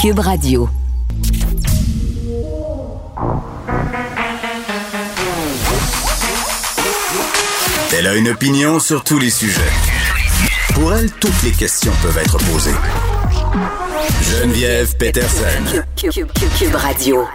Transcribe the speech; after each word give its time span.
Cube 0.00 0.20
Radio. 0.20 0.66
Elle 7.92 8.06
a 8.06 8.14
une 8.14 8.30
opinion 8.30 8.80
sur 8.80 9.04
tous 9.04 9.18
les 9.18 9.28
sujets. 9.28 9.60
Pour 10.72 10.94
elle, 10.94 11.10
toutes 11.10 11.42
les 11.42 11.50
questions 11.50 11.92
peuvent 12.00 12.16
être 12.16 12.38
posées. 12.38 12.70
Geneviève 14.22 14.96
Peterson. 14.96 15.82
Cube, 15.96 16.74
Radio. 16.76 17.26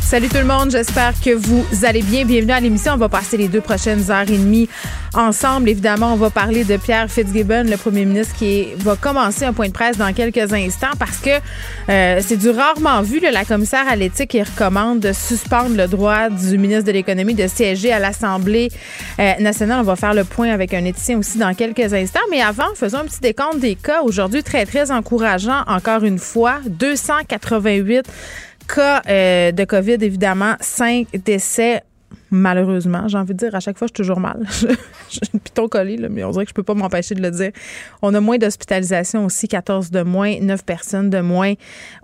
Salut 0.00 0.28
tout 0.28 0.38
le 0.38 0.44
monde, 0.44 0.70
j'espère 0.70 1.20
que 1.20 1.34
vous 1.34 1.66
allez 1.82 2.00
bien. 2.00 2.24
Bienvenue 2.24 2.52
à 2.52 2.60
l'émission. 2.60 2.94
On 2.94 2.96
va 2.96 3.10
passer 3.10 3.36
les 3.36 3.48
deux 3.48 3.60
prochaines 3.60 4.10
heures 4.10 4.30
et 4.30 4.38
demie 4.38 4.70
ensemble. 5.16 5.68
Évidemment, 5.68 6.12
on 6.12 6.16
va 6.16 6.30
parler 6.30 6.64
de 6.64 6.76
Pierre 6.76 7.10
Fitzgibbon, 7.10 7.64
le 7.64 7.76
premier 7.76 8.04
ministre, 8.04 8.34
qui 8.36 8.68
va 8.76 8.96
commencer 8.96 9.44
un 9.44 9.52
point 9.52 9.68
de 9.68 9.72
presse 9.72 9.96
dans 9.96 10.12
quelques 10.12 10.52
instants 10.52 10.94
parce 10.98 11.18
que 11.18 11.30
euh, 11.88 12.20
c'est 12.22 12.36
du 12.36 12.50
rarement 12.50 13.02
vu. 13.02 13.20
la 13.20 13.44
commissaire 13.44 13.88
à 13.88 13.96
l'éthique 13.96 14.30
qui 14.30 14.42
recommande 14.42 15.00
de 15.00 15.12
suspendre 15.12 15.76
le 15.76 15.86
droit 15.86 16.28
du 16.28 16.58
ministre 16.58 16.84
de 16.84 16.92
l'Économie 16.92 17.34
de 17.34 17.46
siéger 17.46 17.92
à 17.92 17.98
l'Assemblée 17.98 18.68
euh, 19.18 19.32
nationale. 19.40 19.80
On 19.80 19.84
va 19.84 19.96
faire 19.96 20.14
le 20.14 20.24
point 20.24 20.50
avec 20.50 20.74
un 20.74 20.84
éthicien 20.84 21.18
aussi 21.18 21.38
dans 21.38 21.54
quelques 21.54 21.92
instants. 21.92 22.20
Mais 22.30 22.40
avant, 22.40 22.74
faisons 22.74 22.98
un 22.98 23.04
petit 23.04 23.20
décompte 23.20 23.58
des 23.58 23.74
cas. 23.74 24.02
Aujourd'hui, 24.02 24.42
très, 24.42 24.66
très 24.66 24.90
encourageant, 24.90 25.62
encore 25.66 26.04
une 26.04 26.18
fois. 26.18 26.60
288 26.66 28.06
cas 28.66 29.02
euh, 29.08 29.52
de 29.52 29.64
COVID, 29.64 29.98
évidemment, 30.00 30.56
cinq 30.60 31.06
décès. 31.24 31.82
Malheureusement, 32.30 33.06
j'ai 33.08 33.18
envie 33.18 33.34
de 33.34 33.38
dire, 33.38 33.54
à 33.54 33.60
chaque 33.60 33.78
fois, 33.78 33.86
je 33.86 33.94
suis 33.94 34.02
toujours 34.02 34.20
mal. 34.20 34.46
J'ai 35.08 35.20
une 35.32 35.40
piton 35.40 35.68
collé, 35.68 35.96
mais 36.10 36.24
on 36.24 36.30
dirait 36.30 36.44
que 36.44 36.50
je 36.50 36.54
peux 36.54 36.64
pas 36.64 36.74
m'empêcher 36.74 37.14
de 37.14 37.22
le 37.22 37.30
dire. 37.30 37.52
On 38.02 38.12
a 38.14 38.20
moins 38.20 38.38
d'hospitalisation 38.38 39.24
aussi, 39.24 39.46
14 39.46 39.90
de 39.90 40.02
moins, 40.02 40.40
9 40.40 40.64
personnes 40.64 41.10
de 41.10 41.20
moins 41.20 41.54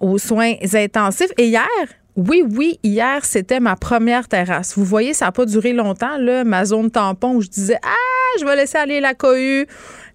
aux 0.01 0.19
soins 0.19 0.55
intensifs. 0.74 1.33
Et 1.38 1.46
hier, 1.46 1.66
oui, 2.15 2.45
oui, 2.49 2.79
hier, 2.83 3.24
c'était 3.24 3.59
ma 3.59 3.74
première 3.74 4.29
terrasse. 4.29 4.77
Vous 4.77 4.85
voyez, 4.85 5.15
ça 5.15 5.27
n'a 5.27 5.33
pas 5.33 5.46
duré 5.46 5.73
longtemps, 5.73 6.19
là, 6.19 6.45
ma 6.45 6.65
zone 6.66 6.91
tampon 6.91 7.37
où 7.37 7.41
je 7.41 7.49
disais 7.49 7.79
Ah, 7.83 8.39
je 8.39 8.45
vais 8.45 8.55
laisser 8.55 8.79
aller 8.79 9.01
la 9.01 9.15
cohue 9.15 9.66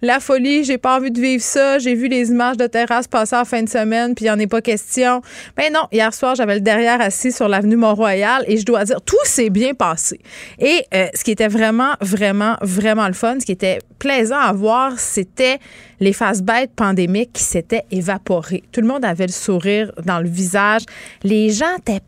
la 0.02 0.20
folie, 0.20 0.64
j'ai 0.64 0.78
pas 0.78 0.96
envie 0.96 1.10
de 1.10 1.20
vivre 1.20 1.42
ça. 1.42 1.78
J'ai 1.78 1.94
vu 1.94 2.08
les 2.08 2.30
images 2.30 2.56
de 2.56 2.66
terrasse 2.66 3.08
passer 3.08 3.36
en 3.36 3.44
fin 3.44 3.62
de 3.62 3.68
semaine, 3.68 4.14
puis 4.14 4.24
il 4.24 4.28
n'y 4.28 4.34
en 4.34 4.38
est 4.38 4.46
pas 4.46 4.60
question. 4.60 5.22
Mais 5.56 5.70
non, 5.70 5.82
hier 5.92 6.12
soir, 6.14 6.34
j'avais 6.34 6.54
le 6.54 6.60
derrière 6.60 7.00
assis 7.00 7.32
sur 7.32 7.48
l'avenue 7.48 7.76
Mont-Royal 7.76 8.44
et 8.46 8.56
je 8.56 8.64
dois 8.64 8.84
dire, 8.84 9.00
tout 9.02 9.16
s'est 9.24 9.50
bien 9.50 9.74
passé. 9.74 10.20
Et 10.58 10.84
euh, 10.94 11.06
ce 11.14 11.24
qui 11.24 11.30
était 11.30 11.48
vraiment, 11.48 11.94
vraiment, 12.00 12.56
vraiment 12.62 13.06
le 13.08 13.14
fun, 13.14 13.40
ce 13.40 13.46
qui 13.46 13.52
était 13.52 13.78
plaisant 13.98 14.38
à 14.38 14.52
voir, 14.52 14.98
c'était 14.98 15.58
les 16.00 16.12
faces 16.12 16.42
bêtes 16.42 16.72
pandémiques 16.76 17.32
qui 17.32 17.42
s'étaient 17.42 17.84
évaporées. 17.90 18.62
Tout 18.70 18.80
le 18.80 18.86
monde 18.86 19.04
avait 19.04 19.26
le 19.26 19.32
sourire 19.32 19.90
dans 20.04 20.20
le 20.20 20.28
visage. 20.28 20.82
Les 21.24 21.50
gens 21.50 21.76
étaient 21.78 22.02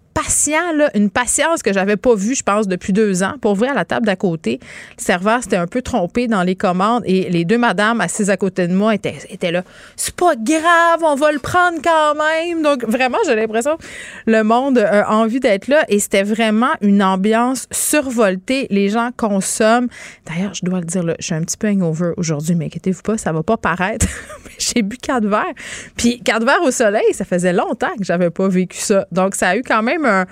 une 0.95 1.11
patience 1.11 1.63
que 1.63 1.73
j'avais 1.73 1.97
pas 1.97 2.15
vue, 2.15 2.35
je 2.35 2.43
pense, 2.43 2.69
depuis 2.69 2.93
deux 2.93 3.23
ans. 3.23 3.35
Pour 3.41 3.53
ouvrir 3.53 3.75
la 3.75 3.85
table 3.85 4.07
d'à 4.07 4.17
côté, 4.17 4.61
le 4.99 5.03
serveur 5.03 5.43
s'était 5.43 5.57
un 5.57 5.67
peu 5.67 5.83
trompé 5.83 6.27
dans 6.27 6.43
les 6.43 6.57
commandes 6.57 7.03
et 7.07 7.31
les 7.31 7.45
deux 7.45 7.59
madames 7.59 8.01
assises 8.01 8.31
à 8.31 8.37
côté 8.37 8.69
de 8.69 8.75
moi 8.75 8.95
étaient, 8.95 9.17
étaient 9.29 9.53
là. 9.53 9.63
C'est 9.97 10.15
pas 10.15 10.35
grave, 10.37 11.01
on 11.03 11.15
va 11.15 11.33
le 11.33 11.39
prendre 11.39 11.79
quand 11.83 12.15
même. 12.15 12.63
Donc, 12.63 12.85
vraiment, 12.85 13.19
j'ai 13.27 13.35
l'impression 13.35 13.77
que 13.77 13.83
le 14.27 14.43
monde 14.43 14.79
a 14.79 15.11
envie 15.11 15.41
d'être 15.41 15.69
là 15.69 15.85
et 15.89 15.99
c'était 15.99 16.23
vraiment 16.23 16.73
une 16.81 17.03
ambiance 17.03 17.67
survoltée. 17.71 18.67
Les 18.71 18.89
gens 18.89 19.11
consomment. 19.17 19.89
D'ailleurs, 20.27 20.55
je 20.55 20.65
dois 20.65 20.81
le 20.81 20.87
dire, 20.87 21.03
là, 21.03 21.15
je 21.19 21.27
suis 21.27 21.35
un 21.35 21.43
petit 21.43 21.57
peu 21.57 21.69
hangover 21.69 22.13
aujourd'hui, 22.17 22.55
mais 22.55 22.67
inquiétez-vous 22.67 23.03
pas, 23.03 23.19
ça 23.19 23.33
va 23.33 23.43
pas 23.43 23.57
paraître. 23.57 24.07
j'ai 24.59 24.83
bu 24.83 24.97
quatre 24.97 25.27
verres. 25.27 25.55
Puis 25.97 26.21
quatre 26.21 26.45
verres 26.45 26.63
au 26.63 26.71
soleil, 26.71 27.13
ça 27.13 27.25
faisait 27.25 27.53
longtemps 27.53 27.95
que 27.99 28.05
j'avais 28.05 28.31
pas 28.31 28.49
vécu 28.49 28.79
ça. 28.79 29.07
Donc, 29.13 29.35
ça 29.35 29.51
a 29.51 29.57
eu 29.57 29.63
quand 29.63 29.83
même 29.83 30.05
un, 30.11 30.27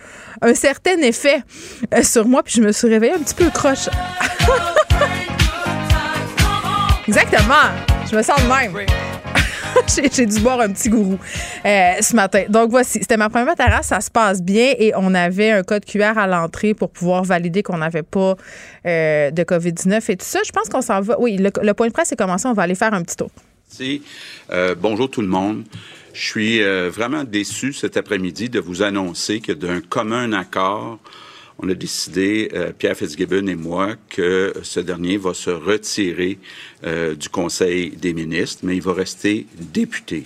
certain 0.54 0.98
effet 1.02 1.42
euh, 1.94 2.02
sur 2.02 2.26
moi, 2.26 2.42
puis 2.42 2.54
je 2.56 2.62
me 2.62 2.72
suis 2.72 2.88
réveillée 2.88 3.14
un 3.14 3.20
petit 3.20 3.34
peu 3.34 3.50
croche. 3.50 3.88
Exactement. 7.08 7.70
Je 8.10 8.16
me 8.16 8.22
sens 8.22 8.42
de 8.42 8.48
même. 8.48 8.74
j'ai 10.12 10.26
dû 10.26 10.40
boire 10.40 10.60
un 10.60 10.72
petit 10.72 10.88
gourou 10.88 11.18
euh, 11.64 11.92
ce 12.00 12.14
matin. 12.14 12.44
Donc 12.48 12.70
voici, 12.70 12.98
c'était 13.00 13.16
ma 13.16 13.28
première 13.28 13.54
terrasse, 13.54 13.88
ça 13.88 14.00
se 14.00 14.10
passe 14.10 14.42
bien 14.42 14.74
et 14.78 14.92
on 14.96 15.14
avait 15.14 15.50
un 15.50 15.62
code 15.62 15.84
QR 15.84 16.16
à 16.16 16.26
l'entrée 16.26 16.74
pour 16.74 16.90
pouvoir 16.90 17.24
valider 17.24 17.62
qu'on 17.62 17.78
n'avait 17.78 18.02
pas 18.02 18.36
euh, 18.86 19.30
de 19.30 19.42
COVID-19 19.42 20.10
et 20.10 20.16
tout 20.16 20.26
ça. 20.26 20.40
Je 20.44 20.52
pense 20.52 20.68
qu'on 20.68 20.82
s'en 20.82 21.00
va. 21.00 21.18
Oui, 21.20 21.38
le, 21.38 21.74
point 21.74 21.88
de 21.88 21.92
presse 21.92 22.12
est 22.12 22.16
commencé, 22.16 22.48
on 22.48 22.54
va 22.54 22.62
aller 22.62 22.74
faire 22.74 22.94
un 22.94 23.02
petit 23.02 23.16
tour. 23.16 23.30
Bonjour 24.80 25.10
tout 25.10 25.20
le 25.20 25.28
monde. 25.28 25.64
Je 26.12 26.20
suis 26.20 26.62
euh, 26.62 26.90
vraiment 26.90 27.24
déçu 27.24 27.72
cet 27.72 27.96
après-midi 27.96 28.48
de 28.48 28.60
vous 28.60 28.82
annoncer 28.82 29.40
que 29.40 29.52
d'un 29.52 29.80
commun 29.80 30.32
accord, 30.32 30.98
on 31.58 31.68
a 31.68 31.74
décidé, 31.74 32.50
euh, 32.54 32.72
Pierre 32.72 32.96
Fitzgibbon 32.96 33.46
et 33.46 33.56
moi, 33.56 33.96
que 34.08 34.52
ce 34.62 34.80
dernier 34.80 35.16
va 35.16 35.34
se 35.34 35.50
retirer 35.50 36.38
euh, 36.84 37.14
du 37.14 37.28
Conseil 37.28 37.90
des 37.90 38.14
ministres, 38.14 38.60
mais 38.64 38.76
il 38.76 38.82
va 38.82 38.94
rester 38.94 39.46
député. 39.54 40.24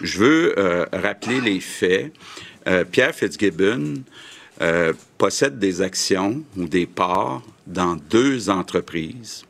Je 0.00 0.18
veux 0.18 0.54
rappeler 0.92 1.40
les 1.40 1.58
faits. 1.58 2.12
Pierre 2.92 3.12
Fitzgibbon 3.12 4.04
possède 5.18 5.58
des 5.58 5.82
actions 5.82 6.44
ou 6.56 6.68
des 6.68 6.86
parts 6.86 7.42
dans 7.66 7.96
deux 7.96 8.50
entreprises. 8.50 9.44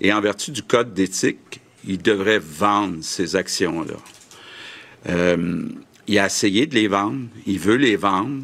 Et 0.00 0.12
en 0.12 0.20
vertu 0.20 0.50
du 0.50 0.64
code 0.64 0.94
d'éthique, 0.94 1.60
il 1.86 2.02
devrait 2.02 2.40
vendre 2.40 2.98
ces 3.02 3.36
actions-là. 3.36 3.94
Euh, 5.08 5.68
il 6.06 6.18
a 6.18 6.26
essayé 6.26 6.66
de 6.66 6.74
les 6.74 6.88
vendre, 6.88 7.20
il 7.46 7.58
veut 7.58 7.76
les 7.76 7.96
vendre, 7.96 8.42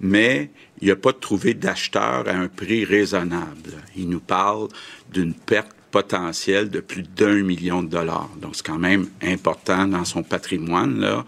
mais 0.00 0.50
il 0.80 0.88
n'a 0.88 0.96
pas 0.96 1.12
trouvé 1.12 1.54
d'acheteur 1.54 2.24
à 2.26 2.32
un 2.32 2.48
prix 2.48 2.84
raisonnable. 2.84 3.72
Il 3.96 4.08
nous 4.08 4.20
parle 4.20 4.68
d'une 5.12 5.34
perte 5.34 5.74
potentielle 5.90 6.70
de 6.70 6.80
plus 6.80 7.04
d'un 7.04 7.42
million 7.42 7.82
de 7.82 7.88
dollars. 7.88 8.28
Donc, 8.40 8.56
c'est 8.56 8.66
quand 8.66 8.80
même 8.80 9.06
important 9.22 9.86
dans 9.86 10.04
son 10.04 10.24
patrimoine 10.24 10.98
là, 10.98 11.24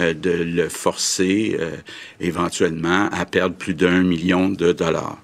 euh, 0.00 0.14
de 0.14 0.30
le 0.30 0.70
forcer 0.70 1.54
euh, 1.60 1.76
éventuellement 2.18 3.10
à 3.12 3.26
perdre 3.26 3.56
plus 3.56 3.74
d'un 3.74 4.02
million 4.02 4.48
de 4.48 4.72
dollars. 4.72 5.18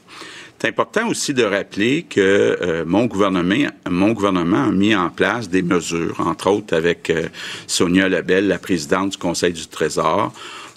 C'est 0.63 0.69
important 0.69 1.09
aussi 1.09 1.35
de 1.35 1.43
rappeler 1.43 2.05
que 2.05 2.21
euh, 2.21 2.85
mon 2.87 3.07
gouvernement, 3.07 3.69
mon 3.91 4.13
gouvernement 4.13 4.63
a 4.63 4.71
mis 4.71 4.95
en 4.95 5.11
place 5.11 5.49
des 5.49 5.61
mesures, 5.61 6.21
entre 6.21 6.51
autres 6.51 6.77
avec 6.77 7.11
euh, 7.11 7.27
Sonia 7.67 8.09
Lebel, 8.09 8.47
la 8.47 8.61
présidente 8.61 9.11
du 9.11 9.19
Conseil 9.19 9.53
du 9.53 9.67
Trésor, 9.67 10.33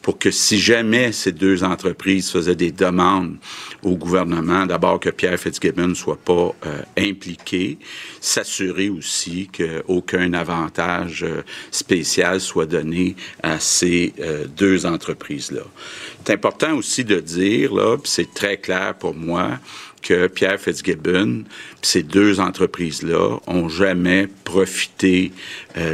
pour 0.06 0.20
que 0.20 0.30
si 0.30 0.60
jamais 0.60 1.12
ces 1.12 1.32
deux 1.32 1.64
entreprises 1.64 2.30
faisaient 2.30 2.56
des 2.56 2.72
demandes 2.72 3.38
au 3.82 3.96
gouvernement, 3.96 4.68
d'abord 4.68 5.00
que 5.00 5.10
Pierre 5.10 5.40
Fitzgibbon 5.40 5.88
ne 5.88 5.94
soit 5.96 6.24
pas 6.24 6.54
euh, 6.68 6.84
impliqué, 6.96 7.80
s'assurer 8.22 8.88
aussi 8.88 9.50
qu'aucun 9.52 10.34
avantage 10.34 11.24
euh, 11.24 11.42
spécial 11.72 12.40
soit 12.40 12.68
donné 12.68 13.16
à 13.42 13.60
ces 13.60 14.14
euh, 14.20 14.46
deux 14.46 14.86
entreprises-là. 14.86 15.64
C'est 16.24 16.34
important 16.34 16.76
aussi 16.76 17.04
de 17.04 17.20
dire, 17.20 17.74
là, 17.74 17.98
c'est 18.04 18.32
très 18.32 18.58
clair 18.58 18.94
pour 18.94 19.16
moi, 19.16 19.58
que 20.06 20.28
Pierre 20.28 20.60
Fitzgibbon, 20.60 21.44
ces 21.82 22.04
deux 22.04 22.40
entreprises-là, 22.40 23.40
ont 23.48 23.68
jamais 23.68 24.28
profité 24.46 25.32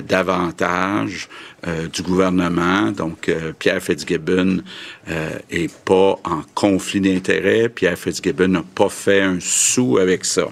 davantage 0.08 1.30
euh, 1.68 1.88
du 1.88 2.02
gouvernement. 2.02 2.92
Donc, 2.92 3.30
euh, 3.30 3.54
Pierre 3.54 3.84
Fitzgibbon 3.84 4.64
euh, 5.08 5.38
est 5.52 5.72
pas 5.86 6.20
en 6.24 6.42
conflit 6.56 7.00
d'intérêts. 7.00 7.70
Pierre 7.70 8.00
Fitzgibbon 8.00 8.48
n'a 8.48 8.64
pas 8.64 8.90
fait 8.90 9.22
un 9.22 9.38
sou 9.40 10.00
avec 10.00 10.26
ça. 10.26 10.48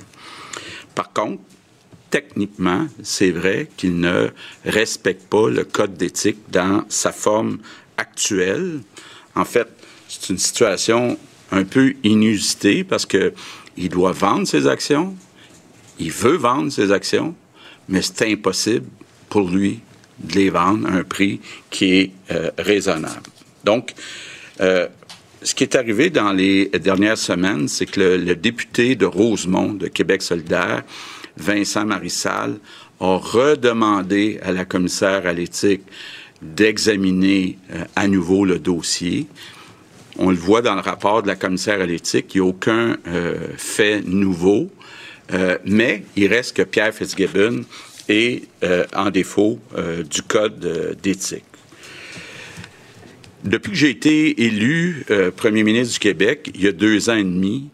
Par 0.94 1.12
contre, 1.12 1.42
techniquement, 2.12 2.86
c'est 3.02 3.32
vrai 3.32 3.70
qu'il 3.76 4.00
ne 4.00 4.30
respecte 4.66 5.28
pas 5.28 5.50
le 5.50 5.64
code 5.64 5.96
d'éthique 5.96 6.44
dans 6.52 6.86
sa 6.90 7.12
forme 7.12 7.58
actuelle. 7.98 8.82
En 9.34 9.46
fait, 9.46 9.68
c'est 10.08 10.30
une 10.30 10.38
situation 10.38 11.18
un 11.52 11.64
peu 11.64 11.96
inusitée 12.04 12.84
parce 12.84 13.08
que 13.08 13.34
il 13.78 13.90
doit 13.90 14.12
vendre 14.12 14.48
ses 14.48 14.68
actions, 14.68 15.16
il 16.00 16.12
veut 16.12 16.38
vendre 16.38 16.72
ses 16.72 16.92
actions, 16.92 17.36
mais 17.88 18.02
c'est 18.02 18.32
impossible 18.32 18.86
pour 19.30 19.50
lui 19.50 19.80
de 20.20 20.36
les 20.36 20.50
vendre 20.50 20.88
à 20.88 20.92
un 20.92 21.04
prix 21.04 21.40
qui 21.70 21.94
est 21.96 22.12
euh, 22.32 22.52
raisonnable. 22.58 23.30
Donc, 23.64 23.94
euh, 24.62 24.88
ce 25.42 25.56
qui 25.56 25.64
est 25.64 25.76
arrivé 25.76 26.10
dans 26.10 26.34
les 26.34 26.68
dernières 26.68 27.18
semaines, 27.18 27.68
c'est 27.68 27.86
que 27.86 28.02
le, 28.02 28.36
député 28.36 28.96
de 28.96 29.06
Rosemont, 29.06 29.74
de 29.74 29.88
Québec 29.88 30.22
solidaire, 30.22 30.84
Vincent 31.38 31.86
Marissal, 31.86 32.58
a 33.00 33.18
redemandé 33.18 34.40
à 34.44 34.52
la 34.52 34.66
commissaire 34.66 35.26
à 35.26 35.32
l'éthique 35.32 35.84
d'examiner 36.42 37.58
euh, 37.72 37.86
à 37.96 38.08
nouveau 38.08 38.44
le 38.44 38.60
dossier. 38.60 39.28
On 40.20 40.30
le 40.30 40.36
voit 40.36 40.62
dans 40.62 40.76
le 40.76 40.82
rapport 40.82 41.24
de 41.24 41.28
la 41.28 41.36
commissaire 41.36 41.82
à 41.82 41.86
l'éthique, 41.86 42.36
il 42.36 42.42
n'y 42.42 42.48
a 42.48 42.50
aucun 42.50 42.98
fait 43.58 44.02
nouveau, 44.06 44.70
mais 45.66 46.04
il 46.16 46.28
reste 46.28 46.58
que 46.58 46.62
Pierre 46.62 46.94
Fitzgibbon 46.94 47.64
et 48.10 48.44
euh, 48.64 48.86
en 48.94 49.12
défaut 49.12 49.60
euh, 49.78 50.04
du 50.04 50.24
code 50.24 50.66
euh, 50.66 50.94
d'éthique. 51.02 51.44
Depuis 53.44 53.72
que 53.72 53.78
j'ai 53.78 53.92
été 53.92 54.44
élu 54.44 55.06
euh, 55.12 55.32
premier 55.32 55.64
ministre 55.64 55.94
du 55.94 56.00
Québec, 56.00 56.52
il 56.56 56.64
y 56.64 56.68
a 56.68 56.74
deux 56.74 57.10
ans 57.10 57.16
et 57.16 57.24
demi, 57.24 57.70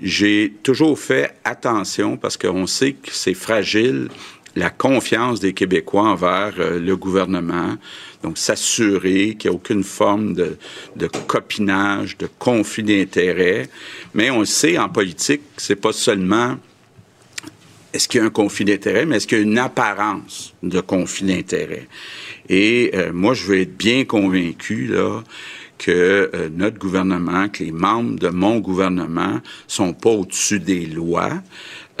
j'ai 0.00 0.52
toujours 0.62 0.96
fait 0.96 1.34
attention 1.42 2.16
parce 2.16 2.36
qu'on 2.36 2.68
sait 2.68 2.92
que 2.92 3.10
c'est 3.10 3.34
fragile 3.34 4.08
la 4.58 4.70
confiance 4.70 5.40
des 5.40 5.52
Québécois 5.52 6.02
envers 6.02 6.54
euh, 6.58 6.78
le 6.78 6.96
gouvernement. 6.96 7.76
Donc, 8.22 8.36
s'assurer 8.36 9.36
qu'il 9.36 9.50
n'y 9.50 9.54
a 9.54 9.56
aucune 9.56 9.84
forme 9.84 10.34
de, 10.34 10.56
copinage, 11.26 12.18
de 12.18 12.28
conflit 12.38 12.82
d'intérêts. 12.82 13.68
Mais 14.14 14.30
on 14.30 14.44
sait, 14.44 14.76
en 14.76 14.88
politique, 14.88 15.42
c'est 15.56 15.76
pas 15.76 15.92
seulement 15.92 16.56
est-ce 17.92 18.06
qu'il 18.06 18.20
y 18.20 18.22
a 18.22 18.26
un 18.26 18.30
conflit 18.30 18.64
d'intérêts, 18.64 19.06
mais 19.06 19.16
est-ce 19.16 19.26
qu'il 19.26 19.38
y 19.38 19.40
a 19.40 19.44
une 19.44 19.58
apparence 19.58 20.54
de 20.62 20.80
conflit 20.80 21.26
d'intérêts. 21.26 21.88
Et 22.48 22.90
euh, 22.94 23.12
moi, 23.12 23.34
je 23.34 23.44
veux 23.44 23.60
être 23.60 23.76
bien 23.76 24.04
convaincu 24.04 24.92
que 25.78 26.30
euh, 26.34 26.48
notre 26.52 26.78
gouvernement, 26.78 27.48
que 27.48 27.64
les 27.64 27.72
membres 27.72 28.18
de 28.18 28.28
mon 28.28 28.58
gouvernement 28.58 29.40
sont 29.66 29.94
pas 29.94 30.10
au-dessus 30.10 30.60
des 30.60 30.86
lois. 30.86 31.32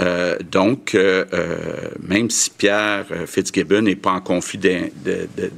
Euh, 0.00 0.38
donc, 0.50 0.94
euh, 0.94 1.24
même 2.06 2.30
si 2.30 2.50
Pierre 2.50 3.06
Fitzgibbon 3.26 3.82
n'est 3.82 3.96
pas 3.96 4.12
en 4.12 4.20
conflit 4.20 4.58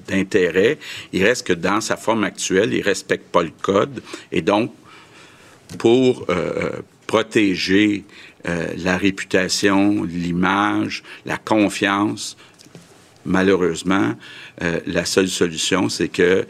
d'intérêt, 0.09 0.79
il 1.13 1.25
reste 1.25 1.47
que 1.47 1.53
dans 1.53 1.81
sa 1.81 1.97
forme 1.97 2.25
actuelle, 2.25 2.73
il 2.73 2.83
respecte 2.83 3.31
pas 3.31 3.43
le 3.43 3.53
code. 3.63 4.03
Et 4.33 4.43
donc, 4.43 4.73
pour 5.79 6.27
protéger 7.07 8.05
la 8.45 8.97
réputation, 8.97 10.03
l'image, 10.05 11.05
la 11.27 11.37
confiance, 11.37 12.37
malheureusement, 13.25 14.15
la 14.87 15.05
seule 15.05 15.29
solution, 15.29 15.89
c'est 15.89 16.09
que 16.09 16.47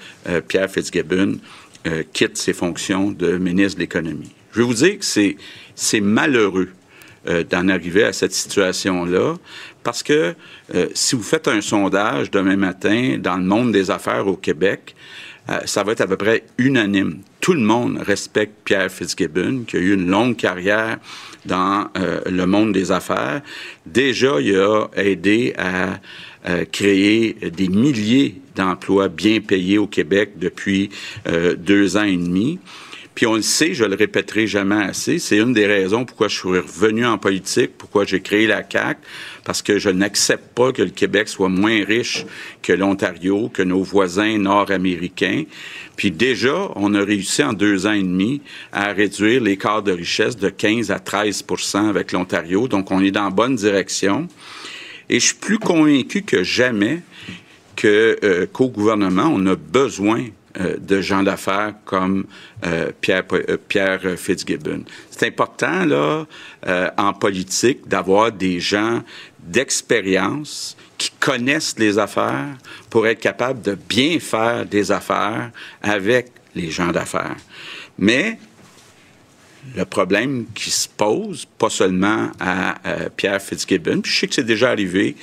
Pierre 0.49 0.71
Fitzgibbon 0.71 1.39
euh, 1.87 2.03
quitte 2.13 2.37
ses 2.37 2.53
fonctions 2.53 3.11
de 3.11 3.39
ministre 3.39 3.77
de 3.77 3.81
l'Économie. 3.81 4.33
Je 4.53 4.59
vais 4.59 4.65
vous 4.65 4.75
dire 4.75 4.99
que 4.99 5.35
c'est 5.75 6.01
malheureux 6.03 6.69
euh, 7.29 7.45
d'en 7.45 7.69
arriver 7.69 8.05
à 8.05 8.13
cette 8.13 8.33
situation-là, 8.33 9.37
parce 9.83 10.03
que 10.03 10.35
euh, 10.75 10.87
si 10.95 11.17
vous 11.17 11.23
faites 11.23 11.49
un 11.49 11.61
sondage 11.61 12.31
demain 12.31 12.57
matin 12.57 13.17
dans 13.19 13.37
le 13.37 13.45
monde 13.45 13.73
des 13.73 13.91
affaires 13.91 14.27
au 14.27 14.37
Québec, 14.37 14.95
ça 15.65 15.83
va 15.83 15.93
être 15.93 16.03
à 16.03 16.07
peu 16.07 16.17
près 16.17 16.45
unanime. 16.59 17.23
Tout 17.41 17.55
le 17.55 17.61
monde 17.61 17.99
respecte 17.99 18.53
Pierre 18.65 18.89
Fitzgibbon, 18.89 19.65
qui 19.67 19.79
a 19.79 19.81
eu 19.81 19.95
une 19.95 20.09
longue 20.09 20.37
carrière 20.37 20.99
dans 21.45 21.89
le 21.97 22.45
monde 22.45 22.73
des 22.73 22.93
affaires. 22.93 23.41
Déjà, 23.85 24.41
il 24.41 24.55
a 24.55 24.87
aidé 24.95 25.53
à 25.59 25.99
euh, 26.49 26.65
créer 26.65 27.35
des 27.35 27.69
milliers 27.69 28.37
d'emplois 28.57 29.09
bien 29.09 29.41
payés 29.41 29.77
au 29.77 29.87
Québec 29.87 30.33
depuis 30.37 30.89
euh, 31.29 31.55
deux 31.55 31.99
ans 31.99 32.05
et 32.05 32.17
demi. 32.17 32.59
Puis 33.21 33.27
on 33.27 33.35
le 33.35 33.43
sait, 33.43 33.75
je 33.75 33.85
le 33.85 33.97
répéterai 33.97 34.47
jamais 34.47 34.83
assez, 34.83 35.19
c'est 35.19 35.37
une 35.37 35.53
des 35.53 35.67
raisons 35.67 36.07
pourquoi 36.07 36.29
je 36.29 36.39
suis 36.39 36.49
revenu 36.49 37.05
en 37.05 37.19
politique, 37.19 37.73
pourquoi 37.77 38.07
j'ai 38.07 38.23
créé 38.23 38.47
la 38.47 38.63
CAC, 38.63 38.97
parce 39.45 39.61
que 39.61 39.79
je 39.79 39.91
n'accepte 39.91 40.55
pas 40.55 40.73
que 40.73 40.81
le 40.81 40.89
Québec 40.89 41.29
soit 41.29 41.51
moins 41.51 41.85
riche 41.85 42.25
que 42.63 42.73
l'Ontario, 42.73 43.51
que 43.51 43.61
nos 43.61 43.83
voisins 43.83 44.39
nord-américains. 44.39 45.45
Puis 45.97 46.11
déjà, 46.11 46.71
on 46.77 46.95
a 46.95 47.05
réussi 47.05 47.43
en 47.45 47.53
deux 47.53 47.87
ans 47.87 47.93
et 47.93 48.03
demi 48.03 48.41
à 48.73 48.91
réduire 48.95 49.43
l'écart 49.43 49.83
de 49.83 49.93
richesse 49.93 50.39
de 50.39 50.49
15 50.49 50.91
à 50.91 50.97
13% 50.97 51.91
avec 51.91 52.13
l'Ontario. 52.13 52.69
Donc, 52.69 52.91
on 52.91 53.05
est 53.05 53.11
dans 53.11 53.25
la 53.25 53.31
bonne 53.31 53.55
direction. 53.55 54.29
Et 55.11 55.21
je 55.21 55.27
suis 55.27 55.37
plus 55.37 55.59
convaincu 55.59 56.23
que 56.23 56.43
jamais 56.43 57.03
que 57.77 58.19
euh, 58.25 58.47
qu'au 58.47 58.69
gouvernement, 58.69 59.31
on 59.31 59.45
a 59.45 59.57
besoin 59.57 60.25
de 60.57 61.01
gens 61.01 61.23
d'affaires 61.23 61.75
comme 61.85 62.27
euh, 62.67 62.91
Pierre, 63.01 63.25
Pierre 63.69 64.01
Fitzgibbon. 64.17 64.85
C'est 65.11 65.27
important, 65.27 65.85
là, 65.85 66.27
en 66.97 67.13
politique, 67.13 67.87
d'avoir 67.87 68.33
des 68.33 68.61
gens 68.61 69.03
d'expérience 69.39 70.77
qui 70.99 71.11
connaissent 71.19 71.79
les 71.79 71.99
affaires 71.99 72.57
pour 72.91 73.07
être 73.07 73.21
capable 73.21 73.63
de 73.63 73.75
bien 73.75 74.19
faire 74.19 74.67
des 74.67 74.93
affaires 74.93 75.51
avec 75.83 76.31
les 76.55 76.71
gens 76.71 76.93
d'affaires. 76.93 77.37
Mais 77.99 78.39
le 79.77 79.85
problème 79.85 80.47
qui 80.55 80.71
se 80.71 80.89
pose, 80.89 81.47
pas 81.59 81.71
seulement 81.71 82.31
à, 82.41 82.77
Pierre 83.17 83.41
Fitzgibbon, 83.41 84.01
puis 84.01 84.11
je 84.11 84.19
sais 84.21 84.27
que 84.27 84.35
c'est 84.35 84.45
déjà 84.45 84.71
arrivé 84.71 85.17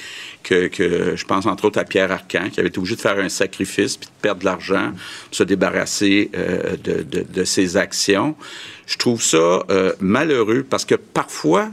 que, 0.44 0.70
je 1.16 1.26
pense 1.26 1.46
entre 1.46 1.66
autres 1.66 1.80
à 1.80 1.84
Pierre 1.84 2.12
Arcan, 2.12 2.50
qui 2.52 2.60
avait 2.60 2.70
été 2.70 2.78
obligé 2.78 2.96
de 2.96 3.02
faire 3.02 3.20
un 3.20 3.30
sacrifice 3.30 3.98
puis 3.98 4.08
de 4.08 4.22
perdre 4.22 4.40
de 4.42 4.46
l'argent 4.46 4.92
pour 5.26 5.36
se 5.36 5.44
débarrasser 5.44 6.32
euh, 6.36 6.78
de, 6.78 7.04
de, 7.04 7.26
de, 7.28 7.44
ses 7.44 7.76
actions. 7.76 8.36
Je 8.86 8.98
trouve 8.98 9.22
ça 9.22 9.66
euh, 9.70 9.94
malheureux 10.00 10.66
parce 10.68 10.86
que 10.86 10.96
parfois, 10.96 11.70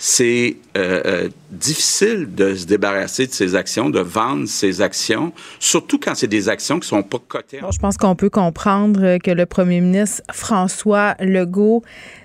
c'est 0.00 0.56
euh, 0.76 1.02
euh, 1.04 1.28
difficile 1.50 2.32
de 2.32 2.54
se 2.54 2.64
débarrasser 2.66 3.26
de 3.26 3.32
ces 3.32 3.56
actions, 3.56 3.90
de 3.90 3.98
vendre 3.98 4.46
ces 4.46 4.80
actions, 4.80 5.32
surtout 5.58 5.98
quand 5.98 6.14
c'est 6.14 6.28
des 6.28 6.48
actions 6.48 6.78
qui 6.78 6.86
sont 6.86 7.02
pas 7.02 7.18
cotées. 7.26 7.60
je 7.70 7.78
pense 7.78 7.96
qu'on 7.96 8.14
peut 8.14 8.30
comprendre 8.30 9.18
que 9.18 9.32
le 9.32 9.44
premier 9.44 9.80
ministre 9.80 10.22
François 10.32 11.16
Legault 11.18 11.82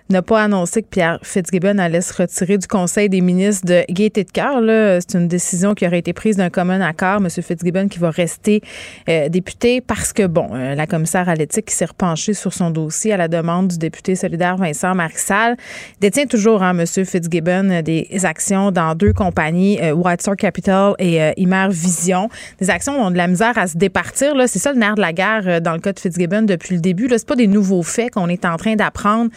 n'a 0.10 0.22
pas 0.22 0.44
annoncé 0.44 0.82
que 0.82 0.88
Pierre 0.88 1.20
Fitzgibbon 1.24 1.78
allait 1.78 2.02
se 2.02 2.14
retirer 2.14 2.58
du 2.58 2.68
Conseil 2.68 3.10
des 3.10 3.22
ministres 3.22 3.66
de 3.66 3.84
Gaieté 3.90 4.24
de 4.24 4.32
cœur. 4.32 4.60
C'est 5.00 5.18
une 5.18 5.28
décision 5.28 5.74
qui 5.74 5.88
aurait 5.88 6.00
été 6.00 6.14
prise 6.14 6.38
d'un 6.38 6.50
commun 6.50 6.82
accord. 6.82 7.18
M. 7.18 7.30
Fitzgibbon 7.30 7.88
qui 7.88 8.00
va 8.00 8.10
rester 8.10 8.62
euh, 9.10 9.30
député 9.30 9.82
parce 9.82 10.12
que, 10.12 10.28
bon, 10.28 10.50
euh, 10.54 10.76
la 10.76 10.88
commissaire 10.88 11.30
à 11.30 11.36
l'éthique 11.36 11.66
qui 11.66 11.76
s'est 11.76 11.86
repenchée 11.86 12.34
sur 12.34 12.54
son 12.54 12.70
dossier 12.70 13.14
à 13.14 13.18
la 13.18 13.28
demande 13.28 13.70
du 13.70 13.78
député 13.78 14.16
solidaire 14.16 14.58
Vincent 14.58 14.94
Marissal 14.94 15.56
détient 16.02 16.26
toujours, 16.26 16.64
hein, 16.64 16.78
M. 16.78 16.86
Fitzgibbon, 16.86 17.82
des 17.82 18.08
actions 18.24 18.72
dans 18.72 18.96
deux 18.96 19.14
compagnies, 19.14 19.80
euh, 19.82 19.94
White 19.94 20.22
Star 20.22 20.36
Capital 20.36 20.96
et 21.00 21.20
Imer 21.38 21.68
Vision. 21.70 22.30
Des 22.60 22.70
actions 22.70 23.02
ont 23.02 23.10
de 23.10 23.18
la 23.18 23.28
misère 23.28 23.58
à 23.58 23.68
se 23.68 23.78
départir. 23.78 24.34
C'est 24.48 24.60
ça 24.60 24.74
le 24.74 24.80
nerf 24.80 24.96
de 24.96 25.02
la 25.02 25.14
guerre 25.14 25.62
dans 25.62 25.74
le 25.74 25.80
cas 25.80 25.94
de 25.94 26.00
Fitzgibbon 26.00 26.42
depuis 26.42 26.76
le 26.76 26.82
début. 26.82 27.10
Ce 27.18 27.26
pas 27.26 27.36
des 27.36 27.48
nouveaux 27.48 27.84
faits 27.84 28.12
qu'on 28.12 28.28
est 28.28 28.44
en 28.44 28.58
train 28.58 28.76
d'apprendre 28.76 29.30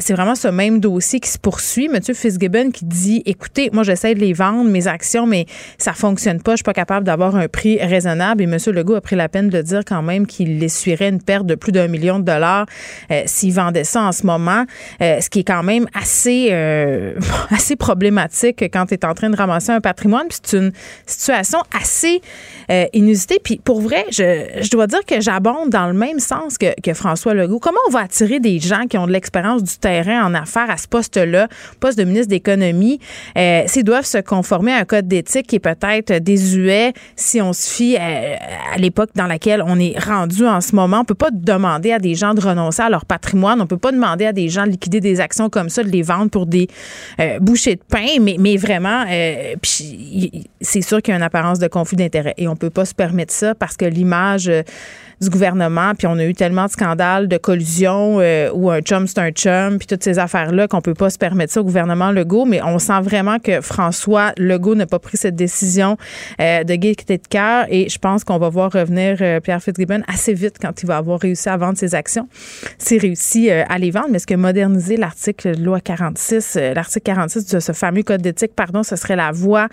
c'est 0.00 0.14
vraiment 0.14 0.34
ce 0.34 0.48
même 0.48 0.80
dossier 0.80 1.20
qui 1.20 1.28
se 1.28 1.38
poursuit. 1.38 1.88
Monsieur 1.88 2.14
Fitzgibbon 2.14 2.70
qui 2.70 2.84
dit 2.84 3.22
écoutez, 3.26 3.70
moi 3.72 3.82
j'essaie 3.82 4.14
de 4.14 4.20
les 4.20 4.32
vendre, 4.32 4.70
mes 4.70 4.86
actions, 4.86 5.26
mais 5.26 5.46
ça 5.78 5.92
fonctionne 5.92 6.40
pas, 6.40 6.52
je 6.52 6.56
suis 6.56 6.64
pas 6.64 6.72
capable 6.72 7.06
d'avoir 7.06 7.36
un 7.36 7.48
prix 7.48 7.78
raisonnable. 7.78 8.42
Et 8.42 8.46
Monsieur 8.46 8.72
Legault 8.72 8.94
a 8.94 9.00
pris 9.00 9.16
la 9.16 9.28
peine 9.28 9.48
de 9.48 9.62
dire 9.62 9.82
quand 9.86 10.02
même 10.02 10.26
qu'il 10.26 10.62
essuierait 10.62 11.08
une 11.08 11.22
perte 11.22 11.46
de 11.46 11.54
plus 11.54 11.72
d'un 11.72 11.88
million 11.88 12.18
de 12.18 12.24
dollars 12.24 12.66
euh, 13.10 13.22
s'il 13.26 13.52
vendait 13.52 13.84
ça 13.84 14.02
en 14.02 14.12
ce 14.12 14.26
moment, 14.26 14.64
euh, 15.00 15.20
ce 15.20 15.30
qui 15.30 15.40
est 15.40 15.44
quand 15.44 15.62
même 15.62 15.86
assez 15.94 16.48
euh, 16.50 17.14
assez 17.50 17.76
problématique 17.76 18.62
quand 18.72 18.86
tu 18.86 18.94
es 18.94 19.04
en 19.04 19.14
train 19.14 19.30
de 19.30 19.36
ramasser 19.36 19.70
un 19.70 19.80
patrimoine. 19.80 20.26
Puis 20.28 20.38
c'est 20.42 20.56
une 20.58 20.72
situation 21.06 21.58
assez 21.78 22.20
inusitée. 22.92 23.38
Puis 23.42 23.60
pour 23.62 23.80
vrai, 23.80 24.06
je, 24.10 24.60
je 24.60 24.70
dois 24.70 24.86
dire 24.86 25.04
que 25.06 25.20
j'abonde 25.20 25.70
dans 25.70 25.86
le 25.86 25.92
même 25.92 26.18
sens 26.18 26.58
que, 26.58 26.78
que 26.80 26.94
François 26.94 27.34
Legault. 27.34 27.58
Comment 27.58 27.80
on 27.88 27.90
va 27.90 28.00
attirer 28.00 28.40
des 28.40 28.58
gens 28.58 28.86
qui 28.88 28.96
ont 28.98 29.06
de 29.06 29.12
l'expérience 29.12 29.62
du 29.62 29.76
terrain 29.84 30.24
en 30.24 30.34
affaires 30.34 30.70
à 30.70 30.78
ce 30.78 30.88
poste-là, 30.88 31.48
poste 31.78 31.98
de 31.98 32.04
ministre 32.04 32.28
d'économie, 32.28 33.00
euh, 33.36 33.64
s'ils 33.66 33.84
doivent 33.84 34.06
se 34.06 34.18
conformer 34.18 34.72
à 34.72 34.78
un 34.78 34.84
code 34.84 35.06
d'éthique 35.06 35.46
qui 35.46 35.56
est 35.56 35.60
peut-être 35.60 36.14
désuet 36.22 36.94
si 37.16 37.42
on 37.42 37.52
se 37.52 37.68
fie 37.68 37.96
euh, 38.00 38.36
à, 38.74 38.78
l'époque 38.78 39.10
dans 39.14 39.26
laquelle 39.26 39.62
on 39.66 39.78
est 39.78 39.98
rendu 39.98 40.46
en 40.46 40.62
ce 40.62 40.74
moment. 40.74 41.00
On 41.00 41.04
peut 41.04 41.14
pas 41.14 41.30
demander 41.30 41.92
à 41.92 41.98
des 41.98 42.14
gens 42.14 42.32
de 42.32 42.40
renoncer 42.40 42.80
à 42.80 42.88
leur 42.88 43.04
patrimoine. 43.04 43.60
On 43.60 43.66
peut 43.66 43.76
pas 43.76 43.92
demander 43.92 44.24
à 44.24 44.32
des 44.32 44.48
gens 44.48 44.64
de 44.64 44.70
liquider 44.70 45.00
des 45.00 45.20
actions 45.20 45.50
comme 45.50 45.68
ça, 45.68 45.82
de 45.82 45.90
les 45.90 46.02
vendre 46.02 46.30
pour 46.30 46.46
des 46.46 46.68
euh, 47.20 47.38
bouchées 47.40 47.76
de 47.76 47.82
pain. 47.86 48.20
Mais, 48.22 48.36
mais 48.38 48.56
vraiment, 48.56 49.04
c'est 49.62 50.80
sûr 50.80 51.02
qu'il 51.02 51.12
y 51.12 51.14
a 51.14 51.16
une 51.16 51.22
apparence 51.22 51.58
de 51.58 51.68
conflit 51.68 51.96
d'intérêt 51.96 52.34
et 52.38 52.48
on 52.48 52.56
peut 52.56 52.70
pas 52.70 52.86
se 52.86 52.94
permettre 52.94 53.34
ça 53.34 53.54
parce 53.54 53.76
que 53.76 53.84
l'image 53.84 54.50
du 55.20 55.30
gouvernement. 55.30 55.92
Puis 55.96 56.06
on 56.06 56.18
a 56.18 56.24
eu 56.24 56.34
tellement 56.34 56.66
de 56.66 56.70
scandales 56.70 57.28
de 57.28 57.36
collusion 57.36 58.18
euh, 58.20 58.50
où 58.52 58.70
un 58.70 58.80
chum 58.80 59.06
c'est 59.06 59.18
un 59.18 59.30
chum, 59.30 59.78
puis 59.78 59.86
toutes 59.86 60.02
ces 60.02 60.18
affaires-là 60.18 60.68
qu'on 60.68 60.80
peut 60.80 60.94
pas 60.94 61.10
se 61.10 61.18
permettre 61.18 61.52
ça 61.52 61.60
au 61.60 61.64
gouvernement 61.64 62.10
Legault. 62.10 62.44
Mais 62.44 62.62
on 62.62 62.78
sent 62.78 63.00
vraiment 63.02 63.38
que 63.38 63.60
François 63.60 64.32
Legault 64.38 64.74
n'a 64.74 64.86
pas 64.86 64.98
pris 64.98 65.16
cette 65.16 65.36
décision 65.36 65.96
euh, 66.40 66.64
de 66.64 66.74
gaieté 66.74 67.18
de 67.18 67.26
cœur. 67.26 67.66
Et 67.68 67.88
je 67.88 67.98
pense 67.98 68.24
qu'on 68.24 68.38
va 68.38 68.48
voir 68.48 68.72
revenir 68.72 69.18
euh, 69.20 69.40
Pierre 69.40 69.62
Fitzgibbon 69.62 70.02
assez 70.06 70.34
vite 70.34 70.56
quand 70.60 70.82
il 70.82 70.86
va 70.86 70.96
avoir 70.96 71.20
réussi 71.20 71.48
à 71.48 71.56
vendre 71.56 71.78
ses 71.78 71.94
actions. 71.94 72.28
S'il 72.78 73.00
réussit 73.00 73.50
à 73.50 73.78
les 73.78 73.90
vendre, 73.90 74.08
mais 74.10 74.16
est-ce 74.16 74.26
que 74.26 74.34
moderniser 74.34 74.96
l'article 74.96 75.60
loi 75.60 75.80
46, 75.80 76.58
l'article 76.74 77.04
46 77.04 77.46
de 77.46 77.60
ce 77.60 77.72
fameux 77.72 78.02
code 78.02 78.22
d'éthique, 78.22 78.54
pardon, 78.54 78.82
ce 78.82 78.96
serait 78.96 79.16
la 79.16 79.32
voie 79.32 79.68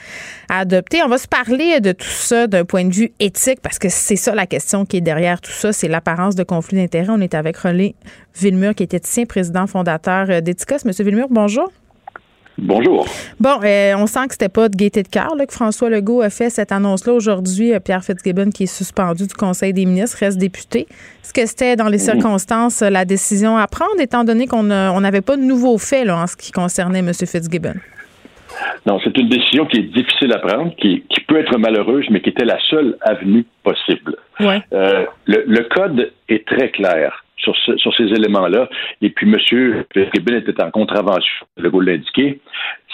à 0.50 0.60
adopter? 0.60 1.02
On 1.04 1.08
va 1.08 1.18
se 1.18 1.28
parler 1.28 1.80
de 1.80 1.92
tout 1.92 2.08
ça 2.08 2.48
d'un 2.48 2.66
point 2.66 2.86
de 2.86 2.94
vue 2.94 3.12
éthique 3.20 3.60
parce 3.62 3.80
que 3.80 3.90
c'est 3.90 4.16
ça 4.16 4.34
la 4.36 4.46
question 4.46 4.86
qui 4.86 4.98
est 4.98 5.02
derrière 5.02 5.31
tout 5.40 5.52
ça, 5.52 5.72
c'est 5.72 5.88
l'apparence 5.88 6.36
de 6.36 6.44
conflit 6.44 6.78
d'intérêts. 6.78 7.10
On 7.10 7.22
est 7.22 7.36
avec 7.36 7.56
René 7.58 7.96
Villemur, 8.36 8.76
qui 8.76 8.84
est 8.84 8.94
éthicien, 8.94 9.26
président 9.26 9.68
fondateur 9.68 10.30
euh, 10.30 10.42
d'Ethicos. 10.42 10.84
Monsieur 10.84 11.06
Villemur, 11.06 11.28
bonjour. 11.30 11.72
Bonjour. 12.58 13.06
Bon, 13.40 13.60
euh, 13.64 13.96
on 13.98 14.08
sent 14.08 14.28
que 14.28 14.34
c'était 14.34 14.50
pas 14.50 14.68
de 14.68 14.76
gaieté 14.76 15.04
de 15.04 15.08
cœur 15.08 15.32
que 15.48 15.54
François 15.54 15.90
Legault 15.90 16.22
a 16.22 16.30
fait 16.30 16.50
cette 16.50 16.72
annonce-là 16.72 17.14
aujourd'hui. 17.14 17.74
Euh, 17.74 17.80
Pierre 17.80 18.04
Fitzgibbon, 18.04 18.50
qui 18.50 18.64
est 18.64 18.68
suspendu 18.68 19.26
du 19.26 19.34
Conseil 19.34 19.74
des 19.74 19.86
ministres, 19.86 20.18
reste 20.20 20.38
député. 20.38 20.88
Est-ce 21.24 21.34
que 21.34 21.46
c'était 21.46 21.76
dans 21.76 21.88
les 21.88 21.98
circonstances 21.98 22.82
la 22.82 23.06
décision 23.06 23.58
à 23.58 23.68
prendre, 23.68 24.00
étant 24.00 24.24
donné 24.24 24.48
qu'on 24.48 24.64
n'avait 24.64 25.22
pas 25.22 25.38
de 25.38 25.44
nouveaux 25.44 25.78
faits 25.78 26.10
en 26.10 26.28
ce 26.28 26.36
qui 26.36 26.52
concernait 26.52 27.00
M. 27.00 27.14
Fitzgibbon? 27.14 27.76
Non, 28.86 29.00
c'est 29.04 29.18
une 29.18 29.30
décision 29.30 29.66
qui 29.66 29.78
est 29.78 29.94
difficile 29.94 30.34
à 30.34 30.40
prendre, 30.40 30.76
qui, 30.76 31.04
peut 31.28 31.40
être 31.40 31.58
malheureuse, 31.58 32.06
mais 32.10 32.22
qui 32.22 32.30
était 32.30 32.46
la 32.46 32.60
seule 32.70 32.98
avenue 33.02 33.46
possible. 33.64 34.18
Ouais. 34.40 34.62
Euh, 34.74 35.06
le, 35.26 35.62
code 35.64 36.12
est 36.28 36.46
très 36.46 36.70
clair 36.70 37.24
sur, 37.38 37.56
sur 37.56 37.96
ces 37.96 38.04
éléments-là. 38.04 38.68
Et 39.02 39.10
puis, 39.10 39.28
M. 39.32 39.38
Fitzgibbon 39.94 40.36
était 40.36 40.62
en 40.62 40.72
contravention, 40.72 41.46
le 41.58 41.70
goût 41.70 41.80
l'indiquer. 41.80 42.40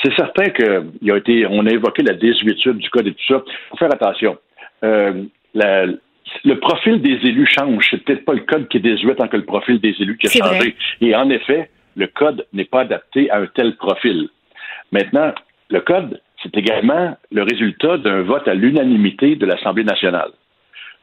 C'est 0.04 0.14
certain 0.16 0.50
qu'on 0.50 1.14
a 1.14 1.18
été, 1.18 1.48
on 1.48 1.66
a 1.66 1.72
évoqué 1.72 2.04
la 2.04 2.14
désuétude 2.14 2.78
du 2.78 2.90
code 2.90 3.08
et 3.08 3.14
tout 3.14 3.34
ça. 3.34 3.44
Il 3.46 3.70
faut 3.70 3.78
faire 3.78 3.94
attention. 3.94 4.38
Euh, 4.84 5.24
le 5.54 6.60
profil 6.60 7.02
des 7.02 7.16
élus 7.28 7.48
change. 7.48 7.88
C'est 7.90 8.04
peut-être 8.04 8.26
pas 8.26 8.34
le 8.34 8.42
code 8.42 8.68
qui 8.68 8.78
est 8.78 8.82
désuet 8.82 9.16
tant 9.16 9.28
que 9.28 9.38
le 9.38 9.46
profil 9.46 9.80
des 9.80 9.96
élus 10.00 10.18
qui 10.18 10.28
a 10.28 10.32
changé. 10.32 10.76
Et 11.02 11.16
en 11.16 11.30
effet, 11.30 11.70
le 11.96 12.08
code 12.08 12.46
n'est 12.54 12.66
pas 12.66 12.82
adapté 12.82 13.30
à 13.32 13.40
un 13.40 13.48
tel 13.48 13.76
profil. 13.76 14.30
Maintenant, 14.92 15.34
le 15.70 15.82
code, 15.82 16.22
c'est 16.44 16.56
également 16.56 17.18
le 17.32 17.44
résultat 17.44 17.98
d'un 17.98 18.22
vote 18.22 18.48
à 18.48 18.54
l'unanimité 18.54 19.36
de 19.36 19.46
l'Assemblée 19.46 19.84
nationale. 19.84 20.32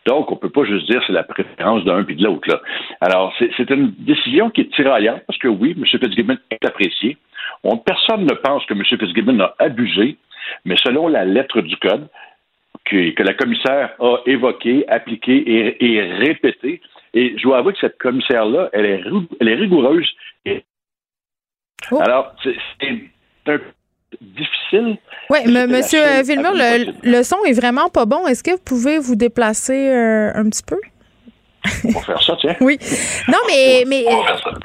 Donc, 0.07 0.31
on 0.31 0.35
ne 0.35 0.41
peut 0.41 0.51
pas 0.51 0.65
juste 0.65 0.91
dire 0.91 1.03
c'est 1.07 1.13
la 1.13 1.23
préférence 1.23 1.85
d'un 1.85 2.05
puis 2.05 2.17
de 2.17 2.25
l'autre. 2.25 2.63
Alors, 3.01 3.35
c'est 3.39 3.71
une 3.71 3.93
décision 3.99 4.51
qui 4.51 4.63
est 4.63 4.73
tiraillante 4.73 5.23
parce 5.27 5.39
que 5.39 5.49
oui, 5.49 5.75
M. 5.77 5.85
Fitzgibbon 5.87 6.37
est 6.51 6.65
apprécié. 6.65 7.17
personne 7.87 8.25
ne 8.25 8.35
pense 8.35 8.67
que 8.67 8.75
M. 8.75 8.83
Fitzgibbon 8.85 9.41
a 9.41 9.55
abusé, 9.59 10.17
mais 10.65 10.77
selon 10.77 11.09
la 11.09 11.25
lettre 11.25 11.63
du 11.63 11.77
code, 11.77 12.09
que, 12.85 13.23
la 13.23 13.33
commissaire 13.33 13.95
a 13.99 14.19
évoqué, 14.27 14.87
appliqué 14.89 15.43
et, 15.81 16.03
répété, 16.03 16.83
et 17.15 17.35
je 17.39 17.43
dois 17.43 17.59
avouer 17.59 17.73
que 17.73 17.79
cette 17.79 17.99
commissaire-là, 17.99 18.69
elle 18.75 18.85
est, 18.85 19.03
elle 19.41 19.49
est 19.49 19.55
rigoureuse. 19.55 20.11
Oh. 21.91 22.01
Alors, 22.01 22.35
c'est 22.43 22.57
un 23.47 23.59
difficile. 24.21 24.54
Oui, 25.31 25.39
monsieur 25.47 26.23
Villemur, 26.23 26.53
le, 26.55 27.23
son 27.23 27.37
est 27.47 27.53
vraiment 27.53 27.89
pas 27.89 28.05
bon. 28.05 28.27
Est-ce 28.27 28.43
que 28.43 28.53
vous 28.53 28.63
pouvez 28.65 28.99
vous 28.99 29.17
déplacer 29.17 29.89
euh, 29.89 30.33
un 30.35 30.49
petit 30.49 30.63
peu? 30.63 30.79
On 31.85 32.01
faire 32.01 32.23
ça, 32.23 32.37
tiens. 32.41 32.57
Oui. 32.61 32.79
Non, 33.29 33.39
mais, 33.47 33.85
mais 33.87 34.05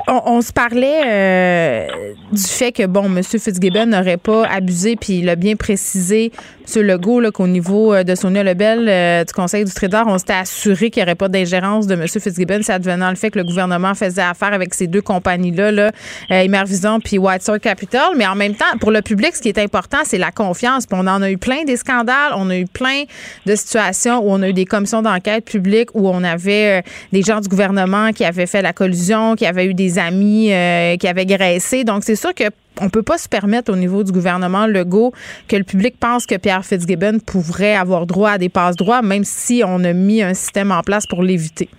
on, 0.08 0.41
se 0.41 0.51
parlait 0.51 1.01
euh, 1.06 1.88
du 2.32 2.44
fait 2.44 2.72
que, 2.72 2.86
bon, 2.86 3.06
M. 3.06 3.24
Fitzgibbon 3.24 3.86
n'aurait 3.86 4.18
pas 4.18 4.46
abusé, 4.46 4.96
puis 4.96 5.20
il 5.20 5.29
a 5.29 5.36
bien 5.36 5.56
précisé, 5.56 6.32
M. 6.75 6.84
Legault, 6.84 7.32
qu'au 7.32 7.48
niveau 7.48 7.94
euh, 7.94 8.03
de 8.03 8.15
Sonia 8.15 8.44
Lebel, 8.44 8.88
euh, 8.89 9.24
du 9.24 9.34
Conseil 9.34 9.63
du 9.63 9.74
Trésor, 9.74 10.06
on 10.08 10.18
s'était 10.18 10.34
assuré 10.34 10.89
qu'il 10.89 11.01
n'y 11.01 11.08
aurait 11.08 11.15
pas 11.15 11.29
d'ingérence 11.29 11.88
de 11.88 11.94
M. 11.94 12.06
Fitzgibbon, 12.08 12.62
ça 12.63 12.79
devenant 12.79 13.10
le 13.10 13.15
fait 13.15 13.32
que 13.32 13.39
le 13.39 13.46
gouvernement 13.46 13.96
faisait 13.96 14.22
affaire 14.22 14.53
avec 14.53 14.74
ces 14.74 14.88
deux 14.88 15.01
compagnies-là, 15.01 15.72
là, 15.72 15.91
Immervision 16.29 17.00
puis 17.00 17.18
White 17.18 17.50
Capital. 17.62 18.10
Mais 18.18 18.27
en 18.27 18.36
même 18.36 18.56
temps, 18.56 18.77
pour 18.79 18.91
le 18.91 19.01
public, 19.01 19.36
ce 19.36 19.41
qui 19.41 19.50
est 19.50 19.58
important, 19.58 20.00
c'est 20.03 20.18
la 20.18 20.32
confiance. 20.32 20.86
Puis 20.86 20.98
on 21.00 21.08
en 21.08 21.22
a 21.22 21.32
eu 21.32 21.38
plein 21.38 21.63
des 21.63 21.77
scandales, 21.77 22.34
on 22.36 22.50
a 22.50 22.58
eu 22.58 22.65
plein 22.65 23.03
de 23.46 23.56
situations 23.56 24.20
où 24.20 24.32
on 24.32 24.41
a 24.41 24.50
eu 24.50 24.53
des 24.53 24.65
commissions 24.65 25.01
d'enquête 25.01 25.46
publiques 25.46 25.89
où 25.94 26.10
on 26.10 26.24
avait 26.24 26.84
des 27.12 27.22
gens 27.22 27.39
du 27.39 27.48
gouvernement 27.48 28.12
qui 28.12 28.25
avaient 28.25 28.46
fait 28.46 28.62
la 28.62 28.74
collusion, 28.74 29.36
qui 29.36 29.46
avaient 29.46 29.65
eu 29.65 29.74
des 29.74 30.00
amis 30.00 30.51
euh, 30.51 30.96
qui 30.98 31.08
avaient 31.08 31.25
graissé. 31.25 31.84
Donc, 31.84 32.03
c'est 32.03 32.15
sûr 32.15 32.34
que 32.34 32.46
on 32.81 32.89
peut 32.89 33.03
pas 33.03 33.17
se 33.17 33.27
permettre 33.27 33.74
au 33.74 33.75
niveau 33.75 34.03
du 34.03 34.12
gouvernement 34.12 34.65
Legault 34.65 35.13
que 35.50 35.55
le 35.58 35.63
public 35.63 35.96
pense 36.00 36.25
que 36.25 36.36
Pierre 36.36 36.63
Fitzgibbon 36.63 37.19
pourrait 37.19 37.75
avoir 37.75 38.05
droit 38.05 38.31
à 38.31 38.38
des 38.38 38.50
passes 38.50 38.77
droits, 38.77 39.01
même 39.01 39.25
si 39.25 39.63
on 39.65 39.84
a 39.84 39.91
mis 39.91 40.22
un 40.22 40.34
système 40.34 40.72
en 40.72 40.81
place 40.81 41.05
pour 41.05 41.22
l'éviter. 41.22 41.69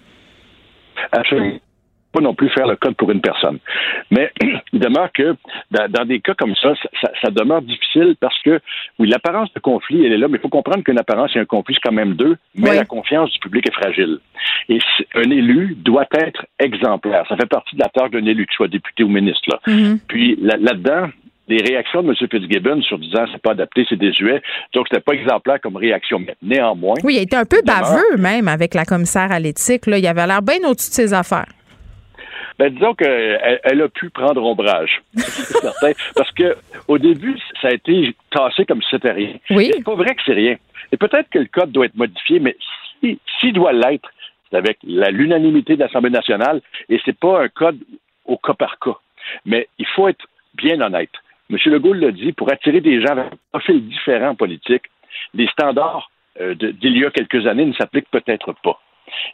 Absolument 1.12 1.58
pas 2.12 2.20
non 2.20 2.34
plus 2.34 2.48
faire 2.50 2.66
le 2.66 2.76
code 2.76 2.94
pour 2.96 3.10
une 3.10 3.20
personne. 3.20 3.58
Mais 4.10 4.32
il 4.72 4.80
demeure 4.80 5.10
que 5.12 5.36
dans, 5.70 6.04
des 6.04 6.20
cas 6.20 6.34
comme 6.34 6.54
ça, 6.56 6.74
ça, 7.22 7.30
demeure 7.30 7.62
difficile 7.62 8.16
parce 8.20 8.40
que, 8.42 8.60
oui, 8.98 9.08
l'apparence 9.08 9.52
de 9.54 9.60
conflit, 9.60 10.04
elle 10.04 10.12
est 10.12 10.18
là, 10.18 10.28
mais 10.28 10.38
il 10.38 10.40
faut 10.40 10.48
comprendre 10.48 10.82
qu'une 10.82 10.98
apparence 10.98 11.34
et 11.36 11.38
un 11.38 11.44
conflit, 11.44 11.74
c'est 11.74 11.88
quand 11.88 11.94
même 11.94 12.14
deux, 12.14 12.36
mais 12.54 12.74
la 12.74 12.84
confiance 12.84 13.30
du 13.32 13.38
public 13.38 13.68
est 13.68 13.74
fragile. 13.74 14.18
Et 14.68 14.78
un 15.14 15.30
élu 15.30 15.76
doit 15.78 16.06
être 16.12 16.46
exemplaire. 16.58 17.24
Ça 17.28 17.36
fait 17.36 17.48
partie 17.48 17.76
de 17.76 17.80
la 17.80 17.88
tâche 17.88 18.10
d'un 18.10 18.24
élu, 18.24 18.46
qu'il 18.46 18.54
soit 18.54 18.68
député 18.68 19.04
ou 19.04 19.08
ministre. 19.08 19.48
Là. 19.48 19.60
Mm-hmm. 19.66 19.98
Puis 20.08 20.36
là-dedans, 20.40 21.08
les 21.50 21.62
réactions 21.62 22.02
de 22.02 22.08
M. 22.08 22.14
Fitzgibbon 22.30 22.80
sur 22.82 22.98
disant 22.98 23.24
c'est 23.32 23.42
pas 23.42 23.52
adapté, 23.52 23.84
c'est 23.88 23.98
désuet. 23.98 24.40
Donc, 24.72 24.86
c'était 24.88 25.02
pas 25.02 25.12
exemplaire 25.12 25.60
comme 25.60 25.76
réaction. 25.76 26.20
Mais 26.20 26.36
néanmoins. 26.42 26.94
Oui, 27.02 27.16
il 27.16 27.22
été 27.22 27.36
un 27.36 27.44
peu 27.44 27.60
baveux, 27.64 28.16
même, 28.18 28.48
avec 28.48 28.74
la 28.74 28.84
commissaire 28.84 29.32
à 29.32 29.40
l'éthique. 29.40 29.82
Il 29.86 30.06
avait 30.06 30.26
l'air 30.26 30.42
bien 30.42 30.58
au-dessus 30.64 30.90
de 30.90 30.94
ses 30.94 31.12
affaires. 31.12 31.48
Ben, 32.60 32.74
disons 32.74 32.92
qu'elle 32.92 33.58
elle 33.64 33.80
a 33.80 33.88
pu 33.88 34.10
prendre 34.10 34.44
ombrage, 34.44 35.00
c'est 35.16 35.56
certain, 35.60 35.92
parce 36.14 36.30
que 36.32 36.58
au 36.88 36.98
début, 36.98 37.38
ça 37.62 37.68
a 37.68 37.72
été 37.72 38.14
tassé 38.30 38.66
comme 38.66 38.82
si 38.82 38.88
c'était 38.90 39.12
rien. 39.12 39.32
Oui. 39.48 39.70
C'est 39.72 39.82
pas 39.82 39.94
vrai 39.94 40.14
que 40.14 40.20
c'est 40.26 40.34
rien. 40.34 40.56
Et 40.92 40.98
peut-être 40.98 41.30
que 41.30 41.38
le 41.38 41.46
code 41.46 41.72
doit 41.72 41.86
être 41.86 41.96
modifié, 41.96 42.38
mais 42.38 42.54
s'il 43.00 43.18
si, 43.40 43.52
doit 43.52 43.72
l'être, 43.72 44.10
c'est 44.50 44.58
avec 44.58 44.76
l'unanimité 44.82 45.76
de 45.76 45.80
l'Assemblée 45.80 46.10
nationale, 46.10 46.60
et 46.90 47.00
c'est 47.02 47.18
pas 47.18 47.44
un 47.44 47.48
code 47.48 47.78
au 48.26 48.36
cas 48.36 48.52
par 48.52 48.78
cas. 48.78 48.98
Mais 49.46 49.66
il 49.78 49.86
faut 49.86 50.08
être 50.08 50.26
bien 50.52 50.82
honnête. 50.82 51.14
M. 51.48 51.56
Legault 51.64 51.94
l'a 51.94 52.10
dit, 52.10 52.32
pour 52.32 52.52
attirer 52.52 52.82
des 52.82 53.00
gens 53.00 53.12
avec 53.12 53.32
un 53.32 53.36
profil 53.52 53.88
différent 53.88 54.34
politique, 54.34 54.82
les 55.32 55.46
standards 55.46 56.10
euh, 56.38 56.54
d'il 56.54 56.98
y 56.98 57.06
a 57.06 57.10
quelques 57.10 57.46
années 57.46 57.64
ne 57.64 57.72
s'appliquent 57.72 58.10
peut-être 58.10 58.52
pas. 58.62 58.78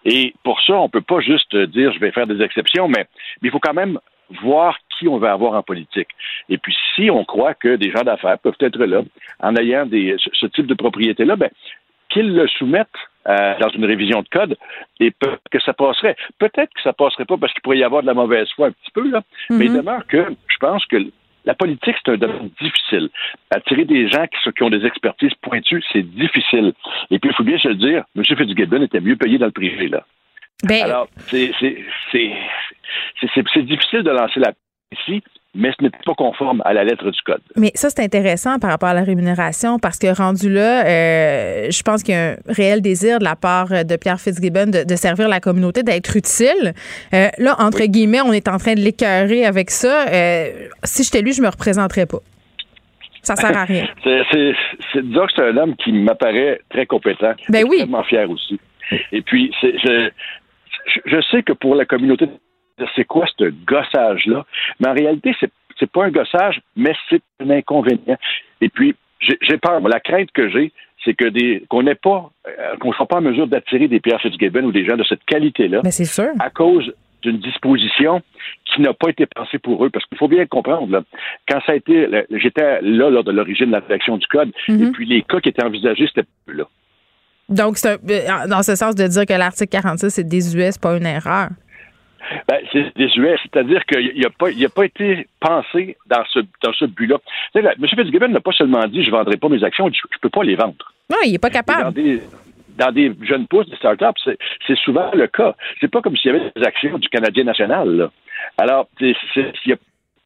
Et 0.05 0.35
pour 0.45 0.61
ça, 0.63 0.75
on 0.75 0.85
ne 0.85 0.91
peut 0.91 1.01
pas 1.01 1.21
juste 1.21 1.55
dire 1.57 1.93
je 1.93 1.99
vais 1.99 2.13
faire 2.13 2.27
des 2.27 2.43
exceptions, 2.43 2.89
mais, 2.89 3.07
il 3.43 3.51
faut 3.51 3.61
quand 3.61 3.75
même 3.75 3.99
voir 4.43 4.77
qui 4.99 5.07
on 5.07 5.19
va 5.19 5.33
avoir 5.33 5.53
en 5.55 5.63
politique. 5.63 6.09
Et 6.49 6.59
puis, 6.59 6.75
si 6.95 7.11
on 7.11 7.25
croit 7.25 7.55
que 7.55 7.77
des 7.77 7.91
gens 7.91 8.03
d'affaires 8.03 8.39
peuvent 8.39 8.57
être 8.61 8.79
là, 8.79 9.03
en 9.41 9.55
ayant 9.57 9.87
des, 9.87 10.17
ce 10.19 10.47
type 10.47 10.67
de 10.67 10.75
propriété-là, 10.75 11.37
ben, 11.37 11.51
qu'ils 12.09 12.35
le 12.35 12.49
soumettent 12.49 12.89
euh, 13.29 13.55
dans 13.59 13.69
une 13.71 13.85
révision 13.85 14.23
de 14.23 14.29
code 14.29 14.57
et 15.01 15.13
que 15.51 15.61
ça 15.61 15.73
passerait. 15.73 16.17
Peut-être 16.39 16.73
que 16.73 16.83
ça 16.83 16.93
passerait 16.93 17.25
pas 17.25 17.37
parce 17.37 17.53
qu'il 17.53 17.63
pourrait 17.63 17.79
y 17.79 17.85
avoir 17.85 18.03
de 18.03 18.07
la 18.07 18.15
mauvaise 18.15 18.49
foi 18.55 18.69
un 18.69 18.71
petit 18.71 18.91
peu, 18.95 19.09
là, 19.11 19.23
mais 19.51 19.65
il 19.65 19.73
mm-hmm. 19.73 19.77
demeure 19.77 20.07
que 20.07 20.27
je 20.47 20.57
pense 20.59 20.87
que 20.87 20.97
la 21.47 21.55
politique, 21.55 21.97
c'est 22.05 22.13
un 22.13 22.17
domaine 22.17 22.51
difficile. 22.61 23.09
Attirer 23.51 23.85
des 23.85 24.09
gens 24.09 24.27
qui, 24.27 24.63
ont 24.63 24.71
des 24.71 24.85
expertises 24.85 25.35
pointues, 25.41 25.83
c'est 25.93 26.03
difficile. 26.03 26.73
Et 27.11 27.19
puis, 27.19 27.31
il 27.31 27.37
faut 27.37 27.45
bien 27.45 27.59
se 27.59 27.69
le 27.69 27.77
dire, 27.77 28.05
M. 28.17 28.25
Fitzgibbon 28.25 28.83
était 28.83 29.01
mieux 29.01 29.17
payé 29.17 29.39
dans 29.39 29.47
le 29.47 29.53
privé, 29.53 29.89
là. 29.89 30.05
Ben... 30.65 30.85
Alors, 30.85 31.09
c'est 31.31 31.53
difficile 33.63 34.03
de 34.03 34.11
lancer 34.11 34.41
la 34.41 34.53
ici, 34.93 35.23
mais 35.57 35.73
ce 35.79 35.85
n'est 35.85 35.91
pas 36.05 36.15
conforme 36.15 36.63
à 36.65 36.73
la 36.73 36.85
lettre 36.85 37.11
du 37.11 37.21
code. 37.23 37.41
Mais 37.57 37.73
ça, 37.75 37.89
c'est 37.91 38.03
intéressant 38.03 38.59
par 38.59 38.71
rapport 38.71 38.91
à 38.91 38.95
la 38.95 39.03
rémunération 39.03 39.79
parce 39.79 39.99
que 39.99 40.15
rendu 40.15 40.53
là, 40.53 40.87
euh, 40.87 41.71
je 41.71 41.83
pense 41.83 42.03
qu'il 42.03 42.15
y 42.15 42.19
a 42.19 42.33
un 42.33 42.37
réel 42.49 42.83
désir 42.83 43.19
de 43.19 43.25
la 43.25 43.37
part 43.37 43.69
de 43.69 43.97
Pierre 43.97 44.21
Fitzgibbon 44.21 44.67
de, 44.67 44.97
servir 44.97 45.29
la 45.29 45.41
communauté, 45.41 45.83
d'être 45.83 46.17
utile. 46.17 46.75
Euh, 47.15 47.29
là, 47.39 47.57
entre 47.59 47.85
guillemets, 47.85 48.21
on 48.21 48.33
est 48.33 48.49
en 48.49 48.59
train 48.59 48.75
de 48.75 48.81
l'écœurer 48.81 49.45
avec 49.45 49.71
ça. 49.71 50.07
Euh, 50.09 50.69
si 50.85 51.03
j'étais 51.05 51.23
lui, 51.23 51.33
je 51.33 51.43
me 51.43 51.49
représenterais 51.49 52.07
pas. 52.07 52.19
Ça 53.23 53.35
sert 53.35 53.57
à 53.57 53.65
rien. 53.65 53.87
c'est, 54.05 54.55
disons 55.03 55.27
que 55.27 55.33
c'est 55.35 55.43
un 55.43 55.57
homme 55.57 55.75
qui 55.77 55.93
m'apparaît 55.93 56.61
très 56.71 56.87
compétent. 56.87 57.33
Ben 57.49 57.65
oui. 57.65 57.77
Extrêmement 57.79 58.05
fier 58.05 58.31
aussi. 58.31 58.61
Et 59.11 59.21
puis, 59.21 59.53
je, 59.63 60.11
je 61.05 61.21
sais 61.31 61.43
que 61.43 61.53
pour 61.53 61.75
la 61.75 61.85
communauté 61.85 62.29
c'est 62.95 63.05
quoi 63.05 63.27
ce 63.39 63.53
gossage-là? 63.67 64.45
Mais 64.81 64.89
en 64.89 64.95
réalité, 64.95 65.35
c'est 65.41 65.51
c'est 65.79 65.91
pas 65.91 66.07
un 66.07 66.11
gossage, 66.11 66.61
mais 66.75 66.95
c'est 67.11 67.23
un 67.41 67.51
inconvénient. 67.51 68.17
Et 68.61 68.69
puis, 68.69 68.95
j'ai 69.21 69.59
peur. 69.59 69.81
La 69.81 70.01
crainte 70.01 70.31
que 70.33 70.49
j'ai, 70.49 70.73
c'est 71.05 71.15
que 71.15 71.29
des 71.29 71.65
qu'on 71.69 71.83
n'ait 71.83 71.95
pas, 71.95 72.31
euh, 72.47 72.77
qu'on 72.81 72.93
soit 72.93 73.07
pas 73.07 73.19
en 73.19 73.23
mesure 73.23 73.47
d'attirer 73.47 73.89
des 73.89 74.01
Pierre 74.01 74.21
Fitzgibbon 74.21 74.65
ou 74.65 74.73
des 74.73 74.85
gens 74.85 74.97
de 74.97 75.05
cette 75.05 75.25
qualité-là. 75.25 75.81
Mais 75.85 75.91
c'est 75.91 76.05
sûr. 76.05 76.31
À 76.39 76.51
cause 76.51 76.93
d'une 77.23 77.39
disposition 77.39 78.23
qui 78.65 78.83
n'a 78.83 78.93
pas 78.93 79.11
été 79.11 79.27
pensée 79.27 79.59
pour 79.59 79.85
eux. 79.85 79.91
Parce 79.91 80.05
qu'il 80.07 80.19
faut 80.19 80.29
bien 80.29 80.47
comprendre, 80.47 80.91
là, 80.93 81.03
quand 81.49 81.61
ça 81.67 81.73
a 81.73 81.75
été, 81.75 82.09
j'étais 82.31 82.81
là 82.83 83.11
lors 83.11 83.25
de 83.25 83.33
l'origine 83.33 83.67
de 83.67 83.73
la 83.73 83.81
rédaction 83.81 84.17
du 84.17 84.27
code, 84.27 84.53
mm-hmm. 84.69 84.89
et 84.89 84.93
puis 84.93 85.07
les 85.07 85.23
cas 85.23 85.41
qui 85.41 85.49
étaient 85.49 85.65
envisagés, 85.65 86.07
c'était 86.07 86.29
là. 86.47 86.65
Donc, 87.49 87.79
c'est 87.79 87.99
euh, 88.11 88.49
dans 88.49 88.63
ce 88.63 88.75
sens 88.75 88.95
de 88.95 89.07
dire 89.07 89.25
que 89.25 89.33
l'article 89.33 89.71
46 89.71 90.11
c'est 90.11 90.25
désuet, 90.25 90.73
c'est 90.73 90.83
pas 90.83 90.97
une 90.97 91.07
erreur. 91.07 91.49
Ben, 92.49 92.59
c'est 92.73 92.97
désuet, 92.97 93.37
c'est-à-dire 93.43 93.85
qu'il 93.87 94.21
n'a 94.21 94.31
pas, 94.31 94.49
pas 94.75 94.85
été 94.85 95.27
pensé 95.41 95.97
dans 96.07 96.25
ce, 96.31 96.41
dans 96.63 96.73
ce 96.73 96.85
but-là. 96.87 97.19
M. 97.55 97.73
Fitzgibbon 97.89 98.29
n'a 98.29 98.41
pas 98.41 98.53
seulement 98.53 98.87
dit 98.87 99.03
je 99.03 99.11
ne 99.11 99.17
vendrai 99.17 99.37
pas 99.37 99.49
mes 99.49 99.63
actions, 99.65 99.89
je 99.93 100.01
ne 100.01 100.21
peux 100.21 100.31
pas 100.31 100.43
les 100.43 100.57
vendre. 100.57 100.93
Non, 101.11 101.19
il 101.25 101.33
n'est 101.33 101.39
pas 101.39 101.51
capable. 101.51 101.95
Dans 102.77 102.93
des, 102.93 103.13
jeunes 103.23 103.47
pousses, 103.47 103.69
des 103.71 103.77
startups, 103.77 104.21
c'est 104.67 104.79
souvent 104.79 105.11
le 105.15 105.27
cas. 105.29 105.55
C'est 105.81 105.89
pas 105.91 106.03
comme 106.03 106.17
s'il 106.17 106.33
y 106.33 106.35
avait 106.35 106.53
des 106.55 106.63
actions 106.63 106.99
du 106.99 107.09
Canadien 107.09 107.45
national. 107.45 107.89
Là. 107.89 108.11
Alors, 108.59 108.89
il 109.01 109.15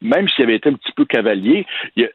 même 0.01 0.27
s'il 0.27 0.43
avait 0.45 0.55
été 0.55 0.69
un 0.69 0.73
petit 0.73 0.91
peu 0.93 1.05
cavalier, 1.05 1.65
il 1.95 2.09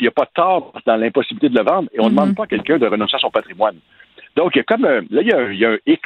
n'y 0.00 0.06
a 0.06 0.10
pas 0.10 0.26
tort 0.26 0.72
dans 0.86 0.96
l'impossibilité 0.96 1.48
de 1.48 1.58
le 1.58 1.64
vendre 1.64 1.88
et 1.92 2.00
on 2.00 2.04
ne 2.04 2.10
demande 2.10 2.30
mhm. 2.30 2.34
pas 2.34 2.44
à 2.44 2.46
quelqu'un 2.46 2.78
de 2.78 2.86
renoncer 2.86 3.16
à 3.16 3.20
son 3.20 3.30
patrimoine. 3.30 3.76
Donc, 4.36 4.54
il 4.54 4.58
y 4.58 4.60
a 4.60 4.64
comme 4.64 4.82
là, 4.82 5.00
il 5.10 5.26
y 5.26 5.64
a, 5.64 5.70
un 5.70 5.78
X. 5.86 6.02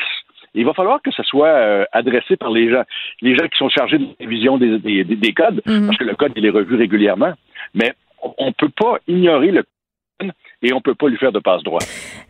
Il 0.56 0.64
va 0.64 0.74
falloir 0.74 1.00
que 1.02 1.10
ça 1.12 1.22
soit 1.22 1.48
euh, 1.48 1.84
adressé 1.92 2.36
par 2.36 2.50
les 2.50 2.70
gens, 2.70 2.82
les 3.20 3.36
gens 3.36 3.46
qui 3.46 3.58
sont 3.58 3.68
chargés 3.68 3.98
de 3.98 4.04
la 4.04 4.14
révision 4.18 4.58
des, 4.58 5.04
des, 5.04 5.32
codes, 5.32 5.62
mhm. 5.66 5.86
parce 5.86 5.98
que 5.98 6.04
le 6.04 6.14
code, 6.14 6.32
il 6.34 6.46
est 6.46 6.50
revu 6.50 6.76
régulièrement. 6.76 7.32
Mais 7.74 7.92
on 8.38 8.46
ne 8.46 8.52
peut 8.52 8.70
pas 8.70 8.98
ignorer 9.06 9.50
le 9.50 9.64
et 10.62 10.72
on 10.72 10.76
ne 10.76 10.80
peut 10.80 10.94
pas 10.94 11.08
lui 11.08 11.18
faire 11.18 11.32
de 11.32 11.38
passe-droit. 11.38 11.80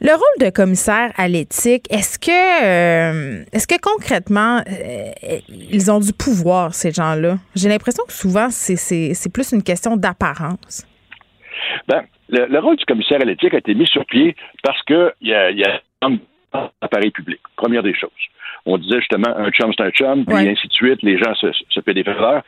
Le 0.00 0.11
rôle 0.11 0.47
de 0.47 0.50
commissaire 0.50 1.12
à 1.16 1.28
l'éthique, 1.28 1.87
est-ce 1.90 2.18
que, 2.18 2.30
euh, 2.64 3.45
est-ce 3.52 3.68
que 3.68 3.80
concrètement, 3.80 4.59
euh, 4.66 5.38
ils 5.49 5.90
ont 5.90 6.00
du 6.00 6.12
pouvoir, 6.12 6.75
ces 6.75 6.90
gens-là? 6.90 7.37
J'ai 7.54 7.68
l'impression 7.68 8.02
que 8.04 8.12
souvent, 8.12 8.49
c'est 8.50 9.33
plus 9.33 9.52
une 9.52 9.62
question 9.62 9.97
d'apparence. 9.97 10.85
Ben, 11.87 12.02
le, 12.28 12.59
rôle 12.59 12.76
du 12.76 12.85
commissaire 12.85 13.21
à 13.21 13.25
l'éthique 13.25 13.54
a 13.54 13.59
été 13.59 13.75
mis 13.75 13.87
sur 13.87 14.04
pied 14.06 14.35
parce 14.64 14.83
qu'il 14.83 15.12
y 15.21 15.33
a, 15.33 15.52
y 15.52 15.62
a 15.62 15.80
un 16.65 16.71
appareil 16.81 17.11
public, 17.11 17.41
première 17.57 17.83
des 17.83 17.95
choses. 17.95 18.11
On 18.65 18.79
disait 18.79 18.99
justement 18.99 19.29
un 19.37 19.51
chum, 19.51 19.73
c'est 19.77 19.85
un 19.85 19.91
chum, 19.91 20.25
puis 20.25 20.37
ainsi 20.37 20.67
de 20.67 20.73
suite, 20.73 21.03
les 21.03 21.19
gens 21.19 21.35
se, 21.35 21.49
se 21.71 21.81
paient 21.81 21.95
des 21.95 22.03
faveurs. 22.03 22.43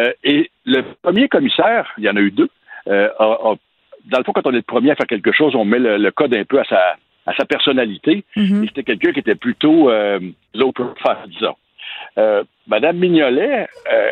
Euh, 0.00 0.12
et 0.24 0.50
le 0.64 0.82
premier 1.02 1.28
commissaire, 1.28 1.92
il 1.98 2.04
y 2.04 2.08
en 2.08 2.16
a 2.16 2.20
eu 2.20 2.30
deux, 2.30 2.48
a 2.86 3.54
dans 4.08 4.18
le 4.18 4.24
fond, 4.24 4.32
quand 4.32 4.46
on 4.46 4.52
est 4.52 4.56
le 4.56 4.62
premier 4.62 4.90
à 4.90 4.96
faire 4.96 5.06
quelque 5.06 5.32
chose, 5.32 5.54
on 5.54 5.64
met 5.64 5.78
le, 5.78 6.10
code 6.10 6.34
un 6.34 6.44
peu 6.44 6.58
à 6.60 6.64
sa, 6.64 6.96
à 7.26 7.34
sa 7.34 7.44
personnalité. 7.44 8.24
Mhm. 8.36 8.66
c'était 8.68 8.82
quelqu'un 8.82 9.12
qui 9.12 9.20
était 9.20 9.34
plutôt 9.34 9.90
euh, 9.90 10.18
low 10.54 10.72
profile, 10.72 11.16
disons. 11.28 11.56
Euh, 12.16 12.44
Madame 12.66 12.96
Mignolet 12.96 13.68
euh, 13.92 14.10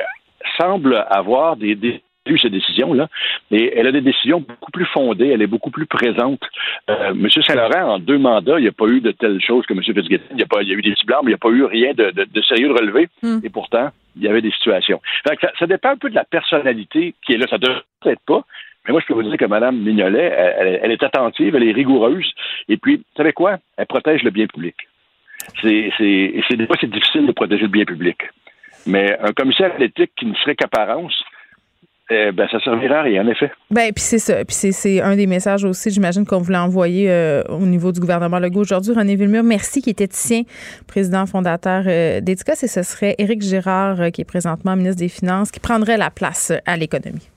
semble 0.59 1.05
avoir 1.09 1.57
des, 1.57 1.75
des 1.75 2.03
eu 2.27 2.39
ces 2.39 2.51
décisions-là, 2.51 3.09
et 3.51 3.73
elle 3.77 3.87
a 3.87 3.93
des 3.93 4.01
décisions 4.01 4.41
beaucoup 4.41 4.71
plus 4.71 4.87
fondées, 4.87 5.29
elle 5.29 5.43
est 5.43 5.47
beaucoup 5.47 5.71
plus 5.71 5.87
présente. 5.87 6.41
Euh, 6.91 7.11
M. 7.11 7.29
Saint-Laurent, 7.31 7.95
en 7.95 7.99
deux 7.99 8.19
mandats, 8.19 8.59
il 8.59 8.63
n'y 8.63 8.69
a 8.69 8.73
pas 8.73 8.87
eu 8.87 9.01
de 9.01 9.13
telles 9.13 9.41
choses 9.41 9.67
que 9.67 9.75
M. 9.75 9.83
Fitzgibbon. 9.83 10.25
Il 10.33 10.39
y 10.39 10.43
a, 10.43 10.47
pas, 10.47 10.63
il 10.63 10.69
y 10.69 10.73
a 10.73 10.75
eu 10.75 10.83
des 10.83 10.93
petits 10.93 11.07
mais 11.07 11.17
il 11.25 11.29
n'y 11.29 11.35
a 11.35 11.39
pas 11.39 11.51
eu 11.51 11.65
rien 11.65 11.93
de, 11.95 12.11
de, 12.11 12.43
sérieux 12.43 12.69
de 12.69 12.75
relevé, 12.75 13.09
mhm. 13.23 13.41
et 13.45 13.49
pourtant, 13.49 13.91
il 14.17 14.23
y 14.23 14.29
avait 14.29 14.43
des 14.43 14.51
situations. 14.51 15.01
ça, 15.25 15.35
ça, 15.59 15.67
dépend 15.67 15.91
un 15.91 15.97
peu 15.97 16.09
de 16.09 16.15
la 16.15 16.25
personnalité 16.25 17.15
qui 17.25 17.35
est 17.35 17.37
là. 17.37 17.47
Ça 17.49 17.57
ne 17.57 17.63
devrait 17.63 17.83
être 18.07 18.25
pas, 18.27 18.45
mais 18.87 18.93
moi, 18.93 19.01
je 19.01 19.07
peux 19.07 19.15
vous 19.15 19.23
dire 19.23 19.37
que 19.37 19.45
Mme 19.45 19.79
Mignolet, 19.79 20.33
elle, 20.83 20.93
est 20.93 21.03
attentive, 21.03 21.55
elle 21.57 21.65
est 21.65 21.73
rigoureuse. 21.73 22.33
Et 22.69 22.77
puis, 22.77 22.97
vous 22.97 23.03
savez 23.17 23.33
quoi? 23.33 23.59
Elle 23.77 23.87
protège 23.87 24.23
le 24.23 24.31
bien 24.31 24.47
public. 24.47 24.77
C'est, 25.61 25.91
c'est, 25.99 26.35
c'est, 26.49 26.57
des 26.57 26.67
fois, 26.67 26.77
c'est 26.81 26.91
difficile 26.91 27.27
de 27.27 27.33
protéger 27.33 27.63
le 27.63 27.69
bien 27.69 27.85
public. 27.85 28.19
Mais 28.87 29.19
un 29.19 29.33
commissaire 29.33 29.75
à 29.75 29.79
l'éthique 29.79 30.13
qui 30.17 30.27
ne 30.27 30.35
serait 30.35 30.55
qu'apparence, 30.55 31.25
eh 32.09 32.31
ben, 32.31 32.47
ça 32.51 32.61
servira 32.61 33.01
à 33.01 33.03
rien, 33.03 33.25
en 33.25 33.29
effet. 33.29 33.51
Ben, 33.71 33.93
puis 33.93 34.03
c'est 34.03 34.21
ça. 34.21 34.45
Puis 34.45 34.55
c'est, 34.55 35.01
un 35.01 35.17
des 35.17 35.27
messages 35.27 35.65
aussi, 35.65 35.91
j'imagine, 35.91 36.25
qu'on 36.25 36.39
voulait 36.39 36.57
envoyer 36.57 37.11
euh, 37.11 37.43
au 37.49 37.67
niveau 37.67 37.91
du 37.91 37.99
gouvernement 37.99 38.39
Legault 38.39 38.61
aujourd'hui. 38.61 38.95
René 38.95 39.17
Villemur, 39.17 39.43
merci, 39.43 39.83
qui 39.83 39.91
est 39.91 40.01
éthicien, 40.01 40.43
président 40.87 41.27
fondateur 41.27 41.83
euh. 41.87 42.21
Et 42.27 42.67
ce 42.69 42.83
serait 42.83 43.17
Éric 43.19 43.43
Girard, 43.43 44.01
euh, 44.01 44.11
qui 44.11 44.21
est 44.21 44.25
présentement 44.25 44.77
ministre 44.77 45.01
des 45.01 45.09
Finances, 45.09 45.51
qui 45.51 45.59
prendrait 45.59 45.97
la 45.97 46.11
place 46.11 46.53
à 46.65 46.77
l'économie. 46.77 47.29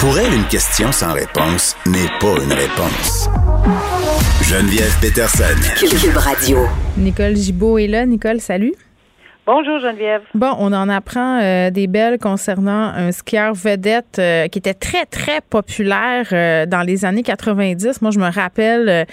Pour 0.00 0.18
elle, 0.18 0.32
une 0.34 0.46
question 0.46 0.90
sans 0.90 1.12
réponse 1.12 1.76
n'est 1.86 2.08
pas 2.20 2.42
une 2.42 2.52
réponse. 2.52 3.28
Geneviève 4.42 4.96
Peterson. 5.00 5.44
Cube 5.76 6.16
Radio. 6.16 6.58
Nicole 6.96 7.36
Gibault 7.36 7.78
est 7.78 7.88
là. 7.88 8.06
Nicole, 8.06 8.40
salut. 8.40 8.74
Bonjour 9.50 9.78
Geneviève. 9.78 10.20
Bon, 10.34 10.54
on 10.58 10.74
en 10.74 10.90
apprend 10.90 11.40
euh, 11.40 11.70
des 11.70 11.86
belles 11.86 12.18
concernant 12.18 12.92
un 12.94 13.12
skieur 13.12 13.54
vedette 13.54 14.18
euh, 14.18 14.46
qui 14.46 14.58
était 14.58 14.74
très, 14.74 15.06
très 15.06 15.40
populaire 15.40 16.26
euh, 16.32 16.66
dans 16.66 16.82
les 16.82 17.06
années 17.06 17.22
90. 17.22 18.02
Moi, 18.02 18.10
je 18.10 18.18
me 18.18 18.30
rappelle 18.30 19.06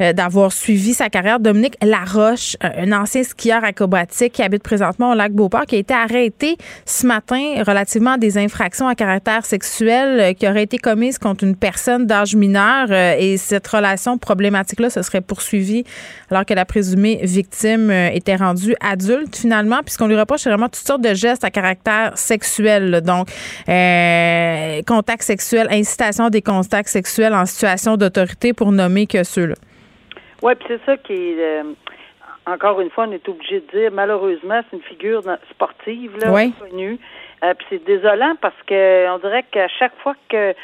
d'avoir 0.00 0.50
suivi 0.50 0.94
sa 0.94 1.10
carrière. 1.10 1.40
Dominique 1.40 1.76
Laroche, 1.82 2.56
un 2.62 2.90
ancien 2.92 3.22
skieur 3.22 3.64
acrobatique 3.64 4.32
qui 4.32 4.42
habite 4.42 4.62
présentement 4.62 5.10
au 5.10 5.14
lac 5.14 5.32
Beauport, 5.32 5.66
qui 5.66 5.76
a 5.76 5.78
été 5.80 5.92
arrêté 5.92 6.56
ce 6.86 7.06
matin 7.06 7.62
relativement 7.66 8.12
à 8.12 8.18
des 8.18 8.38
infractions 8.38 8.88
à 8.88 8.94
caractère 8.94 9.44
sexuel 9.44 10.34
qui 10.36 10.48
auraient 10.48 10.62
été 10.62 10.78
commises 10.78 11.18
contre 11.18 11.44
une 11.44 11.56
personne 11.56 12.06
d'âge 12.06 12.34
mineur. 12.34 12.90
et 12.90 13.36
cette 13.36 13.66
relation 13.68 14.16
problématique-là 14.16 14.88
se 14.88 15.02
serait 15.02 15.20
poursuivie 15.20 15.84
alors 16.30 16.46
que 16.46 16.54
la 16.54 16.64
présumée 16.64 17.20
victime 17.24 17.90
était 17.90 18.36
rendue 18.36 18.74
adulte 18.80 19.36
finalement 19.36 19.81
puisqu'on 19.82 20.06
lui 20.06 20.18
reproche 20.18 20.44
vraiment 20.44 20.66
toutes 20.66 20.86
sortes 20.86 21.02
de 21.02 21.14
gestes 21.14 21.44
à 21.44 21.50
caractère 21.50 22.16
sexuel. 22.16 23.00
Donc, 23.02 23.28
euh, 23.68 24.80
contact 24.86 25.22
sexuel, 25.22 25.68
incitation 25.70 26.28
des 26.28 26.42
contacts 26.42 26.88
sexuels 26.88 27.34
en 27.34 27.46
situation 27.46 27.96
d'autorité 27.96 28.52
pour 28.52 28.72
nommer 28.72 29.06
que 29.06 29.24
ceux-là. 29.24 29.54
Oui, 30.42 30.54
puis 30.56 30.66
c'est 30.68 30.84
ça 30.84 30.96
qui 30.96 31.12
est. 31.12 31.36
Euh, 31.38 31.62
encore 32.44 32.80
une 32.80 32.90
fois, 32.90 33.06
on 33.08 33.12
est 33.12 33.28
obligé 33.28 33.60
de 33.60 33.78
dire, 33.78 33.90
malheureusement, 33.92 34.60
c'est 34.68 34.76
une 34.76 34.82
figure 34.82 35.22
sportive 35.50 36.16
là, 36.18 36.28
connue. 36.58 36.98
Euh, 37.44 37.54
puis 37.54 37.66
c'est 37.70 37.84
désolant 37.84 38.34
parce 38.40 38.60
que 38.66 39.08
on 39.14 39.18
dirait 39.18 39.44
qu'à 39.50 39.68
chaque 39.68 39.96
fois 40.02 40.14
que 40.28 40.54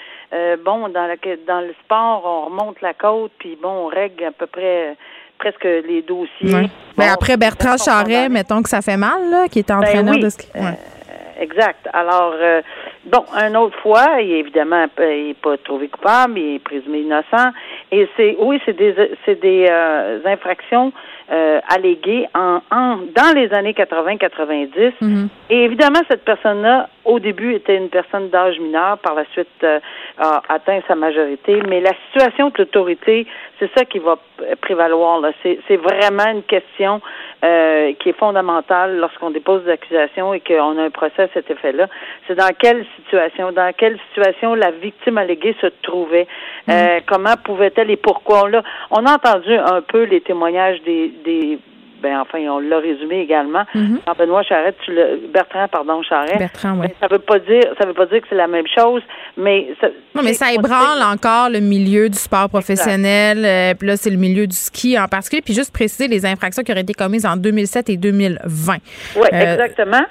bon 0.64 0.88
dans, 0.88 1.06
la, 1.06 1.16
dans 1.46 1.60
le 1.60 1.74
sport 1.84 2.22
on 2.24 2.44
remonte 2.50 2.80
la 2.82 2.92
côte 2.92 3.32
puis 3.38 3.56
bon 3.60 3.86
on 3.86 3.86
règle 3.86 4.24
à 4.24 4.30
peu 4.30 4.46
près 4.46 4.94
presque 5.38 5.64
les 5.64 6.02
dossiers. 6.02 6.68
Mais 6.96 7.08
après 7.08 7.36
Bertrand 7.36 7.76
Charret, 7.76 8.28
mettons 8.28 8.62
que 8.62 8.68
ça 8.68 8.82
fait 8.82 8.96
mal, 8.96 9.30
là, 9.30 9.48
qui 9.48 9.60
est 9.60 9.68
ben 9.68 9.78
entraîneur 9.78 10.18
de 10.18 10.28
ski. 10.28 10.48
Euh, 10.56 11.40
exact. 11.40 11.88
Alors, 11.92 12.34
euh, 12.34 12.60
bon, 13.06 13.24
une 13.34 13.56
autre 13.56 13.78
fois, 13.80 14.20
il 14.20 14.32
est 14.32 14.38
évidemment 14.40 14.86
il 14.98 15.28
n'est 15.28 15.34
pas 15.34 15.56
trouvé 15.58 15.88
coupable, 15.88 16.38
il 16.38 16.56
est 16.56 16.58
présumé 16.58 17.00
innocent. 17.00 17.52
Et 17.92 18.08
c'est, 18.16 18.36
oui, 18.40 18.60
c'est 18.66 18.76
des, 18.76 18.94
c'est 19.24 19.40
des 19.40 19.66
euh, 19.70 20.20
infractions 20.24 20.92
euh, 21.30 21.60
alléguées 21.68 22.26
en, 22.34 22.60
en, 22.70 22.96
dans 23.14 23.34
les 23.34 23.52
années 23.52 23.72
80-90. 23.72 24.92
Mm-hmm. 25.00 25.28
Et 25.50 25.64
évidemment, 25.64 26.00
cette 26.08 26.24
personne-là, 26.24 26.88
au 27.04 27.18
début, 27.18 27.54
était 27.54 27.76
une 27.76 27.88
personne 27.88 28.28
d'âge 28.30 28.58
mineur, 28.58 28.98
par 28.98 29.14
la 29.14 29.24
suite 29.32 29.48
a 30.18 30.42
atteint 30.48 30.80
sa 30.88 30.94
majorité. 30.94 31.60
Mais 31.68 31.80
la 31.80 31.92
situation 32.06 32.48
de 32.48 32.54
l'autorité, 32.58 33.26
c'est 33.58 33.70
ça 33.76 33.84
qui 33.84 33.98
va 33.98 34.18
prévaloir. 34.60 35.20
Là. 35.20 35.32
C'est, 35.42 35.76
vraiment 35.76 36.26
une 36.30 36.42
question 36.42 37.00
euh, 37.44 37.92
qui 38.00 38.10
est 38.10 38.18
fondamentale 38.18 38.98
lorsqu'on 38.98 39.30
dépose 39.30 39.64
des 39.64 39.72
accusations 39.72 40.34
et 40.34 40.40
qu'on 40.40 40.78
a 40.78 40.82
un 40.82 40.90
procès 40.90 41.22
à 41.22 41.28
cet 41.34 41.50
effet-là. 41.50 41.88
C'est 42.26 42.34
dans 42.34 42.50
quelle 42.58 42.84
situation, 42.96 43.52
dans 43.52 43.72
quelle 43.76 43.98
situation 44.08 44.54
la 44.54 44.70
victime 44.70 45.18
alléguée 45.18 45.56
se 45.60 45.68
trouvait, 45.82 46.26
euh, 46.68 46.72
mm-hmm. 46.72 47.02
comment 47.06 47.34
pouvait-elle 47.42 47.90
et 47.90 47.96
pourquoi? 47.96 48.44
On, 48.44 48.98
on 48.98 49.06
a 49.06 49.14
entendu 49.14 49.54
un 49.54 49.80
peu 49.82 50.04
les 50.04 50.20
témoignages 50.20 50.80
des, 50.82 51.12
des 51.24 51.58
ben 52.02 52.20
enfin 52.20 52.38
on 52.48 52.60
l'a 52.60 52.78
résumé 52.78 53.20
également. 53.20 53.64
Mm 53.74 53.96
Benoît 54.18 54.42
Charette, 54.42 54.76
tu 54.84 54.92
le 54.92 55.28
Bertrand 55.32 55.68
pardon 55.68 56.02
Charette. 56.02 56.38
Bertrand, 56.38 56.78
oui. 56.80 56.88
Ça 57.00 57.06
veut 57.08 57.18
pas 57.18 57.38
dire 57.38 57.62
ça 57.78 57.86
veut 57.86 57.94
pas 57.94 58.06
dire 58.06 58.20
que 58.20 58.26
c'est 58.28 58.36
la 58.36 58.48
même 58.48 58.66
chose, 58.74 59.02
mais 59.36 59.68
ça, 59.80 59.88
non 60.14 60.22
mais 60.22 60.32
ça 60.32 60.52
ébranle 60.52 61.02
encore 61.02 61.50
le 61.50 61.60
milieu 61.60 62.08
du 62.08 62.18
sport 62.18 62.48
professionnel. 62.48 63.44
Euh, 63.44 63.74
puis 63.74 63.88
là 63.88 63.96
c'est 63.96 64.10
le 64.10 64.16
milieu 64.16 64.46
du 64.46 64.56
ski 64.56 64.98
en 64.98 65.06
particulier. 65.06 65.42
Puis 65.42 65.54
juste 65.54 65.72
préciser 65.72 66.08
les 66.08 66.24
infractions 66.26 66.62
qui 66.62 66.72
auraient 66.72 66.82
été 66.82 66.94
commises 66.94 67.26
en 67.26 67.36
2007 67.36 67.90
et 67.90 67.96
2020. 67.96 68.74
Oui, 69.16 69.22
euh, 69.32 69.52
exactement. 69.54 70.04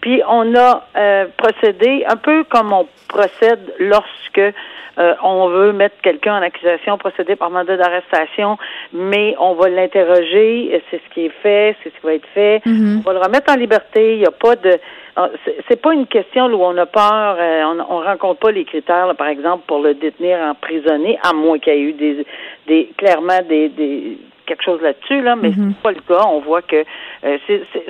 Puis 0.00 0.22
on 0.28 0.54
a 0.54 0.86
euh, 0.96 1.26
procédé 1.36 2.04
un 2.08 2.16
peu 2.16 2.44
comme 2.44 2.72
on 2.72 2.86
procède 3.08 3.74
lorsque 3.78 4.38
euh, 4.38 5.14
on 5.22 5.48
veut 5.48 5.72
mettre 5.72 5.96
quelqu'un 6.02 6.38
en 6.38 6.42
accusation, 6.42 6.98
procéder 6.98 7.36
par 7.36 7.50
mandat 7.50 7.76
d'arrestation, 7.76 8.58
mais 8.92 9.34
on 9.38 9.54
va 9.54 9.68
l'interroger, 9.68 10.82
c'est 10.90 11.00
ce 11.02 11.14
qui 11.14 11.26
est 11.26 11.42
fait, 11.42 11.76
c'est 11.82 11.90
ce 11.90 12.00
qui 12.00 12.06
va 12.06 12.14
être 12.14 12.28
fait. 12.34 12.60
Mhm. 12.66 13.02
On 13.04 13.08
va 13.10 13.12
le 13.18 13.24
remettre 13.24 13.52
en 13.52 13.56
liberté. 13.56 14.14
Il 14.14 14.20
n'y 14.20 14.26
a 14.26 14.30
pas 14.30 14.56
de 14.56 14.78
ah, 15.16 15.28
c'est 15.68 15.80
pas 15.80 15.92
une 15.92 16.06
question 16.06 16.46
où 16.46 16.62
on 16.62 16.76
a 16.76 16.86
peur, 16.86 17.36
euh, 17.38 17.62
on, 17.64 17.80
on 17.80 18.00
rencontre 18.00 18.40
pas 18.40 18.52
les 18.52 18.64
critères, 18.64 19.12
par 19.16 19.26
exemple, 19.26 19.64
pour 19.66 19.80
le 19.80 19.94
détenir 19.94 20.38
emprisonné, 20.38 21.18
à 21.22 21.32
moins 21.32 21.58
qu'il 21.58 21.74
y 21.74 21.76
ait 21.76 21.80
eu 21.80 21.92
des, 21.92 22.26
des 22.68 22.90
clairement 22.96 23.40
des, 23.48 23.68
des 23.70 24.18
quelque 24.50 24.64
chose 24.64 24.82
là-dessus, 24.82 25.22
là, 25.22 25.36
mais 25.36 25.50
mhm. 25.50 25.74
c'est 25.74 25.82
pas 25.82 25.92
le 25.92 26.00
cas. 26.00 26.26
On 26.26 26.40
voit 26.40 26.62
que 26.62 26.84
euh, 27.24 27.38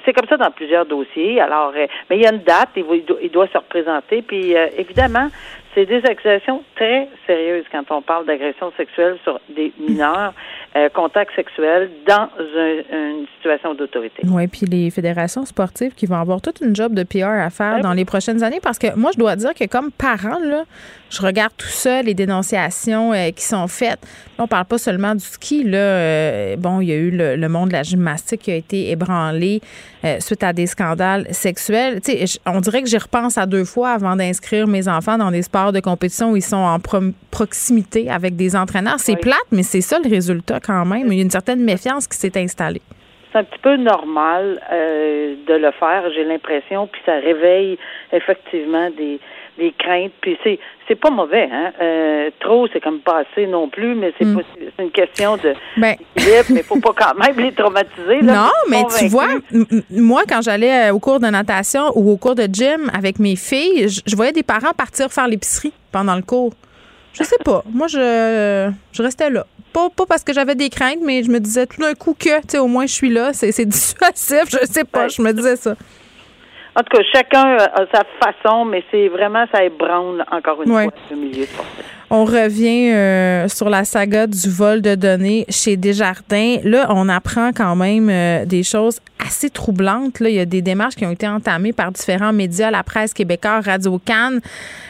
c'est 0.05 0.13
comme 0.13 0.29
ça 0.29 0.37
dans 0.37 0.51
plusieurs 0.51 0.87
dossiers. 0.87 1.41
Alors, 1.41 1.73
mais 2.09 2.17
il 2.17 2.23
y 2.23 2.27
a 2.27 2.33
une 2.33 2.43
date, 2.43 2.71
il, 2.77 2.85
doit, 2.85 3.19
il 3.23 3.31
doit 3.31 3.49
se 3.49 3.59
représenter. 3.59 4.23
Puis 4.23 4.55
évidemment, 4.77 5.29
c'est 5.75 5.87
des 5.87 6.05
accusations 6.05 6.63
très 6.75 7.09
sérieuses 7.27 7.65
quand 7.71 7.85
on 7.91 8.03
parle 8.03 8.27
d'agression 8.27 8.73
sexuelle 8.77 9.19
sur 9.25 9.41
des 9.49 9.73
mineurs. 9.79 10.35
euh, 10.77 10.89
contact 10.89 11.35
sexuel 11.35 11.91
dans 12.07 12.29
une 12.39 13.27
situation 13.37 13.75
d'autorité. 13.75 14.23
Oui, 14.25 14.47
puis 14.47 14.67
les 14.67 14.91
fédérations 14.91 15.45
sportives 15.45 15.95
qui 15.95 16.07
vont 16.07 16.21
avoir 16.21 16.41
toute 16.41 16.61
une 16.61 16.77
job 16.77 16.95
de 16.95 17.03
PR 17.03 17.27
à 17.27 17.51
faire 17.51 17.81
dans 17.81 17.93
les 17.93 18.05
prochaines 18.05 18.45
années 18.45 18.61
parce 18.63 18.79
que 18.79 18.95
moi, 18.97 19.11
je 19.13 19.19
dois 19.19 19.35
dire 19.35 19.53
que 19.53 19.65
comme 19.65 19.91
parent, 19.91 20.39
là, 20.39 20.63
je 21.11 21.23
regarde 21.23 21.53
tout 21.57 21.67
ça, 21.67 22.03
les 22.03 22.15
dénonciations 22.15 23.13
euh, 23.13 23.31
qui 23.31 23.45
sont 23.45 23.67
faites. 23.67 23.99
Là, 24.39 24.45
on 24.45 24.47
parle 24.47 24.67
pas 24.67 24.79
seulement 24.79 25.15
du 25.15 25.25
ski. 25.25 25.65
Là, 25.65 25.79
euh, 25.79 26.57
bon, 26.57 26.81
il 26.81 26.89
y 26.89 26.93
a 26.93 26.97
eu 26.97 27.11
le, 27.11 27.49
monde 27.49 27.71
de 27.71 27.73
la 27.73 27.83
gymnastique 27.83 28.43
qui 28.43 28.53
a 28.53 28.57
été 28.57 28.91
ébranlé 28.91 29.61
suite 30.21 30.43
à 30.43 30.53
des 30.53 30.67
scandales 30.67 31.27
sexuels. 31.31 32.01
Tu 32.01 32.27
sais, 32.27 32.41
on 32.47 32.61
dirait 32.61 32.83
que 32.83 32.89
j'y 32.89 32.99
repense 32.99 33.39
à 33.39 33.47
deux 33.47 33.65
fois 33.65 33.91
avant 33.91 34.17
d'inscrire 34.17 34.67
mes 34.67 34.89
enfants 34.89 35.19
dans 35.19 35.31
des 35.31 35.43
sports 35.43 35.73
de 35.73 35.81
compétition 35.81 36.33
où 36.33 36.37
ils 36.37 36.43
sont 36.43 36.57
en 36.57 36.79
proximité 37.31 38.11
avec 38.11 38.37
des 38.37 38.57
entraîneurs. 38.57 38.99
C'est 38.99 39.17
plate, 39.17 39.39
mais 39.53 39.63
c'est 39.63 39.81
ça 39.81 39.99
le 40.03 40.09
résultat 40.09 40.61
quand 40.61 40.85
même. 40.85 41.09
Il 41.09 41.15
y 41.15 41.21
a 41.21 41.23
une 41.23 41.31
certaine 41.31 41.63
méfiance 41.63 42.07
qui 42.07 42.17
s'est 42.17 42.39
installée 42.41 42.83
c'est 43.33 43.39
un 43.39 43.45
petit 43.45 43.59
peu 43.61 43.77
normal 43.77 44.61
euh, 44.73 45.37
de 45.47 45.55
le 45.55 45.71
faire, 45.73 46.11
j'ai 46.15 46.25
l'impression, 46.25 46.87
puis 46.87 47.01
ça 47.07 47.15
réveille 47.15 47.79
effectivement 48.13 48.91
des, 48.91 49.21
des 49.61 49.73
craintes. 49.79 50.13
Puis 50.21 50.37
c'est 50.43 50.59
c'est 50.89 50.97
pas 50.97 51.11
mauvais, 51.11 51.49
hein. 51.53 51.73
Euh, 51.81 52.31
trop, 52.41 52.67
c'est 52.73 52.81
comme 52.81 53.01
pas 53.01 53.21
assez 53.21 53.47
non 53.47 53.69
plus, 53.69 53.95
mais 53.95 54.13
c'est 54.19 54.25
mm. 54.25 54.43
c'est 54.77 54.83
une 54.83 54.91
question 54.91 55.37
de 55.37 55.55
ben. 55.77 55.95
mais 56.17 56.63
faut 56.63 56.81
pas 56.81 56.95
quand 56.97 57.15
même 57.15 57.39
les 57.39 57.53
traumatiser. 57.53 58.23
Là, 58.23 58.35
non, 58.35 58.51
mais 58.69 58.83
tu 58.99 59.07
vois, 59.07 59.29
moi 59.91 60.23
quand 60.29 60.43
j'allais 60.43 60.89
euh, 60.89 60.95
au 60.95 60.99
cours 60.99 61.21
de 61.21 61.29
natation 61.29 61.93
ou 61.95 62.11
au 62.11 62.17
cours 62.17 62.35
de 62.35 62.49
gym 62.53 62.91
avec 62.93 63.19
mes 63.21 63.37
filles, 63.37 63.89
je 63.89 64.17
voyais 64.17 64.33
des 64.33 64.43
parents 64.43 64.73
partir 64.73 65.13
faire 65.13 65.29
l'épicerie 65.29 65.73
pendant 65.93 66.17
le 66.17 66.23
cours. 66.23 66.53
Je 67.13 67.25
sais 67.25 67.39
pas. 67.45 67.63
Moi, 67.71 67.89
je, 67.89 68.71
je 68.93 69.03
restais 69.03 69.31
là. 69.31 69.47
Pas, 69.73 69.89
pas 69.91 70.07
parce 70.07 70.23
que 70.25 70.33
j'avais 70.33 70.55
des 70.55 70.69
craintes, 70.69 71.01
mais 71.03 71.23
je 71.23 71.31
me 71.31 71.39
disais 71.39 71.67
tout 71.67 71.81
d'un 71.81 71.95
coup 71.95 72.15
que, 72.19 72.41
tu 72.41 72.49
sais, 72.49 72.59
au 72.59 72.67
moins, 72.67 72.87
je 72.87 72.93
suis 72.93 73.11
là. 73.11 73.33
C'est 73.33 73.65
dissuasif. 73.65 74.45
Je 74.49 74.67
sais 74.67 74.85
pas. 74.85 75.09
Je 75.09 75.23
me 75.23 75.33
disais 75.33 75.57
ça. 75.57 75.75
En 76.77 76.83
tout 76.83 76.97
cas, 76.97 77.03
chacun 77.13 77.57
a 77.57 77.87
sa 77.93 78.05
façon, 78.21 78.65
mais 78.65 78.85
c'est 78.91 79.09
vraiment, 79.09 79.45
ça 79.53 79.65
ébranle 79.65 80.25
encore 80.31 80.63
une 80.63 80.69
fois 80.69 80.93
ce 81.09 81.15
milieu 81.15 81.45
sportif. 81.45 82.00
On 82.13 82.25
revient 82.25 82.91
euh, 82.91 83.47
sur 83.47 83.71
la 83.71 83.85
saga 83.85 84.27
du 84.27 84.51
vol 84.51 84.83
de 84.83 84.97
données 84.97 85.47
chez 85.49 85.77
Desjardins. 85.77 86.57
Là, 86.65 86.89
on 86.91 87.09
apprend 87.09 87.53
quand 87.53 87.77
même 87.77 88.11
euh, 88.11 88.45
des 88.45 88.65
choses 88.65 88.99
assez 89.25 89.49
troublantes. 89.49 90.19
Là, 90.19 90.29
il 90.29 90.35
y 90.35 90.41
a 90.41 90.45
des 90.45 90.61
démarches 90.61 90.97
qui 90.97 91.07
ont 91.07 91.13
été 91.13 91.29
entamées 91.29 91.73
par 91.73 91.93
différents 91.93 92.33
médias, 92.33 92.73
la 92.73 92.83
presse 92.83 93.15
québécoise, 93.15 93.65
Radio 93.65 94.01
Cannes, 94.05 94.41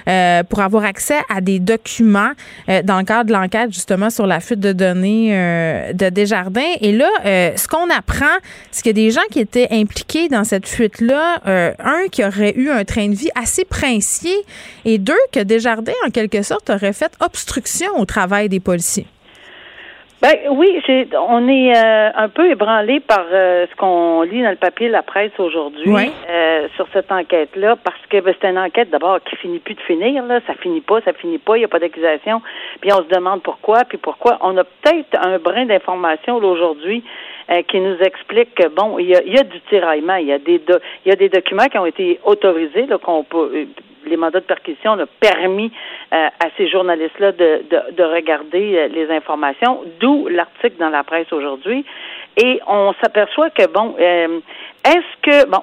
euh, 0.09 0.43
pour 0.45 0.61
avoir 0.61 0.85
accès 0.85 1.19
à 1.29 1.43
des 1.43 1.59
documents 1.59 2.31
dans 2.85 2.99
le 2.99 3.05
cadre 3.05 3.29
de 3.29 3.33
l'enquête 3.35 3.71
justement 3.73 4.09
sur 4.09 4.27
la 4.27 4.41
fuite 4.41 4.61
de 4.61 4.73
données 4.73 5.31
de 5.93 6.09
Desjardins. 6.11 6.73
Et 6.81 6.93
là, 6.93 7.09
ce 7.25 7.67
qu'on 7.67 7.91
apprend, 7.91 8.25
c'est 8.71 8.83
qu'il 8.83 8.97
y 8.97 9.01
a 9.01 9.09
des 9.09 9.11
gens 9.11 9.27
qui 9.31 9.41
étaient 9.41 9.69
impliqués 9.73 10.29
dans 10.29 10.45
cette 10.45 10.69
fuite-là. 10.69 11.41
un 11.45 12.07
qui 12.13 12.25
aurait 12.25 12.55
eu 12.57 12.71
un 12.71 12.85
train 12.85 13.09
de 13.09 13.15
vie 13.15 13.31
assez 13.35 13.65
princier 13.65 14.37
et 14.85 14.99
deux 14.99 15.13
que 15.33 15.41
Desjardins, 15.41 15.93
en 16.07 16.11
quelque 16.11 16.43
sorte, 16.43 16.71
aurait 16.71 16.93
fait 16.93 17.10
obstruction 17.21 17.91
au 17.99 18.05
travail 18.05 18.49
des 18.49 18.61
policiers? 18.61 19.07
Ben 20.23 20.37
oui, 20.51 20.83
on 21.31 21.49
est 21.49 21.75
euh, 21.75 22.11
un 22.15 22.29
peu 22.29 22.51
ébranlé 22.51 23.01
par 23.01 23.25
euh, 23.33 23.67
ce 23.71 23.77
qu'on 23.77 24.21
lit 24.21 24.43
dans 24.43 24.51
le 24.51 24.57
papier 24.57 24.91
La 24.91 25.03
Presse 25.03 25.33
aujourd'hui 25.39 26.13
euh, 26.29 26.69
sur 26.77 26.87
cette 26.93 27.11
enquête-là, 27.11 27.77
parce 27.83 28.05
que 28.11 28.21
ben, 28.21 28.35
c'est 28.39 28.51
une 28.51 28.59
enquête 28.59 28.91
d'abord 28.91 29.21
qui 29.25 29.35
finit 29.37 29.61
plus 29.61 29.77
de 29.77 29.81
finir, 29.81 30.23
là, 30.27 30.41
ça 30.47 30.53
finit 30.61 30.83
pas, 30.83 31.01
ça 31.01 31.15
finit 31.15 31.39
pas, 31.39 31.57
il 31.57 31.61
n'y 31.61 31.65
a 31.65 31.69
pas 31.69 31.79
d'accusation, 31.79 32.43
puis 32.83 32.93
on 32.93 32.99
se 32.99 33.09
demande 33.09 33.43
pourquoi, 33.43 33.85
puis 33.89 33.97
pourquoi. 33.97 34.37
On 34.43 34.59
a 34.59 34.65
peut-être 34.65 35.19
un 35.25 35.39
brin 35.39 35.65
d'information 35.65 36.37
aujourd'hui 36.37 37.03
qui 37.69 37.81
nous 37.81 37.97
explique 37.99 38.55
que 38.55 38.69
bon, 38.69 38.99
il 38.99 39.09
y 39.09 39.17
a, 39.17 39.23
y 39.25 39.39
a, 39.39 39.43
du 39.43 39.61
tiraillement, 39.63 40.17
il 40.17 40.29
y 40.29 40.33
a 40.33 40.39
des 40.39 40.61
il 41.05 41.09
y 41.09 41.13
a 41.13 41.17
des 41.17 41.29
documents 41.29 41.67
qui 41.67 41.79
ont 41.79 41.87
été 41.87 42.21
autorisés, 42.25 42.87
qu'on 43.03 43.25
peut 43.25 43.67
les 44.07 44.17
mandats 44.17 44.41
de 44.41 44.45
perquisition 44.45 44.93
ont 44.93 45.07
permis 45.21 45.73
euh, 46.13 46.27
à 46.27 46.47
ces 46.57 46.69
journalistes-là 46.69 47.33
de, 47.33 47.63
de, 47.71 47.95
de, 47.97 48.03
regarder 48.03 48.77
euh, 48.77 48.89
les 48.89 49.11
informations, 49.11 49.85
d'où 50.01 50.29
l'article 50.29 50.77
dans 50.79 50.89
la 50.91 51.05
presse 51.05 51.33
aujourd'hui. 51.33 51.85
Et 52.37 52.61
on 52.67 52.95
s'aperçoit 53.03 53.51
que, 53.51 53.67
bon, 53.67 53.97
euh, 53.99 54.41
est-ce 54.85 55.23
que, 55.23 55.47
bon, 55.47 55.63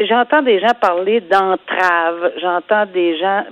j'entends 0.00 0.42
des 0.42 0.60
gens 0.60 0.74
parler 0.80 1.20
d'entrave, 1.20 2.32
j'entends 2.40 2.86
des 2.86 3.18
gens, 3.18 3.44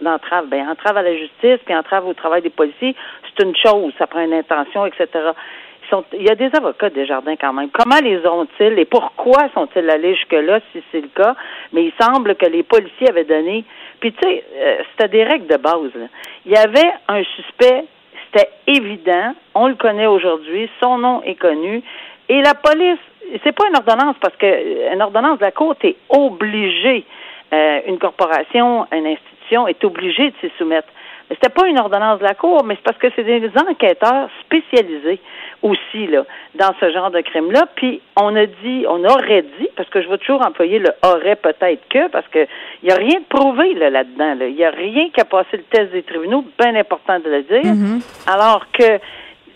d'entrave, 0.00 0.46
ben, 0.46 0.68
entrave 0.68 0.96
à 0.96 1.02
la 1.02 1.16
justice, 1.16 1.58
puis 1.64 1.74
entrave 1.74 2.06
au 2.06 2.14
travail 2.14 2.42
des 2.42 2.50
policiers, 2.50 2.94
c'est 3.24 3.44
une 3.44 3.56
chose, 3.56 3.92
ça 3.98 4.06
prend 4.06 4.20
une 4.20 4.32
intention, 4.32 4.86
etc 4.86 5.08
il 6.12 6.22
y 6.22 6.30
a 6.30 6.34
des 6.34 6.50
avocats 6.54 6.90
des 6.90 7.06
jardins 7.06 7.36
quand 7.36 7.52
même. 7.52 7.70
Comment 7.70 8.00
les 8.02 8.24
ont-ils 8.26 8.78
et 8.78 8.84
pourquoi 8.84 9.48
sont-ils 9.54 9.88
allés 9.88 10.14
jusque-là 10.14 10.60
si 10.72 10.82
c'est 10.90 11.00
le 11.00 11.08
cas? 11.08 11.34
Mais 11.72 11.84
il 11.84 11.92
semble 12.00 12.34
que 12.34 12.46
les 12.46 12.62
policiers 12.62 13.08
avaient 13.08 13.24
donné. 13.24 13.64
Puis 14.00 14.12
tu 14.12 14.18
sais, 14.22 14.44
euh, 14.56 14.78
c'était 14.90 15.08
des 15.08 15.24
règles 15.24 15.46
de 15.46 15.56
base. 15.56 15.92
Il 16.46 16.52
y 16.52 16.56
avait 16.56 16.90
un 17.08 17.22
suspect, 17.24 17.84
c'était 18.26 18.50
évident. 18.66 19.34
On 19.54 19.68
le 19.68 19.74
connaît 19.74 20.06
aujourd'hui. 20.06 20.70
Son 20.80 20.98
nom 20.98 21.22
est 21.22 21.34
connu. 21.34 21.82
Et 22.28 22.40
la 22.42 22.54
police, 22.54 22.98
c'est 23.44 23.52
pas 23.52 23.66
une 23.68 23.76
ordonnance 23.76 24.16
parce 24.20 24.36
que 24.36 24.46
euh, 24.46 24.92
une 24.92 25.02
ordonnance 25.02 25.38
de 25.38 25.44
la 25.44 25.52
Cour 25.52 25.74
est 25.82 25.96
obligée. 26.08 27.04
Euh, 27.52 27.80
une 27.86 27.98
corporation, 27.98 28.86
une 28.92 29.06
institution 29.06 29.66
est 29.66 29.84
obligée 29.84 30.30
de 30.30 30.34
s'y 30.40 30.52
soumettre. 30.56 30.88
C'était 31.30 31.48
pas 31.48 31.66
une 31.68 31.78
ordonnance 31.78 32.18
de 32.18 32.24
la 32.24 32.34
Cour, 32.34 32.64
mais 32.64 32.74
c'est 32.74 32.82
parce 32.82 32.98
que 32.98 33.06
c'est 33.14 33.22
des 33.22 33.50
enquêteurs 33.56 34.28
spécialisés 34.44 35.20
aussi 35.62 36.06
là 36.06 36.24
dans 36.56 36.72
ce 36.80 36.90
genre 36.90 37.10
de 37.10 37.20
crime-là. 37.20 37.66
Puis 37.76 38.00
on 38.16 38.34
a 38.34 38.46
dit, 38.46 38.84
on 38.88 39.04
aurait 39.04 39.42
dit, 39.58 39.68
parce 39.76 39.88
que 39.90 40.02
je 40.02 40.08
veux 40.08 40.18
toujours 40.18 40.44
employer 40.44 40.78
le 40.78 40.90
aurait 41.04 41.36
peut-être 41.36 41.86
que, 41.88 42.08
parce 42.08 42.26
que 42.28 42.46
il 42.82 42.88
y 42.88 42.92
a 42.92 42.96
rien 42.96 43.20
de 43.20 43.24
prouvé 43.28 43.74
là 43.74 43.90
là-dedans. 43.90 44.36
Il 44.40 44.56
y 44.56 44.64
a 44.64 44.70
rien 44.70 45.08
qui 45.10 45.20
a 45.20 45.24
passé 45.24 45.48
le 45.52 45.62
test 45.62 45.92
des 45.92 46.02
tribunaux, 46.02 46.44
bien 46.58 46.74
important 46.74 47.18
de 47.20 47.30
le 47.30 47.42
dire. 47.42 47.72
Mm-hmm. 47.72 48.32
Alors 48.32 48.66
que 48.72 48.98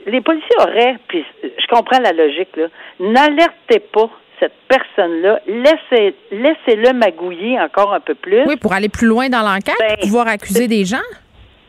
les 0.07 0.21
policiers 0.21 0.57
auraient, 0.61 0.97
puis 1.09 1.25
je 1.43 1.67
comprends 1.75 2.01
la 2.01 2.13
logique 2.13 2.57
là, 2.57 2.67
n'alertez 3.01 3.81
pas 3.81 4.11
cette 4.41 4.53
personne-là, 4.69 5.41
laissez, 5.47 6.15
laissez-le 6.31 6.93
magouiller 6.93 7.59
encore 7.61 7.95
un 7.95 8.01
peu 8.01 8.15
plus. 8.15 8.45
Oui, 8.47 8.57
pour 8.57 8.73
aller 8.73 8.89
plus 8.89 9.07
loin 9.07 9.29
dans 9.29 9.43
l'enquête, 9.43 9.77
ben, 9.79 9.97
pouvoir 10.03 10.29
accuser 10.29 10.69
des 10.69 10.85
gens? 10.85 10.99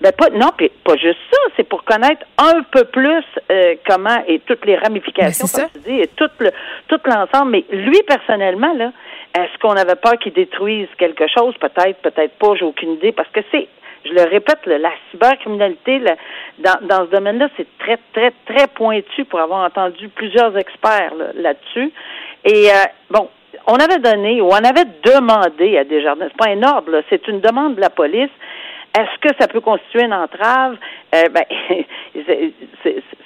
Ben 0.01 0.11
pas 0.11 0.29
non, 0.29 0.49
puis 0.57 0.69
pas 0.83 0.97
juste 0.97 1.19
ça, 1.31 1.37
c'est 1.55 1.63
pour 1.63 1.83
connaître 1.83 2.25
un 2.37 2.63
peu 2.63 2.83
plus 2.85 3.23
euh, 3.49 3.75
comment 3.87 4.23
et 4.27 4.39
toutes 4.39 4.65
les 4.65 4.75
ramifications, 4.75 5.47
ben, 5.53 5.63
comme 5.63 5.81
tu 5.81 5.89
dis, 5.89 6.01
et 6.01 6.07
tout 6.07 6.29
le 6.39 6.51
tout 6.87 6.99
l'ensemble. 7.05 7.51
Mais 7.51 7.65
lui 7.71 8.01
personnellement 8.05 8.73
là, 8.73 8.91
est-ce 9.33 9.57
qu'on 9.59 9.75
avait 9.75 9.95
peur 9.95 10.17
qu'il 10.19 10.33
détruise 10.33 10.87
quelque 10.97 11.27
chose? 11.27 11.55
Peut-être, 11.59 12.01
peut-être 12.01 12.37
pas. 12.37 12.55
J'ai 12.55 12.65
aucune 12.65 12.93
idée 12.93 13.13
parce 13.13 13.29
que 13.29 13.39
c'est, 13.51 13.67
je 14.05 14.11
le 14.11 14.23
répète, 14.23 14.59
la 14.65 14.91
cybercriminalité 15.11 16.01
dans 16.59 16.77
dans 16.81 17.05
ce 17.05 17.11
domaine-là, 17.11 17.47
c'est 17.55 17.67
très 17.79 17.97
très 18.13 18.33
très 18.45 18.67
pointu 18.67 19.23
pour 19.23 19.39
avoir 19.39 19.65
entendu 19.65 20.09
plusieurs 20.09 20.57
experts 20.57 21.13
là-dessus. 21.35 21.91
et 22.43 22.69
euh, 22.69 22.83
bon, 23.09 23.29
on 23.67 23.75
avait 23.75 23.99
donné 23.99 24.41
ou 24.41 24.47
on 24.47 24.63
avait 24.63 24.85
demandé 25.03 25.77
à 25.77 25.83
Desjardins, 25.83 26.27
c'est 26.27 26.37
pas 26.37 26.49
un 26.49 26.63
ordre, 26.63 27.01
c'est 27.09 27.27
une 27.27 27.41
demande 27.41 27.75
de 27.75 27.81
la 27.81 27.89
police 27.89 28.29
est-ce 28.95 29.19
que 29.19 29.35
ça 29.39 29.47
peut 29.47 29.59
constituer 29.59 30.03
une 30.05 30.13
entrave? 30.13 30.77
Euh, 31.13 31.29
ben, 31.29 31.43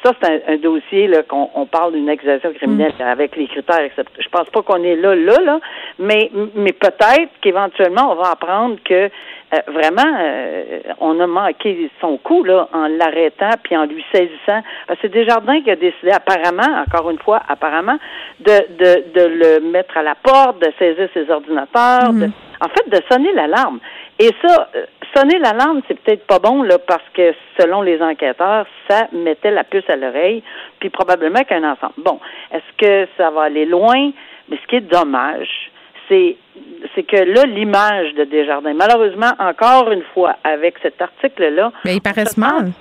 ça, 0.04 0.12
c'est 0.22 0.44
un, 0.48 0.58
dossier 0.58 1.08
là, 1.08 1.24
qu'on 1.24 1.50
on 1.54 1.66
parle 1.66 1.94
d'une 1.94 2.10
accusation 2.10 2.52
criminelle 2.54 2.94
mm. 3.00 3.04
avec 3.04 3.36
les 3.36 3.48
critères, 3.48 3.82
etc. 3.82 4.04
Je 4.20 4.30
pense 4.30 4.50
pas 4.50 4.62
qu'on 4.64 4.84
est 4.84 4.96
là, 4.96 5.16
là, 5.16 5.40
là, 5.44 5.60
mais, 6.00 6.32
mais 6.56 6.72
peut-être 6.72 7.32
qu'éventuellement, 7.42 8.12
on 8.12 8.16
va 8.16 8.32
apprendre 8.32 8.78
que 8.84 9.10
euh, 9.52 9.58
vraiment, 9.68 10.18
euh, 10.20 10.80
on 11.00 11.20
a 11.20 11.26
manqué 11.26 11.90
son 12.02 12.18
coup 12.18 12.44
là, 12.44 12.68
en 12.72 12.88
l'arrêtant 12.88 13.50
puis 13.64 13.76
en 13.76 13.86
lui 13.86 14.06
saisissant. 14.14 14.62
C'est 15.02 15.10
Desjardins 15.10 15.62
qui 15.62 15.72
a 15.72 15.76
décidé, 15.76 16.12
apparemment, 16.12 16.84
encore 16.86 17.10
une 17.10 17.18
fois, 17.18 17.42
apparemment, 17.48 17.98
de, 18.40 18.52
de, 18.78 19.12
de 19.14 19.28
le 19.28 19.72
mettre 19.72 19.98
à 19.98 20.04
la 20.04 20.16
porte, 20.16 20.62
de 20.62 20.72
saisir 20.78 21.10
ses 21.14 21.30
ordinateurs, 21.32 22.14
de, 22.14 22.28
mm. 22.28 22.32
en 22.62 22.68
fait, 22.70 22.90
de 22.90 23.02
sonner 23.12 23.32
l'alarme. 23.34 23.80
Et 24.20 24.30
ça, 24.46 24.70
euh, 24.76 24.86
sonner 25.16 25.40
l'alarme, 25.40 25.82
c'est 25.88 26.00
peut-être 26.00 26.28
pas 26.28 26.40
bon, 26.40 26.62
là, 26.62 26.78
parce 26.78 27.08
que 27.16 27.34
selon 27.60 27.82
les 27.82 28.02
enquêteurs, 28.04 28.68
ça 28.88 29.08
mettait 29.14 29.52
la 29.52 29.64
puce 29.64 29.90
à 29.90 29.96
l'oreille, 29.96 30.44
puis 30.80 30.90
probablement 30.90 31.44
qu'un 31.44 31.64
ensemble. 31.64 31.94
Bon, 31.98 32.20
est-ce 32.52 32.78
que 32.78 33.08
ça 33.18 33.32
va 33.32 33.44
aller 33.44 33.66
loin? 33.66 34.12
Mais 34.50 34.58
ce 34.62 34.68
qui 34.68 34.76
est 34.76 34.82
dommage, 34.82 35.72
c'est 36.10 36.38
c'est 36.96 37.04
que 37.04 37.18
là, 37.18 37.46
l'image 37.46 38.14
de 38.16 38.24
Desjardins, 38.24 38.74
malheureusement, 38.74 39.32
encore 39.40 39.92
une 39.92 40.04
fois, 40.14 40.36
avec 40.44 40.76
cet 40.82 41.02
article-là. 41.02 41.72
Mais 41.86 41.96
il 41.96 42.02
paraissent 42.02 42.38
mal. 42.38 42.72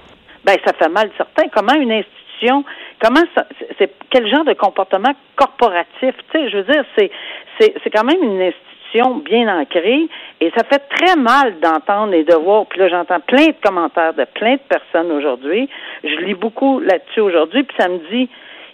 Ben, 0.44 0.56
ça 0.64 0.72
fait 0.72 0.88
mal 0.88 1.10
certain. 1.16 1.48
Comment 1.52 1.74
une 1.74 1.92
institution, 1.92 2.64
comment 3.02 3.24
ça, 3.34 3.46
c'est, 3.78 3.92
quel 4.10 4.28
genre 4.28 4.44
de 4.44 4.54
comportement 4.54 5.12
corporatif, 5.36 5.88
tu 6.00 6.12
sais, 6.32 6.50
je 6.50 6.58
veux 6.58 6.72
dire, 6.72 6.84
c'est, 6.96 7.10
c'est, 7.58 7.74
c'est 7.82 7.90
quand 7.90 8.04
même 8.04 8.22
une 8.22 8.40
institution 8.40 9.16
bien 9.16 9.60
ancrée. 9.60 10.08
Et 10.40 10.50
ça 10.56 10.64
fait 10.64 10.82
très 10.88 11.16
mal 11.16 11.58
d'entendre 11.60 12.14
et 12.14 12.24
de 12.24 12.34
voir. 12.34 12.66
Puis 12.66 12.78
là, 12.78 12.88
j'entends 12.88 13.20
plein 13.20 13.46
de 13.46 13.56
commentaires 13.62 14.14
de 14.14 14.24
plein 14.24 14.54
de 14.54 14.60
personnes 14.68 15.10
aujourd'hui. 15.12 15.68
Je 16.04 16.16
lis 16.24 16.34
beaucoup 16.34 16.80
là-dessus 16.80 17.20
aujourd'hui, 17.20 17.64
puis 17.64 17.76
ça 17.78 17.88
me 17.88 17.98
dit 18.10 18.28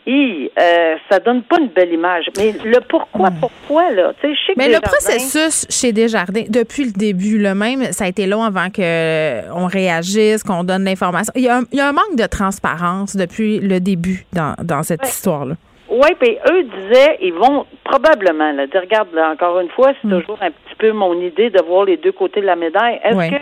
hi, 0.06 0.50
euh, 0.58 0.96
ça 1.10 1.18
donne 1.18 1.42
pas 1.42 1.58
une 1.58 1.68
belle 1.68 1.92
image. 1.92 2.26
Mais 2.36 2.52
le 2.64 2.80
pourquoi, 2.80 3.30
pourquoi, 3.40 3.90
là, 3.90 4.12
tu 4.20 4.28
sais, 4.28 4.34
je 4.34 4.46
sais 4.46 4.52
Mais 4.56 4.68
le 4.68 4.80
processus 4.80 5.66
chez 5.70 5.92
Desjardins, 5.92 6.44
depuis 6.48 6.84
le 6.84 6.92
début, 6.92 7.38
le 7.38 7.54
même, 7.54 7.84
ça 7.92 8.04
a 8.04 8.08
été 8.08 8.26
long 8.26 8.42
avant 8.42 8.70
qu'on 8.70 8.82
euh, 8.82 9.66
réagisse, 9.66 10.42
qu'on 10.42 10.64
donne 10.64 10.84
l'information. 10.84 11.32
Il 11.36 11.42
y, 11.42 11.48
a 11.48 11.56
un, 11.56 11.92
manque 11.92 12.16
de 12.16 12.26
transparence 12.26 13.16
depuis 13.16 13.60
le 13.60 13.80
début 13.80 14.24
dans, 14.32 14.54
dans 14.62 14.82
cette 14.82 15.06
histoire-là. 15.06 15.54
Oui, 15.88 16.08
puis 16.18 16.38
eux 16.50 16.64
disaient, 16.64 17.18
ils 17.20 17.34
vont 17.34 17.66
probablement, 17.84 18.52
là, 18.52 18.64
regarde, 18.74 19.08
là, 19.12 19.30
encore 19.30 19.60
une 19.60 19.68
fois, 19.68 19.92
c'est 20.00 20.08
hmm. 20.08 20.20
toujours 20.20 20.38
un 20.40 20.50
petit 20.50 20.74
peu 20.78 20.92
mon 20.92 21.14
idée 21.20 21.50
de 21.50 21.62
voir 21.62 21.84
les 21.84 21.96
deux 21.96 22.12
côtés 22.12 22.40
de 22.40 22.46
la 22.46 22.56
médaille. 22.56 23.00
Est-ce 23.04 23.30
que 23.30 23.36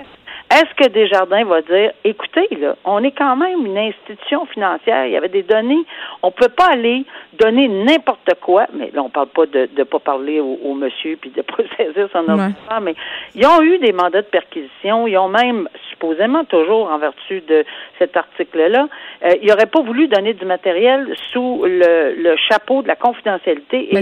est-ce 0.52 0.74
que 0.74 0.88
Desjardins 0.90 1.44
va 1.44 1.62
dire, 1.62 1.92
écoutez, 2.04 2.46
là, 2.56 2.76
on 2.84 3.02
est 3.02 3.12
quand 3.12 3.36
même 3.36 3.64
une 3.64 3.78
institution 3.78 4.44
financière, 4.46 5.06
il 5.06 5.12
y 5.12 5.16
avait 5.16 5.30
des 5.30 5.42
données, 5.42 5.82
on 6.22 6.26
ne 6.26 6.32
peut 6.32 6.50
pas 6.50 6.72
aller 6.72 7.06
donner 7.32 7.68
n'importe 7.68 8.34
quoi, 8.40 8.66
mais 8.74 8.90
là, 8.92 9.02
on 9.02 9.08
parle 9.08 9.28
pas 9.28 9.46
de 9.46 9.68
ne 9.74 9.84
pas 9.84 9.98
parler 9.98 10.40
au, 10.40 10.74
monsieur 10.74 11.16
puis 11.16 11.30
de 11.30 11.40
pas 11.40 11.62
saisir 11.78 12.06
son 12.12 12.28
ordinateur, 12.28 12.80
mais 12.82 12.94
ils 13.34 13.46
ont 13.46 13.62
eu 13.62 13.78
des 13.78 13.92
mandats 13.92 14.20
de 14.20 14.26
perquisition, 14.26 15.06
ils 15.06 15.16
ont 15.16 15.28
même, 15.28 15.68
supposément 16.02 16.44
toujours 16.44 16.90
en 16.90 16.98
vertu 16.98 17.42
de 17.48 17.64
cet 17.98 18.16
article-là, 18.16 18.88
euh, 19.24 19.30
ils 19.40 19.48
n'auraient 19.48 19.66
pas 19.66 19.82
voulu 19.82 20.08
donner 20.08 20.34
du 20.34 20.44
matériel 20.44 21.08
sous 21.32 21.64
le, 21.64 22.34
chapeau 22.48 22.82
de 22.82 22.88
la 22.88 22.96
confidentialité 22.96 23.88
et, 23.94 24.00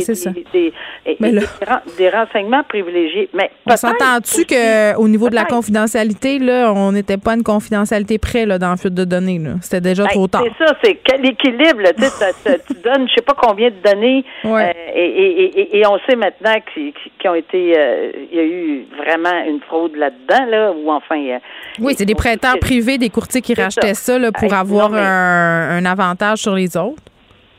des, 0.52 0.72
des, 1.98 2.08
renseignements 2.08 2.62
privilégiés. 2.62 3.28
Mais 3.34 3.50
on 3.66 3.76
s'entend-tu 3.76 4.44
qu'au 4.46 5.08
niveau 5.08 5.28
de 5.28 5.34
la 5.34 5.44
confidentialité, 5.44 6.38
là, 6.38 6.72
on 6.74 6.92
n'était 6.92 7.18
pas 7.18 7.34
une 7.34 7.42
confidentialité 7.42 8.18
près 8.18 8.46
là, 8.46 8.58
dans 8.58 8.70
le 8.70 8.76
fuite 8.76 8.94
de 8.94 9.04
données. 9.04 9.40
C'était 9.60 9.80
déjà 9.80 10.04
ben, 10.04 10.10
trop 10.10 10.26
tard. 10.26 10.42
C'est 10.44 10.64
ça, 10.64 10.74
c'est 10.82 11.18
l'équilibre. 11.18 11.82
tu 12.66 12.74
donnes 12.82 13.08
je 13.08 13.14
sais 13.14 13.22
pas 13.22 13.34
combien 13.34 13.70
de 13.70 13.76
données 13.84 14.24
euh, 14.44 14.72
et, 14.94 15.82
on 15.86 15.98
sait 16.08 16.16
maintenant 16.16 16.54
qu'ils 16.72 16.92
ont 17.28 17.34
été 17.34 17.74
euh, 17.76 18.12
il 18.30 18.36
y 18.36 18.40
a 18.40 18.44
eu 18.44 18.86
vraiment 18.96 19.44
une 19.46 19.60
fraude 19.60 19.96
là-dedans, 19.96 20.46
là, 20.46 20.72
ou 20.72 20.90
enfin 20.90 21.18
euh, 21.18 21.38
Oui, 21.80 21.89
c'est 21.96 22.04
des 22.04 22.14
prêteurs 22.14 22.58
privés, 22.58 22.98
des 22.98 23.10
courtiers 23.10 23.40
qui 23.40 23.54
rachetaient 23.54 23.94
ça, 23.94 24.18
pour 24.38 24.52
avoir 24.54 24.94
un, 24.94 25.84
avantage 25.84 26.38
sur 26.38 26.54
les 26.54 26.76
autres. 26.76 27.02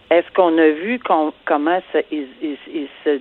Est-ce 0.09 0.29
qu'on 0.35 0.57
a 0.57 0.69
vu 0.69 0.99
comment 1.45 1.81
ça, 1.93 1.99
ils, 2.11 2.27
se 3.03 3.19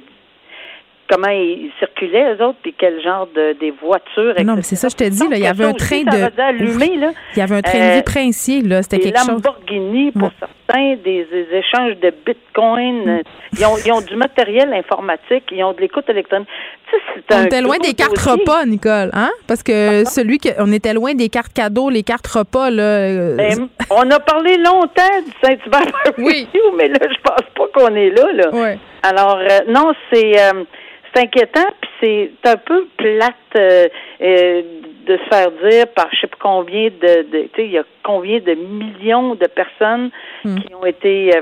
comment 1.11 1.29
ils 1.29 1.70
circulaient, 1.79 2.35
eux 2.35 2.44
autres, 2.44 2.59
puis 2.62 2.75
quel 2.79 3.03
genre 3.03 3.29
de 3.35 3.57
des 3.59 3.73
voitures. 3.73 4.35
Non, 4.44 4.55
mais 4.55 4.62
c'est 4.62 4.77
ça, 4.77 4.88
je 4.88 4.96
te 4.96 5.05
dis, 5.05 5.29
là, 5.29 5.37
il 5.37 5.42
y 5.42 5.46
avait 5.46 5.64
un 5.64 5.73
train 5.73 6.03
de. 6.03 6.40
Allumé, 6.40 6.96
là. 6.96 7.11
Il 7.35 7.40
y 7.40 7.42
avait 7.42 7.57
un 7.57 7.62
train 7.62 7.79
de 7.79 7.94
vie 7.96 8.03
princier, 8.03 8.62
là. 8.62 8.83
C'était 8.83 9.01
quelque 9.01 9.18
chose. 9.18 9.27
Des 9.27 9.49
Lamborghini, 9.49 10.12
pour 10.12 10.31
certains, 10.38 10.96
des, 11.05 11.27
échanges 11.53 11.96
de 12.01 12.12
bitcoin. 12.25 13.05
Mm. 13.05 13.23
Ils, 13.59 13.66
ont, 13.66 13.77
ils 13.85 13.92
ont 13.92 14.01
du 14.01 14.14
matériel 14.14 14.73
informatique, 14.73 15.44
ils 15.51 15.64
ont 15.64 15.73
de 15.73 15.81
l'écoute 15.81 16.09
électronique. 16.09 16.49
on 17.33 17.44
était 17.44 17.61
loin 17.61 17.79
des 17.79 17.94
cartes 17.94 18.18
repas, 18.18 18.64
Nicole, 18.64 19.11
hein? 19.12 19.31
Parce 19.49 19.62
que 19.62 20.05
celui 20.05 20.38
que 20.38 20.49
on 20.59 20.73
était 20.73 20.94
loin 20.94 21.14
des 21.14 21.29
cartes 21.29 21.53
cadeaux, 21.53 21.90
les 21.90 22.05
cartes 22.05 22.29
repas, 22.29 22.70
là. 22.70 22.83
Euh, 22.83 23.37
ben, 23.37 23.68
on 23.90 24.09
a 24.11 24.20
parlé 24.20 24.57
longtemps 24.59 25.20
du 25.25 25.33
Saint-Hubert 25.42 25.92
oui. 26.18 26.46
mais 26.77 26.88
là, 26.88 26.99
je 27.03 27.20
pense 27.23 27.46
pas 27.57 27.66
qu'on 27.75 27.94
est 27.96 28.11
là, 28.11 28.33
là. 28.33 28.51
Oui. 28.53 28.79
Alors, 29.03 29.38
euh, 29.38 29.61
non, 29.68 29.92
c'est. 30.12 30.38
Euh, 31.11 31.14
c'est 31.14 31.23
inquiétant, 31.23 31.68
puis 31.81 31.90
c'est 32.42 32.49
un 32.51 32.57
peu 32.57 32.87
plate 32.96 33.35
euh, 33.57 33.88
euh, 34.20 34.62
de 35.07 35.16
se 35.16 35.23
faire 35.25 35.51
dire 35.68 35.87
par 35.94 36.09
je 36.12 36.20
sais 36.20 36.27
pas 36.27 36.37
combien 36.40 36.85
de, 36.85 37.23
de 37.31 37.42
tu 37.42 37.51
sais, 37.57 37.64
il 37.64 37.73
y 37.73 37.79
a 37.79 37.85
combien 38.05 38.38
de 38.38 38.55
millions 38.55 39.35
de 39.35 39.46
personnes 39.46 40.11
hmm. 40.44 40.57
qui 40.61 40.75
ont 40.75 40.87
été, 40.87 41.37
euh, 41.37 41.40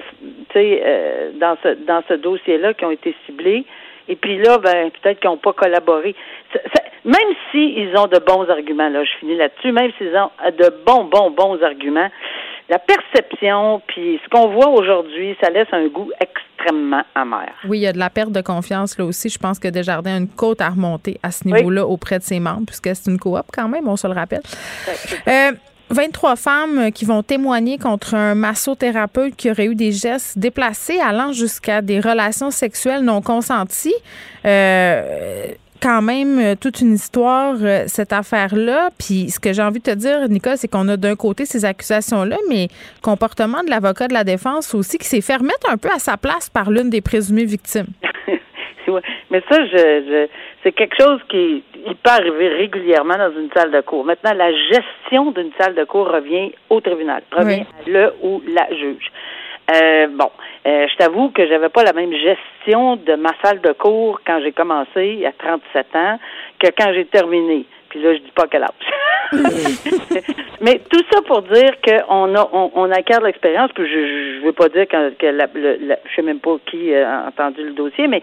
tu 0.50 0.54
sais, 0.54 1.33
dans 1.40 1.57
ce 1.62 1.74
dans 1.87 2.02
ce 2.09 2.14
dossier-là, 2.14 2.74
qui 2.74 2.85
ont 2.85 2.90
été 2.90 3.14
ciblées. 3.26 3.64
Et 4.11 4.16
puis 4.16 4.38
là, 4.38 4.57
ben 4.59 4.90
peut-être 4.90 5.20
qu'ils 5.20 5.28
n'ont 5.28 5.37
pas 5.37 5.52
collaboré. 5.52 6.14
même 7.04 7.35
s'ils 7.50 7.94
ont 7.98 8.07
de 8.07 8.18
bons 8.18 8.48
arguments, 8.48 8.88
là, 8.88 9.04
je 9.04 9.11
finis 9.20 9.37
là-dessus, 9.37 9.70
même 9.70 9.92
s'ils 9.98 10.16
ont 10.16 10.31
de 10.50 10.72
bons, 10.87 11.04
bons, 11.04 11.31
bons 11.31 11.62
arguments, 11.62 12.09
la 12.68 12.78
perception, 12.78 13.81
puis 13.87 14.20
ce 14.22 14.28
qu'on 14.28 14.48
voit 14.48 14.68
aujourd'hui, 14.68 15.37
ça 15.42 15.50
laisse 15.50 15.68
un 15.72 15.88
goût 15.88 16.11
extrêmement 16.20 17.02
amer. 17.14 17.48
Oui, 17.66 17.78
il 17.78 17.83
y 17.83 17.87
a 17.87 17.92
de 17.92 17.98
la 17.98 18.11
perte 18.11 18.33
de 18.33 18.42
confiance 18.42 18.98
là 18.98 19.04
aussi. 19.04 19.28
Je 19.31 19.38
pense 19.38 19.59
que 19.59 19.68
Desjardins 19.68 20.14
a 20.14 20.18
une 20.18 20.28
côte 20.28 20.61
à 20.61 20.68
remonter 20.68 21.18
à 21.22 21.31
ce 21.31 21.46
niveau-là 21.46 21.87
auprès 21.87 22.18
de 22.18 22.24
ses 22.24 22.40
membres, 22.40 22.66
puisque 22.66 22.94
c'est 22.94 23.11
une 23.11 23.18
coop 23.18 23.46
quand 23.52 23.68
même, 23.68 23.88
on 23.88 23.96
se 23.96 24.07
le 24.07 24.12
rappelle. 24.12 24.42
23 25.90 26.33
euh, 26.33 26.37
femmes 26.37 26.92
qui 26.92 27.07
vont 27.07 27.22
témoigner 27.22 27.78
contre 27.78 28.14
un 28.14 28.35
massothérapeute 28.35 29.35
qui 29.37 29.50
aurait 29.50 29.66
eu 29.66 29.74
des 29.74 29.92
gestes 29.92 30.38
déplacés 30.38 31.00
allant 31.00 31.33
jusqu'à 31.33 31.81
des 31.81 32.00
relations 32.00 32.50
sexuelles 32.50 33.02
non 33.02 33.22
consenties. 33.22 33.94
Euh, 34.44 35.46
quand 35.81 36.03
même 36.03 36.38
euh, 36.38 36.55
toute 36.61 36.81
une 36.81 36.95
histoire, 36.95 37.57
euh, 37.62 37.85
cette 37.87 38.12
affaire-là. 38.12 38.91
Puis 38.99 39.31
ce 39.31 39.41
que 39.41 39.53
j'ai 39.53 39.62
envie 39.62 39.81
de 39.81 39.85
te 39.85 39.95
dire, 39.95 40.29
Nicole, 40.29 40.57
c'est 40.57 40.69
qu'on 40.69 40.88
a 40.88 40.97
d'un 40.97 41.17
côté 41.17 41.45
ces 41.45 41.64
accusations-là, 41.64 42.37
mais 42.49 42.69
comportement 43.03 43.62
de 43.62 43.71
l'avocat 43.71 44.09
de 44.09 44.14
la 44.14 44.25
défense 44.25 44.75
aussi 44.75 44.99
qui 44.99 45.07
s'est 45.07 45.21
fait 45.21 45.37
remettre 45.37 45.71
un 45.71 45.77
peu 45.77 45.88
à 45.88 45.99
sa 45.99 46.17
place 46.17 46.51
par 46.51 46.71
l'une 46.71 46.91
des 46.91 47.01
présumées 47.01 47.45
victimes. 47.45 47.88
mais 49.31 49.43
ça, 49.51 49.64
je, 49.67 50.27
c'est 50.62 50.73
quelque 50.73 50.97
chose 50.99 51.21
qui 51.29 51.62
il 51.87 51.95
peut 51.95 52.11
arriver 52.11 52.49
régulièrement 52.49 53.17
dans 53.17 53.33
une 53.38 53.51
salle 53.55 53.71
de 53.71 53.81
cour. 53.81 54.05
Maintenant, 54.05 54.33
la 54.35 54.53
gestion 54.53 55.31
d'une 55.31 55.53
salle 55.59 55.75
de 55.75 55.85
cour 55.85 56.09
revient 56.09 56.53
au 56.71 56.81
tribunal, 56.81 57.23
revient 57.33 57.62
à 57.62 57.88
le 57.88 58.12
ou 58.23 58.43
la 58.47 58.69
juge. 58.75 59.11
Euh, 59.70 60.07
bon, 60.09 60.31
euh, 60.66 60.87
je 60.90 60.96
t'avoue 60.96 61.31
que 61.31 61.46
j'avais 61.46 61.68
pas 61.68 61.83
la 61.83 61.92
même 61.92 62.12
gestion 62.12 62.96
de 62.96 63.14
ma 63.14 63.33
salle 63.42 63.61
de 63.61 63.72
cours 63.72 64.20
quand 64.26 64.40
j'ai 64.42 64.52
commencé 64.52 65.26
à 65.26 65.33
37 65.33 65.87
ans 65.94 66.18
que 66.59 66.68
quand 66.76 66.92
j'ai 66.94 67.04
terminé. 67.04 67.66
Puis 67.90 68.00
là, 68.00 68.14
je 68.14 68.20
dis 68.20 68.33
pas 68.35 68.46
quel 68.50 68.64
âge. 68.64 69.33
Mais 70.61 70.81
tout 70.90 71.02
ça 71.11 71.20
pour 71.22 71.42
dire 71.42 71.72
qu'on 71.83 72.35
a 72.35 72.48
on, 72.52 72.90
acquiert 72.90 73.20
l'expérience. 73.20 73.70
Puis 73.74 73.87
je, 73.87 74.38
je 74.40 74.44
veux 74.44 74.52
pas 74.52 74.68
dire 74.68 74.87
que, 74.88 75.11
que 75.14 75.26
la, 75.26 75.46
je 75.54 76.14
sais 76.16 76.22
même 76.22 76.40
pas 76.40 76.57
qui 76.66 76.94
a 76.94 77.26
entendu 77.28 77.62
le 77.62 77.72
dossier, 77.72 78.09
mais 78.09 78.22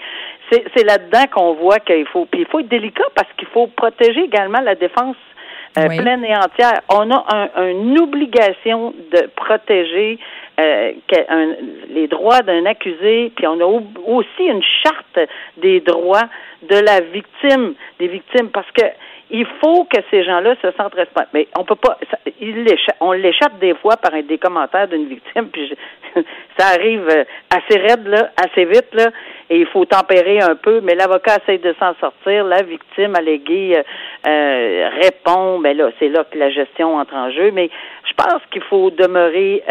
c'est 0.51 0.83
là-dedans 0.83 1.25
qu'on 1.31 1.53
voit 1.53 1.79
qu'il 1.79 2.05
faut. 2.07 2.25
Puis 2.25 2.41
il 2.41 2.47
faut 2.47 2.59
être 2.59 2.67
délicat 2.67 3.05
parce 3.15 3.31
qu'il 3.37 3.47
faut 3.47 3.67
protéger 3.67 4.21
également 4.21 4.61
la 4.61 4.75
défense 4.75 5.15
euh, 5.77 5.87
pleine 5.87 6.23
et 6.23 6.35
entière. 6.35 6.81
On 6.89 7.11
a 7.11 7.25
un, 7.55 7.67
une 7.67 7.99
obligation 7.99 8.93
de 9.11 9.27
protéger 9.35 10.19
euh, 10.59 10.93
les 11.89 12.07
droits 12.07 12.41
d'un 12.41 12.65
accusé, 12.65 13.31
puis 13.35 13.45
on 13.47 13.59
a 13.59 13.65
aussi 13.65 14.43
une 14.43 14.63
charte 14.83 15.19
des 15.57 15.81
droits 15.81 16.29
de 16.63 16.77
la 16.77 17.01
victime, 17.01 17.73
des 17.99 18.07
victimes, 18.07 18.49
parce 18.49 18.69
que 18.71 18.85
il 19.31 19.45
faut 19.61 19.85
que 19.85 19.97
ces 20.11 20.23
gens-là 20.23 20.55
se 20.61 20.71
sentent 20.71 20.93
responsables. 20.93 21.29
Mais 21.33 21.47
on 21.57 21.63
peut 21.63 21.75
pas, 21.75 21.97
on 22.99 23.11
l'échappe 23.11 23.57
des 23.59 23.73
fois 23.75 23.97
par 23.97 24.11
des 24.11 24.37
commentaires 24.37 24.87
d'une 24.87 25.07
victime, 25.07 25.47
puis 25.51 25.73
ça 26.57 26.67
arrive 26.67 27.07
euh, 27.09 27.23
assez 27.49 27.79
raide 27.79 28.07
là, 28.07 28.29
assez 28.37 28.65
vite 28.65 28.93
là, 28.93 29.09
et 29.49 29.59
il 29.59 29.65
faut 29.67 29.85
tempérer 29.85 30.39
un 30.39 30.55
peu. 30.55 30.79
Mais 30.81 30.95
l'avocat 30.95 31.37
essaie 31.41 31.57
de 31.57 31.73
s'en 31.79 31.95
sortir, 31.95 32.45
la 32.45 32.61
victime 32.61 33.15
alléguée 33.15 33.77
euh, 33.77 33.83
euh, 34.27 34.89
répond, 35.01 35.57
mais 35.57 35.73
là 35.73 35.89
c'est 35.99 36.09
là 36.09 36.23
que 36.23 36.37
la 36.37 36.51
gestion 36.51 36.97
entre 36.97 37.15
en 37.15 37.31
jeu. 37.31 37.51
Mais 37.51 37.69
je 38.07 38.13
pense 38.13 38.41
qu'il 38.51 38.63
faut 38.63 38.91
demeurer 38.91 39.63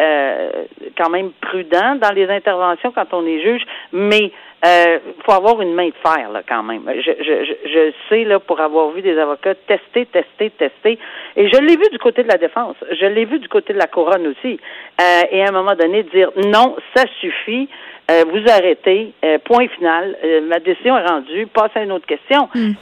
quand 0.99 1.09
même 1.09 1.31
prudent 1.41 1.95
dans 1.95 2.13
les 2.13 2.29
interventions 2.29 2.93
quand 2.93 3.13
on 3.13 3.25
est 3.27 3.41
juge, 3.41 3.63
mais 3.93 4.33
euh, 4.65 4.99
faut 5.25 5.33
avoir 5.33 5.61
une 5.61 5.75
main 5.75 5.89
de 5.89 5.95
fer 6.03 6.31
là 6.31 6.43
quand 6.49 6.63
même. 6.63 6.83
Je, 6.87 7.13
je, 7.19 7.55
je, 7.69 7.93
sais 8.09 8.25
là 8.25 8.39
pour 8.41 8.61
avoir 8.61 8.91
vu 8.91 9.03
des 9.03 9.19
avocats 9.19 9.55
tester, 9.55 10.07
tester, 10.07 10.51
tester, 10.51 10.99
et 11.37 11.49
je 11.49 11.61
l'ai 11.61 11.77
vu 11.77 11.89
du 11.93 11.99
côté 11.99 12.23
de 12.23 12.29
la 12.29 12.39
défense, 12.39 12.77
je 12.91 13.07
l'ai 13.07 13.25
vu 13.25 13.39
du 13.39 13.49
côté 13.49 13.73
de 13.73 13.79
la 13.79 13.87
couronne 13.87 14.27
aussi. 14.27 14.59
Euh, 15.01 15.23
et 15.31 15.43
à 15.43 15.49
un 15.49 15.53
moment 15.53 15.75
donné 15.75 16.03
dire 16.05 16.31
non, 16.37 16.77
ça 16.95 17.05
suffit. 17.21 17.69
Euh, 18.11 18.25
vous 18.31 18.51
arrêtez, 18.51 19.13
euh, 19.25 19.39
point 19.39 19.67
final. 19.69 20.15
Euh, 20.23 20.43
ma 20.43 20.61
décision 20.61 20.97
est 20.99 21.07
rendue, 21.07 21.47
passe 21.47 21.71
à 21.75 21.83
une 21.83 21.93
autre 21.93 22.07
question. 22.07 22.49
Hmm. 22.55 22.73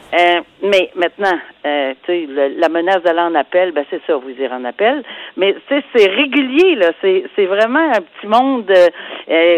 mais 0.62 0.90
maintenant, 0.96 1.38
tu 1.62 2.06
sais, 2.06 2.28
la 2.56 2.68
menace 2.68 3.02
d'aller 3.02 3.20
en 3.20 3.34
appel, 3.34 3.72
ben 3.72 3.84
c'est 3.90 4.00
ça, 4.06 4.16
vous 4.16 4.30
irez 4.30 4.54
en 4.54 4.64
appel. 4.64 5.02
Mais 5.36 5.54
c'est 5.68 6.06
régulier, 6.06 6.74
là. 6.74 6.92
C'est 7.00 7.46
vraiment 7.46 7.90
un 7.90 8.00
petit 8.00 8.26
monde 8.26 8.72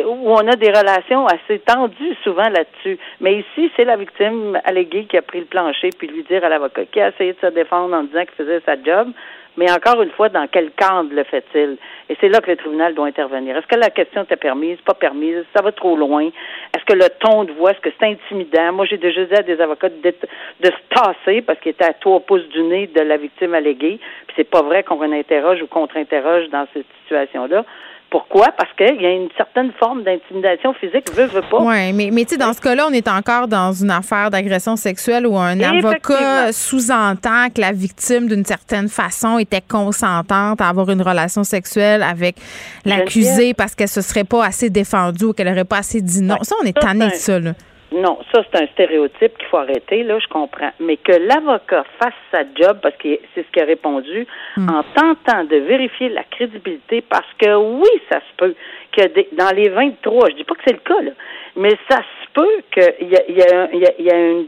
où 0.07 0.31
on 0.31 0.47
a 0.49 0.57
des 0.57 0.69
relations 0.69 1.27
assez 1.27 1.59
tendues 1.61 2.17
souvent 2.23 2.49
là-dessus. 2.49 2.99
Mais 3.21 3.39
ici, 3.39 3.71
c'est 3.77 3.85
la 3.85 3.97
victime 3.97 4.59
alléguée 4.65 5.05
qui 5.05 5.17
a 5.17 5.23
pris 5.23 5.41
le 5.41 5.47
plancher 5.47 5.91
puis 5.99 6.09
lui 6.09 6.25
dire 6.25 6.45
à 6.45 6.49
l'avocat 6.49 6.85
qui 6.87 7.01
a 7.01 7.09
essayé 7.09 7.33
de 7.33 7.39
se 7.41 7.53
défendre 7.53 7.95
en 7.95 8.05
disant 8.05 8.25
qu'il 8.25 8.45
faisait 8.45 8.61
sa 8.67 8.77
job. 8.83 9.13
Mais 9.57 9.71
encore 9.71 10.03
une 10.03 10.11
fois, 10.11 10.29
dans 10.29 10.47
quel 10.49 10.71
cadre 10.73 11.11
le 11.13 11.23
fait-il? 11.25 11.77
Et 12.09 12.17
c'est 12.21 12.29
là 12.29 12.41
que 12.41 12.51
le 12.51 12.57
tribunal 12.57 12.95
doit 12.95 13.07
intervenir. 13.07 13.57
Est-ce 13.57 13.67
que 13.67 13.79
la 13.79 13.91
question 13.91 14.25
était 14.25 14.37
permise, 14.37 14.79
pas 14.85 14.95
permise? 14.95 15.45
Ça 15.55 15.63
va 15.63 15.71
trop 15.73 15.97
loin? 15.97 16.25
Est-ce 16.25 16.85
que 16.85 16.93
le 16.93 17.09
ton 17.21 17.45
de 17.45 17.53
voix, 17.53 17.71
est-ce 17.71 17.81
que 17.81 17.91
c'est 17.99 18.07
intimidant? 18.07 18.73
Moi, 18.73 18.87
j'ai 18.87 18.97
déjà 18.99 19.25
dit 19.25 19.35
à 19.35 19.43
des 19.43 19.61
avocats 19.61 19.89
de, 19.89 20.15
de 20.61 20.67
se 20.67 20.95
tasser 20.95 21.43
parce 21.43 21.59
qu'ils 21.61 21.71
étaient 21.71 21.85
à 21.85 21.93
trois 21.93 22.21
pouces 22.21 22.49
du 22.49 22.63
nez 22.63 22.89
de 22.89 23.01
la 23.01 23.17
victime 23.17 23.55
alléguée. 23.55 24.01
Puis 24.27 24.35
c'est 24.37 24.51
pas 24.51 24.63
vrai 24.63 24.83
qu'on 24.83 25.01
interroge 25.13 25.63
ou 25.63 25.67
contre-interroge 25.67 26.49
dans 26.49 26.67
cette 26.75 26.87
situation-là. 27.03 27.65
Pourquoi? 28.11 28.53
Parce 28.57 28.71
qu'il 28.77 29.03
y 29.03 29.07
a 29.07 29.11
une 29.11 29.29
certaine 29.37 29.73
forme 29.79 30.05
d'intimidation 30.05 30.73
physique, 30.75 31.13
veut, 31.13 31.27
veut 31.27 31.43
pas. 31.51 31.59
Oui, 31.61 31.93
mais, 31.93 32.11
mais 32.13 32.25
tu 32.25 32.35
sais, 32.35 32.37
dans 32.37 32.53
ce 32.53 32.61
cas-là, 32.61 32.87
on 32.89 32.93
est 32.93 33.09
encore 33.09 33.49
dans 33.49 33.73
une 33.73 33.91
affaire 33.91 34.31
d'agression 34.31 34.77
sexuelle 34.77 35.27
où 35.27 35.37
un 35.37 35.59
avocat 35.61 36.53
sous-entend 36.53 37.49
que 37.55 37.61
la 37.61 37.73
victime, 37.73 38.29
d'une 38.29 38.45
certaine 38.45 38.89
façon, 38.89 39.39
était 39.39 39.63
consentante 39.63 40.61
à 40.61 40.69
avoir 40.69 40.91
une 40.91 41.03
relation 41.03 41.43
sexuelle 41.43 42.03
avec 42.05 42.37
l'accusé 42.85 43.53
parce 43.53 43.75
qu'elle 43.75 43.89
se 43.89 44.01
serait 44.01 44.25
pas 44.25 44.45
assez 44.45 44.71
défendue 44.71 45.25
ou 45.25 45.33
qu'elle 45.33 45.49
aurait 45.49 45.65
pas 45.65 45.79
assez 45.79 46.01
dit 46.01 46.23
non. 46.23 46.37
Ça, 46.43 46.55
on 46.63 46.67
est 46.67 46.79
tanné 46.79 47.07
de 47.07 47.15
ça, 47.15 47.41
là. 47.41 47.53
Non, 47.93 48.19
ça, 48.33 48.43
c'est 48.43 48.61
un 48.61 48.67
stéréotype 48.69 49.39
qu'il 49.39 49.47
faut 49.49 49.59
arrêter, 49.59 50.03
là, 50.03 50.19
je 50.19 50.27
comprends. 50.27 50.71
Mais 50.81 50.97
que 50.97 51.13
l'avocat 51.13 51.85
fasse 52.01 52.15
sa 52.33 52.43
job, 52.55 52.79
parce 52.83 52.97
que 52.97 53.09
c'est 53.35 53.47
ce 53.47 53.53
qu'il 53.53 53.63
a 53.63 53.67
répondu, 53.67 54.27
hmm. 54.57 54.69
en 54.69 54.83
tentant 54.95 55.45
de 55.45 55.57
vérifier 55.57 56.09
la 56.09 56.25
crédibilité, 56.25 57.03
parce 57.03 57.33
que 57.39 57.55
oui, 57.55 57.91
ça 58.11 58.19
se 58.19 58.37
peut 58.37 58.55
que 58.93 59.37
dans 59.37 59.55
les 59.55 59.69
23, 59.69 60.31
je 60.31 60.35
dis 60.37 60.45
pas 60.45 60.55
que 60.55 60.63
c'est 60.67 60.73
le 60.73 60.81
cas, 60.81 61.01
là, 61.03 61.13
mais 61.57 61.77
ça 61.89 61.99
se 61.99 62.33
peut 62.33 62.63
qu'il 62.73 63.09
y 63.09 63.17
a, 63.17 63.23
il 63.29 63.37
y, 63.37 63.43
a, 63.43 63.69
il 63.73 64.05
y, 64.05 64.11
a, 64.11 64.17
une 64.17 64.47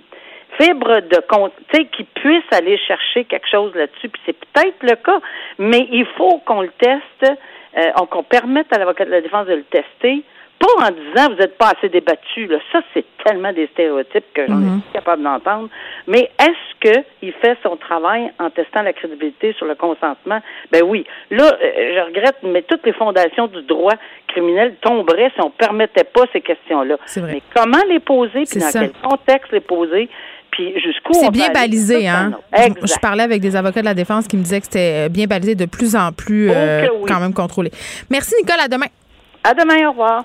fibre 0.60 1.00
de 1.00 1.20
compte, 1.28 1.52
tu 1.70 1.76
sais, 1.76 1.84
qui 1.86 2.04
puisse 2.04 2.44
aller 2.52 2.78
chercher 2.78 3.24
quelque 3.24 3.48
chose 3.48 3.74
là-dessus, 3.74 4.08
puis 4.08 4.22
c'est 4.26 4.36
peut-être 4.38 4.82
le 4.82 4.96
cas, 4.96 5.20
mais 5.58 5.86
il 5.92 6.06
faut 6.16 6.38
qu'on 6.46 6.62
le 6.62 6.70
teste, 6.78 7.38
euh, 7.76 8.06
qu'on 8.10 8.22
permette 8.22 8.72
à 8.72 8.78
l'avocat 8.78 9.04
de 9.04 9.10
la 9.10 9.20
défense 9.20 9.46
de 9.46 9.54
le 9.54 9.64
tester 9.64 10.24
pas 10.58 10.86
en 10.86 10.90
disant 10.90 11.28
vous 11.30 11.40
n'êtes 11.40 11.58
pas 11.58 11.72
assez 11.76 11.88
débattu. 11.88 12.46
Là. 12.46 12.58
Ça, 12.72 12.80
c'est 12.94 13.04
tellement 13.24 13.52
des 13.52 13.66
stéréotypes 13.68 14.32
que 14.34 14.46
j'en 14.46 14.56
mm 14.56 14.80
capable 14.92 15.22
d'entendre. 15.22 15.68
Mais 16.06 16.30
est-ce 16.38 16.80
qu'il 16.80 17.32
fait 17.34 17.56
son 17.62 17.76
travail 17.76 18.30
en 18.38 18.50
testant 18.50 18.82
la 18.82 18.92
crédibilité 18.92 19.52
sur 19.54 19.66
le 19.66 19.74
consentement? 19.74 20.40
Ben 20.72 20.82
oui. 20.84 21.04
Là, 21.30 21.44
euh, 21.44 21.94
je 21.94 22.00
regrette, 22.06 22.36
mais 22.42 22.62
toutes 22.62 22.84
les 22.86 22.92
fondations 22.92 23.46
du 23.46 23.62
droit 23.62 23.94
criminel 24.28 24.76
tomberaient 24.80 25.30
si 25.34 25.40
on 25.42 25.46
ne 25.46 25.50
permettait 25.50 26.04
pas 26.04 26.22
ces 26.32 26.40
questions-là. 26.40 26.96
Mais 27.16 27.42
comment 27.54 27.82
les 27.88 28.00
poser, 28.00 28.44
puis 28.44 28.60
dans 28.60 28.70
quel 28.72 28.92
contexte 29.02 29.52
les 29.52 29.60
poser? 29.60 30.08
Puis 30.50 30.72
jusqu'où 30.80 31.12
C'est 31.12 31.30
bien 31.30 31.50
balisé, 31.50 32.08
hein? 32.08 32.32
Je, 32.54 32.98
parlais 33.00 33.24
avec 33.24 33.42
des 33.42 33.56
avocats 33.56 33.80
de 33.80 33.86
la 33.86 33.94
défense 33.94 34.26
qui 34.26 34.36
me 34.36 34.42
disaient 34.42 34.60
que 34.60 34.66
c'était 34.66 35.08
bien 35.08 35.26
balisé, 35.26 35.54
de 35.54 35.66
plus 35.66 35.94
en 35.94 36.12
plus 36.12 36.50
euh, 36.50 36.86
quand 37.06 37.20
même 37.20 37.34
contrôlé. 37.34 37.70
Merci, 38.10 38.34
Nicole. 38.40 38.60
À 38.60 38.68
demain. 38.68 38.86
À 39.44 39.52
demain. 39.52 39.88
Au 39.88 39.90
revoir. 39.90 40.24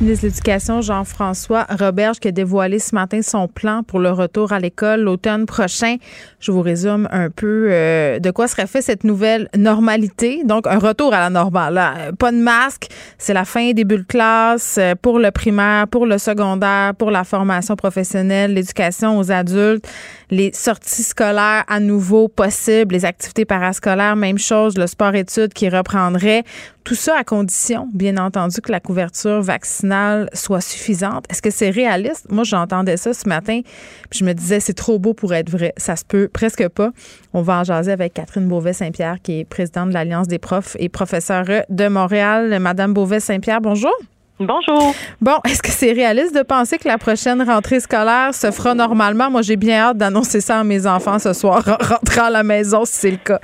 ministre 0.00 0.24
de 0.24 0.28
l'Éducation, 0.30 0.80
Jean-François 0.80 1.66
Roberge, 1.68 2.18
qui 2.20 2.28
a 2.28 2.32
dévoilé 2.32 2.78
ce 2.78 2.94
matin 2.94 3.20
son 3.22 3.48
plan 3.48 3.82
pour 3.82 3.98
le 3.98 4.10
retour 4.10 4.52
à 4.52 4.58
l'école 4.58 5.00
l'automne 5.00 5.46
prochain. 5.46 5.96
Je 6.38 6.52
vous 6.52 6.62
résume 6.62 7.06
un 7.10 7.28
peu 7.28 7.68
euh, 7.70 8.18
de 8.18 8.30
quoi 8.30 8.48
serait 8.48 8.66
fait 8.66 8.80
cette 8.80 9.04
nouvelle 9.04 9.48
normalité. 9.56 10.42
Donc, 10.44 10.66
un 10.66 10.78
retour 10.78 11.12
à 11.12 11.20
la 11.20 11.30
normale. 11.30 12.14
pas 12.18 12.32
de 12.32 12.38
masque, 12.38 12.88
c'est 13.18 13.34
la 13.34 13.44
fin 13.44 13.72
des 13.72 13.84
bulles 13.84 14.06
classe 14.06 14.76
euh, 14.78 14.94
pour 15.00 15.18
le 15.18 15.30
primaire, 15.30 15.86
pour 15.86 16.06
le 16.06 16.16
secondaire, 16.16 16.94
pour 16.94 17.10
la 17.10 17.24
formation 17.24 17.76
professionnelle, 17.76 18.54
l'éducation 18.54 19.18
aux 19.18 19.30
adultes, 19.30 19.86
les 20.30 20.50
sorties 20.54 21.02
scolaires 21.02 21.64
à 21.68 21.80
nouveau 21.80 22.28
possibles, 22.28 22.94
les 22.94 23.04
activités 23.04 23.44
parascolaires, 23.44 24.16
même 24.16 24.38
chose, 24.38 24.78
le 24.78 24.86
sport-études 24.86 25.52
qui 25.52 25.68
reprendrait. 25.68 26.44
Tout 26.82 26.94
ça 26.94 27.16
à 27.18 27.24
condition, 27.24 27.88
bien 27.92 28.16
entendu, 28.16 28.60
que 28.60 28.72
la 28.72 28.80
couverture 28.80 29.42
vaccinale 29.42 30.30
soit 30.32 30.62
suffisante. 30.62 31.26
Est-ce 31.28 31.42
que 31.42 31.50
c'est 31.50 31.70
réaliste? 31.70 32.26
Moi, 32.30 32.42
j'entendais 32.44 32.96
ça 32.96 33.12
ce 33.12 33.28
matin, 33.28 33.60
puis 34.08 34.20
je 34.20 34.24
me 34.24 34.32
disais, 34.32 34.60
c'est 34.60 34.74
trop 34.74 34.98
beau 34.98 35.12
pour 35.14 35.34
être 35.34 35.50
vrai. 35.50 35.74
Ça 35.76 35.94
se 35.96 36.04
peut 36.04 36.28
presque 36.32 36.66
pas. 36.68 36.90
On 37.32 37.42
va 37.42 37.60
en 37.60 37.64
jaser 37.64 37.92
avec 37.92 38.14
Catherine 38.14 38.48
Beauvais-Saint-Pierre, 38.48 39.18
qui 39.22 39.40
est 39.40 39.44
présidente 39.44 39.90
de 39.90 39.94
l'Alliance 39.94 40.26
des 40.26 40.38
profs 40.38 40.76
et 40.80 40.88
professeurs 40.88 41.44
de 41.68 41.88
Montréal. 41.88 42.58
Madame 42.60 42.94
Beauvais-Saint-Pierre, 42.94 43.60
bonjour. 43.60 43.94
Bonjour. 44.40 44.94
Bon, 45.20 45.36
est-ce 45.46 45.62
que 45.62 45.70
c'est 45.70 45.92
réaliste 45.92 46.34
de 46.34 46.42
penser 46.42 46.78
que 46.78 46.88
la 46.88 46.96
prochaine 46.96 47.42
rentrée 47.42 47.78
scolaire 47.78 48.34
se 48.34 48.50
fera 48.50 48.74
normalement? 48.74 49.30
Moi, 49.30 49.42
j'ai 49.42 49.56
bien 49.56 49.80
hâte 49.80 49.98
d'annoncer 49.98 50.40
ça 50.40 50.60
à 50.60 50.64
mes 50.64 50.86
enfants 50.86 51.18
ce 51.18 51.34
soir, 51.34 51.62
rentrer 51.78 52.22
à 52.22 52.30
la 52.30 52.42
maison 52.42 52.86
si 52.86 52.94
c'est 52.94 53.10
le 53.10 53.18
cas. 53.18 53.38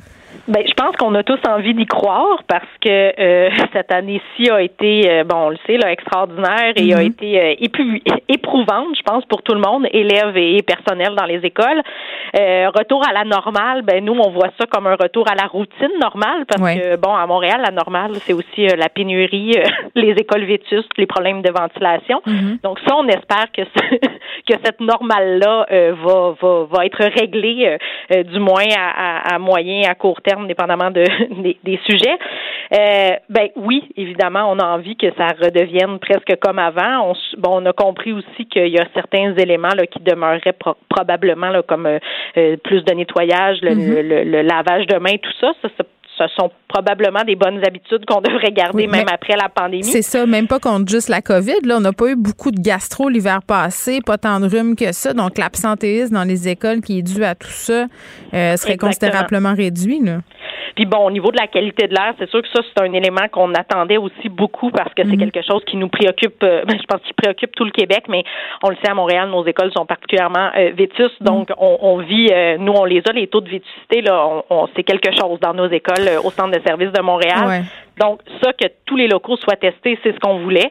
Ben, 0.49 0.63
je 0.65 0.75
pense 0.75 0.95
qu'on 0.97 1.13
a 1.17 1.25
tous 1.25 1.41
envie 1.49 1.75
d'y 1.75 1.87
croire 1.87 2.43
parce 2.47 2.69
que 2.81 2.89
euh, 2.89 3.51
cette 3.73 3.93
année-ci 3.93 4.49
a 4.49 4.63
été, 4.63 5.11
euh, 5.11 5.25
bon, 5.25 5.37
on 5.37 5.49
le 5.51 5.59
sait, 5.67 5.77
là, 5.77 5.91
extraordinaire 5.91 6.73
et 6.77 6.95
a 6.95 6.99
mhm. 6.99 7.07
été 7.07 7.41
euh, 7.41 8.19
éprouvante, 8.29 8.97
je 8.97 9.03
pense, 9.03 9.25
pour 9.25 9.43
tout 9.43 9.55
le 9.55 9.61
monde, 9.61 9.87
élèves 9.93 10.37
et 10.37 10.63
personnel 10.63 11.15
dans 11.17 11.25
les 11.25 11.41
écoles. 11.45 11.83
retour 12.35 13.03
à 13.09 13.13
la 13.13 13.25
normale, 13.25 13.83
ben 13.83 14.05
nous, 14.05 14.15
on 14.15 14.31
voit 14.31 14.51
ça 14.59 14.67
comme 14.67 14.87
un 14.87 14.95
retour 14.95 15.29
à 15.29 15.35
la 15.35 15.49
routine 15.49 15.99
normale 16.01 16.45
parce 16.47 16.75
que, 16.75 16.97
bon, 16.97 17.15
à 17.15 17.27
Montréal, 17.27 17.63
la 17.65 17.73
normale, 17.73 18.13
c'est 18.21 18.33
aussi 18.33 18.67
la 18.67 18.89
pénurie, 18.89 19.53
les 19.95 20.13
écoles 20.13 20.45
vétustes, 20.45 20.91
les 20.97 21.07
problèmes 21.07 21.43
de 21.43 21.51
ventilation. 21.51 22.21
Mhm. 22.27 22.59
Donc 22.63 22.79
ça, 22.87 22.95
on 22.97 23.07
espère 23.09 23.47
que 23.53 23.63
que 24.47 24.55
cette 24.65 24.81
normale-là 24.81 25.67
va, 26.05 26.35
va, 26.41 26.65
va 26.71 26.87
être 26.87 27.03
réglée, 27.03 27.77
du 28.11 28.39
moins 28.39 28.69
à, 28.77 29.33
à, 29.33 29.35
à 29.35 29.39
moyen, 29.39 29.91
à 29.91 29.95
court 29.95 30.21
terme 30.23 30.36
dépendamment 30.45 30.91
de, 30.91 31.05
des, 31.65 31.81
sujets. 31.89 32.19
Euh, 32.75 33.17
ben 33.29 33.49
oui, 33.57 33.85
évidemment, 33.97 34.51
on 34.51 34.59
a 34.59 34.65
envie 34.65 34.97
que 34.97 35.07
ça 35.17 35.29
redevienne 35.41 35.99
presque 35.99 36.37
comme 36.41 36.59
avant. 36.59 37.11
On, 37.11 37.15
bon, 37.39 37.63
on 37.63 37.67
a 37.67 37.73
compris 37.73 38.13
aussi 38.13 38.47
qu'il 38.47 38.69
y 38.69 38.79
a 38.79 38.87
certains 38.95 39.35
éléments 39.37 39.75
là, 39.77 39.87
qui 39.87 40.01
demeureraient 40.01 40.57
probablement 40.89 41.51
là, 41.51 41.63
comme 41.63 41.87
euh, 41.87 41.99
euh, 42.37 42.57
plus 42.57 42.83
de 42.85 42.93
nettoyage, 42.93 43.59
mm-hmm. 43.59 44.03
le, 44.03 44.25
le, 44.25 44.43
lavage 44.43 44.87
de 44.87 44.99
mains, 44.99 45.17
tout 45.17 45.33
ça. 45.41 45.53
Ça, 45.63 45.69
ça 45.77 45.85
ce 46.19 46.25
sont 46.39 46.51
probablement 46.69 47.23
des 47.25 47.37
bonnes 47.37 47.65
habitudes 47.67 48.05
qu'on 48.07 48.21
devrait 48.23 48.53
garder 48.53 48.87
même 48.87 49.07
après 49.13 49.37
la 49.37 49.49
pandémie. 49.49 49.85
C'est 49.85 50.03
ça, 50.03 50.27
même 50.27 50.47
pas 50.47 50.59
contre 50.59 50.89
juste 50.89 51.09
la 51.09 51.23
COVID. 51.23 51.61
Là, 51.65 51.77
on 51.77 51.81
n'a 51.81 51.93
pas 51.93 52.09
eu 52.09 52.17
beaucoup 52.17 52.51
de 52.51 52.61
gastro 52.61 53.09
l'hiver 53.09 53.41
passé, 53.47 54.01
pas 54.05 54.19
tant 54.19 54.41
de 54.41 54.47
rhume 54.47 54.77
que 54.77 54.93
ça. 54.93 55.13
Donc, 55.13 55.39
l'absentéisme 55.39 56.15
dans 56.15 56.25
les 56.25 56.49
écoles 56.49 56.81
qui 56.81 56.99
est 56.99 57.03
dû 57.03 57.25
à 57.25 57.35
tout 57.35 57.49
ça 57.49 57.87
euh, 58.35 58.57
serait 58.57 58.77
considérablement 58.77 59.55
réduit. 59.55 60.01
Là. 60.03 60.19
Puis 60.77 60.85
bon, 60.85 60.99
au 61.07 61.11
niveau 61.11 61.31
de 61.33 61.39
la 61.39 61.47
qualité 61.47 61.89
de 61.89 61.95
l'air, 61.95 62.15
c'est 62.19 62.29
sûr 62.29 62.43
que 62.43 62.49
ça, 62.55 62.61
c'est 62.63 62.83
un 62.83 62.93
élément 62.93 63.27
qu'on 63.33 63.53
attendait 63.55 63.97
aussi 63.97 64.29
beaucoup 64.29 64.71
parce 64.71 64.93
que 64.93 65.03
c'est 65.05 65.17
mhm. 65.17 65.31
quelque 65.31 65.43
chose 65.43 65.65
qui 65.65 65.79
nous 65.79 65.89
préoccupe, 65.89 66.43
euh, 66.43 66.65
ben, 66.69 66.77
je 66.79 66.85
pense 66.87 67.01
qu'il 67.01 67.15
préoccupe 67.15 67.55
tout 67.57 67.65
le 67.65 67.71
Québec, 67.71 68.05
mais 68.09 68.23
on 68.63 68.69
le 68.69 68.77
sait 68.77 68.91
à 68.91 68.95
Montréal, 68.95 69.31
nos 69.31 69.45
écoles 69.47 69.73
sont 69.75 69.87
particulièrement 69.87 70.51
euh, 70.57 70.73
vétustes, 70.77 71.21
mhm. 71.21 71.27
donc 71.27 71.49
on, 71.57 71.79
on 71.81 71.99
vit, 71.99 72.29
euh, 72.31 72.59
nous 72.59 72.73
on 72.73 72.85
les 72.85 73.03
a, 73.09 73.13
les 73.13 73.27
taux 73.27 73.41
de 73.41 73.49
vétusté, 73.49 74.03
là, 74.03 74.27
on, 74.27 74.45
on 74.51 74.69
c'est 74.77 74.83
quelque 74.83 75.11
chose 75.19 75.41
dans 75.41 75.55
nos 75.55 75.69
écoles 75.71 76.06
au 76.25 76.31
centre 76.31 76.59
de 76.59 76.63
services 76.67 76.93
de 76.93 77.03
Montréal. 77.03 77.65
Donc 77.99 78.21
ça, 78.43 78.53
que 78.53 78.67
tous 78.85 78.97
les 78.97 79.09
locaux 79.09 79.37
soient 79.37 79.57
testés, 79.57 79.99
c'est 80.03 80.13
ce 80.13 80.19
qu'on 80.19 80.39
voulait. 80.41 80.71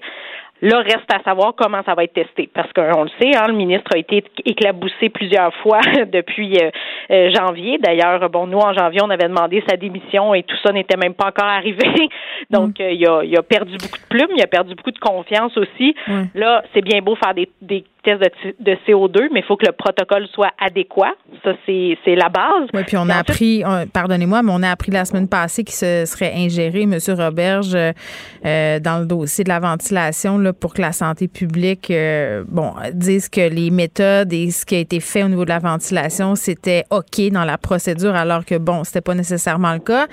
Là, 0.61 0.79
reste 0.79 1.11
à 1.13 1.21
savoir 1.23 1.53
comment 1.55 1.81
ça 1.85 1.95
va 1.95 2.05
être 2.05 2.13
testé. 2.13 2.49
Parce 2.53 2.71
qu'on 2.71 3.03
le 3.03 3.09
sait, 3.21 3.35
hein, 3.35 3.47
le 3.47 3.53
ministre 3.53 3.91
a 3.93 3.97
été 3.97 4.23
éclaboussé 4.45 5.09
plusieurs 5.09 5.53
fois 5.63 5.81
depuis 6.07 6.57
euh, 6.57 6.71
euh, 7.11 7.29
janvier. 7.35 7.77
D'ailleurs, 7.77 8.29
bon, 8.29 8.47
nous, 8.47 8.59
en 8.59 8.73
janvier, 8.73 9.01
on 9.03 9.09
avait 9.09 9.27
demandé 9.27 9.63
sa 9.67 9.75
démission 9.75 10.33
et 10.33 10.43
tout 10.43 10.55
ça 10.65 10.71
n'était 10.71 10.97
même 10.97 11.13
pas 11.13 11.27
encore 11.27 11.47
arrivé. 11.47 12.09
Donc, 12.49 12.79
mm. 12.79 12.83
euh, 12.83 12.91
il, 12.91 13.07
a, 13.07 13.23
il, 13.23 13.37
a, 13.37 13.43
perdu 13.43 13.73
beaucoup 13.77 13.99
de 13.99 14.07
plumes, 14.09 14.35
il 14.35 14.41
a 14.41 14.47
perdu 14.47 14.75
beaucoup 14.75 14.91
de 14.91 14.99
confiance 14.99 15.57
aussi. 15.57 15.95
Là, 16.33 16.63
c'est 16.73 16.81
bien 16.81 17.01
beau 17.01 17.15
faire 17.15 17.33
des, 17.33 17.49
des 17.61 17.83
tests 18.05 18.21
de, 18.59 18.71
CO2, 18.87 19.29
mais 19.33 19.41
il 19.41 19.45
faut 19.45 19.57
que 19.57 19.65
le 19.65 19.73
protocole 19.73 20.27
soit 20.33 20.51
adéquat. 20.59 21.13
Ça, 21.43 21.51
c'est 21.65 22.15
la 22.15 22.29
base. 22.29 22.69
Oui, 22.73 22.83
puis 22.85 22.97
on 22.97 23.09
a 23.09 23.15
appris, 23.15 23.63
pardonnez-moi, 23.91 24.43
mais 24.43 24.51
on 24.53 24.63
a 24.63 24.69
appris 24.69 24.91
la 24.91 25.05
semaine 25.05 25.27
passée 25.27 25.63
qu'il 25.63 25.75
se 25.75 26.05
serait 26.05 26.33
ingéré, 26.35 26.83
M. 26.83 26.97
Roberge, 27.17 27.73
dans 27.73 28.99
le 28.99 29.05
dossier 29.05 29.43
de 29.43 29.49
la 29.49 29.59
ventilation 29.59 30.41
pour 30.59 30.73
que 30.73 30.81
la 30.81 30.91
santé 30.91 31.27
publique 31.27 31.91
euh, 31.91 32.43
bon, 32.47 32.73
dise 32.93 33.29
que 33.29 33.49
les 33.49 33.71
méthodes 33.71 34.31
et 34.33 34.51
ce 34.51 34.65
qui 34.65 34.75
a 34.75 34.79
été 34.79 34.99
fait 34.99 35.23
au 35.23 35.27
niveau 35.27 35.43
de 35.43 35.49
la 35.49 35.59
ventilation, 35.59 36.35
c'était 36.35 36.83
OK 36.89 37.29
dans 37.31 37.45
la 37.45 37.57
procédure, 37.57 38.15
alors 38.15 38.45
que, 38.45 38.57
bon, 38.57 38.83
c'était 38.83 39.01
pas 39.01 39.15
nécessairement 39.15 39.73
le 39.73 39.79
cas. 39.79 40.07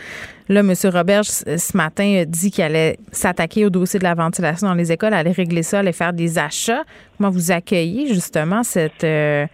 Là, 0.49 0.61
M. 0.61 0.73
Robert, 0.85 1.25
ce 1.25 1.77
matin, 1.77 2.21
a 2.21 2.25
dit 2.25 2.51
qu'il 2.51 2.65
allait 2.65 2.99
s'attaquer 3.11 3.65
au 3.65 3.71
dossier 3.71 3.99
de 3.99 4.05
la 4.05 4.15
ventilation 4.15 4.67
dans 4.67 4.75
les 4.75 4.93
écoles, 4.93 5.15
allait 5.15 5.31
régler 5.33 5.63
ça, 5.63 5.79
allait 5.79 5.93
faire 5.93 6.13
des 6.13 6.39
achats. 6.39 6.83
Comment 7.23 7.35
vous 7.35 7.53
accueillez 7.53 8.09
justement 8.09 8.65
cette, 8.65 9.05
euh, 9.05 9.47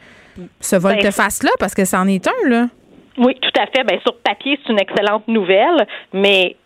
ce 0.59 0.77
ben, 0.77 0.95
volte-face-là? 0.95 1.51
Parce 1.61 1.75
que 1.75 1.85
c'en 1.85 2.09
est 2.09 2.27
un, 2.27 2.49
là. 2.49 2.67
Oui, 3.19 3.35
tout 3.43 3.61
à 3.61 3.67
fait. 3.67 3.85
Bien, 3.85 3.99
sur 4.01 4.17
papier, 4.21 4.59
c'est 4.63 4.73
une 4.73 4.81
excellente 4.81 5.29
nouvelle, 5.29 5.87
mais 6.15 6.57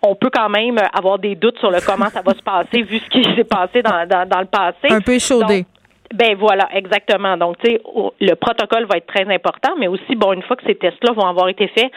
on 0.00 0.14
peut 0.14 0.30
quand 0.32 0.48
même 0.48 0.78
avoir 0.94 1.18
des 1.18 1.34
doutes 1.34 1.58
sur 1.58 1.70
le 1.70 1.80
comment 1.84 2.08
ça 2.08 2.22
va 2.22 2.32
se 2.32 2.42
passer 2.42 2.80
vu 2.80 3.00
ce 3.00 3.10
qui 3.10 3.22
s'est 3.36 3.44
passé 3.44 3.82
dans, 3.82 4.08
dans, 4.08 4.40
le 4.40 4.46
passé. 4.46 4.88
Un 4.88 5.02
peu 5.02 5.12
échaudé. 5.12 5.66
Ben 6.14 6.34
voilà, 6.38 6.70
exactement. 6.74 7.36
Donc, 7.36 7.58
tu 7.58 7.72
sais, 7.72 7.82
le 8.20 8.34
protocole 8.34 8.86
va 8.86 8.96
être 8.96 9.06
très 9.06 9.30
important, 9.30 9.74
mais 9.78 9.88
aussi, 9.88 10.16
bon, 10.16 10.32
une 10.32 10.42
fois 10.42 10.56
que 10.56 10.64
ces 10.66 10.74
tests-là 10.74 11.12
vont 11.12 11.26
avoir 11.26 11.50
été 11.50 11.68
faits, 11.68 11.92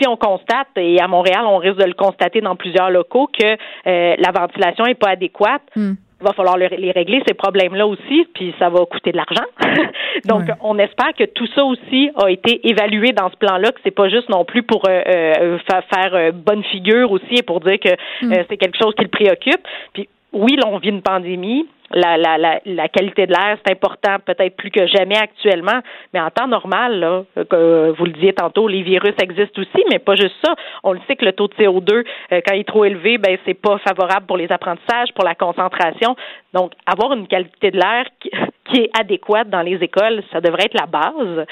si 0.00 0.08
on 0.08 0.16
constate, 0.16 0.66
et 0.76 1.00
à 1.00 1.06
Montréal, 1.06 1.44
on 1.46 1.58
risque 1.58 1.78
de 1.78 1.84
le 1.84 1.94
constater 1.94 2.40
dans 2.40 2.56
plusieurs 2.56 2.90
locaux, 2.90 3.28
que 3.28 3.46
euh, 3.46 4.16
la 4.18 4.32
ventilation 4.32 4.84
n'est 4.84 4.96
pas 4.96 5.10
adéquate, 5.10 5.62
hmm. 5.76 5.94
Il 6.20 6.26
va 6.26 6.32
falloir 6.32 6.56
les 6.56 6.90
régler, 6.90 7.22
ces 7.28 7.34
problèmes-là 7.34 7.86
aussi, 7.86 8.26
puis 8.34 8.52
ça 8.58 8.68
va 8.68 8.84
coûter 8.86 9.12
de 9.12 9.16
l'argent. 9.16 9.44
Donc, 10.24 10.42
on 10.62 10.76
espère 10.78 11.12
que 11.16 11.24
tout 11.24 11.46
ça 11.54 11.64
aussi 11.64 12.10
a 12.16 12.28
été 12.28 12.68
évalué 12.68 13.12
dans 13.12 13.30
ce 13.30 13.36
plan-là, 13.36 13.70
que 13.70 13.78
c'est 13.84 13.92
pas 13.92 14.08
juste 14.08 14.28
non 14.28 14.44
plus 14.44 14.64
pour 14.64 14.82
euh, 14.88 15.02
euh 15.06 15.58
faire 15.66 16.14
euh, 16.14 16.32
bonne 16.32 16.64
figure 16.64 17.12
aussi 17.12 17.36
et 17.36 17.42
pour 17.42 17.60
dire 17.60 17.78
que 17.78 17.90
hmm. 18.22 18.44
c'est 18.48 18.56
quelque 18.56 18.76
chose 18.76 18.94
qui 18.96 19.04
le 19.04 19.10
préoccupe. 19.10 19.60
Puis, 19.92 20.08
oui, 20.32 20.56
là, 20.56 20.64
on 20.66 20.78
vit 20.78 20.90
une 20.90 21.02
pandémie 21.02 21.66
la, 21.90 22.16
la, 22.16 22.38
la, 22.38 22.60
la 22.64 22.88
qualité 22.88 23.26
de 23.26 23.32
l'air, 23.32 23.58
c'est 23.64 23.72
important 23.72 24.16
peut-être 24.24 24.56
plus 24.56 24.70
que 24.70 24.86
jamais 24.86 25.16
actuellement, 25.16 25.80
mais 26.12 26.20
en 26.20 26.30
temps 26.30 26.46
normal, 26.46 27.00
là, 27.00 27.24
que 27.48 27.90
vous 27.96 28.04
le 28.04 28.12
disiez 28.12 28.32
tantôt, 28.32 28.68
les 28.68 28.82
virus 28.82 29.14
existent 29.22 29.60
aussi, 29.60 29.84
mais 29.90 29.98
pas 29.98 30.14
juste 30.14 30.34
ça. 30.44 30.54
On 30.82 30.92
le 30.92 31.00
sait 31.06 31.16
que 31.16 31.24
le 31.24 31.32
taux 31.32 31.48
de 31.48 31.54
CO2, 31.54 32.04
euh, 32.32 32.40
quand 32.46 32.54
il 32.54 32.60
est 32.60 32.68
trop 32.68 32.84
élevé, 32.84 33.18
ben 33.18 33.38
c'est 33.46 33.54
pas 33.54 33.78
favorable 33.78 34.26
pour 34.26 34.36
les 34.36 34.50
apprentissages, 34.52 35.12
pour 35.14 35.24
la 35.24 35.34
concentration. 35.34 36.16
Donc, 36.52 36.72
avoir 36.86 37.12
une 37.12 37.26
qualité 37.26 37.70
de 37.70 37.78
l'air 37.78 38.04
qui, 38.20 38.80
est 38.80 38.90
adéquate 38.98 39.48
dans 39.48 39.62
les 39.62 39.76
écoles, 39.82 40.22
ça 40.30 40.40
devrait 40.40 40.66
être 40.66 40.78
la 40.78 40.86
base. 40.86 41.46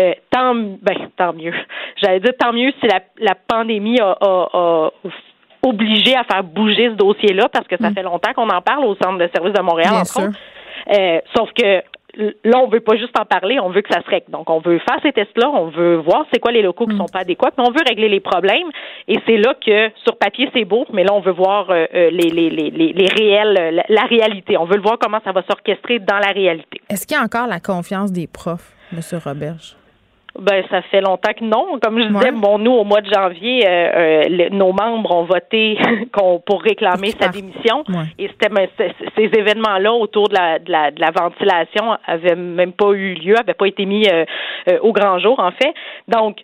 Euh, 0.00 0.12
tant, 0.30 0.54
ben, 0.54 1.10
tant 1.16 1.32
mieux. 1.34 1.54
J'allais 2.02 2.20
dire 2.20 2.32
tant 2.38 2.52
mieux 2.52 2.72
si 2.80 2.86
la, 2.86 3.00
la 3.18 3.34
pandémie 3.34 4.00
a, 4.00 4.16
a, 4.20 4.48
a 4.52 4.90
obligé 5.64 6.16
à 6.16 6.24
faire 6.24 6.42
bouger 6.44 6.90
ce 6.90 6.94
dossier-là 6.94 7.48
parce 7.48 7.66
que 7.66 7.76
ça 7.76 7.90
mm. 7.90 7.94
fait 7.94 8.02
longtemps 8.02 8.32
qu'on 8.34 8.48
en 8.48 8.62
parle 8.62 8.84
au 8.84 8.94
Centre 8.96 9.18
de 9.18 9.28
services 9.34 9.54
de 9.54 9.62
Montréal, 9.62 9.94
entre 9.94 10.20
autres. 10.20 10.38
Euh, 10.90 11.20
sauf 11.36 11.50
que 11.52 11.82
là, 12.44 12.58
on 12.58 12.68
veut 12.68 12.80
pas 12.80 12.96
juste 12.96 13.18
en 13.18 13.24
parler, 13.24 13.58
on 13.60 13.70
veut 13.70 13.82
que 13.82 13.92
ça 13.92 14.02
se 14.02 14.10
règle. 14.10 14.30
Donc, 14.30 14.50
on 14.50 14.58
veut 14.58 14.78
faire 14.80 14.98
ces 15.02 15.12
tests-là, 15.12 15.48
on 15.48 15.68
veut 15.68 15.96
voir 15.96 16.26
c'est 16.32 16.40
quoi 16.40 16.52
les 16.52 16.62
locaux 16.62 16.86
qui 16.86 16.94
mm. 16.94 16.98
sont 16.98 17.06
pas 17.12 17.20
adéquats, 17.20 17.50
mais 17.56 17.64
on 17.66 17.70
veut 17.70 17.84
régler 17.86 18.08
les 18.08 18.20
problèmes. 18.20 18.68
Et 19.08 19.18
c'est 19.26 19.36
là 19.36 19.54
que, 19.54 19.90
sur 20.04 20.16
papier, 20.16 20.50
c'est 20.54 20.64
beau, 20.64 20.84
mais 20.92 21.04
là, 21.04 21.12
on 21.12 21.20
veut 21.20 21.32
voir 21.32 21.70
euh, 21.70 21.86
euh, 21.94 22.10
les, 22.10 22.28
les, 22.30 22.50
les, 22.50 22.70
les, 22.70 23.06
réels, 23.06 23.84
la, 23.88 24.02
réalité. 24.02 24.56
On 24.56 24.64
veut 24.64 24.76
le 24.76 24.82
voir 24.82 24.98
comment 24.98 25.20
ça 25.24 25.32
va 25.32 25.42
s'orchestrer 25.42 25.98
dans 26.00 26.18
la 26.18 26.32
réalité. 26.32 26.80
Est-ce 26.90 27.06
qu'il 27.06 27.16
y 27.16 27.20
a 27.20 27.22
encore 27.22 27.46
la 27.46 27.60
confiance 27.60 28.12
des 28.12 28.26
profs, 28.26 28.72
M. 28.92 29.00
Roberge? 29.24 29.76
Ben, 30.38 30.64
ça 30.70 30.80
fait 30.82 31.02
longtemps 31.02 31.32
que 31.34 31.44
non. 31.44 31.78
Comme 31.82 32.00
je 32.00 32.06
disais, 32.06 32.32
bon, 32.32 32.58
nous, 32.58 32.72
au 32.72 32.84
mois 32.84 33.02
de 33.02 33.12
janvier, 33.12 33.66
euh, 33.68 34.24
euh 34.30 34.48
nos 34.50 34.72
membres 34.72 35.14
ont 35.14 35.24
voté 35.24 35.78
pour 36.46 36.62
réclamer 36.62 37.10
sa 37.20 37.28
démission. 37.28 37.84
Et 38.18 38.28
c'était 38.28 38.48
ben, 38.48 38.66
ces 38.78 39.24
événements-là 39.24 39.92
autour 39.92 40.28
de 40.28 40.34
la, 40.34 40.58
de 40.58 40.70
la, 40.70 40.90
de 40.90 41.00
la 41.00 41.10
ventilation 41.10 41.96
avaient 42.06 42.34
même 42.34 42.72
pas 42.72 42.92
eu 42.92 43.14
lieu, 43.14 43.38
avaient 43.38 43.54
pas 43.54 43.66
été 43.66 43.84
mis 43.84 44.08
euh, 44.08 44.24
euh, 44.70 44.78
au 44.80 44.92
grand 44.92 45.18
jour, 45.18 45.38
en 45.38 45.50
fait. 45.50 45.74
Donc, 46.08 46.38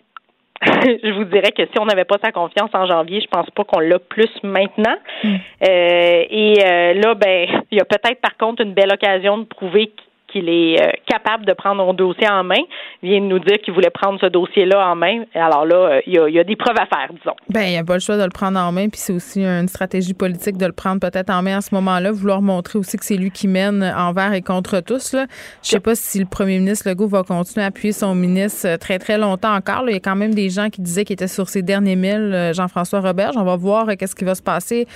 je 0.61 1.13
vous 1.13 1.23
dirais 1.23 1.51
que 1.51 1.63
si 1.63 1.79
on 1.79 1.85
n'avait 1.85 2.05
pas 2.05 2.17
sa 2.23 2.31
confiance 2.31 2.69
en 2.73 2.85
janvier, 2.85 3.21
je 3.21 3.27
pense 3.27 3.49
pas 3.49 3.63
qu'on 3.63 3.79
l'a 3.79 3.97
plus 3.97 4.31
maintenant. 4.43 4.97
Mm. 5.23 5.35
et 5.61 6.55
là, 6.95 7.15
ben, 7.15 7.47
il 7.71 7.77
y 7.77 7.81
a 7.81 7.85
peut-être 7.85 8.21
par 8.21 8.37
contre 8.37 8.61
une 8.61 8.73
belle 8.73 8.91
occasion 8.91 9.39
de 9.39 9.45
prouver 9.45 9.91
qu'il 10.31 10.49
est 10.49 10.81
euh, 10.81 10.91
capable 11.05 11.45
de 11.45 11.53
prendre 11.53 11.87
un 11.87 11.93
dossier 11.93 12.27
en 12.29 12.43
main, 12.43 12.61
vient 13.03 13.19
de 13.19 13.25
nous 13.25 13.39
dire 13.39 13.57
qu'il 13.63 13.73
voulait 13.73 13.89
prendre 13.89 14.19
ce 14.19 14.27
dossier-là 14.27 14.91
en 14.91 14.95
main. 14.95 15.23
Alors 15.33 15.65
là, 15.65 15.75
euh, 15.75 16.01
il 16.05 16.13
y, 16.13 16.39
a, 16.39 16.43
des 16.43 16.55
preuves 16.55 16.77
à 16.79 16.85
faire, 16.85 17.09
disons. 17.11 17.35
Ben, 17.49 17.63
il 17.63 17.71
n'y 17.71 17.77
a 17.77 17.83
pas 17.83 17.95
le 17.95 17.99
choix 17.99 18.17
de 18.17 18.23
le 18.23 18.29
prendre 18.29 18.59
en 18.59 18.71
main, 18.71 18.89
puis 18.89 18.99
c'est 18.99 19.13
aussi 19.13 19.43
une 19.43 19.67
stratégie 19.67 20.13
politique 20.13 20.57
de 20.57 20.65
le 20.65 20.71
prendre 20.71 20.99
peut-être 20.99 21.29
en 21.29 21.41
main 21.41 21.57
à 21.57 21.61
ce 21.61 21.73
moment-là, 21.75 22.11
vouloir 22.11 22.41
montrer 22.41 22.79
aussi 22.79 22.97
que 22.97 23.05
c'est 23.05 23.17
lui 23.17 23.31
qui 23.31 23.47
mène 23.47 23.83
envers 23.97 24.33
et 24.33 24.41
contre 24.41 24.79
tous. 24.81 25.13
Là. 25.13 25.25
Je 25.63 25.69
sais 25.69 25.79
pas 25.79 25.95
si 25.95 26.19
le 26.19 26.25
premier 26.25 26.59
ministre 26.59 26.89
Legault 26.89 27.07
va 27.07 27.23
continuer 27.23 27.63
à 27.63 27.67
appuyer 27.67 27.91
son 27.91 28.15
ministre 28.15 28.67
euh, 28.67 28.77
très, 28.77 28.99
très 28.99 29.17
longtemps 29.17 29.53
encore. 29.53 29.83
Il 29.87 29.93
y 29.93 29.97
a 29.97 29.99
quand 29.99 30.15
même 30.15 30.33
des 30.33 30.49
gens 30.49 30.69
qui 30.69 30.81
disaient 30.81 31.05
qu'il 31.05 31.13
était 31.13 31.27
sur 31.27 31.49
ses 31.49 31.61
derniers 31.61 31.95
milles, 31.95 32.51
Jean-François 32.53 32.99
Robert. 32.99 33.31
On 33.35 33.43
va 33.43 33.55
voir 33.55 33.87
qu'est-ce 33.97 34.15
qui 34.15 34.25
va 34.25 34.35
se 34.35 34.41
passer 34.41 34.87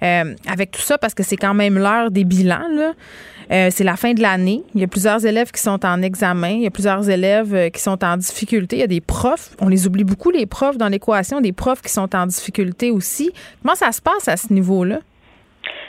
avec 0.00 0.70
tout 0.70 0.80
ça, 0.80 0.98
parce 0.98 1.14
que 1.14 1.22
c'est 1.22 1.36
quand 1.36 1.54
même 1.54 1.78
l'heure 1.78 2.10
des 2.10 2.24
bilans. 2.24 2.68
Là. 2.70 2.92
Euh, 3.50 3.68
c'est 3.70 3.84
la 3.84 3.96
fin 3.96 4.12
de 4.12 4.20
l'année. 4.20 4.62
Il 4.74 4.80
y 4.80 4.84
a 4.84 4.86
plusieurs 4.86 5.24
élèves 5.24 5.50
qui 5.50 5.60
sont 5.60 5.84
en 5.84 6.02
examen. 6.02 6.48
Il 6.48 6.62
y 6.62 6.66
a 6.66 6.70
plusieurs 6.70 7.08
élèves 7.08 7.54
euh, 7.54 7.68
qui 7.68 7.80
sont 7.80 8.02
en 8.04 8.16
difficulté. 8.16 8.76
Il 8.76 8.80
y 8.80 8.84
a 8.84 8.88
des 8.88 9.00
profs. 9.00 9.50
On 9.60 9.68
les 9.68 9.86
oublie 9.86 10.04
beaucoup, 10.04 10.30
les 10.30 10.46
profs, 10.46 10.76
dans 10.76 10.88
l'équation. 10.88 11.40
Des 11.40 11.52
profs 11.52 11.82
qui 11.82 11.90
sont 11.90 12.14
en 12.14 12.26
difficulté 12.26 12.90
aussi. 12.90 13.30
Comment 13.62 13.74
ça 13.74 13.92
se 13.92 14.02
passe 14.02 14.28
à 14.28 14.36
ce 14.36 14.52
niveau-là? 14.52 14.98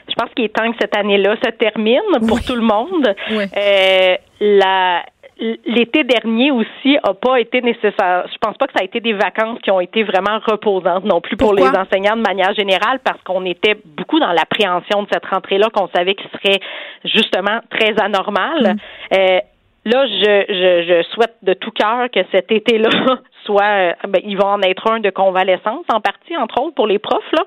Je 0.09 0.13
pense 0.15 0.33
qu'il 0.35 0.45
est 0.45 0.55
temps 0.55 0.71
que 0.71 0.77
cette 0.79 0.95
année-là 0.95 1.35
se 1.43 1.49
termine 1.51 2.27
pour 2.27 2.41
tout 2.41 2.55
le 2.55 2.61
monde. 2.61 3.13
Euh, 3.31 4.15
la, 4.39 5.03
l'été 5.39 6.03
dernier 6.03 6.51
aussi 6.51 6.97
a 7.03 7.13
pas 7.13 7.39
été 7.39 7.61
nécessaire. 7.61 8.27
Je 8.31 8.37
pense 8.39 8.57
pas 8.57 8.67
que 8.67 8.73
ça 8.73 8.81
a 8.81 8.83
été 8.83 8.99
des 8.99 9.13
vacances 9.13 9.59
qui 9.61 9.71
ont 9.71 9.79
été 9.79 10.03
vraiment 10.03 10.39
reposantes 10.45 11.05
non 11.05 11.21
plus 11.21 11.37
pour 11.37 11.53
les 11.53 11.67
enseignants 11.67 12.15
de 12.15 12.21
manière 12.21 12.53
générale 12.55 12.99
parce 13.03 13.21
qu'on 13.23 13.45
était 13.45 13.77
beaucoup 13.85 14.19
dans 14.19 14.31
l'appréhension 14.31 15.03
de 15.03 15.07
cette 15.11 15.25
rentrée-là 15.25 15.69
qu'on 15.73 15.89
savait 15.95 16.15
qu'il 16.15 16.29
serait 16.31 16.59
justement 17.05 17.59
très 17.69 17.93
anormal. 18.01 18.75
Mm. 18.75 19.15
Euh, 19.15 19.39
là, 19.85 20.05
je, 20.07 20.45
je, 20.49 20.85
je, 20.87 21.03
souhaite 21.13 21.35
de 21.43 21.53
tout 21.53 21.71
cœur 21.71 22.09
que 22.11 22.19
cet 22.31 22.51
été-là 22.51 22.89
soit, 23.45 23.63
euh, 23.63 23.93
ben, 24.07 24.21
il 24.25 24.37
va 24.37 24.47
en 24.47 24.61
être 24.61 24.91
un 24.91 24.99
de 24.99 25.09
convalescence 25.09 25.85
en 25.91 26.01
partie, 26.01 26.35
entre 26.35 26.61
autres 26.61 26.75
pour 26.75 26.87
les 26.87 26.99
profs 26.99 27.31
là, 27.31 27.43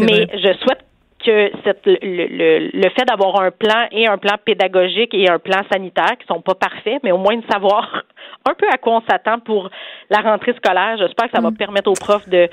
mais 0.00 0.26
je 0.32 0.52
souhaite 0.58 0.83
que 1.24 1.50
cette, 1.64 1.86
le, 1.86 1.96
le, 2.02 2.70
le 2.72 2.90
fait 2.90 3.04
d'avoir 3.06 3.40
un 3.40 3.50
plan 3.50 3.86
et 3.90 4.06
un 4.06 4.18
plan 4.18 4.36
pédagogique 4.44 5.14
et 5.14 5.28
un 5.28 5.38
plan 5.38 5.62
sanitaire 5.72 6.16
qui 6.18 6.26
sont 6.26 6.40
pas 6.40 6.54
parfaits, 6.54 7.00
mais 7.02 7.12
au 7.12 7.18
moins 7.18 7.36
de 7.36 7.44
savoir 7.50 8.02
un 8.48 8.54
peu 8.54 8.66
à 8.72 8.76
quoi 8.76 8.96
on 8.96 9.02
s'attend 9.10 9.38
pour 9.40 9.70
la 10.10 10.18
rentrée 10.18 10.54
scolaire, 10.54 10.96
j'espère 10.98 11.26
que 11.26 11.36
ça 11.36 11.42
va 11.42 11.50
mm. 11.50 11.56
permettre 11.56 11.90
aux 11.90 11.94
profs 11.94 12.28
de 12.28 12.48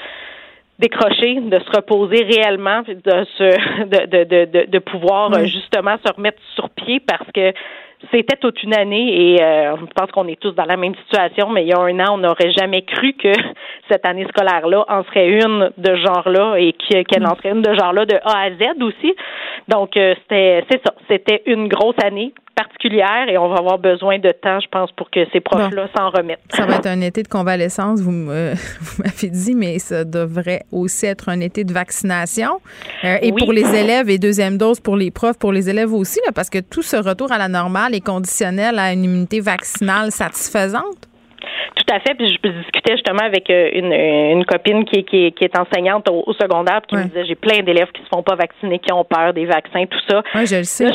décrocher, 0.80 1.40
de 1.40 1.60
se 1.60 1.72
reposer 1.76 2.24
réellement, 2.24 2.82
de 2.82 3.26
se, 3.38 3.84
de, 3.86 4.06
de, 4.06 4.46
de, 4.46 4.66
de 4.70 4.80
pouvoir 4.80 5.46
justement 5.46 5.98
se 6.06 6.12
remettre 6.14 6.42
sur 6.56 6.70
pied 6.70 7.00
parce 7.00 7.30
que 7.34 7.54
c'était 8.10 8.38
toute 8.38 8.64
une 8.64 8.74
année 8.74 9.34
et 9.34 9.44
euh, 9.44 9.76
je 9.78 9.86
pense 9.96 10.12
qu'on 10.12 10.28
est 10.28 10.40
tous 10.40 10.52
dans 10.52 10.66
la 10.66 10.78
même 10.78 10.96
situation, 10.96 11.50
mais 11.50 11.64
il 11.64 11.70
y 11.70 11.74
a 11.74 11.80
un 11.80 12.00
an, 12.00 12.16
on 12.16 12.18
n'aurait 12.18 12.52
jamais 12.52 12.82
cru 12.82 13.14
que 13.14 13.32
cette 13.92 14.06
année 14.06 14.26
scolaire-là 14.30 14.86
en 14.88 15.04
serait 15.04 15.30
une 15.30 15.72
de 15.78 15.96
genre-là 15.96 16.56
et 16.58 16.74
qu'elle 16.74 17.26
en 17.26 17.36
serait 17.36 17.52
une 17.52 17.62
de 17.62 17.74
genre-là 17.74 18.06
de 18.06 18.16
A 18.24 18.46
à 18.46 18.50
Z 18.52 18.82
aussi. 18.82 19.16
Donc, 19.68 19.96
euh, 19.98 20.16
c'était 20.22 20.64
c'est 20.70 20.82
ça. 20.86 20.94
C'était 21.08 21.44
une 21.46 21.68
grosse 21.68 21.96
année 22.04 22.34
particulière 22.56 23.28
et 23.28 23.38
on 23.38 23.50
va 23.50 23.58
avoir 23.58 23.80
besoin 23.80 24.20
de 24.20 24.32
temps, 24.32 24.60
je 24.60 24.68
pense, 24.68 24.92
pour 24.94 25.10
que 25.10 25.26
ces 25.32 25.40
profs-là 25.40 25.88
s'en 25.96 26.10
remettent. 26.10 26.40
Ça 26.50 26.66
va 26.66 26.76
être 26.76 26.88
un 26.88 27.02
été 27.02 27.24
de 27.24 27.28
convalescence, 27.28 28.02
vous, 28.02 28.12
m'avez 28.12 29.30
dit, 29.30 29.56
mais 29.56 29.80
ça 29.80 30.04
devrait 30.04 30.64
aussi 30.72 31.06
être 31.06 31.30
un 31.30 31.40
été 31.40 31.64
de 31.64 31.74
vaccination. 31.74 32.60
Euh, 33.04 33.18
et 33.22 33.32
pour 33.32 33.54
les 33.54 33.76
élèves 33.76 34.10
et 34.10 34.18
deuxième 34.18 34.58
dose 34.58 34.80
pour 34.80 34.96
les 34.96 35.12
profs, 35.12 35.40
pour 35.40 35.52
les 35.52 35.70
élèves 35.70 35.94
aussi, 35.94 36.20
parce 36.36 36.50
que 36.50 36.60
tout 36.60 36.82
ce 36.82 36.98
retour 36.98 37.32
à 37.32 37.38
la 37.38 37.48
normale 37.48 37.96
est 37.96 38.06
conditionnel 38.06 38.80
à 38.80 38.94
une 38.94 39.04
immunité 39.04 39.40
vaccinale 39.40 40.12
satisfaisante. 40.12 41.08
Tout 41.76 41.94
à 41.94 42.00
fait. 42.00 42.16
Puis 42.16 42.28
je 42.28 42.50
discutais 42.50 42.94
justement 42.94 43.24
avec 43.24 43.50
euh, 43.50 43.70
une, 43.74 43.94
une 43.94 44.46
copine 44.46 44.86
qui, 44.86 45.04
qui, 45.04 45.32
qui 45.32 45.44
est 45.44 45.58
enseignante 45.58 46.08
au, 46.10 46.34
secondaire, 46.34 46.82
qui 46.88 46.96
me 46.96 47.06
disait 47.06 47.26
j'ai 47.26 47.36
plein 47.36 47.62
d'élèves 47.62 47.92
qui 47.94 48.02
se 48.04 48.08
font 48.14 48.24
pas 48.24 48.36
vacciner, 48.36 48.80
qui 48.80 48.92
ont 48.92 49.04
peur 49.04 49.34
des 49.34 49.46
vaccins, 49.46 49.86
tout 49.86 50.00
ça. 50.10 50.22
Oui, 50.36 50.46
je 50.46 50.58
le 50.58 50.64
sais. 50.64 50.92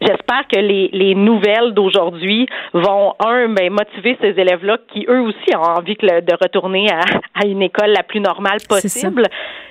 J'espère 0.00 0.48
que 0.50 0.58
les, 0.58 0.88
les 0.92 1.14
nouvelles 1.14 1.74
d'aujourd'hui 1.74 2.46
vont, 2.72 3.14
un, 3.20 3.48
ben, 3.48 3.70
motiver 3.70 4.16
ces 4.20 4.28
élèves-là 4.28 4.78
qui, 4.92 5.04
eux 5.08 5.20
aussi, 5.20 5.54
ont 5.56 5.78
envie 5.78 5.94
de 5.94 6.42
retourner 6.42 6.90
à, 6.90 7.00
à 7.34 7.46
une 7.46 7.62
école 7.62 7.90
la 7.90 8.02
plus 8.02 8.20
normale 8.20 8.58
possible, 8.68 9.24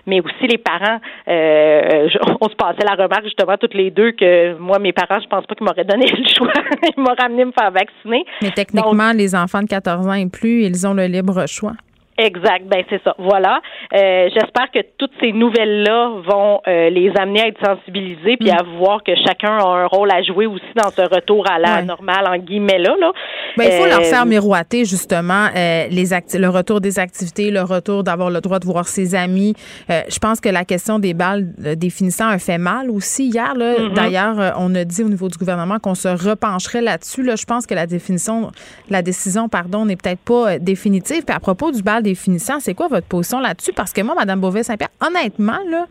mais 0.06 0.22
aussi 0.22 0.48
les 0.48 0.58
parents. 0.58 1.00
Euh, 1.28 2.10
on 2.42 2.50
se 2.50 2.56
passait 2.56 2.86
la 2.86 2.96
remarque, 2.96 3.24
justement, 3.24 3.58
toutes 3.58 3.74
les 3.74 3.90
deux, 3.92 4.12
que 4.12 4.56
moi, 4.60 4.78
mes 4.80 4.94
parents, 4.94 5.20
je 5.20 5.28
pense 5.28 5.46
pas 5.46 5.56
qu'ils 5.56 5.66
m'auraient 5.66 5.84
donné 5.84 6.06
le 6.06 6.28
choix. 6.28 6.54
Ils 6.96 7.02
m'ont 7.02 7.16
ramené 7.18 7.46
me 7.46 7.52
faire 7.52 7.72
vacciner. 7.72 8.24
Mais 8.42 8.52
techniquement, 8.52 9.12
les 9.14 9.36
enfants 9.36 9.62
de 9.62 9.68
14 9.68 10.08
ans 10.08 10.14
et 10.14 10.28
plus, 10.28 10.64
ils 10.64 10.88
ont 10.88 10.94
le 10.94 11.06
libre 11.06 11.46
choix. 11.48 11.74
Exact, 12.20 12.66
ben 12.66 12.84
c'est 12.90 13.02
ça. 13.02 13.16
Voilà. 13.18 13.62
Euh, 13.94 14.28
J'espère 14.34 14.70
que 14.74 14.80
toutes 14.98 15.14
ces 15.22 15.32
nouvelles-là 15.32 16.12
vont 16.28 16.60
euh, 16.68 16.90
les 16.90 17.12
amener 17.18 17.44
à 17.44 17.48
être 17.48 17.66
sensibilisés 17.66 18.36
puis 18.38 18.52
à 18.52 18.62
voir 18.78 19.04
que 19.04 19.16
chacun 19.16 19.58
a 19.58 19.64
un 19.64 19.86
rôle 19.86 20.12
à 20.12 20.22
jouer 20.22 20.46
aussi 20.46 20.66
dans 20.76 20.90
ce 20.90 21.02
retour 21.02 21.50
à 21.50 21.60
la 21.60 21.82
normale 21.82 22.28
en 22.28 22.38
guillemets 22.38 22.78
là. 22.78 22.96
là. 23.00 23.14
Ben, 23.56 23.66
il 23.66 23.72
faut 23.72 23.86
leur 23.86 24.04
faire 24.04 24.24
euh, 24.24 24.26
miroiter 24.26 24.84
justement 24.84 25.48
les 25.56 26.10
le 26.10 26.48
retour 26.48 26.82
des 26.82 27.00
activités, 27.00 27.52
le 27.52 27.62
retour 27.62 28.04
d'avoir 28.04 28.30
le 28.30 28.42
droit 28.42 28.60
de 28.60 28.66
voir 28.66 28.88
ses 28.88 29.16
amis. 29.16 29.54
je 29.88 30.20
pense 30.20 30.42
que 30.42 30.50
la 30.50 30.66
question 30.66 31.00
des 31.00 31.14
balles 31.14 31.54
définissant 31.78 32.28
un 32.28 32.40
fait 32.40 32.58
mal 32.58 32.90
aussi 32.90 33.28
hier. 33.28 33.54
Mm-hmm. 33.56 33.94
D'ailleurs, 33.94 34.56
on 34.58 34.74
a 34.76 34.84
dit 34.84 35.04
au 35.04 35.10
niveau 35.10 35.30
du 35.30 35.38
gouvernement 35.38 35.80
qu'on 35.80 35.96
se 35.96 36.08
repencherait 36.08 36.82
là-dessus. 36.82 37.24
Là. 37.24 37.36
Je 37.36 37.46
pense 37.46 37.66
que 37.66 37.76
la 37.76 37.86
définition, 37.86 38.52
la 38.90 39.02
décision, 39.02 39.48
pardon, 39.48 39.86
n'est 39.86 39.96
peut-être 39.96 40.22
pas 40.22 40.60
définitive. 40.60 41.24
Puis 41.24 41.36
à 41.36 41.40
propos 41.40 41.72
du 41.72 41.84
bal 41.84 42.04
C'est 42.16 42.74
quoi 42.74 42.88
votre 42.88 43.08
position 43.08 43.40
là-dessus? 43.40 43.74
Parce 43.74 43.94
que 43.94 44.02
moi, 44.02 44.16
Mme 44.16 44.40
Beauvais-Saint-Pierre, 44.40 44.90
honnêtement, 45.02 45.60
là, 45.70 45.88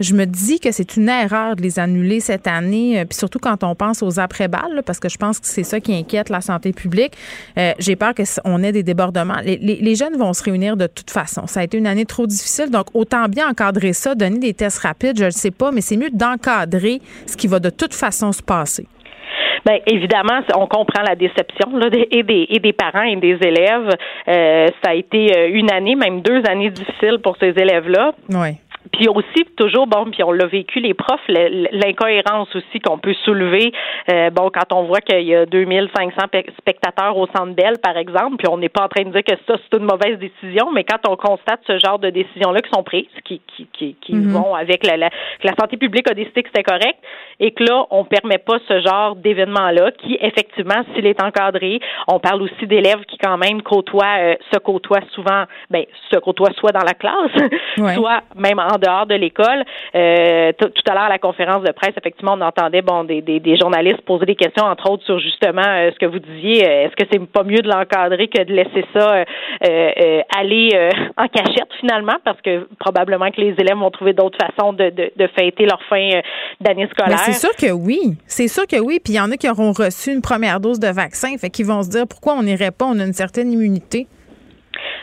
je 0.00 0.14
me 0.14 0.26
dis 0.26 0.60
que 0.60 0.72
c'est 0.72 0.96
une 0.96 1.08
erreur 1.08 1.56
de 1.56 1.62
les 1.62 1.78
annuler 1.78 2.20
cette 2.20 2.46
année, 2.46 3.00
euh, 3.00 3.04
puis 3.04 3.16
surtout 3.16 3.38
quand 3.38 3.64
on 3.64 3.74
pense 3.74 4.02
aux 4.02 4.18
après-balles, 4.20 4.82
parce 4.84 5.00
que 5.00 5.08
je 5.08 5.16
pense 5.16 5.40
que 5.40 5.46
c'est 5.46 5.62
ça 5.62 5.80
qui 5.80 5.94
inquiète 5.94 6.28
la 6.28 6.40
santé 6.40 6.72
publique. 6.72 7.14
Euh, 7.58 7.72
j'ai 7.78 7.96
peur 7.96 8.12
qu'on 8.14 8.62
ait 8.62 8.72
des 8.72 8.82
débordements. 8.82 9.40
Les, 9.44 9.56
les, 9.58 9.94
jeunes 9.94 10.16
vont 10.16 10.32
se 10.34 10.42
réunir 10.42 10.76
de 10.76 10.86
toute 10.86 11.10
façon. 11.10 11.46
Ça 11.46 11.60
a 11.60 11.64
été 11.64 11.78
une 11.78 11.86
année 11.86 12.04
trop 12.04 12.26
difficile, 12.26 12.70
donc 12.70 12.86
autant 12.94 13.26
bien 13.28 13.48
encadrer 13.48 13.92
ça, 13.92 14.14
donner 14.14 14.38
des 14.38 14.54
tests 14.54 14.78
rapides, 14.78 15.18
je 15.18 15.24
ne 15.24 15.30
sais 15.30 15.50
pas, 15.50 15.72
mais 15.72 15.80
c'est 15.80 15.96
mieux 15.96 16.10
d'encadrer 16.10 17.00
ce 17.26 17.36
qui 17.36 17.46
va 17.46 17.58
de 17.58 17.70
toute 17.70 17.94
façon 17.94 18.32
se 18.32 18.42
passer. 18.42 18.86
Bien, 19.66 19.78
évidemment, 19.86 20.40
on 20.56 20.66
comprend 20.66 21.02
la 21.02 21.16
déception 21.16 21.76
là, 21.76 21.88
et, 21.92 22.22
des, 22.22 22.46
et 22.48 22.60
des 22.60 22.72
parents 22.72 23.02
et 23.02 23.16
des 23.16 23.36
élèves. 23.42 23.90
Euh, 24.28 24.68
ça 24.82 24.90
a 24.90 24.94
été 24.94 25.50
une 25.50 25.72
année, 25.72 25.96
même 25.96 26.20
deux 26.20 26.42
années 26.48 26.70
difficiles 26.70 27.18
pour 27.22 27.36
ces 27.38 27.48
élèves-là. 27.48 28.12
Oui. 28.30 28.56
Puis 28.92 29.08
aussi, 29.08 29.44
toujours, 29.56 29.86
bon, 29.86 30.06
puis 30.10 30.22
on 30.22 30.32
l'a 30.32 30.46
vécu, 30.46 30.80
les 30.80 30.94
profs, 30.94 31.20
l'incohérence 31.28 32.54
aussi 32.54 32.78
qu'on 32.80 32.98
peut 32.98 33.14
soulever. 33.24 33.72
Euh, 34.12 34.30
bon, 34.30 34.50
quand 34.50 34.72
on 34.72 34.84
voit 34.84 35.00
qu'il 35.00 35.22
y 35.22 35.34
a 35.34 35.46
2500 35.46 36.14
spectateurs 36.58 37.16
au 37.16 37.26
Centre 37.36 37.54
Bell, 37.54 37.74
par 37.82 37.96
exemple, 37.96 38.36
puis 38.38 38.48
on 38.48 38.58
n'est 38.58 38.68
pas 38.68 38.84
en 38.84 38.88
train 38.88 39.04
de 39.04 39.10
dire 39.10 39.24
que 39.24 39.34
ça, 39.46 39.58
c'est 39.58 39.78
une 39.78 39.84
mauvaise 39.84 40.18
décision, 40.18 40.70
mais 40.72 40.84
quand 40.84 41.08
on 41.08 41.16
constate 41.16 41.60
ce 41.66 41.78
genre 41.78 41.98
de 41.98 42.10
décisions-là 42.10 42.60
qui 42.62 42.70
sont 42.70 42.82
prises, 42.82 43.06
qui, 43.24 43.40
qui, 43.46 43.66
qui, 43.72 43.96
qui 44.00 44.14
mm-hmm. 44.14 44.28
vont 44.28 44.54
avec 44.54 44.86
la, 44.86 44.96
la, 44.96 45.10
que 45.10 45.46
la 45.46 45.54
santé 45.58 45.76
publique 45.76 46.08
a 46.10 46.14
décidé 46.14 46.42
que 46.42 46.48
c'était 46.48 46.62
correct, 46.62 46.98
et 47.40 47.52
que 47.52 47.64
là, 47.64 47.84
on 47.90 48.04
permet 48.04 48.38
pas 48.38 48.58
ce 48.68 48.80
genre 48.80 49.16
d'événement-là, 49.16 49.90
qui, 49.92 50.18
effectivement, 50.20 50.82
s'il 50.94 51.06
est 51.06 51.22
encadré, 51.22 51.80
on 52.08 52.18
parle 52.18 52.42
aussi 52.42 52.66
d'élèves 52.66 53.04
qui, 53.08 53.18
quand 53.18 53.36
même, 53.36 53.62
côtoient, 53.62 54.18
euh, 54.18 54.34
se 54.52 54.58
côtoient 54.58 55.02
souvent, 55.12 55.44
ben, 55.70 55.84
se 56.10 56.18
côtoient 56.18 56.52
soit 56.56 56.72
dans 56.72 56.84
la 56.84 56.94
classe, 56.94 57.94
soit 57.94 58.22
même 58.34 58.58
en 58.58 58.78
dehors 58.78 59.06
de 59.06 59.14
l'école. 59.14 59.64
Euh, 59.94 60.52
tout 60.58 60.90
à 60.90 60.94
l'heure 60.94 61.04
à 61.04 61.08
la 61.08 61.18
conférence 61.18 61.62
de 61.62 61.72
presse, 61.72 61.92
effectivement, 61.96 62.34
on 62.34 62.40
entendait 62.40 62.82
bon 62.82 63.04
des, 63.04 63.20
des, 63.22 63.56
journalistes 63.56 64.00
poser 64.02 64.26
des 64.26 64.34
questions, 64.34 64.64
entre 64.64 64.90
autres 64.90 65.04
sur 65.04 65.18
justement 65.18 65.62
euh, 65.66 65.90
ce 65.92 65.98
que 65.98 66.06
vous 66.06 66.18
disiez. 66.18 66.64
Euh, 66.64 66.84
est-ce 66.86 66.96
que 66.96 67.08
c'est 67.10 67.24
pas 67.30 67.42
mieux 67.42 67.62
de 67.62 67.68
l'encadrer 67.68 68.28
que 68.28 68.42
de 68.42 68.52
laisser 68.52 68.84
ça 68.94 69.24
aller 70.36 70.70
en 71.16 71.28
cachette 71.28 71.72
finalement, 71.80 72.16
parce 72.24 72.40
que 72.40 72.68
probablement 72.78 73.30
que 73.30 73.40
les 73.40 73.54
élèves 73.58 73.76
vont 73.76 73.90
trouver 73.90 74.12
d'autres 74.12 74.38
façons 74.38 74.72
de, 74.72 74.90
de, 74.90 75.26
fêter 75.38 75.66
leur 75.66 75.82
fin 75.88 76.08
d'année 76.60 76.88
scolaire. 76.88 77.18
C'est 77.32 77.40
sûr 77.40 77.54
que 77.56 77.70
oui, 77.70 78.16
c'est 78.26 78.48
sûr 78.48 78.66
que 78.66 78.76
oui. 78.76 79.00
Puis 79.02 79.14
il 79.14 79.16
y 79.16 79.20
en 79.20 79.30
a 79.30 79.36
qui 79.36 79.48
auront 79.48 79.72
reçu 79.72 80.12
une 80.12 80.22
première 80.22 80.60
dose 80.60 80.78
de 80.78 80.88
vaccin, 80.88 81.36
fait 81.38 81.50
qu'ils 81.50 81.66
vont 81.66 81.82
se 81.82 81.88
dire 81.88 82.06
pourquoi 82.06 82.34
on 82.34 82.42
n'irait 82.42 82.70
pas, 82.70 82.86
on 82.86 82.98
a 82.98 83.04
une 83.04 83.12
certaine 83.12 83.52
immunité. 83.52 84.06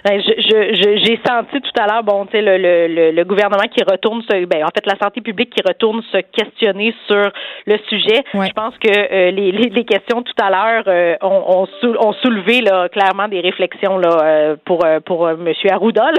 Ben, 0.05 0.21
je, 0.21 1.01
j'ai 1.05 1.19
senti 1.25 1.61
tout 1.61 1.81
à 1.81 1.87
l'heure, 1.87 2.03
bon, 2.03 2.25
tu 2.25 2.33
sais, 2.33 2.41
le, 2.41 2.57
le, 2.57 3.11
le, 3.11 3.23
gouvernement 3.23 3.63
qui 3.73 3.81
retourne 3.83 4.21
se, 4.23 4.45
ben, 4.45 4.63
en 4.63 4.69
fait, 4.75 4.85
la 4.85 4.97
santé 5.01 5.21
publique 5.21 5.51
qui 5.55 5.61
retourne 5.65 6.01
se 6.11 6.17
questionner 6.17 6.93
sur 7.07 7.31
le 7.65 7.77
sujet. 7.87 8.23
Je 8.33 8.51
pense 8.53 8.77
que 8.79 8.89
euh, 8.89 9.31
les, 9.31 9.51
les, 9.51 9.85
questions 9.85 10.21
tout 10.21 10.33
à 10.41 10.49
l'heure 10.49 10.83
euh, 10.87 11.15
ont, 11.21 11.67
ont, 11.99 12.13
soulevé 12.21 12.61
là, 12.61 12.89
clairement 12.89 13.29
des 13.29 13.39
réflexions 13.39 13.97
là, 13.97 14.17
euh, 14.23 14.55
pour, 14.65 14.85
pour 15.05 15.29
M. 15.29 15.47
Arruda. 15.69 16.11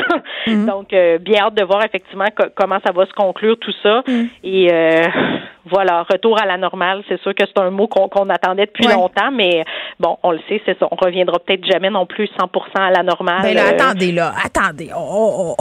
Mhm. 0.47 0.67
Donc, 0.67 0.89
bien 1.21 1.45
hâte 1.45 1.55
de 1.55 1.65
voir 1.65 1.85
effectivement 1.85 2.27
comment 2.55 2.79
ça 2.85 2.93
va 2.93 3.07
se 3.07 3.13
conclure 3.13 3.57
tout 3.59 3.73
ça. 3.83 4.03
Mhm. 4.07 4.29
Et 4.45 4.71
voilà, 5.67 6.03
retour 6.03 6.41
à 6.41 6.47
la 6.47 6.57
normale. 6.57 7.03
C'est 7.09 7.21
sûr 7.23 7.35
que 7.35 7.45
c'est 7.47 7.59
un 7.59 7.71
mot 7.71 7.87
qu'on 7.87 8.29
attendait 8.29 8.67
depuis 8.67 8.87
longtemps, 8.87 9.31
mais 9.33 9.65
bon, 10.01 10.17
on 10.23 10.33
le 10.33 10.41
sait, 10.49 10.61
c'est 10.67 10.79
ça. 10.79 10.89
On 10.91 10.97
reviendra 10.97 11.39
peut-être 11.39 11.65
jamais 11.65 11.91
non 11.91 12.07
plus 12.07 12.27
100% 12.39 12.49
à 12.77 12.91
la 12.91 13.03
normale. 13.03 13.43
Ben 13.43 13.59
attendez 13.59 14.13
là, 14.13 14.35
attendez. 14.45 14.91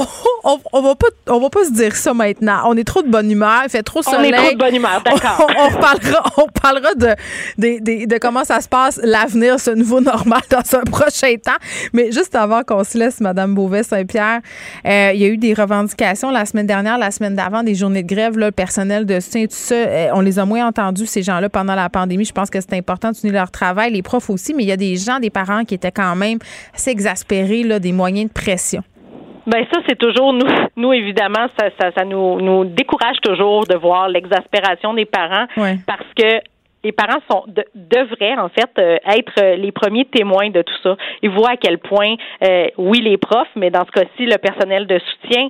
On, 0.46 0.60
on, 0.74 0.82
va 0.82 0.96
pas, 0.96 1.08
on 1.30 1.40
va 1.40 1.50
pas 1.50 1.64
se 1.64 1.72
dire 1.72 1.96
ça 1.96 2.14
maintenant. 2.14 2.64
On 2.66 2.76
est 2.76 2.84
trop 2.84 3.02
de 3.02 3.10
bonne 3.10 3.32
humeur, 3.32 3.62
il 3.64 3.70
fait 3.70 3.84
trop 3.84 4.02
soleil. 4.02 4.34
On 4.34 4.38
est 4.38 4.46
trop 4.46 4.54
de 4.54 4.58
bonne 4.58 4.76
humeur, 4.76 5.02
d'accord. 5.04 5.48
On, 5.58 5.70
reparlera, 5.70 6.24
on 6.38 6.48
parlera 6.48 6.94
de, 6.96 7.16
de, 7.58 8.06
de, 8.06 8.18
comment 8.18 8.44
ça 8.44 8.60
se 8.60 8.68
passe 8.68 9.00
l'avenir, 9.04 9.60
ce 9.60 9.72
nouveau 9.72 10.02
normal 10.02 10.42
dans 10.50 10.78
un 10.78 10.84
prochain 10.84 11.36
temps. 11.36 11.52
Mais 11.94 12.12
juste 12.12 12.36
avant 12.36 12.64
qu'on 12.64 12.84
se 12.84 12.98
laisse, 12.98 13.22
Madame 13.22 13.56
Beauvais-Saint-Pierre, 13.56 14.42
euh, 14.86 15.12
il 15.14 15.22
y 15.22 15.26
a 15.26 15.28
eu 15.28 15.38
des 15.38 15.54
revendications 15.54 16.30
la 16.32 16.46
semaine 16.46 16.68
dernière, 16.68 16.98
la 16.98 17.12
semaine 17.12 17.36
d'avant, 17.36 17.64
des 17.64 17.76
journées 17.76 18.04
de 18.04 18.14
grève, 18.14 18.38
là, 18.38 18.48
le 18.48 18.52
personnel 18.52 19.06
de 19.06 19.20
soutien, 19.20 19.44
tout 19.46 19.52
ça. 19.52 19.76
Euh, 19.76 20.10
on 20.14 20.22
les 20.22 20.40
a 20.40 20.46
moins 20.46 20.68
entendus, 20.68 21.06
ces 21.06 21.24
gens-là, 21.24 21.50
pendant 21.50 21.76
la 21.76 21.90
pandémie. 21.90 22.26
Je 22.26 22.34
pense 22.34 22.50
que 22.50 22.60
c'est 22.60 22.74
important 22.74 23.12
de 23.12 23.18
tenir 23.18 23.34
leur 23.34 23.52
travail, 23.52 23.94
les 23.94 24.02
profs 24.02 24.23
aussi, 24.30 24.54
mais 24.54 24.64
il 24.64 24.70
y 24.70 24.72
a 24.72 24.78
des 24.78 24.96
gens, 24.96 25.20
des 25.20 25.30
parents 25.30 25.64
qui 25.64 25.76
étaient 25.76 25.92
quand 25.92 26.16
même 26.16 26.40
assez 26.74 26.92
exaspérés, 26.92 27.64
là, 27.64 27.80
des 27.80 27.92
moyens 27.92 28.28
de 28.28 28.34
pression. 28.34 28.84
Ben 29.46 29.66
ça 29.74 29.82
c'est 29.88 29.98
toujours 29.98 30.32
nous 30.32 30.48
nous 30.78 30.94
évidemment 30.94 31.48
ça 31.60 31.68
ça, 31.78 31.92
ça 31.98 32.06
nous 32.06 32.40
nous 32.40 32.64
décourage 32.64 33.18
toujours 33.22 33.66
de 33.66 33.76
voir 33.76 34.08
l'exaspération 34.08 34.94
des 34.94 35.06
parents 35.06 35.48
parce 35.86 36.08
que 36.16 36.40
les 36.84 36.92
parents 36.94 37.20
sont 37.30 37.44
devraient 37.76 38.38
en 38.38 38.50
fait 38.50 38.70
euh, 38.78 38.98
être 39.06 39.56
les 39.58 39.72
premiers 39.72 40.06
témoins 40.06 40.50
de 40.50 40.62
tout 40.62 40.74
ça. 40.82 40.96
Ils 41.22 41.30
voient 41.30 41.52
à 41.52 41.58
quel 41.58 41.78
point 41.78 42.16
euh, 42.44 42.68
oui 42.78 43.02
les 43.02 43.18
profs 43.18 43.54
mais 43.58 43.70
dans 43.70 43.86
ce 43.86 43.92
cas-ci 43.92 44.26
le 44.26 44.38
personnel 44.38 44.88
de 44.88 45.00
soutien 45.00 45.50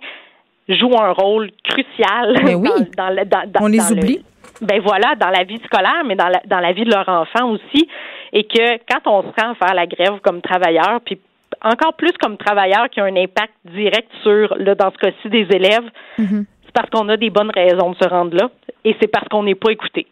joue 0.69 0.95
un 0.97 1.11
rôle 1.11 1.51
crucial 1.63 2.35
mais 2.43 2.55
oui. 2.55 2.69
dans, 2.97 3.13
dans, 3.13 3.47
dans, 3.47 3.61
On 3.61 3.67
les 3.67 3.91
oublie 3.91 4.23
ben 4.61 4.79
voilà, 4.81 5.15
dans 5.15 5.29
la 5.29 5.43
vie 5.43 5.59
scolaire, 5.65 6.03
mais 6.05 6.15
dans 6.15 6.29
la, 6.29 6.41
dans 6.45 6.59
la 6.59 6.73
vie 6.73 6.85
de 6.85 6.91
leur 6.91 7.07
enfant 7.09 7.49
aussi. 7.49 7.87
Et 8.33 8.43
que 8.43 8.77
quand 8.91 9.09
on 9.09 9.21
se 9.21 9.41
rend 9.41 9.51
à 9.51 9.55
faire 9.55 9.75
la 9.75 9.85
grève 9.85 10.19
comme 10.21 10.41
travailleur, 10.41 10.99
puis 11.05 11.19
encore 11.61 11.93
plus 11.93 12.11
comme 12.19 12.37
travailleur 12.37 12.89
qui 12.89 12.99
a 12.99 13.05
un 13.05 13.15
impact 13.15 13.53
direct 13.65 14.09
sur, 14.23 14.55
là, 14.57 14.75
dans 14.75 14.91
ce 14.91 14.97
cas-ci, 14.97 15.29
des 15.29 15.47
élèves, 15.55 15.89
mm-hmm. 16.19 16.45
c'est 16.65 16.73
parce 16.73 16.89
qu'on 16.89 17.07
a 17.09 17.17
des 17.17 17.29
bonnes 17.29 17.51
raisons 17.51 17.91
de 17.91 17.95
se 17.95 18.09
rendre 18.09 18.35
là 18.35 18.49
et 18.83 18.95
c'est 18.99 19.07
parce 19.07 19.27
qu'on 19.29 19.43
n'est 19.43 19.55
pas 19.55 19.71
écouté. 19.71 20.07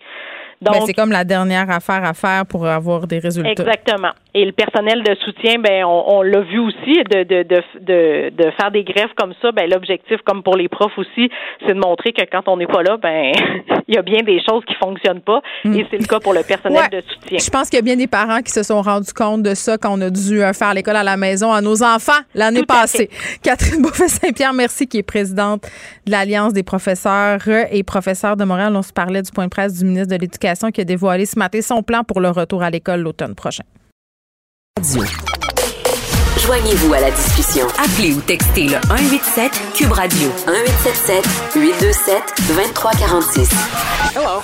Ben, 0.62 0.74
Donc, 0.74 0.84
c'est 0.86 0.94
comme 0.94 1.12
la 1.12 1.24
dernière 1.24 1.70
affaire 1.72 2.04
à 2.04 2.14
faire 2.14 2.46
pour 2.46 2.68
avoir 2.68 3.08
des 3.08 3.18
résultats. 3.18 3.50
Exactement. 3.50 4.12
Et 4.34 4.46
le 4.46 4.54
personnel 4.54 5.04
de 5.04 5.14
soutien, 5.16 5.60
ben 5.60 5.84
on, 5.84 6.22
l'a 6.22 6.40
vu 6.40 6.58
aussi 6.60 7.04
de, 7.12 7.24
de, 7.24 7.44
de, 7.44 8.30
de, 8.30 8.52
faire 8.52 8.72
des 8.72 8.86
grèves 8.86 9.10
comme 9.18 9.34
ça. 9.42 9.52
Ben 9.52 9.70
l'objectif, 9.70 10.22
comme 10.26 10.42
pour 10.42 10.56
les 10.56 10.70
profs 10.70 10.98
aussi, 10.98 11.30
c'est 11.66 11.74
de 11.74 11.80
montrer 11.80 12.14
que 12.14 12.22
quand 12.32 12.48
on 12.48 12.56
n'est 12.56 12.68
pas 12.68 12.82
là, 12.82 12.96
ben 12.96 13.34
il 13.90 13.96
y 13.96 13.98
a 13.98 14.02
bien 14.02 14.24
des 14.24 14.42
choses 14.42 14.64
qui 14.66 14.74
fonctionnent 14.76 15.20
pas. 15.20 15.42
Mm. 15.66 15.76
Et 15.76 15.88
c'est 15.92 15.98
le 15.98 16.06
cas 16.06 16.22
pour 16.22 16.34
le 16.34 16.44
personnel 16.44 16.84
de 16.90 17.02
soutien. 17.02 17.40
Je 17.40 17.50
pense 17.50 17.70
qu'il 17.70 17.78
y 17.78 17.82
a 17.82 17.84
bien 17.84 17.98
des 17.98 18.08
parents 18.08 18.42
qui 18.42 18.54
se 18.54 18.64
sont 18.64 18.82
rendus 18.82 19.12
compte 19.14 19.44
de 19.44 19.54
ça 19.54 19.78
quand 19.78 19.98
on 19.98 20.02
a 20.02 20.10
dû 20.10 20.42
euh, 20.42 20.54
faire 20.54 20.74
l'école 20.74 20.96
à 20.96 21.04
la 21.04 21.18
maison 21.18 21.52
à 21.52 21.60
nos 21.60 21.84
enfants 21.84 22.22
l'année 22.34 22.64
passée. 22.64 23.10
Catherine 23.44 23.82
Bouffet-Saint-Pierre, 23.82 24.54
merci, 24.54 24.88
qui 24.88 25.00
est 25.00 25.04
présidente 25.04 25.64
de 26.06 26.12
l'Alliance 26.12 26.54
des 26.54 26.64
professeurs 26.64 27.42
et 27.70 27.84
professeurs 27.84 28.38
de 28.38 28.46
Montréal. 28.46 28.74
On 28.78 28.82
se 28.82 28.94
parlait 28.94 29.24
du 29.24 29.32
point 29.32 29.46
de 29.46 29.50
presse 29.50 29.80
du 29.80 29.84
ministre 29.84 30.16
de 30.16 30.22
l'Éducation 30.22 30.72
qui 30.72 30.80
a 30.80 30.86
dévoilé 30.86 31.26
ce 31.26 31.38
matin 31.38 31.62
son 31.62 31.84
plan 31.84 32.06
pour 32.06 32.22
le 32.22 32.30
retour 32.30 32.64
à 32.64 32.70
l'école 32.70 33.02
l'automne 33.02 33.36
prochain. 33.36 33.64
Joignez-vous 36.40 36.94
à 36.94 37.02
la 37.02 37.12
discussion. 37.12 37.68
Appelez 37.78 38.14
ou 38.16 38.22
textez 38.22 38.64
le 38.64 38.78
187 38.88 39.52
Cube 39.76 39.92
Radio 39.92 40.28
1877 40.48 41.24
827 41.56 42.16
2346. 42.48 43.52
Hello. 44.16 44.42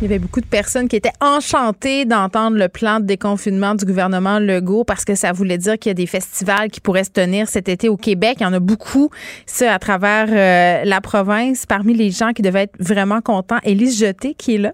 Il 0.00 0.04
y 0.04 0.06
avait 0.06 0.18
beaucoup 0.18 0.40
de 0.40 0.46
personnes 0.46 0.88
qui 0.88 0.96
étaient 0.96 1.12
enchantées 1.20 2.06
d'entendre 2.06 2.56
le 2.56 2.68
plan 2.70 3.00
de 3.00 3.04
déconfinement 3.04 3.74
du 3.74 3.84
gouvernement 3.84 4.38
Legault 4.38 4.84
parce 4.84 5.04
que 5.04 5.14
ça 5.14 5.32
voulait 5.32 5.58
dire 5.58 5.78
qu'il 5.78 5.90
y 5.90 5.92
a 5.92 5.94
des 5.94 6.06
festivals 6.06 6.70
qui 6.70 6.80
pourraient 6.80 7.04
se 7.04 7.10
tenir 7.10 7.46
cet 7.46 7.68
été 7.68 7.90
au 7.90 7.98
Québec. 7.98 8.38
Il 8.40 8.44
y 8.44 8.46
en 8.46 8.54
a 8.54 8.60
beaucoup, 8.60 9.10
ça, 9.44 9.74
à 9.74 9.78
travers 9.78 10.28
euh, 10.30 10.84
la 10.88 11.00
province. 11.02 11.66
Parmi 11.66 11.92
les 11.92 12.10
gens 12.10 12.32
qui 12.32 12.40
devaient 12.40 12.62
être 12.62 12.76
vraiment 12.80 13.20
contents, 13.20 13.58
Élise 13.62 13.98
Jeté, 13.98 14.32
qui 14.32 14.54
est 14.54 14.58
là. 14.58 14.72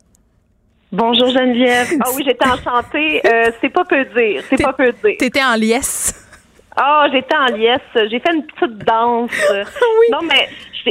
Bonjour 0.93 1.29
Geneviève. 1.29 1.89
Ah 2.01 2.09
oui, 2.17 2.23
j'étais 2.25 2.47
enchantée. 2.47 3.21
Euh, 3.27 3.51
c'est 3.61 3.71
pas 3.71 3.85
peu 3.85 4.05
dire. 4.05 4.43
C'est 4.49 4.63
pas 4.63 4.73
peu 4.73 4.93
dire. 4.93 5.17
T'étais 5.19 5.43
en 5.43 5.55
liesse. 5.55 6.23
Ah, 6.77 7.05
oh, 7.05 7.11
j'étais 7.13 7.37
en 7.37 7.47
liesse. 7.47 8.09
J'ai 8.11 8.21
fait 8.21 8.35
une 8.35 8.47
petite 8.47 8.79
danse. 8.79 9.31
oui. 9.51 10.07
Non, 10.13 10.21
mais 10.23 10.49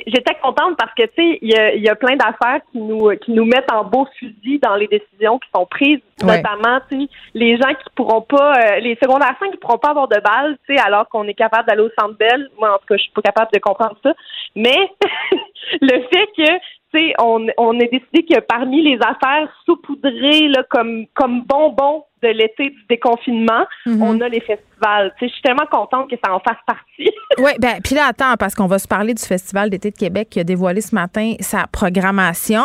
j'étais 0.07 0.35
contente 0.41 0.75
parce 0.77 0.93
que 0.95 1.03
tu 1.03 1.11
sais, 1.15 1.39
il 1.41 1.49
y 1.49 1.55
a, 1.55 1.75
y 1.75 1.87
a, 1.87 1.95
plein 1.95 2.17
d'affaires 2.17 2.59
qui 2.71 2.79
nous 2.79 3.09
qui 3.23 3.31
nous 3.31 3.45
mettent 3.45 3.71
en 3.71 3.85
beau 3.85 4.05
fusil 4.19 4.59
dans 4.59 4.75
les 4.75 4.87
décisions 4.87 5.39
qui 5.39 5.49
sont 5.55 5.65
prises, 5.65 6.01
notamment 6.21 6.79
tu 6.91 7.01
sais, 7.01 7.07
les 7.33 7.57
gens 7.57 7.69
qui 7.69 7.89
pourront 7.95 8.21
pas, 8.21 8.53
euh, 8.53 8.79
les 8.79 8.97
secondaires 9.01 9.35
5 9.39 9.51
qui 9.51 9.57
pourront 9.57 9.77
pas 9.77 9.91
avoir 9.91 10.07
de 10.07 10.19
balles, 10.19 10.57
tu 10.67 10.75
sais, 10.75 10.81
alors 10.81 11.07
qu'on 11.07 11.25
est 11.27 11.33
capable 11.33 11.67
d'aller 11.67 11.83
au 11.83 11.91
Centre 11.97 12.17
Bell. 12.17 12.49
Moi, 12.59 12.73
en 12.73 12.77
tout 12.79 12.85
cas, 12.89 12.97
je 12.97 13.03
suis 13.03 13.11
pas 13.11 13.21
capable 13.21 13.51
de 13.53 13.59
comprendre 13.59 13.95
ça. 14.03 14.13
Mais 14.55 14.91
le 15.81 16.01
fait 16.11 16.27
que 16.37 16.51
on, 17.19 17.47
on 17.57 17.79
a 17.79 17.85
décidé 17.85 18.25
que 18.25 18.39
parmi 18.41 18.81
les 18.81 18.97
affaires 19.01 19.49
saupoudrées 19.65 20.51
comme, 20.69 21.05
comme 21.13 21.41
bonbons 21.43 22.05
de 22.25 22.31
l'été 22.31 22.69
du 22.69 22.85
déconfinement, 22.89 23.65
mhm. 23.85 24.01
on 24.01 24.19
a 24.21 24.29
les 24.29 24.41
festivals. 24.41 25.13
je 25.21 25.27
suis 25.27 25.41
tellement 25.41 25.67
contente 25.71 26.09
que 26.09 26.15
ça 26.23 26.33
en 26.33 26.39
fasse 26.39 26.57
partie. 26.65 27.11
oui, 27.37 27.51
ben 27.59 27.75
puis 27.83 27.95
là, 27.95 28.07
attends, 28.09 28.35
parce 28.37 28.55
qu'on 28.55 28.67
va 28.67 28.79
se 28.79 28.87
parler 28.87 29.13
du 29.13 29.23
Festival 29.23 29.69
d'été 29.69 29.91
de 29.91 29.97
Québec 29.97 30.29
qui 30.31 30.39
a 30.39 30.43
dévoilé 30.43 30.81
ce 30.81 30.95
matin 30.95 31.33
sa 31.39 31.67
programmation. 31.67 32.63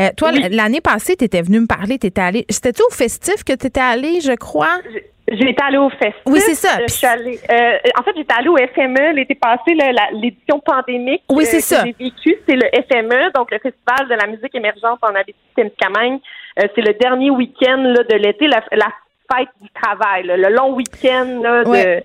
Euh, 0.00 0.08
toi, 0.16 0.32
l'année 0.32 0.80
passée, 0.80 1.16
tu 1.16 1.24
étais 1.24 1.42
venu 1.42 1.60
me 1.60 1.66
parler, 1.66 1.98
tu 1.98 2.06
étais 2.06 2.20
allé. 2.20 2.46
C'était-tu 2.48 2.82
au 2.82 2.92
festif 2.92 3.44
que 3.44 3.54
tu 3.54 3.66
étais 3.66 3.80
allé, 3.80 4.20
je 4.20 4.34
crois? 4.34 4.78
Été 5.26 5.56
allée 5.62 5.78
au 5.78 5.88
festival. 5.90 6.22
Oui, 6.26 6.40
c'est 6.40 6.54
ça. 6.54 6.78
Je 6.86 6.92
suis 6.92 7.06
allée, 7.06 7.40
euh, 7.50 7.78
en 7.98 8.02
fait, 8.02 8.12
j'étais 8.14 8.34
allée 8.34 8.48
au 8.48 8.56
FME 8.56 9.14
l'été 9.14 9.34
passé, 9.34 9.74
l'édition 10.12 10.60
pandémique. 10.60 11.22
Oui, 11.30 11.44
euh, 11.46 11.50
que. 11.50 11.60
J'ai 11.60 12.04
vécu, 12.04 12.36
c'est 12.46 12.56
le 12.56 12.68
FME, 12.88 13.32
donc 13.34 13.50
le 13.50 13.58
Festival 13.58 14.08
de 14.08 14.14
la 14.14 14.26
musique 14.26 14.54
émergente 14.54 14.98
en 15.02 15.14
Abitibi-Témiscamingue. 15.14 16.20
Euh, 16.58 16.66
c'est 16.74 16.82
le 16.82 16.94
dernier 17.00 17.30
week-end 17.30 17.78
là, 17.78 18.02
de 18.08 18.16
l'été, 18.16 18.46
la, 18.46 18.62
la 18.72 18.88
fête 19.32 19.48
du 19.60 19.68
travail, 19.74 20.24
là, 20.26 20.36
le 20.36 20.54
long 20.54 20.74
week-end 20.74 21.40
là, 21.42 21.64
de, 21.64 21.68
Ouais. 21.68 22.04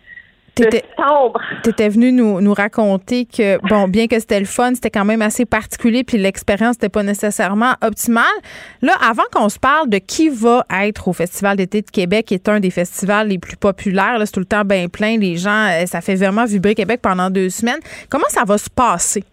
de 0.57 0.63
T'étais- 0.63 0.77
septembre. 0.77 1.39
Tu 1.63 1.69
étais 1.69 1.87
venu 1.87 2.11
nous, 2.11 2.41
nous 2.41 2.53
raconter 2.53 3.25
que, 3.25 3.59
bon, 3.69 3.87
bien 3.87 4.07
que 4.07 4.19
c'était 4.19 4.39
le 4.39 4.45
fun, 4.45 4.73
c'était 4.73 4.89
quand 4.89 5.05
même 5.05 5.21
assez 5.21 5.45
particulier, 5.45 6.03
puis 6.03 6.17
l'expérience 6.17 6.75
n'était 6.77 6.89
pas 6.89 7.03
nécessairement 7.03 7.73
optimale. 7.81 8.25
Là, 8.81 8.93
avant 9.07 9.23
qu'on 9.31 9.47
se 9.49 9.59
parle 9.59 9.87
de 9.89 9.99
qui 9.99 10.27
va 10.29 10.65
être 10.81 11.07
au 11.07 11.13
Festival 11.13 11.55
d'été 11.55 11.81
de 11.81 11.89
Québec, 11.89 12.25
qui 12.25 12.33
est 12.33 12.49
un 12.49 12.59
des 12.59 12.71
festivals 12.71 13.27
les 13.27 13.37
plus 13.37 13.55
populaires, 13.55 14.17
là, 14.17 14.25
c'est 14.25 14.33
tout 14.33 14.39
le 14.41 14.45
temps 14.45 14.65
bien 14.65 14.87
plein, 14.89 15.17
les 15.17 15.37
gens, 15.37 15.67
euh, 15.69 15.85
ça 15.85 16.01
fait 16.01 16.15
vraiment 16.15 16.45
vibrer 16.45 16.75
Québec 16.75 16.99
pendant 17.01 17.29
deux 17.29 17.49
semaines. 17.49 17.79
Comment 18.09 18.27
ça 18.29 18.43
va 18.45 18.57
se 18.57 18.69
passer? 18.69 19.23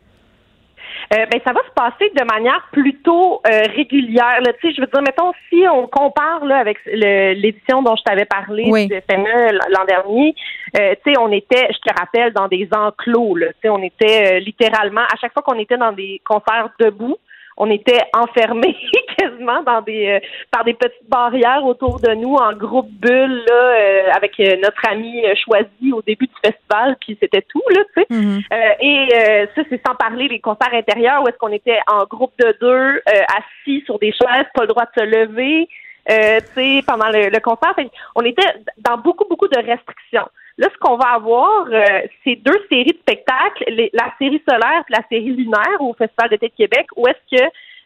Euh, 1.15 1.27
ben, 1.27 1.41
ça 1.45 1.53
va 1.53 1.61
se 1.63 1.73
passer 1.75 2.11
de 2.17 2.25
manière 2.25 2.67
plutôt 2.73 3.41
euh, 3.47 3.63
régulière. 3.75 4.41
Là. 4.41 4.53
Tu 4.55 4.69
sais, 4.69 4.75
Je 4.75 4.81
veux 4.81 4.87
dire, 4.87 5.03
mettons, 5.03 5.33
si 5.49 5.65
on 5.69 5.87
compare 5.87 6.45
là, 6.45 6.59
avec 6.59 6.79
l'édition 6.87 7.83
dont 7.83 7.95
je 7.97 8.03
t'avais 8.03 8.25
parlé 8.25 8.65
Oui. 8.69 8.89
FME 8.89 9.53
l'an 9.53 9.85
dernier, 9.87 10.35
euh, 10.79 10.95
tu 11.05 11.13
sais, 11.13 11.19
on 11.19 11.31
était, 11.31 11.69
je 11.73 11.91
te 11.91 11.99
rappelle, 11.99 12.33
dans 12.33 12.49
des 12.49 12.69
enclos. 12.73 13.37
Là. 13.37 13.49
Tu 13.49 13.55
sais, 13.63 13.69
On 13.69 13.83
était 13.83 14.37
euh, 14.37 14.39
littéralement, 14.41 15.03
à 15.03 15.17
chaque 15.21 15.33
fois 15.33 15.43
qu'on 15.43 15.59
était 15.59 15.77
dans 15.79 15.93
des 15.93 16.21
concerts 16.25 16.71
debout, 16.81 17.17
on 17.57 17.71
était 17.71 18.03
enfermés 18.13 18.77
quasiment 19.19 19.63
dans 19.63 19.81
des 19.83 20.09
euh, 20.09 20.21
par 20.51 20.65
des 20.65 20.75
petites 20.75 21.09
barrières 21.09 21.65
autour 21.65 22.01
de 22.01 22.15
nous 22.15 22.35
en 22.35 22.53
groupe 22.53 22.91
bulle 22.91 23.45
là, 23.49 23.55
euh, 23.55 24.11
avec 24.15 24.39
euh, 24.41 24.57
notre 24.63 24.83
ami 24.91 25.25
euh, 25.25 25.35
choisi 25.45 25.93
au 25.93 26.03
début 26.03 26.27
du 26.27 26.35
festival 26.45 26.97
puis 27.01 27.17
c'était 27.21 27.43
tout 27.43 27.63
là 27.71 27.83
tu 27.97 28.03
sais 28.03 28.07
euh, 28.53 28.57
et 28.81 29.09
euh, 29.15 29.47
ça, 29.55 29.63
c'est 29.69 29.81
sans 29.87 29.95
parler 29.95 30.29
des 30.29 30.41
concerts 30.41 30.73
intérieurs 30.73 31.23
où 31.23 31.29
est-ce 31.29 31.39
qu'on 31.39 31.53
était 31.53 31.79
en 31.91 32.05
groupe 32.05 32.33
de 32.39 32.57
deux, 32.61 32.67
euh, 32.67 33.23
assis 33.37 33.83
sur 33.85 33.99
des 33.99 34.13
chaises, 34.13 34.47
pas 34.55 34.63
le 34.63 34.69
droit 34.69 34.85
de 34.85 35.01
se 35.01 35.05
lever, 35.05 35.69
euh, 36.11 36.41
tu 36.55 36.55
sais, 36.55 36.83
pendant 36.87 37.09
le, 37.09 37.29
le 37.29 37.41
concert. 37.41 37.75
Fait 37.75 37.91
on 38.15 38.23
était 38.23 38.47
dans 38.79 38.99
beaucoup, 38.99 39.25
beaucoup 39.29 39.49
de 39.49 39.59
restrictions. 39.59 40.29
Là, 40.59 40.69
ce 40.73 40.79
qu'on 40.79 40.97
va 40.97 41.09
avoir, 41.11 41.67
euh, 41.71 42.01
c'est 42.25 42.37
deux 42.37 42.59
séries 42.71 42.93
de 42.93 42.99
spectacles, 42.99 43.65
les- 43.69 43.91
la 43.93 44.13
série 44.19 44.43
solaire 44.49 44.83
et 44.89 44.93
la 44.93 45.03
série 45.11 45.33
lunaire 45.35 45.81
au 45.81 45.93
Festival 45.95 46.31
d'été 46.31 46.49
de 46.49 46.55
Québec, 46.55 46.87
où 46.97 47.07
est-ce 47.07 47.37
que 47.37 47.45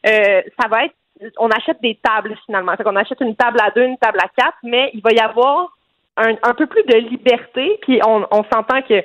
euh, 0.08 0.42
ça 0.60 0.68
va 0.68 0.84
être, 0.84 0.94
on 1.38 1.48
achète 1.50 1.80
des 1.82 1.96
tables 2.02 2.34
finalement. 2.46 2.74
Fait 2.76 2.84
qu'on 2.84 2.96
achète 2.96 3.20
une 3.20 3.36
table 3.36 3.58
à 3.60 3.70
deux, 3.70 3.82
une 3.82 3.98
table 3.98 4.18
à 4.22 4.28
quatre, 4.34 4.56
mais 4.62 4.90
il 4.94 5.02
va 5.02 5.10
y 5.12 5.18
avoir 5.18 5.76
un, 6.16 6.34
un 6.42 6.54
peu 6.54 6.66
plus 6.66 6.84
de 6.84 6.96
liberté, 6.96 7.78
puis 7.82 8.00
on, 8.06 8.26
on 8.30 8.44
s'entend 8.52 8.82
que 8.82 9.02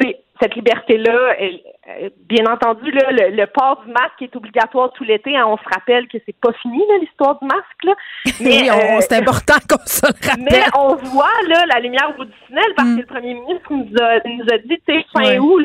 sais, 0.00 0.18
cette 0.40 0.54
liberté-là, 0.56 1.34
euh, 1.40 2.08
bien 2.28 2.44
entendu, 2.46 2.90
là, 2.90 3.10
le, 3.12 3.36
le 3.36 3.46
port 3.46 3.82
du 3.86 3.92
masque 3.92 4.20
est 4.22 4.34
obligatoire 4.34 4.90
tout 4.92 5.04
l'été. 5.04 5.36
hein. 5.36 5.44
on 5.46 5.56
se 5.56 5.68
rappelle 5.72 6.08
que 6.08 6.18
c'est 6.26 6.34
pas 6.40 6.52
fini 6.60 6.82
l'histoire 7.00 7.38
du 7.40 7.46
masque. 7.46 7.84
Là. 7.84 7.92
oui, 8.40 8.68
on- 8.70 8.96
euh, 8.96 9.00
c'est 9.00 9.16
important 9.16 9.54
qu'on 9.68 9.84
se 9.86 10.00
le 10.06 10.28
rappelle. 10.28 10.44
mais 10.50 10.62
on 10.76 10.94
voit 10.96 11.28
là 11.48 11.64
la 11.72 11.80
lumière 11.80 12.10
au 12.10 12.18
bout 12.18 12.24
du 12.24 12.32
tunnel 12.46 12.64
parce 12.76 12.88
Mm. 12.88 12.96
que 12.96 13.00
le 13.02 13.06
premier 13.06 13.34
ministre 13.34 13.72
nous 13.72 13.88
a, 14.00 14.14
nous 14.28 14.44
a 14.52 14.58
dit, 14.58 14.80
tu 14.86 14.94
sais, 14.94 15.04
fin 15.12 15.20
Ouais. 15.24 15.38
août, 15.38 15.64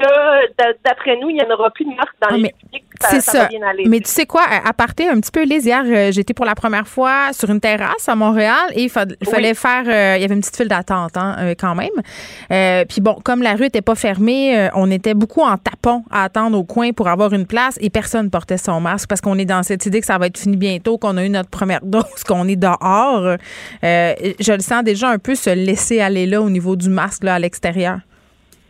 d'après 0.85 1.15
nous, 1.17 1.29
il 1.29 1.35
n'y 1.37 1.43
en 1.43 1.49
aura 1.51 1.69
plus 1.71 1.85
de 1.85 1.89
masque 1.95 2.13
dans 2.21 2.27
Ah, 2.29 2.35
les 2.35 2.41
mais 2.43 2.53
publics. 2.61 2.83
Ça, 3.01 3.07
C'est 3.11 3.21
ça 3.21 3.31
ça. 3.31 3.39
va 3.43 3.47
bien 3.47 3.61
aller. 3.67 3.83
Mais 3.87 3.99
tu 4.01 4.09
sais 4.09 4.25
quoi, 4.25 4.41
à 4.65 4.73
partir 4.73 5.11
un 5.11 5.19
petit 5.19 5.31
peu, 5.31 5.43
Lise, 5.43 5.65
hier, 5.65 5.83
euh, 5.85 6.11
j'étais 6.11 6.33
pour 6.33 6.45
la 6.45 6.53
première 6.55 6.87
fois 6.87 7.31
sur 7.31 7.49
une 7.49 7.59
terrasse 7.61 8.07
à 8.09 8.15
Montréal 8.15 8.71
et 8.73 8.83
il 8.83 8.89
fa- 8.89 9.05
fallait 9.29 9.53
faire. 9.53 9.83
euh, 9.87 10.17
il 10.17 10.21
y 10.21 10.25
avait 10.25 10.33
une 10.35 10.41
petite 10.41 10.57
file 10.57 10.67
d'attente 10.67 11.15
hein, 11.15 11.35
euh, 11.39 11.55
quand 11.57 11.75
même. 11.75 11.89
Euh, 12.51 12.83
Puis 12.87 12.99
bon, 13.01 13.15
comme 13.23 13.41
la 13.41 13.53
rue 13.55 13.65
était 13.65 13.81
pas 13.81 13.95
fermée, 13.95 14.69
on 14.75 14.91
était 14.91 15.13
beaucoup 15.13 15.41
en 15.41 15.57
tapon 15.57 16.03
à 16.11 16.23
attendre 16.25 16.57
au 16.57 16.63
coin 16.65 16.91
pour 16.91 17.07
avoir 17.07 17.33
une 17.33 17.45
place 17.45 17.77
et 17.79 17.89
personne 17.89 18.29
portait 18.29 18.57
son 18.57 18.81
masque 18.81 19.07
parce 19.07 19.21
qu'on 19.21 19.37
est 19.37 19.45
dans 19.45 19.63
cette 19.63 19.85
idée 19.85 20.01
que 20.01 20.05
ça 20.05 20.17
va 20.17 20.27
être 20.27 20.37
fini 20.37 20.57
bientôt, 20.57 20.97
qu'on 20.97 21.15
a 21.17 21.23
eu 21.23 21.29
notre 21.29 21.49
première 21.49 21.79
dose, 21.83 22.03
qu'on 22.27 22.47
est 22.47 22.55
dehors. 22.57 23.37
Euh, 23.83 24.13
je 24.39 24.51
le 24.53 24.59
sens 24.59 24.83
déjà 24.83 25.09
un 25.09 25.19
peu 25.19 25.35
se 25.35 25.49
laisser 25.49 26.01
aller 26.01 26.25
là 26.25 26.41
au 26.41 26.49
niveau 26.49 26.75
du 26.75 26.89
masque 26.89 27.23
là, 27.23 27.35
à 27.35 27.39
l'extérieur. 27.39 27.99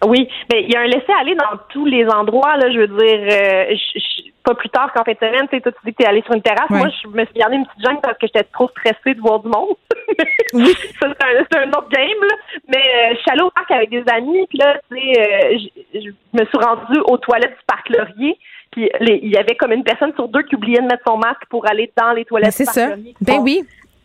Oui, 0.05 0.27
mais 0.51 0.63
il 0.63 0.71
y 0.71 0.75
a 0.75 0.81
un 0.81 0.85
laisser-aller 0.87 1.35
dans 1.35 1.57
tous 1.69 1.85
les 1.85 2.05
endroits. 2.07 2.55
Là, 2.57 2.71
je 2.71 2.79
veux 2.79 2.87
dire, 2.87 3.19
euh, 3.31 3.65
je- 3.71 3.99
je- 3.99 4.29
pas 4.43 4.55
plus 4.55 4.69
tard 4.69 4.91
qu'en 4.93 5.03
fin 5.03 5.11
de 5.11 5.17
semaine, 5.17 5.47
tu 5.49 5.57
sais, 5.57 5.61
toi, 5.61 5.71
tu 5.73 5.79
dis 5.85 5.91
que 5.93 5.97
tu 5.97 6.03
es 6.03 6.07
allé 6.07 6.21
sur 6.23 6.33
une 6.33 6.41
terrasse. 6.41 6.69
Ouais. 6.69 6.77
Moi, 6.79 6.87
je 7.03 7.07
me 7.09 7.25
suis 7.25 7.33
gardé 7.35 7.57
une 7.57 7.65
petite 7.65 7.85
jungle 7.85 7.99
parce 8.01 8.17
que 8.17 8.27
j'étais 8.27 8.43
trop 8.45 8.69
stressée 8.69 9.13
de 9.13 9.19
voir 9.21 9.39
du 9.39 9.49
monde. 9.49 9.75
Oui. 10.53 10.73
Ça, 10.99 11.07
c'est 11.51 11.57
un, 11.59 11.69
autre 11.69 11.89
game, 11.89 12.07
là. 12.27 12.35
Mais 12.69 12.77
euh, 12.79 13.13
je 13.13 13.17
suis 13.19 13.29
allée 13.31 13.43
au 13.43 13.51
parc 13.51 13.69
avec 13.69 13.91
des 13.91 14.03
amis, 14.11 14.47
puis 14.49 14.57
là, 14.57 14.79
tu 14.91 14.97
sais, 14.97 15.21
euh, 15.21 15.57
je 15.93 15.99
je 15.99 16.09
me 16.39 16.45
suis 16.45 16.57
rendue 16.57 16.99
aux 17.05 17.17
toilettes 17.17 17.51
du 17.51 17.65
parc 17.67 17.87
Laurier. 17.89 18.35
Puis 18.71 18.89
les- 18.99 19.19
il 19.21 19.29
y 19.29 19.37
avait 19.37 19.55
comme 19.55 19.71
une 19.73 19.83
personne 19.83 20.11
sur 20.15 20.27
deux 20.27 20.41
qui 20.43 20.55
oubliait 20.55 20.81
de 20.81 20.87
mettre 20.87 21.03
son 21.07 21.17
masque 21.17 21.43
pour 21.49 21.67
aller 21.69 21.91
dans 21.95 22.11
les 22.13 22.25
toilettes 22.25 22.51
c'est 22.53 22.65
ça. 22.65 22.87
Laurier. 22.89 23.13
Ben 23.21 23.37
oui. 23.41 23.61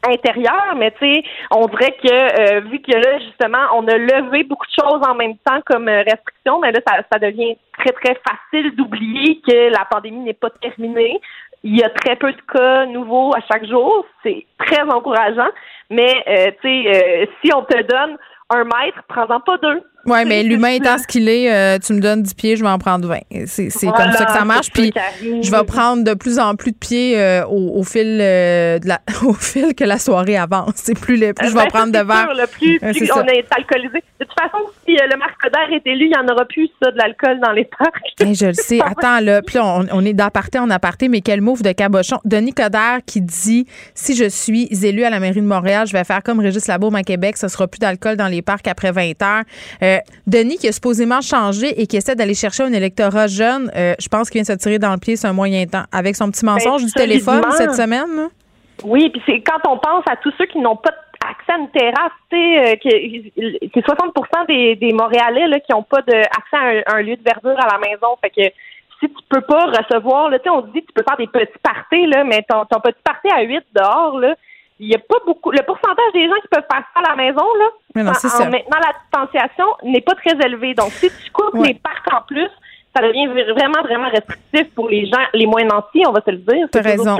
Intérieur, 0.08 0.74
mais 0.76 0.90
tu 0.92 0.98
sais, 0.98 1.22
on 1.50 1.66
dirait 1.66 1.96
que 2.02 2.08
euh, 2.08 2.60
vu 2.60 2.80
que 2.80 2.92
là, 2.92 3.18
justement, 3.18 3.66
on 3.74 3.86
a 3.88 3.96
levé 3.96 4.44
beaucoup 4.44 4.66
de 4.66 4.82
choses 4.82 5.00
en 5.08 5.14
même 5.14 5.36
temps 5.38 5.60
comme 5.66 5.88
euh, 5.88 6.02
restriction, 6.02 6.60
mais 6.60 6.72
là, 6.72 6.80
ça, 6.86 6.96
ça 7.12 7.18
devient 7.18 7.56
très, 7.78 7.92
très 7.92 8.20
facile 8.26 8.74
d'oublier 8.76 9.40
que 9.46 9.70
la 9.70 9.84
pandémie 9.90 10.20
n'est 10.20 10.34
pas 10.34 10.50
terminée. 10.50 11.20
Il 11.62 11.78
y 11.78 11.82
a 11.82 11.88
très 11.88 12.16
peu 12.16 12.30
de 12.32 12.40
cas 12.52 12.86
nouveaux 12.86 13.34
à 13.34 13.40
chaque 13.50 13.66
jour. 13.66 14.04
C'est 14.22 14.46
très 14.58 14.82
encourageant. 14.82 15.48
Mais, 15.90 16.22
euh, 16.28 16.50
tu 16.60 16.68
sais, 16.68 17.22
euh, 17.22 17.26
si 17.42 17.52
on 17.54 17.62
te 17.64 17.80
donne 17.82 18.18
un 18.50 18.64
mètre, 18.64 19.02
prends-en 19.08 19.40
pas 19.40 19.56
deux. 19.58 19.82
Oui, 20.06 20.24
mais 20.26 20.42
l'humain 20.42 20.70
étant 20.70 20.98
ce 20.98 21.06
qu'il 21.06 21.28
est, 21.28 21.52
euh, 21.52 21.78
tu 21.78 21.92
me 21.92 22.00
donnes 22.00 22.22
10 22.22 22.34
pieds, 22.34 22.56
je 22.56 22.62
vais 22.62 22.68
en 22.70 22.78
prendre 22.78 23.06
20. 23.08 23.18
C'est 23.46 23.68
Voilà, 23.82 24.04
comme 24.04 24.12
ça 24.12 24.24
que 24.24 24.32
ça 24.32 24.44
marche. 24.44 24.70
Puis 24.72 24.92
je 25.20 25.50
vais 25.50 25.64
prendre 25.64 26.04
de 26.04 26.14
plus 26.14 26.38
en 26.38 26.54
plus 26.54 26.72
de 26.72 26.76
pieds 26.76 27.18
euh, 27.18 27.44
au, 27.46 27.78
au 27.78 27.82
fil 27.82 28.18
euh, 28.20 28.78
de 28.78 28.88
la, 28.88 29.00
au 29.24 29.32
fil 29.34 29.74
que 29.74 29.84
la 29.84 29.98
soirée 29.98 30.36
avance. 30.36 30.72
C'est 30.76 30.98
plus, 30.98 31.16
le, 31.16 31.32
plus 31.32 31.48
je 31.48 31.54
vais 31.54 31.64
Ben, 31.64 31.68
prendre 31.68 31.92
de 31.92 31.98
verre. 31.98 32.24
sûr, 32.26 32.34
là, 32.34 32.46
plus, 32.46 32.78
plus 32.78 33.12
on 33.12 33.24
est 33.26 33.46
alcoolisé. 33.56 34.02
De 34.20 34.24
toute 34.24 34.34
façon, 34.40 34.58
si 34.86 34.96
euh, 34.96 35.06
le 35.06 35.50
d'air 35.50 35.72
est 35.72 35.86
élu, 35.90 36.06
il 36.06 36.10
n'y 36.10 36.16
en 36.16 36.32
aura 36.32 36.44
plus, 36.44 36.68
ça, 36.82 36.90
de 36.90 36.96
l'alcool 36.96 37.40
dans 37.40 37.52
les 37.52 37.64
parcs. 37.64 38.12
Hey, 38.20 38.34
je 38.34 38.46
le 38.46 38.52
sais. 38.54 38.80
Attends, 38.84 39.20
là. 39.20 39.42
Puis 39.42 39.56
là, 39.56 39.64
on, 39.66 39.86
on 39.92 40.04
est 40.04 40.12
d'aparté 40.14 40.58
en 40.58 40.70
aparté, 40.70 41.08
mais 41.08 41.20
quel 41.20 41.40
move 41.40 41.62
de 41.62 41.72
cabochon. 41.72 42.18
Denis 42.24 42.52
Coderre 42.54 43.00
qui 43.06 43.20
dit 43.20 43.66
si 43.94 44.14
je 44.14 44.28
suis 44.28 44.68
élu 44.84 45.04
à 45.04 45.10
la 45.10 45.20
mairie 45.20 45.40
de 45.40 45.46
Montréal, 45.46 45.86
je 45.86 45.92
vais 45.92 46.04
faire 46.04 46.22
comme 46.22 46.40
Régis 46.40 46.66
Labaume 46.66 46.94
à 46.94 47.02
Québec, 47.02 47.36
ce 47.36 47.48
sera 47.48 47.66
plus 47.68 47.78
d'alcool 47.78 48.16
dans 48.16 48.28
les 48.28 48.42
parcs 48.42 48.66
après 48.68 48.92
20 48.92 49.22
heures. 49.22 49.42
Euh, 49.94 49.98
Denis 50.26 50.56
qui 50.58 50.68
a 50.68 50.72
supposément 50.72 51.20
changé 51.20 51.80
et 51.80 51.86
qui 51.86 51.96
essaie 51.96 52.14
d'aller 52.14 52.34
chercher 52.34 52.62
un 52.64 52.72
électorat 52.72 53.26
jeune, 53.26 53.70
euh, 53.76 53.94
je 54.00 54.08
pense 54.08 54.30
qu'il 54.30 54.40
vient 54.42 54.54
de 54.54 54.58
se 54.60 54.62
tirer 54.62 54.78
dans 54.78 54.92
le 54.92 54.98
pied 54.98 55.16
c'est 55.16 55.26
un 55.28 55.32
moyen 55.32 55.64
temps. 55.66 55.84
Avec 55.92 56.16
son 56.16 56.30
petit 56.30 56.44
mensonge 56.44 56.84
du 56.84 56.92
téléphone 56.92 57.42
solidement. 57.42 57.52
cette 57.52 57.74
semaine. 57.74 58.28
Oui, 58.84 59.08
puis 59.10 59.22
c'est 59.26 59.40
quand 59.40 59.60
on 59.68 59.78
pense 59.78 60.04
à 60.10 60.16
tous 60.16 60.32
ceux 60.38 60.46
qui 60.46 60.58
n'ont 60.58 60.76
pas 60.76 60.90
accès 61.30 61.52
à 61.52 61.58
une 61.58 61.70
terrasse, 61.70 62.12
tu 62.30 62.36
sais, 62.36 62.58
euh, 62.58 62.76
que- 62.76 63.68
c'est 63.72 63.84
60 63.84 64.46
des, 64.48 64.76
des 64.76 64.92
Montréalais 64.92 65.46
là, 65.48 65.58
qui 65.60 65.72
n'ont 65.72 65.82
pas 65.82 66.02
de, 66.02 66.12
accès 66.14 66.56
à 66.56 66.92
un, 66.92 66.98
un 66.98 67.02
lieu 67.02 67.16
de 67.16 67.22
verdure 67.22 67.58
à 67.58 67.66
la 67.72 67.78
maison. 67.78 68.08
Fait 68.20 68.30
que 68.30 68.54
si 69.00 69.08
tu 69.08 69.22
peux 69.28 69.40
pas 69.42 69.66
recevoir, 69.66 70.30
là, 70.30 70.38
on 70.52 70.60
dit 70.62 70.80
que 70.82 70.86
tu 70.86 70.92
peux 70.94 71.04
faire 71.06 71.16
des 71.16 71.26
petits 71.26 71.58
parties, 71.62 72.06
là, 72.06 72.24
mais 72.24 72.44
ton, 72.48 72.64
ton 72.66 72.80
petit 72.80 73.00
party 73.04 73.28
à 73.34 73.42
8 73.42 73.64
dehors, 73.74 74.18
là, 74.18 74.34
il 74.84 74.90
y 74.90 74.94
a 74.94 74.98
pas 74.98 75.18
beaucoup. 75.26 75.50
Le 75.50 75.62
pourcentage 75.64 76.12
des 76.14 76.24
gens 76.28 76.40
qui 76.42 76.48
peuvent 76.50 76.66
faire 76.70 76.84
ça 76.94 77.00
à 77.00 77.10
la 77.10 77.16
maison, 77.16 77.44
là, 77.58 77.66
Mais 77.94 78.02
non, 78.02 78.10
en, 78.10 78.14
ça. 78.14 78.44
maintenant 78.50 78.78
la 78.80 78.92
distanciation, 79.02 79.66
n'est 79.84 80.00
pas 80.02 80.14
très 80.14 80.34
élevé. 80.46 80.74
Donc, 80.74 80.90
si 80.92 81.08
tu 81.08 81.30
coupes 81.32 81.54
Ouais. 81.54 81.68
les 81.68 81.74
parcs 81.74 82.06
en 82.12 82.22
plus, 82.26 82.48
ça 82.96 83.02
devient 83.02 83.26
vraiment, 83.26 83.82
vraiment 83.82 84.08
restrictif 84.08 84.72
pour 84.74 84.88
les 84.88 85.06
gens, 85.06 85.18
les 85.32 85.46
moins 85.46 85.64
nantis, 85.64 86.02
on 86.06 86.12
va 86.12 86.20
se 86.24 86.30
le 86.30 86.36
dire. 86.38 86.68
T'as 86.70 86.80
raison. 86.80 87.16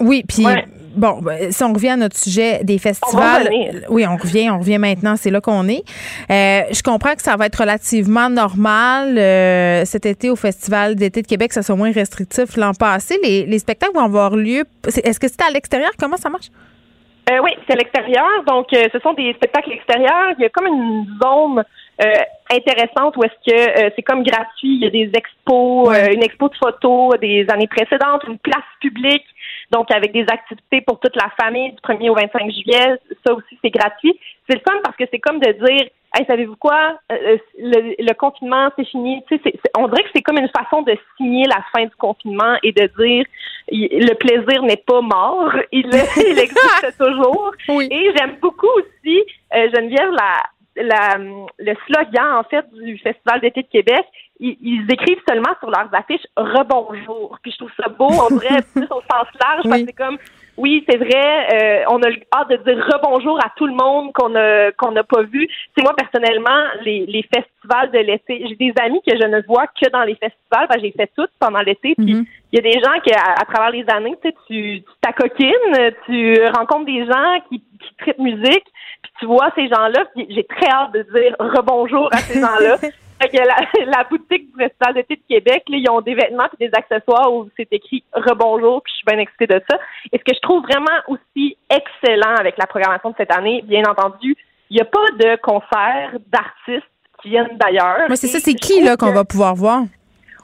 Oui, 0.00 0.24
puis 0.26 0.44
Ouais. 0.44 0.64
bon, 0.96 1.20
ben, 1.22 1.52
si 1.52 1.62
on 1.62 1.72
revient 1.72 1.90
à 1.90 1.96
notre 1.96 2.16
sujet 2.16 2.64
des 2.64 2.78
festivals, 2.78 3.44
revenir. 3.44 3.82
oui, 3.90 4.04
on 4.08 4.16
revient, 4.16 4.50
on 4.50 4.58
revient 4.58 4.78
maintenant, 4.78 5.14
c'est 5.16 5.30
là 5.30 5.40
qu'on 5.40 5.68
est. 5.68 5.84
Euh, 6.32 6.62
je 6.72 6.82
comprends 6.82 7.14
que 7.14 7.22
ça 7.22 7.36
va 7.36 7.46
être 7.46 7.60
relativement 7.60 8.28
normal 8.28 9.16
euh, 9.16 9.84
cet 9.84 10.04
été 10.06 10.30
au 10.30 10.36
Festival 10.36 10.96
d'été 10.96 11.22
de 11.22 11.28
Québec, 11.28 11.52
ça 11.52 11.62
soit 11.62 11.76
moins 11.76 11.92
restrictif 11.92 12.56
l'an 12.56 12.72
passé. 12.74 13.16
Les, 13.22 13.46
les 13.46 13.58
spectacles 13.60 13.94
vont 13.94 14.04
avoir 14.04 14.34
lieu. 14.34 14.64
Est-ce 15.04 15.20
que 15.20 15.28
c'est 15.28 15.42
à 15.42 15.50
l'extérieur? 15.52 15.90
Comment 15.96 16.16
ça 16.16 16.28
marche? 16.28 16.50
Euh, 17.30 17.38
oui, 17.42 17.52
c'est 17.66 17.72
à 17.72 17.76
l'extérieur. 17.76 18.44
Donc, 18.46 18.72
euh, 18.72 18.84
ce 18.92 18.98
sont 18.98 19.14
des 19.14 19.32
spectacles 19.34 19.72
extérieurs. 19.72 20.32
Il 20.38 20.42
y 20.42 20.44
a 20.44 20.50
comme 20.50 20.66
une 20.66 21.06
zone 21.22 21.64
euh, 22.02 22.22
intéressante 22.50 23.16
où 23.16 23.24
est-ce 23.24 23.50
que 23.50 23.86
euh, 23.86 23.90
c'est 23.96 24.02
comme 24.02 24.22
gratuit. 24.22 24.76
Il 24.76 24.82
y 24.82 24.86
a 24.86 24.90
des 24.90 25.10
expos, 25.14 25.88
euh, 25.88 26.12
une 26.12 26.22
expo 26.22 26.48
de 26.48 26.56
photos 26.56 27.18
des 27.20 27.46
années 27.48 27.68
précédentes, 27.68 28.24
une 28.28 28.38
place 28.38 28.64
publique, 28.80 29.24
donc 29.70 29.90
avec 29.90 30.12
des 30.12 30.26
activités 30.28 30.82
pour 30.82 31.00
toute 31.00 31.16
la 31.16 31.30
famille 31.40 31.72
du 31.72 31.78
1er 31.78 32.10
au 32.10 32.14
25 32.14 32.50
juillet. 32.50 32.96
Ça 33.26 33.32
aussi, 33.32 33.58
c'est 33.62 33.70
gratuit. 33.70 34.18
C'est 34.48 34.56
le 34.56 34.62
fun 34.68 34.78
parce 34.82 34.96
que 34.96 35.04
c'est 35.10 35.20
comme 35.20 35.38
de 35.38 35.52
dire, 35.52 35.88
hey, 36.14 36.24
savez-vous 36.26 36.56
quoi, 36.56 36.98
Euh, 37.12 37.36
le, 37.58 37.94
le 37.98 38.14
confinement, 38.14 38.70
c'est 38.76 38.84
fini. 38.86 39.22
Tu 39.28 39.38
sais, 39.44 39.52
on 39.76 39.88
dirait 39.88 40.02
que 40.04 40.10
c'est 40.14 40.22
comme 40.22 40.38
une 40.38 40.48
façon 40.56 40.82
de 40.82 40.96
signer 41.16 41.44
la 41.46 41.62
fin 41.74 41.84
du 41.84 41.94
confinement 41.96 42.56
et 42.62 42.72
de 42.72 42.86
dire, 43.02 43.24
il- 43.68 44.06
le 44.06 44.14
plaisir 44.14 44.62
n'est 44.62 44.82
pas 44.86 45.00
mort, 45.00 45.52
il, 45.72 45.86
il 45.86 46.38
existe 46.38 46.96
toujours. 46.98 47.52
Oui. 47.68 47.88
Et 47.90 48.12
j'aime 48.16 48.36
beaucoup 48.40 48.68
aussi 48.78 49.22
Geneviève, 49.52 50.10
la, 50.10 50.42
la, 50.76 51.16
le 51.58 51.74
slogan, 51.86 52.32
en 52.38 52.42
fait, 52.44 52.66
du 52.74 52.98
Festival 52.98 53.40
d'été 53.40 53.62
de 53.62 53.68
Québec, 53.68 54.04
ils, 54.40 54.84
écrivent 54.90 55.22
seulement 55.28 55.54
sur 55.60 55.70
leurs 55.70 55.88
affiches 55.94 56.26
rebonjour. 56.36 57.38
Puis 57.42 57.52
je 57.52 57.58
trouve 57.58 57.70
ça 57.80 57.88
beau, 57.88 58.08
on 58.10 58.34
dirait 58.36 58.62
plus 58.74 58.84
au 58.90 59.00
sens 59.02 59.28
large, 59.40 59.62
parce 59.64 59.80
que 59.80 59.86
c'est 59.86 59.92
comme 59.92 60.18
oui, 60.56 60.84
c'est 60.88 60.96
vrai, 60.96 61.48
euh, 61.52 61.84
on 61.90 62.00
a 62.02 62.08
hâte 62.08 62.48
de 62.50 62.56
dire 62.56 62.84
rebonjour 62.86 63.38
à 63.44 63.50
tout 63.56 63.66
le 63.66 63.74
monde 63.74 64.12
qu'on 64.12 64.34
a 64.36 64.70
qu'on 64.72 64.92
n'a 64.92 65.02
pas 65.02 65.22
vu. 65.22 65.48
C'est 65.76 65.82
moi 65.82 65.94
personnellement 65.96 66.64
les, 66.82 67.06
les 67.06 67.22
festivals 67.22 67.90
de 67.90 67.98
l'été. 67.98 68.46
J'ai 68.48 68.54
des 68.54 68.72
amis 68.80 69.00
que 69.06 69.16
je 69.16 69.26
ne 69.26 69.44
vois 69.46 69.66
que 69.66 69.90
dans 69.90 70.04
les 70.04 70.14
festivals, 70.14 70.68
que 70.68 70.80
j'ai 70.80 70.92
fait 70.92 71.10
tout 71.16 71.26
pendant 71.40 71.60
l'été. 71.60 71.94
Puis 71.96 72.14
mhm. 72.14 72.26
il 72.52 72.56
y 72.56 72.58
a 72.58 72.72
des 72.72 72.80
gens 72.80 73.00
qui 73.04 73.12
à, 73.12 73.44
travers 73.44 73.70
les 73.70 73.84
années, 73.88 74.16
tu 74.22 74.28
sais, 74.28 74.34
tu 74.46 74.82
t'acoquines, 75.00 75.92
tu 76.06 76.40
rencontres 76.56 76.86
des 76.86 77.04
gens 77.04 77.40
qui 77.48 77.58
qui 77.58 77.94
traitent 77.98 78.18
musique, 78.18 78.64
puis 79.02 79.12
tu 79.18 79.26
vois 79.26 79.50
ces 79.54 79.68
gens-là. 79.68 80.04
J'ai 80.16 80.44
très 80.44 80.70
hâte 80.70 80.92
de 80.92 81.02
dire 81.02 81.34
rebonjour 81.38 82.08
à 82.12 82.18
ces 82.18 82.40
gens-là. 82.40 82.78
la, 83.86 84.04
boutique 84.04 84.50
du 84.52 84.56
Festival 84.58 84.94
d'été 84.94 85.16
de 85.16 85.22
Québec, 85.28 85.64
là, 85.68 85.76
ils 85.76 85.90
ont 85.90 86.00
des 86.00 86.14
vêtements 86.14 86.48
et 86.58 86.68
des 86.68 86.74
accessoires 86.74 87.32
où 87.32 87.48
c'est 87.56 87.68
écrit 87.72 88.02
Rebonjour, 88.12 88.82
puis 88.82 88.92
je 88.92 88.96
suis 88.98 89.06
bien 89.06 89.18
excitée 89.18 89.46
de 89.46 89.62
ça. 89.68 89.78
Et 90.12 90.18
ce 90.18 90.24
que 90.24 90.34
je 90.34 90.40
trouve 90.40 90.62
vraiment 90.62 90.98
aussi 91.08 91.56
excellent 91.70 92.34
avec 92.36 92.56
la 92.58 92.66
programmation 92.66 93.10
de 93.10 93.14
cette 93.16 93.32
année, 93.32 93.62
bien 93.62 93.84
entendu, 93.84 94.36
il 94.70 94.74
n'y 94.74 94.80
a 94.80 94.84
pas 94.84 95.06
de 95.18 95.36
concert 95.40 96.18
d'artistes 96.32 96.90
qui 97.22 97.30
viennent 97.30 97.56
d'ailleurs. 97.58 98.06
Mais 98.08 98.16
c'est 98.16 98.28
ça, 98.28 98.40
c'est 98.40 98.54
qui 98.54 98.82
là 98.82 98.96
qu'on 98.96 99.12
va 99.12 99.24
pouvoir 99.24 99.54
voir? 99.54 99.82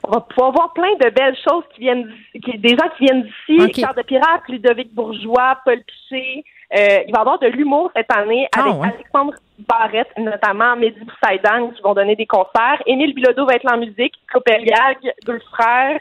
On 0.03 0.11
va 0.11 0.21
pouvoir 0.21 0.51
voir 0.51 0.73
plein 0.73 0.93
de 0.95 1.09
belles 1.09 1.37
choses 1.47 1.63
qui 1.75 1.81
viennent 1.81 2.11
qui, 2.43 2.57
des 2.57 2.69
gens 2.69 2.89
qui 2.97 3.05
viennent 3.05 3.23
d'ici, 3.23 3.81
Charles 3.81 3.97
de 3.97 4.01
Pirate, 4.01 4.41
Ludovic 4.49 4.93
Bourgeois, 4.93 5.59
Paul 5.63 5.79
Piché, 5.83 6.43
euh, 6.73 7.03
il 7.05 7.11
va 7.11 7.19
y 7.19 7.21
avoir 7.21 7.39
de 7.39 7.47
l'humour 7.47 7.91
cette 7.95 8.11
année 8.15 8.47
ah, 8.55 8.61
avec 8.61 8.93
Alexandre 8.93 9.33
Barrette, 9.67 10.11
notamment 10.17 10.75
Mehdi 10.75 11.01
Boussaïdan, 11.01 11.71
qui 11.71 11.81
vont 11.81 11.93
donner 11.93 12.15
des 12.15 12.25
concerts. 12.25 12.81
Émile 12.85 13.13
Bilodeau 13.13 13.45
va 13.45 13.55
être 13.55 13.71
en 13.71 13.77
musique, 13.77 14.13
Copeliag, 14.31 15.13
deux 15.25 15.39
frères, 15.51 15.99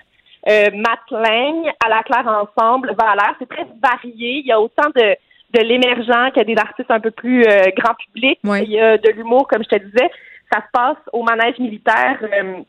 euh, 0.49 0.71
Matt 0.75 1.01
Lang, 1.11 1.71
à 1.85 1.89
la 1.89 2.03
claire 2.03 2.27
ensemble, 2.27 2.95
Valère. 2.99 3.35
C'est 3.39 3.49
très 3.49 3.66
varié. 3.83 4.39
Il 4.39 4.47
y 4.47 4.53
a 4.53 4.61
autant 4.61 4.89
de, 4.95 5.16
de 5.55 5.61
l'émergent 5.61 6.31
qu'il 6.31 6.39
y 6.39 6.53
a 6.53 6.55
des 6.55 6.61
artistes 6.61 6.91
un 6.91 7.01
peu 7.01 7.11
plus 7.11 7.45
euh, 7.45 7.64
grand 7.77 7.95
public. 7.95 8.39
Il 8.45 8.71
y 8.71 8.81
a 8.81 8.97
de 8.97 9.11
l'humour, 9.11 9.49
comme 9.49 9.64
je 9.64 9.77
te 9.77 9.85
disais. 9.85 10.11
Ça 10.53 10.61
se 10.61 10.71
passe 10.73 10.99
au 11.12 11.23
manège 11.23 11.59
militaire 11.59 12.18
euh, 12.23 12.61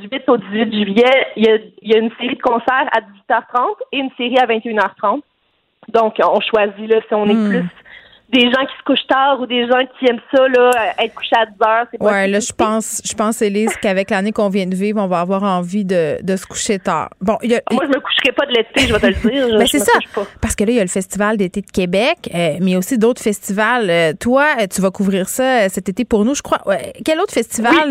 du 0.00 0.08
8 0.10 0.28
au 0.28 0.36
18 0.36 0.72
juillet. 0.72 1.26
Il 1.36 1.44
y, 1.44 1.50
a, 1.50 1.56
il 1.82 1.92
y 1.92 1.94
a 1.94 1.98
une 1.98 2.10
série 2.20 2.36
de 2.36 2.42
concerts 2.42 2.88
à 2.92 3.00
18h30 3.00 3.76
et 3.92 3.98
une 3.98 4.10
série 4.16 4.38
à 4.38 4.46
21h30. 4.46 5.22
Donc, 5.88 6.14
on 6.22 6.40
choisit 6.40 6.88
là, 6.88 7.00
si 7.06 7.14
on 7.14 7.26
est 7.26 7.34
hmm. 7.34 7.48
plus 7.48 7.64
des 8.30 8.42
gens 8.42 8.64
qui 8.66 8.76
se 8.78 8.84
couchent 8.84 9.06
tard 9.06 9.40
ou 9.40 9.46
des 9.46 9.66
gens 9.66 9.80
qui 9.98 10.06
aiment 10.06 10.20
ça, 10.34 10.46
là, 10.48 10.70
être 10.98 11.14
couché 11.14 11.34
à 11.34 11.46
10 11.46 11.52
heures. 11.66 11.86
C'est 11.90 11.98
pas 11.98 12.04
ouais, 12.04 12.28
là, 12.28 12.40
je 12.40 12.52
pense, 12.52 13.00
je 13.04 13.14
pense, 13.14 13.40
Élise, 13.40 13.74
qu'avec 13.80 14.10
l'année 14.10 14.32
qu'on 14.32 14.50
vient 14.50 14.66
de 14.66 14.74
vivre, 14.74 15.00
on 15.00 15.06
va 15.06 15.20
avoir 15.20 15.42
envie 15.44 15.86
de, 15.86 16.18
de 16.22 16.36
se 16.36 16.44
coucher 16.44 16.78
tard. 16.78 17.08
Bon, 17.22 17.38
y 17.42 17.54
a, 17.54 17.62
Moi, 17.72 17.84
je 17.84 17.88
me 17.88 18.00
coucherai 18.00 18.32
pas 18.32 18.44
de 18.44 18.52
l'été, 18.52 18.86
je 18.86 18.92
vais 18.92 19.00
te 19.00 19.06
le 19.06 19.30
dire. 19.30 19.48
Mais 19.52 19.58
ben, 19.58 19.66
c'est 19.66 19.78
ça. 19.78 19.92
Parce 20.42 20.54
que 20.54 20.64
là, 20.64 20.70
il 20.72 20.76
y 20.76 20.80
a 20.80 20.84
le 20.84 20.88
Festival 20.88 21.38
d'été 21.38 21.62
de 21.62 21.70
Québec, 21.70 22.30
euh, 22.34 22.56
mais 22.60 22.76
aussi 22.76 22.98
d'autres 22.98 23.22
festivals. 23.22 23.88
Euh, 23.88 24.12
toi, 24.18 24.46
euh, 24.60 24.66
tu 24.70 24.80
vas 24.80 24.90
couvrir 24.90 25.28
ça 25.28 25.68
cet 25.68 25.88
été 25.88 26.04
pour 26.04 26.24
nous, 26.24 26.34
je 26.34 26.42
crois. 26.42 26.58
quel 27.04 27.20
autre 27.20 27.32
festival 27.32 27.88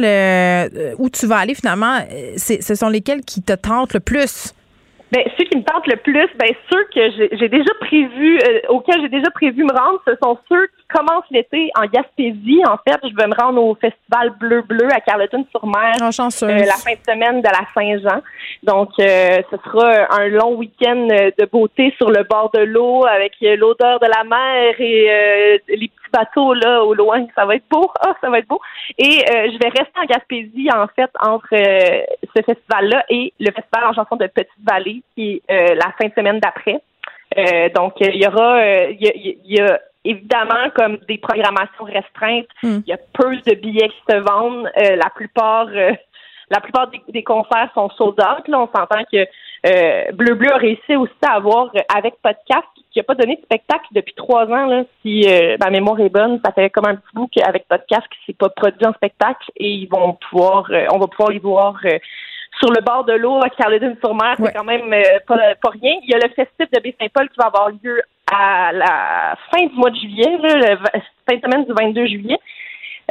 où 1.00 1.10
tu 1.10 1.26
vas 1.26 1.38
aller 1.38 1.56
finalement? 1.56 1.98
ce 2.38 2.76
sont 2.76 2.90
lesquels 2.90 3.22
qui 3.22 3.42
te 3.42 3.54
tentent 3.54 3.94
le 3.94 4.00
plus? 4.00 4.54
Ben, 5.12 5.24
ceux 5.38 5.46
qui 5.46 5.58
me 5.58 5.64
tentent 5.64 5.88
le 5.88 5.96
plus, 5.96 6.28
ben, 6.38 6.50
ceux 6.70 6.84
que 6.94 7.30
j'ai 7.32 7.48
déjà 7.48 7.74
prévu, 7.80 8.40
euh, 8.40 8.60
auxquels 8.70 9.02
j'ai 9.02 9.10
déjà 9.10 9.32
prévu 9.32 9.64
me 9.64 9.72
rendre, 9.72 10.02
ce 10.06 10.14
sont 10.22 10.38
ceux 10.50 10.68
qui 10.88 10.98
commencent 10.98 11.30
l'été 11.32 11.70
en 11.76 11.86
Gaspésie. 11.86 12.62
En 12.66 12.78
fait, 12.78 13.00
je 13.04 13.16
vais 13.16 13.28
me 13.28 13.36
rendre 13.40 13.62
au 13.62 13.76
Festival 13.76 14.32
Bleu 14.40 14.62
Bleu 14.62 14.88
à 14.92 15.00
Carleton-sur-Mer 15.02 15.96
oh, 16.02 16.44
euh, 16.44 16.58
la 16.66 16.74
fin 16.74 16.94
de 16.94 17.12
semaine 17.12 17.42
de 17.42 17.48
la 17.48 17.66
Saint-Jean. 17.74 18.22
Donc, 18.64 18.90
euh, 19.00 19.42
ce 19.52 19.58
sera 19.66 20.20
un 20.20 20.28
long 20.30 20.56
week-end 20.56 21.08
de 21.08 21.46
beauté 21.46 21.94
sur 21.98 22.10
le 22.10 22.24
bord 22.24 22.52
de 22.54 22.62
l'eau 22.62 23.06
avec 23.06 23.34
l'odeur 23.42 24.00
de 24.00 24.08
la 24.08 24.24
mer 24.24 24.76
et 24.80 25.62
les 25.68 25.88
petits 25.88 26.12
bateaux 26.12 26.54
là 26.54 26.84
au 26.84 26.94
loin. 26.94 27.26
Ça 27.36 27.46
va 27.46 27.56
être 27.56 27.68
beau. 27.70 27.92
Ah, 28.08 28.14
ça 28.22 28.30
va 28.30 28.40
être 28.40 28.48
beau. 28.48 28.62
Et 28.98 29.26
je 29.28 29.58
vais 29.58 29.68
rester 29.68 30.00
en 30.02 30.06
Gaspésie, 30.06 30.70
en 30.74 30.88
fait, 30.96 31.10
entre 31.20 31.50
ce 31.50 32.42
festival-là 32.42 33.04
et 33.10 33.34
le 33.40 33.52
festival 33.52 33.86
en 33.86 33.94
chanson 33.94 34.16
de 34.16 34.28
Petite-Vallée 34.28 35.04
qui 35.16 35.42
est 35.48 35.52
euh, 35.52 35.76
la 35.76 35.94
fin 36.00 36.08
de 36.08 36.14
semaine 36.14 36.40
d'après. 36.40 36.82
Euh, 37.38 37.70
donc, 37.76 37.94
il 38.00 38.16
y 38.16 38.28
aura, 38.28 38.58
euh, 38.58 38.92
il 38.92 39.38
y, 39.46 39.60
a 39.60 39.80
évidemment 40.04 40.70
comme 40.76 40.98
des 41.08 41.18
programmations 41.18 41.86
restreintes. 41.86 42.48
Hmm. 42.64 42.80
Il 42.86 42.90
y 42.90 42.94
a 42.94 42.98
peu 43.14 43.36
de 43.36 43.56
billets 43.56 43.90
qui 43.90 44.02
se 44.10 44.18
vendent. 44.18 44.70
la 44.76 45.10
plupart, 45.16 45.68
la 46.50 46.60
plupart 46.62 46.90
des, 47.08 47.24
concerts 47.24 47.70
sont 47.74 47.90
sold 47.92 48.20
out. 48.20 48.48
Là, 48.48 48.60
on 48.60 48.68
s'entend 48.68 49.04
que 49.12 50.14
Bleu 50.14 50.36
Bleu 50.36 50.52
a 50.54 50.58
réussi 50.58 50.96
aussi 50.96 51.14
à 51.26 51.36
avoir 51.36 51.72
avec 51.94 52.16
podcast 52.22 52.68
qui 52.92 53.00
n'a 53.00 53.04
pas 53.04 53.16
donné 53.16 53.36
de 53.36 53.42
spectacle 53.42 53.88
depuis 53.92 54.14
trois 54.14 54.46
ans. 54.46 54.66
Là, 54.68 54.84
si 55.02 55.28
ma 55.60 55.70
mémoire 55.70 56.00
est 56.00 56.10
bonne, 56.10 56.40
ça 56.46 56.52
fait 56.52 56.70
comme 56.70 56.88
un 56.88 56.96
petit 56.96 57.14
bout 57.14 57.28
qu'avec 57.28 57.68
podcast 57.68 58.04
qui 58.12 58.26
s'est 58.26 58.38
pas 58.38 58.50
produit 58.50 58.86
en 58.86 58.94
spectacle 58.94 59.52
et 59.58 59.70
ils 59.70 59.88
vont 59.88 60.18
pouvoir, 60.30 60.70
on 60.94 61.00
va 61.00 61.08
pouvoir 61.08 61.32
y 61.34 61.40
voir 61.40 61.82
sur 62.60 62.72
le 62.72 62.82
bord 62.82 63.04
de 63.06 63.14
l'eau 63.14 63.40
à 63.44 63.50
Carleton-sur-Mer, 63.50 64.36
c'est 64.38 64.54
quand 64.54 64.64
même 64.64 64.92
euh, 64.92 65.20
pas, 65.28 65.38
pas, 65.62 65.70
rien. 65.70 65.94
Il 66.04 66.10
y 66.10 66.14
a 66.14 66.18
le 66.18 66.34
festif 66.34 66.70
de 66.72 66.80
Baie-Saint-Paul 66.82 67.30
qui 67.30 67.38
va 67.38 67.46
avoir 67.46 67.70
lieu 67.70 68.02
à 68.32 68.72
la 68.74 69.36
fin 69.52 69.66
du 69.66 69.76
mois 69.76 69.90
de 69.90 69.96
juillet, 69.96 70.38
là, 70.42 70.56
le 70.56 70.78
fin 70.78 71.36
de 71.36 71.42
semaine 71.42 71.66
du 71.66 71.74
22 71.74 72.06
juillet. 72.08 72.40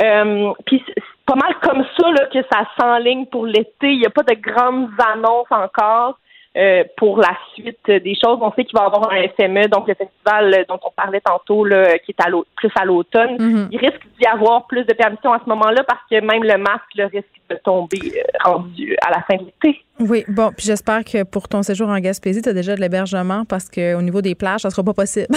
Euh, 0.02 0.52
puis 0.66 0.82
c'est 0.86 1.02
pas 1.24 1.36
mal 1.36 1.54
comme 1.62 1.84
ça 1.98 2.10
là, 2.10 2.26
que 2.26 2.38
ça 2.52 2.68
s'enligne 2.78 3.26
pour 3.26 3.46
l'été. 3.46 3.92
Il 3.92 3.98
n'y 3.98 4.06
a 4.06 4.10
pas 4.10 4.22
de 4.22 4.34
grandes 4.34 4.90
annonces 4.98 5.50
encore. 5.50 6.18
Euh, 6.56 6.84
pour 6.96 7.18
la 7.18 7.36
suite 7.52 7.86
des 7.86 8.14
choses. 8.14 8.38
On 8.40 8.50
sait 8.52 8.64
qu'il 8.64 8.78
va 8.78 8.84
y 8.84 8.86
avoir 8.86 9.12
un 9.12 9.28
FME, 9.36 9.68
donc 9.68 9.88
le 9.88 9.94
festival 9.94 10.64
dont 10.66 10.80
on 10.86 10.90
parlait 10.90 11.20
tantôt, 11.20 11.66
là, 11.66 11.98
qui 11.98 12.12
est 12.12 12.20
à 12.22 12.30
plus 12.56 12.70
à 12.74 12.86
l'automne. 12.86 13.36
Mm-hmm. 13.36 13.68
Il 13.72 13.78
risque 13.78 14.00
d'y 14.18 14.26
avoir 14.26 14.66
plus 14.66 14.84
de 14.84 14.94
permissions 14.94 15.34
à 15.34 15.40
ce 15.44 15.50
moment-là 15.50 15.84
parce 15.84 16.00
que 16.10 16.18
même 16.18 16.42
le 16.42 16.56
masque 16.56 16.94
le 16.94 17.04
risque 17.04 17.26
de 17.50 17.56
tomber 17.56 17.98
euh, 18.16 18.50
rendu 18.50 18.96
à 19.06 19.10
la 19.10 19.22
fin 19.22 19.36
de 19.36 19.44
l'été. 19.44 19.84
Oui, 19.98 20.24
bon, 20.28 20.50
puis 20.56 20.66
j'espère 20.66 21.04
que 21.04 21.22
pour 21.22 21.48
ton 21.48 21.62
séjour 21.62 21.88
en 21.88 21.98
Gaspésie, 21.98 22.42
tu 22.42 22.48
as 22.48 22.52
déjà 22.52 22.74
de 22.74 22.80
l'hébergement 22.80 23.44
parce 23.44 23.68
qu'au 23.68 24.02
niveau 24.02 24.20
des 24.20 24.34
plages, 24.34 24.62
ça 24.62 24.70
sera 24.70 24.82
pas 24.82 24.94
possible 24.94 25.26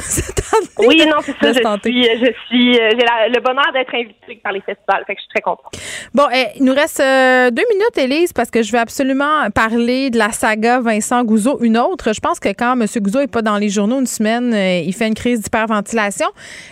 Oui, 0.80 1.02
non, 1.06 1.18
c'est 1.22 1.36
ça. 1.42 1.54
Je 1.54 1.90
suis, 1.90 2.04
je 2.04 2.32
suis, 2.48 2.80
euh, 2.80 2.90
j'ai 2.92 3.30
le 3.30 3.42
bonheur 3.42 3.72
d'être 3.74 3.94
invitée 3.94 4.40
par 4.42 4.54
les 4.54 4.62
festivals, 4.62 5.04
fait 5.06 5.16
que 5.16 5.20
je 5.20 5.24
suis 5.24 5.34
très 5.34 5.42
contente. 5.42 5.72
Bon, 6.14 6.28
eh, 6.34 6.48
il 6.58 6.64
nous 6.64 6.74
reste 6.74 7.00
deux 7.00 7.66
minutes, 7.74 7.98
Élise, 7.98 8.34
parce 8.34 8.50
que 8.50 8.64
je 8.64 8.72
veux 8.72 8.80
absolument 8.80 9.50
parler 9.52 10.10
de 10.10 10.18
la 10.18 10.32
saga 10.32 10.80
Vincent 10.80 11.24
Gouzeau 11.24 11.60
une 11.62 11.78
autre. 11.78 12.14
Je 12.14 12.20
pense 12.20 12.40
que 12.40 12.50
quand 12.50 12.80
M. 12.80 12.86
Gouzeau 13.02 13.20
n'est 13.20 13.28
pas 13.28 13.42
dans 13.42 13.58
les 13.58 13.70
journaux 13.70 14.00
une 14.00 14.08
semaine, 14.08 14.54
euh, 14.54 14.82
il 14.86 14.94
fait 14.94 15.08
une 15.08 15.14
crise 15.14 15.42
d'hyperventilation. 15.42 16.28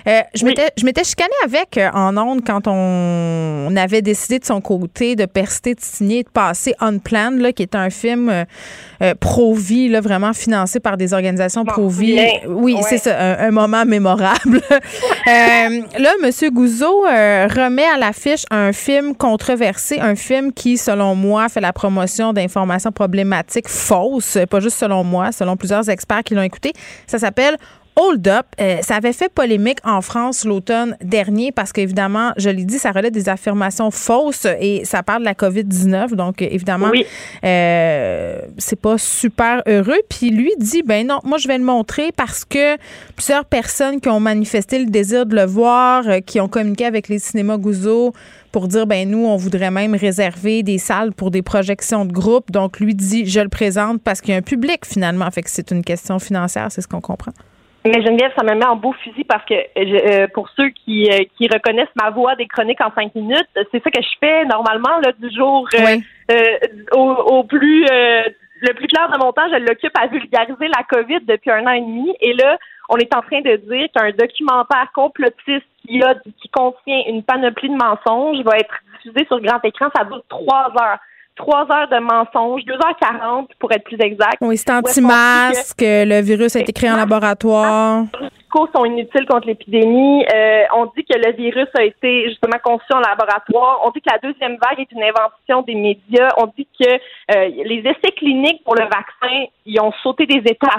Euh, 0.08 0.22
je 0.34 0.46
m'étais 0.46 1.04
chicanée 1.04 1.30
avec 1.44 1.78
euh, 1.78 1.90
en 1.94 2.18
ondes 2.18 2.42
quand 2.46 2.68
on, 2.68 3.76
avait 3.78 4.02
décidé 4.02 4.40
de 4.40 4.46
son 4.46 4.60
côté 4.60 5.16
de 5.16 5.26
persister, 5.26 5.76
de 5.76 5.82
signer, 5.82 6.24
de 6.24 6.30
passer 6.30 6.74
Unplanned, 6.80 7.40
là, 7.40 7.52
qui 7.52 7.64
est 7.64 7.76
un 7.78 7.90
film 7.90 8.46
pro-vie, 9.20 9.90
vraiment 10.00 10.34
financé 10.34 10.80
par 10.80 10.98
des 10.98 11.14
organisations 11.14 11.64
pro-vie. 11.66 12.20
Oui, 12.48 12.76
c'est 12.88 12.98
ça, 12.98 13.38
un, 13.40 13.52
moment 13.52 13.86
mémorable. 13.86 14.62
là, 15.26 16.12
M. 16.24 16.32
Gouzeau 16.52 17.02
remet 17.02 17.86
à 17.86 17.98
l'affiche 17.98 18.46
un 18.52 18.74
film 18.74 19.16
controversé, 19.16 20.00
un 20.00 20.16
film 20.16 20.52
qui, 20.52 20.78
selon 20.78 21.16
moi, 21.16 21.50
fait 21.50 21.62
la 21.62 21.74
promotion 21.74 22.34
d'informations 22.34 22.92
problématiques 22.92 23.68
fausses 23.68 24.38
pas 24.50 24.60
juste 24.60 24.78
selon 24.78 25.04
moi, 25.04 25.32
selon 25.32 25.56
plusieurs 25.56 25.90
experts 25.90 26.24
qui 26.24 26.36
l'ont 26.36 26.42
écouté. 26.42 26.74
Ça 27.06 27.20
s'appelle 27.20 27.58
Hold 28.00 28.28
Up, 28.28 28.46
euh, 28.62 28.78
ça 28.84 28.98
avait 28.98 29.12
fait 29.12 29.28
polémique 29.34 29.80
en 29.84 30.02
France 30.02 30.46
l'automne 30.46 30.96
dernier 31.02 31.52
parce 31.52 31.74
qu'évidemment, 31.74 32.32
je 32.38 32.52
l'ai 32.52 32.64
dit, 32.64 32.78
ça 32.78 32.92
relève 32.92 33.12
des 33.12 33.28
affirmations 33.28 33.90
fausses 33.90 34.46
et 34.62 34.86
ça 34.86 35.02
parle 35.02 35.22
de 35.22 35.26
la 35.26 35.34
COVID-19. 35.34 36.14
Donc, 36.14 36.44
évidemment, 36.44 36.92
euh, 37.44 38.40
c'est 38.60 38.80
pas 38.80 39.00
super 39.00 39.64
heureux. 39.66 40.00
Puis 40.10 40.30
lui 40.30 40.52
dit, 40.60 40.84
ben 40.84 41.08
non, 41.08 41.22
moi, 41.24 41.40
je 41.40 41.48
vais 41.48 41.58
le 41.58 41.64
montrer 41.64 42.12
parce 42.16 42.46
que 42.46 42.78
plusieurs 43.16 43.46
personnes 43.46 44.00
qui 44.00 44.10
ont 44.10 44.20
manifesté 44.20 44.78
le 44.78 44.86
désir 44.86 45.26
de 45.26 45.36
le 45.36 45.46
voir, 45.46 46.08
euh, 46.08 46.20
qui 46.20 46.40
ont 46.40 46.48
communiqué 46.48 46.86
avec 46.86 47.08
les 47.08 47.18
cinémas 47.18 47.58
Gouzeau 47.58 48.14
pour 48.52 48.68
dire, 48.68 48.86
ben 48.86 49.10
nous, 49.10 49.26
on 49.26 49.38
voudrait 49.38 49.72
même 49.72 49.96
réserver 49.96 50.62
des 50.62 50.78
salles 50.78 51.14
pour 51.14 51.32
des 51.32 51.42
projections 51.42 52.06
de 52.06 52.14
groupe. 52.14 52.52
Donc, 52.52 52.80
lui 52.80 52.94
dit, 52.94 53.26
je 53.26 53.40
le 53.40 53.50
présente 53.50 54.04
parce 54.04 54.22
qu'il 54.22 54.34
y 54.34 54.36
a 54.36 54.38
un 54.38 54.44
public 54.44 54.86
finalement. 54.86 55.30
Fait 55.32 55.42
que 55.42 55.50
c'est 55.50 55.72
une 55.72 55.84
question 55.84 56.20
financière, 56.20 56.68
c'est 56.72 56.82
ce 56.82 56.88
qu'on 56.88 57.02
comprend. 57.02 57.34
Mais 57.88 58.02
Geneviève, 58.02 58.32
ça 58.38 58.44
me 58.44 58.54
met 58.54 58.66
en 58.66 58.76
beau 58.76 58.94
fusil 59.04 59.24
parce 59.24 59.46
que 59.46 59.54
euh, 59.54 60.28
pour 60.34 60.50
ceux 60.50 60.70
qui, 60.70 61.10
euh, 61.10 61.24
qui 61.38 61.48
reconnaissent 61.48 61.96
ma 61.96 62.10
voix 62.10 62.36
des 62.36 62.48
chroniques 62.48 62.82
en 62.82 62.92
cinq 62.94 63.16
minutes, 63.16 63.48
c'est 63.72 63.84
ça 63.84 63.92
que 63.92 64.02
je 64.02 64.18
fais 64.20 64.46
normalement 64.46 65.00
là, 65.04 65.12
du 65.18 65.34
jour 65.34 65.68
euh, 65.74 66.58
au, 66.94 67.00
au, 67.00 67.44
plus 67.44 67.86
le 68.62 68.74
plus 68.74 68.88
clair 68.88 69.10
de 69.12 69.18
mon 69.24 69.32
temps, 69.32 69.48
je 69.52 69.60
l'occupe 69.60 69.96
à 70.00 70.08
vulgariser 70.08 70.68
la 70.68 70.84
COVID 70.90 71.20
depuis 71.26 71.52
un 71.52 71.66
an 71.68 71.72
et 71.72 71.82
demi. 71.82 72.14
Et 72.22 72.34
là, 72.34 72.58
on 72.90 72.98
est 72.98 73.14
en 73.16 73.22
train 73.22 73.42
de 73.42 73.56
dire 73.56 73.88
qu'un 73.94 74.12
documentaire 74.12 74.92
complotiste 74.94 75.66
qui, 75.86 76.02
a, 76.04 76.16
qui 76.42 76.50
contient 76.50 77.02
une 77.08 77.24
panoplie 77.24 77.70
de 77.70 77.76
mensonges 77.76 78.44
va 78.44 78.58
être 78.58 78.74
diffusé 78.96 79.26
sur 79.28 79.40
grand 79.42 79.64
écran. 79.64 79.88
Ça 79.96 80.04
dure 80.06 80.24
trois 80.30 80.72
heures. 80.82 81.00
Trois 81.38 81.72
heures 81.72 81.88
de 81.90 82.00
mensonges, 82.00 82.64
2h40 82.64 83.48
pour 83.60 83.72
être 83.72 83.84
plus 83.84 83.98
exact. 84.00 84.38
Oui, 84.42 84.58
c'est 84.58 84.72
anti-masque, 84.72 85.82
le 85.82 86.22
virus 86.22 86.56
a 86.56 86.60
été 86.60 86.74
créé 86.74 86.92
en 86.92 86.98
laboratoire 86.98 88.06
sont 88.74 88.86
inutiles 88.86 89.26
contre 89.28 89.48
l'épidémie. 89.48 90.26
Euh, 90.34 90.64
on 90.76 90.86
dit 90.86 91.04
que 91.04 91.18
le 91.18 91.34
virus 91.34 91.68
a 91.78 91.84
été 91.84 92.30
justement 92.30 92.58
conçu 92.64 92.86
en 92.92 93.00
laboratoire. 93.00 93.82
On 93.86 93.92
dit 93.92 94.02
que 94.02 94.12
la 94.12 94.20
deuxième 94.20 94.58
vague 94.58 94.80
est 94.80 94.92
une 94.92 95.04
invention 95.04 95.62
des 95.62 95.76
médias. 95.76 96.30
On 96.38 96.48
dit 96.58 96.68
que 96.80 96.90
euh, 96.90 97.64
les 97.66 97.80
essais 97.86 98.12
cliniques 98.16 98.64
pour 98.64 98.76
le 98.76 98.84
vaccin, 98.84 99.46
ils 99.66 99.80
ont 99.80 99.92
sauté 100.04 100.26
des 100.26 100.42
étapes. 100.50 100.72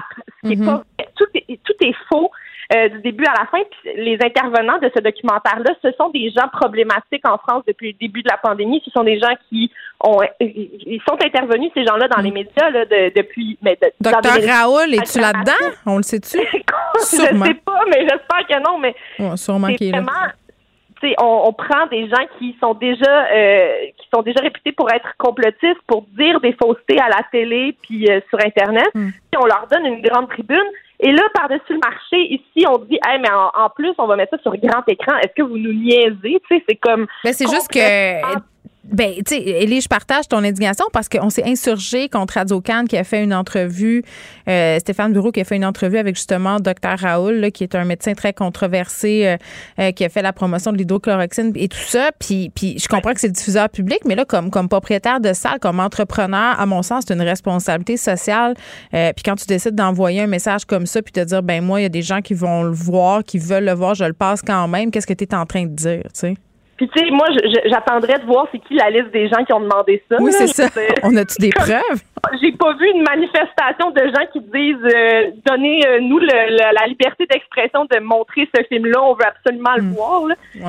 Ce 0.42 0.48
qui 0.48 0.54
est 0.54 0.56
mhm. 0.56 0.66
pas, 0.66 0.82
tout, 1.16 1.26
est, 1.34 1.60
tout 1.62 1.74
est 1.80 1.94
faux. 2.08 2.30
Euh, 2.74 2.90
du 2.90 3.00
début 3.00 3.24
à 3.24 3.32
la 3.32 3.46
fin. 3.46 3.64
les 3.96 4.18
intervenants 4.22 4.76
de 4.76 4.90
ce 4.94 5.00
documentaire-là, 5.00 5.72
ce 5.82 5.90
sont 5.92 6.10
des 6.10 6.28
gens 6.28 6.48
problématiques 6.52 7.26
en 7.26 7.38
France 7.38 7.62
depuis 7.66 7.92
le 7.92 7.98
début 7.98 8.22
de 8.22 8.28
la 8.28 8.36
pandémie. 8.36 8.82
Ce 8.84 8.90
sont 8.90 9.04
des 9.04 9.18
gens 9.18 9.34
qui 9.48 9.72
ils 10.40 11.02
sont 11.08 11.16
intervenus 11.24 11.70
ces 11.74 11.84
gens-là 11.84 12.08
dans 12.08 12.22
les 12.22 12.30
médias 12.30 12.70
là, 12.70 12.84
depuis. 12.84 13.58
Mais 13.62 13.78
Docteur 14.00 14.36
Raoul, 14.46 14.94
es-tu 14.94 15.20
là-dedans? 15.20 15.76
On 15.86 15.96
le 15.96 16.02
sait-tu? 16.02 16.38
Je 17.00 17.04
sais 17.04 17.34
pas, 17.34 17.82
mais 17.88 18.00
j'espère 18.00 18.46
que 18.48 18.62
non. 18.62 18.78
Mais 18.78 18.94
sûrement 19.36 19.74
qu'il 19.74 19.88
est 19.88 20.00
là. 20.00 20.04
On, 21.20 21.42
on, 21.46 21.52
prend 21.52 21.86
des 21.86 22.08
gens 22.08 22.26
qui 22.38 22.56
sont 22.60 22.74
déjà 22.74 23.26
euh, 23.32 23.68
qui 23.96 24.08
sont 24.12 24.22
déjà 24.22 24.40
réputés 24.40 24.72
pour 24.72 24.90
être 24.90 25.14
complotistes, 25.16 25.80
pour 25.86 26.02
dire 26.18 26.40
des 26.40 26.56
faussetés 26.60 26.98
à 26.98 27.08
la 27.08 27.22
télé 27.30 27.76
puis 27.82 28.10
euh, 28.10 28.20
sur 28.28 28.44
internet. 28.44 28.88
Mm. 28.94 29.10
Puis 29.10 29.40
on 29.40 29.46
leur 29.46 29.68
donne 29.70 29.86
une 29.86 30.02
grande 30.02 30.28
tribune. 30.28 30.66
Et 31.00 31.12
là, 31.12 31.22
par-dessus 31.32 31.74
le 31.74 31.78
marché, 31.78 32.34
ici, 32.34 32.66
on 32.66 32.78
dit, 32.78 32.98
hey, 33.06 33.20
mais 33.20 33.30
en, 33.30 33.70
plus, 33.70 33.94
on 33.98 34.08
va 34.08 34.16
mettre 34.16 34.36
ça 34.36 34.42
sur 34.42 34.56
grand 34.56 34.82
écran. 34.88 35.16
Est-ce 35.18 35.32
que 35.36 35.42
vous 35.42 35.56
nous 35.56 35.72
niaisez? 35.72 36.40
Tu 36.48 36.56
sais, 36.56 36.64
c'est 36.68 36.74
comme. 36.74 37.06
Mais 37.24 37.32
c'est 37.32 37.48
juste 37.48 37.68
que 37.68 37.78
ben, 38.90 39.14
tu 39.16 39.34
sais, 39.34 39.40
Élie, 39.40 39.80
je 39.80 39.88
partage 39.88 40.28
ton 40.28 40.38
indignation 40.38 40.86
parce 40.92 41.08
qu'on 41.08 41.28
s'est 41.28 41.44
insurgé 41.44 42.08
contre 42.08 42.34
Radio 42.34 42.62
qui 42.88 42.96
a 42.96 43.04
fait 43.04 43.22
une 43.22 43.34
entrevue, 43.34 44.02
euh, 44.48 44.78
Stéphane 44.78 45.12
Bureau 45.12 45.30
qui 45.30 45.40
a 45.40 45.44
fait 45.44 45.56
une 45.56 45.64
entrevue 45.64 45.98
avec 45.98 46.16
justement 46.16 46.58
Dr 46.58 46.96
Raoul, 46.98 47.50
qui 47.52 47.64
est 47.64 47.74
un 47.74 47.84
médecin 47.84 48.14
très 48.14 48.32
controversé, 48.32 49.26
euh, 49.26 49.36
euh, 49.78 49.92
qui 49.92 50.04
a 50.04 50.08
fait 50.08 50.22
la 50.22 50.32
promotion 50.32 50.72
de 50.72 50.78
l'hydrochloroxine 50.78 51.52
et 51.54 51.68
tout 51.68 51.78
ça. 51.78 52.10
Puis, 52.18 52.50
puis 52.54 52.78
je 52.78 52.88
comprends 52.88 53.12
que 53.12 53.20
c'est 53.20 53.30
diffuseur 53.30 53.68
public, 53.68 54.00
mais 54.06 54.14
là, 54.14 54.24
comme, 54.24 54.50
comme 54.50 54.68
propriétaire 54.68 55.20
de 55.20 55.32
salle, 55.34 55.58
comme 55.60 55.80
entrepreneur, 55.80 56.58
à 56.58 56.64
mon 56.64 56.82
sens, 56.82 57.04
c'est 57.06 57.14
une 57.14 57.22
responsabilité 57.22 57.96
sociale. 57.96 58.54
puis 58.90 59.22
quand 59.24 59.36
tu 59.36 59.46
décides 59.46 59.74
d'envoyer 59.74 60.22
un 60.22 60.26
message 60.26 60.64
comme 60.64 60.86
ça, 60.86 61.02
puis 61.02 61.12
te 61.12 61.20
dire, 61.20 61.42
ben 61.42 61.62
moi, 61.62 61.80
il 61.80 61.82
y 61.82 61.86
a 61.86 61.90
des 61.90 62.02
gens 62.02 62.22
qui 62.22 62.34
vont 62.34 62.62
le 62.62 62.72
voir, 62.72 63.22
qui 63.22 63.38
veulent 63.38 63.64
le 63.64 63.74
voir, 63.74 63.94
je 63.94 64.04
le 64.04 64.14
passe 64.14 64.40
quand 64.42 64.66
même, 64.68 64.90
qu'est-ce 64.90 65.06
que 65.06 65.14
tu 65.14 65.24
es 65.24 65.34
en 65.34 65.46
train 65.46 65.64
de 65.64 65.74
dire, 65.74 66.04
tu 66.04 66.20
sais? 66.20 66.34
Puis 66.78 66.88
tu 66.94 67.00
sais, 67.00 67.10
moi, 67.10 67.26
j'attendrais 67.66 68.20
de 68.20 68.24
voir 68.24 68.46
c'est 68.52 68.60
qui 68.60 68.74
la 68.74 68.88
liste 68.88 69.10
des 69.12 69.28
gens 69.28 69.44
qui 69.44 69.52
ont 69.52 69.60
demandé 69.60 70.00
ça. 70.08 70.16
Oui, 70.20 70.30
c'est 70.32 70.46
ça. 70.46 70.68
On 71.02 71.14
a-tu 71.16 71.36
des 71.40 71.50
preuves? 71.50 72.02
J'ai 72.40 72.52
pas 72.52 72.72
vu 72.74 72.88
une 72.94 73.02
manifestation 73.02 73.90
de 73.90 74.00
gens 74.00 74.26
qui 74.32 74.40
disent 74.40 74.94
euh, 74.94 75.30
donnez-nous 75.44 76.18
la 76.20 76.86
liberté 76.86 77.26
d'expression 77.26 77.84
de 77.90 77.98
montrer 77.98 78.48
ce 78.54 78.62
film-là, 78.68 79.02
on 79.02 79.14
veut 79.14 79.26
absolument 79.26 79.74
le 79.76 79.82
hmm. 79.82 79.92
voir. 79.92 80.22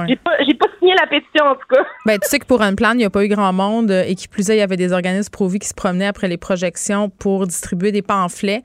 J'ai 0.07 0.15
pas 0.15 0.31
j'ai 0.47 0.55
pas 0.55 0.67
signé 0.79 0.95
la 0.99 1.05
pétition 1.05 1.45
en 1.45 1.55
tout 1.55 1.67
cas. 1.69 1.83
Ben 2.05 2.17
tu 2.17 2.27
sais 2.27 2.39
que 2.39 2.45
pour 2.45 2.63
un 2.63 2.73
plan, 2.73 2.91
il 2.93 2.97
n'y 2.97 3.05
a 3.05 3.09
pas 3.11 3.23
eu 3.23 3.27
grand 3.27 3.53
monde 3.53 3.91
et 3.91 4.15
qui 4.15 4.27
plus 4.27 4.49
est, 4.49 4.55
il 4.55 4.59
y 4.59 4.63
avait 4.63 4.77
des 4.77 4.93
organismes 4.93 5.31
pro 5.31 5.47
qui 5.47 5.67
se 5.67 5.75
promenaient 5.75 6.07
après 6.07 6.27
les 6.27 6.37
projections 6.37 7.09
pour 7.09 7.45
distribuer 7.45 7.91
des 7.91 8.01
pamphlets. 8.01 8.61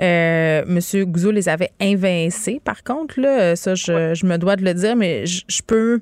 Euh, 0.00 0.62
Monsieur 0.66 1.06
Gouzeau 1.06 1.30
les 1.30 1.48
avait 1.48 1.70
invincés, 1.80 2.60
par 2.62 2.82
contre, 2.82 3.20
là, 3.20 3.56
ça, 3.56 3.74
je, 3.74 4.14
je 4.14 4.26
me 4.26 4.36
dois 4.36 4.56
de 4.56 4.64
le 4.64 4.74
dire, 4.74 4.96
mais 4.96 5.24
je 5.26 5.62
peux 5.66 6.00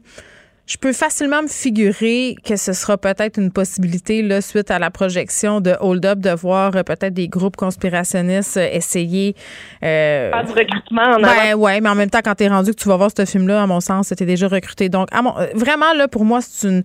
je 0.71 0.77
peux 0.77 0.93
facilement 0.93 1.43
me 1.43 1.49
figurer 1.49 2.37
que 2.45 2.55
ce 2.55 2.73
sera 2.73 2.97
peut-être 2.97 3.41
une 3.41 3.51
possibilité 3.51 4.23
là, 4.23 4.41
suite 4.41 4.71
à 4.71 4.79
la 4.79 4.93
projection 4.93 5.61
de 5.61 5.75
Hold 5.81 6.07
Up 6.07 6.21
de 6.21 6.31
voir 6.31 6.77
euh, 6.77 6.85
peut-être 6.85 7.12
des 7.12 7.27
groupes 7.27 7.57
conspirationnistes 7.57 8.57
euh, 8.57 8.68
essayer. 8.71 9.35
Euh, 9.83 10.31
du 10.45 10.53
recrutement 10.53 11.16
en 11.16 11.21
ben, 11.21 11.55
ouais, 11.57 11.81
mais 11.81 11.89
en 11.89 11.97
même 11.97 12.09
temps, 12.09 12.21
quand 12.23 12.37
tu 12.37 12.45
es 12.45 12.49
rendu 12.49 12.71
que 12.71 12.81
tu 12.81 12.89
vas 12.89 12.97
voir 12.97 13.11
ce 13.14 13.25
film-là, 13.25 13.64
à 13.64 13.66
mon 13.66 13.81
sens, 13.81 14.09
c'était 14.09 14.27
déjà 14.27 14.47
recruté. 14.47 14.89
Donc, 14.89 15.09
vraiment, 15.55 15.93
là, 15.93 16.07
pour 16.07 16.25
moi, 16.25 16.41
c'est 16.41 16.68
une. 16.68 16.85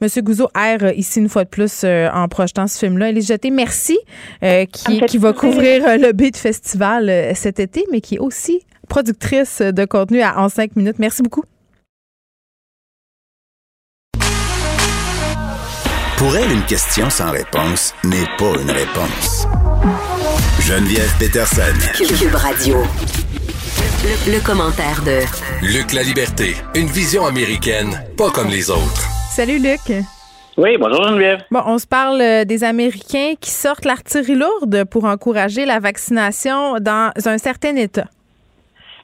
Monsieur 0.00 0.22
Gouzeau 0.22 0.48
erre 0.54 0.96
ici 0.96 1.18
une 1.18 1.28
fois 1.28 1.42
de 1.42 1.48
plus 1.48 1.84
en 1.84 2.28
projetant 2.28 2.68
ce 2.68 2.78
film-là. 2.78 3.08
Elie 3.08 3.22
Jeté, 3.22 3.50
merci, 3.50 3.98
qui, 4.40 5.00
qui 5.00 5.18
va 5.18 5.32
couvrir 5.32 5.98
le 5.98 6.12
Beat 6.12 6.36
Festival 6.36 7.32
cet 7.34 7.58
été, 7.58 7.84
mais 7.90 8.00
qui 8.00 8.14
est 8.14 8.20
aussi 8.20 8.60
productrice 8.88 9.60
de 9.60 9.84
contenu 9.86 10.22
à 10.22 10.38
En 10.38 10.48
5 10.48 10.76
minutes. 10.76 11.00
Merci 11.00 11.22
beaucoup. 11.22 11.42
Pour 16.18 16.36
elle, 16.36 16.50
une 16.50 16.64
question 16.64 17.08
sans 17.10 17.30
réponse 17.30 17.94
n'est 18.02 18.26
pas 18.38 18.60
une 18.60 18.72
réponse. 18.72 19.46
Geneviève 20.60 21.14
Peterson. 21.16 21.62
Cube 21.94 22.34
Radio. 22.34 22.78
Le, 24.26 24.44
commentaire 24.44 25.00
de 25.04 25.20
Luc 25.64 25.92
La 25.92 26.02
Liberté, 26.02 26.56
une 26.74 26.88
vision 26.88 27.24
américaine, 27.24 28.04
pas 28.16 28.30
comme 28.30 28.48
les 28.48 28.68
autres. 28.68 29.08
Salut 29.30 29.60
Luc. 29.60 29.92
Oui, 30.56 30.76
bonjour 30.76 31.04
Geneviève. 31.06 31.44
Bon, 31.52 31.62
on 31.66 31.78
se 31.78 31.86
parle 31.86 32.20
euh, 32.20 32.44
des 32.44 32.64
Américains 32.64 33.34
qui 33.40 33.52
sortent 33.52 33.84
l'artillerie 33.84 34.34
lourde 34.34 34.86
pour 34.90 35.04
encourager 35.04 35.66
la 35.66 35.78
vaccination 35.78 36.80
dans 36.80 37.12
un 37.26 37.38
certain 37.38 37.76
État. 37.76 38.06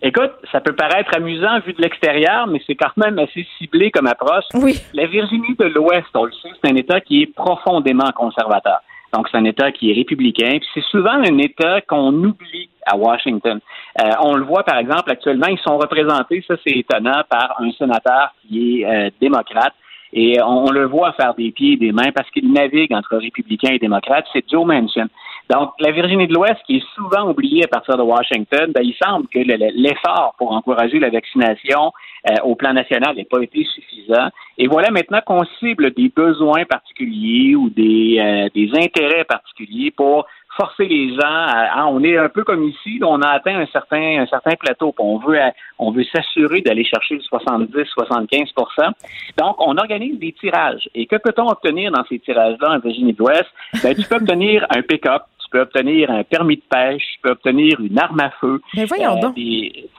Écoute, 0.06 0.32
ça 0.52 0.60
peut 0.60 0.74
paraître 0.74 1.16
amusant 1.16 1.60
vu 1.60 1.72
de 1.72 1.80
l'extérieur, 1.80 2.46
mais 2.46 2.60
c'est 2.66 2.74
quand 2.74 2.94
même 2.98 3.18
assez 3.18 3.46
ciblé 3.56 3.90
comme 3.90 4.06
approche. 4.06 4.44
Oui. 4.52 4.78
La 4.92 5.06
Virginie 5.06 5.54
de 5.58 5.64
l'Ouest, 5.64 6.08
on 6.12 6.24
le 6.24 6.32
sait, 6.32 6.50
c'est 6.62 6.70
un 6.70 6.76
État 6.76 7.00
qui 7.00 7.22
est 7.22 7.34
profondément 7.34 8.12
conservateur. 8.14 8.80
Donc, 9.14 9.28
c'est 9.30 9.38
un 9.38 9.44
État 9.44 9.72
qui 9.72 9.90
est 9.90 9.94
républicain. 9.94 10.58
Puis 10.58 10.68
c'est 10.74 10.84
souvent 10.90 11.12
un 11.14 11.38
État 11.38 11.80
qu'on 11.88 12.12
oublie 12.12 12.68
à 12.84 12.98
Washington. 12.98 13.60
Euh, 13.98 14.10
on 14.20 14.34
le 14.34 14.44
voit, 14.44 14.62
par 14.62 14.76
exemple, 14.76 15.10
actuellement, 15.10 15.46
ils 15.46 15.58
sont 15.60 15.78
représentés, 15.78 16.44
ça 16.46 16.56
c'est 16.66 16.76
étonnant, 16.76 17.22
par 17.30 17.56
un 17.60 17.72
sénateur 17.72 18.34
qui 18.46 18.82
est 18.82 18.84
euh, 18.84 19.10
démocrate. 19.22 19.72
Et 20.12 20.40
on, 20.42 20.70
le 20.70 20.84
voit 20.84 21.12
faire 21.14 21.34
des 21.34 21.50
pieds 21.50 21.72
et 21.72 21.76
des 21.76 21.92
mains 21.92 22.12
parce 22.14 22.30
qu'il 22.30 22.52
navigue 22.52 22.92
entre 22.92 23.16
républicains 23.16 23.72
et 23.72 23.78
démocrates. 23.78 24.26
C'est 24.32 24.44
Joe 24.48 24.64
Manchin. 24.64 25.06
Donc, 25.50 25.72
la 25.78 25.90
Virginie 25.90 26.26
de 26.26 26.32
l'Ouest, 26.32 26.56
qui 26.66 26.76
est 26.76 26.84
souvent 26.94 27.28
oubliée 27.28 27.64
à 27.64 27.68
partir 27.68 27.96
de 27.98 28.02
Washington, 28.02 28.72
ben, 28.74 28.82
il 28.82 28.94
semble 29.02 29.28
que 29.28 29.38
l'effort 29.38 30.34
pour 30.38 30.52
encourager 30.52 30.98
la 30.98 31.10
vaccination 31.10 31.92
euh, 32.30 32.34
au 32.44 32.54
plan 32.54 32.72
national 32.72 33.14
n'ait 33.16 33.24
pas 33.24 33.42
été 33.42 33.64
suffisant. 33.64 34.28
Et 34.56 34.66
voilà 34.66 34.90
maintenant 34.90 35.20
qu'on 35.26 35.44
cible 35.60 35.92
des 35.92 36.08
besoins 36.08 36.64
particuliers 36.64 37.54
ou 37.54 37.68
des, 37.68 38.16
euh, 38.18 38.48
des 38.54 38.70
intérêts 38.74 39.24
particuliers 39.24 39.90
pour 39.90 40.26
forcer 40.56 40.86
les 40.86 41.10
gens 41.14 41.20
à, 41.24 41.86
on 41.88 42.02
est 42.04 42.16
un 42.16 42.28
peu 42.28 42.44
comme 42.44 42.64
ici, 42.64 43.00
on 43.02 43.20
a 43.22 43.28
atteint 43.28 43.58
un 43.58 43.66
certain 43.66 44.22
un 44.22 44.26
certain 44.26 44.54
plateau, 44.54 44.94
on 44.98 45.18
veut 45.18 45.36
on 45.78 45.90
veut 45.90 46.04
s'assurer 46.04 46.60
d'aller 46.60 46.84
chercher 46.84 47.16
le 47.16 47.22
70 47.22 47.72
75% 47.74 48.92
Donc 49.36 49.56
on 49.58 49.76
organise 49.76 50.18
des 50.18 50.32
tirages. 50.32 50.88
Et 50.94 51.06
que 51.06 51.16
peut-on 51.16 51.48
obtenir 51.48 51.90
dans 51.90 52.04
ces 52.08 52.20
tirages-là 52.20 52.74
en 52.74 52.78
Virginie 52.78 53.12
de 53.12 53.18
l'Ouest? 53.18 53.50
Ben 53.82 53.94
tu 53.94 54.06
peux 54.08 54.16
obtenir 54.16 54.64
un 54.70 54.82
pick-up 54.82 55.22
peux 55.54 55.60
obtenir 55.60 56.10
un 56.10 56.24
permis 56.24 56.56
de 56.56 56.62
pêche, 56.68 57.02
tu 57.14 57.20
peux 57.22 57.30
obtenir 57.30 57.78
une 57.80 57.96
arme 57.96 58.18
à 58.18 58.30
feu. 58.40 58.60
Mais 58.74 58.86
voyons 58.86 59.16
euh, 59.16 59.20
donc. 59.20 59.36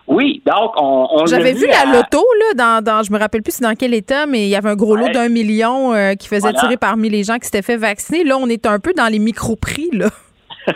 Oui, 0.08 0.41
donc 0.45 0.74
on, 0.76 1.26
J'avais 1.28 1.53
vu, 1.53 1.66
la 1.66 1.86
loto 1.86 2.24
là, 2.39 2.82
dans, 2.82 2.84
dans, 2.84 3.03
je 3.03 3.12
me 3.12 3.18
rappelle 3.18 3.41
plus 3.41 3.62
dans 3.62 3.74
quel 3.74 3.93
état, 3.93 4.26
mais 4.26 4.43
il 4.43 4.49
y 4.49 4.56
avait 4.56 4.70
un 4.70 4.76
gros 4.76 4.97
lot 4.97 5.08
d'un 5.10 5.30
million 5.30 5.93
euh, 5.93 6.16
qui 6.16 6.28
faisait 6.28 6.51
tirer 6.53 6.76
parmi 6.76 7.10
les 7.10 7.24
gens 7.24 7.38
qui 7.38 7.45
s'étaient 7.45 7.62
fait 7.62 7.78
vacciner. 7.78 8.26
Là, 8.26 8.38
on 8.38 8.47
est 8.47 8.66
un 8.66 8.80
peu 8.80 8.93
dans 8.93 9.08
les 9.08 9.20
micro-prix 9.20 9.91
là. 9.93 10.10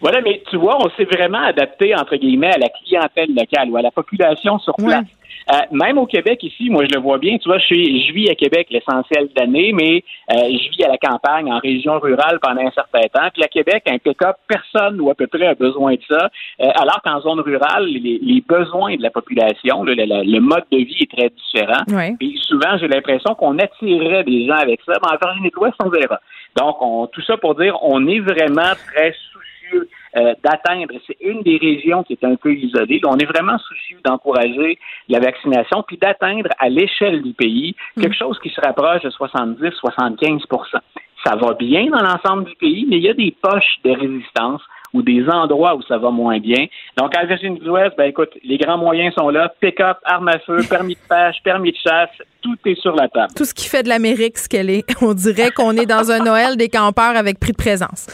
voilà, 0.00 0.20
mais 0.20 0.42
tu 0.48 0.56
vois, 0.56 0.78
on 0.80 0.88
s'est 0.90 1.04
vraiment 1.04 1.42
adapté 1.42 1.94
entre 1.96 2.14
guillemets 2.14 2.54
à 2.54 2.58
la 2.58 2.68
clientèle 2.68 3.34
locale 3.34 3.70
ou 3.70 3.76
à 3.76 3.82
la 3.82 3.90
population 3.90 4.58
sur 4.60 4.76
place. 4.76 5.04
Euh, 5.50 5.56
même 5.72 5.96
au 5.96 6.06
Québec, 6.06 6.42
ici, 6.42 6.68
moi, 6.68 6.84
je 6.84 6.94
le 6.94 7.00
vois 7.00 7.18
bien. 7.18 7.38
Tu 7.38 7.48
vois, 7.48 7.58
je, 7.58 7.64
suis, 7.64 8.06
je 8.06 8.12
vis 8.12 8.28
à 8.28 8.34
Québec 8.34 8.68
l'essentiel 8.70 9.28
de 9.28 9.40
l'année, 9.40 9.72
mais 9.72 10.04
euh, 10.30 10.34
je 10.36 10.70
vis 10.70 10.84
à 10.84 10.88
la 10.88 10.98
campagne, 10.98 11.50
en 11.50 11.58
région 11.58 11.98
rurale 11.98 12.38
pendant 12.40 12.66
un 12.66 12.70
certain 12.72 13.06
temps. 13.12 13.28
Puis 13.32 13.42
à 13.42 13.48
Québec, 13.48 13.82
un 13.86 13.98
pick-up, 13.98 14.36
personne 14.46 15.00
ou 15.00 15.10
à 15.10 15.14
peu 15.14 15.26
près 15.26 15.46
a 15.46 15.54
besoin 15.54 15.94
de 15.94 16.02
ça. 16.08 16.28
Euh, 16.60 16.68
alors 16.74 17.00
qu'en 17.02 17.20
zone 17.20 17.40
rurale, 17.40 17.86
les, 17.86 18.42
besoins 18.46 18.96
de 18.96 19.02
la 19.02 19.10
population, 19.10 19.84
le, 19.84 20.40
mode 20.40 20.64
de 20.70 20.78
vie 20.78 21.02
est 21.02 21.10
très 21.10 21.30
différent. 21.30 21.82
Et 22.20 22.34
souvent, 22.42 22.76
j'ai 22.78 22.88
l'impression 22.88 23.34
qu'on 23.34 23.58
attirerait 23.58 24.24
des 24.24 24.46
gens 24.46 24.56
avec 24.56 24.80
ça. 24.86 24.92
Mais 25.02 25.12
en 25.12 25.16
Virginie 25.20 25.50
de 25.50 25.54
l'Ouest, 25.56 25.74
on 25.82 25.88
verra. 25.88 26.20
Donc, 26.56 26.76
on, 26.80 27.06
tout 27.06 27.22
ça 27.22 27.36
pour 27.36 27.54
dire, 27.54 27.76
on 27.82 28.06
est 28.06 28.20
vraiment 28.20 28.72
très 28.92 29.12
soucieux 29.12 29.88
euh, 30.16 30.34
d'atteindre, 30.42 30.94
c'est 31.06 31.16
une 31.20 31.42
des 31.42 31.58
régions 31.58 32.02
qui 32.02 32.14
est 32.14 32.24
un 32.24 32.36
peu 32.36 32.52
isolée. 32.54 33.00
on 33.06 33.16
est 33.18 33.26
vraiment 33.26 33.58
soucieux 33.58 33.98
d'encourager 34.04 34.78
la 35.08 35.20
vaccination, 35.20 35.82
puis 35.86 35.98
d'atteindre 35.98 36.50
à 36.58 36.68
l'échelle 36.68 37.22
du 37.22 37.32
pays 37.32 37.74
quelque 38.00 38.12
mm. 38.12 38.18
chose 38.18 38.38
qui 38.40 38.50
se 38.50 38.60
rapproche 38.60 39.02
de 39.02 39.10
70-75% 39.10 40.80
Ça 41.24 41.36
va 41.36 41.54
bien 41.54 41.86
dans 41.86 42.02
l'ensemble 42.02 42.44
du 42.44 42.54
pays, 42.56 42.86
mais 42.88 42.96
il 42.96 43.02
y 43.02 43.10
a 43.10 43.14
des 43.14 43.34
poches 43.40 43.78
de 43.84 43.90
résistance 43.90 44.62
ou 44.94 45.02
des 45.02 45.24
endroits 45.28 45.74
où 45.76 45.82
ça 45.82 45.98
va 45.98 46.10
moins 46.10 46.38
bien. 46.38 46.66
Donc, 46.96 47.16
à 47.16 47.24
Virginie-de-l'Ouest, 47.24 47.96
ben 47.96 48.04
écoute, 48.04 48.30
les 48.42 48.58
grands 48.58 48.78
moyens 48.78 49.14
sont 49.14 49.28
là. 49.28 49.52
Pick-up, 49.60 49.98
armes 50.04 50.28
à 50.28 50.38
feu, 50.40 50.58
permis 50.70 50.94
de 50.94 51.00
pêche, 51.08 51.36
permis 51.44 51.72
de 51.72 51.76
chasse, 51.76 52.10
tout 52.42 52.56
est 52.66 52.80
sur 52.80 52.94
la 52.94 53.08
table. 53.08 53.32
Tout 53.36 53.44
ce 53.44 53.54
qui 53.54 53.68
fait 53.68 53.82
de 53.82 53.88
l'Amérique, 53.88 54.38
ce 54.38 54.48
qu'elle 54.48 54.70
est. 54.70 54.84
On 55.02 55.12
dirait 55.12 55.50
qu'on 55.50 55.72
est 55.72 55.86
dans 55.86 56.10
un 56.10 56.20
Noël 56.20 56.56
des 56.56 56.68
campeurs 56.68 57.16
avec 57.16 57.38
prix 57.38 57.52
de 57.52 57.56
présence. 57.56 58.06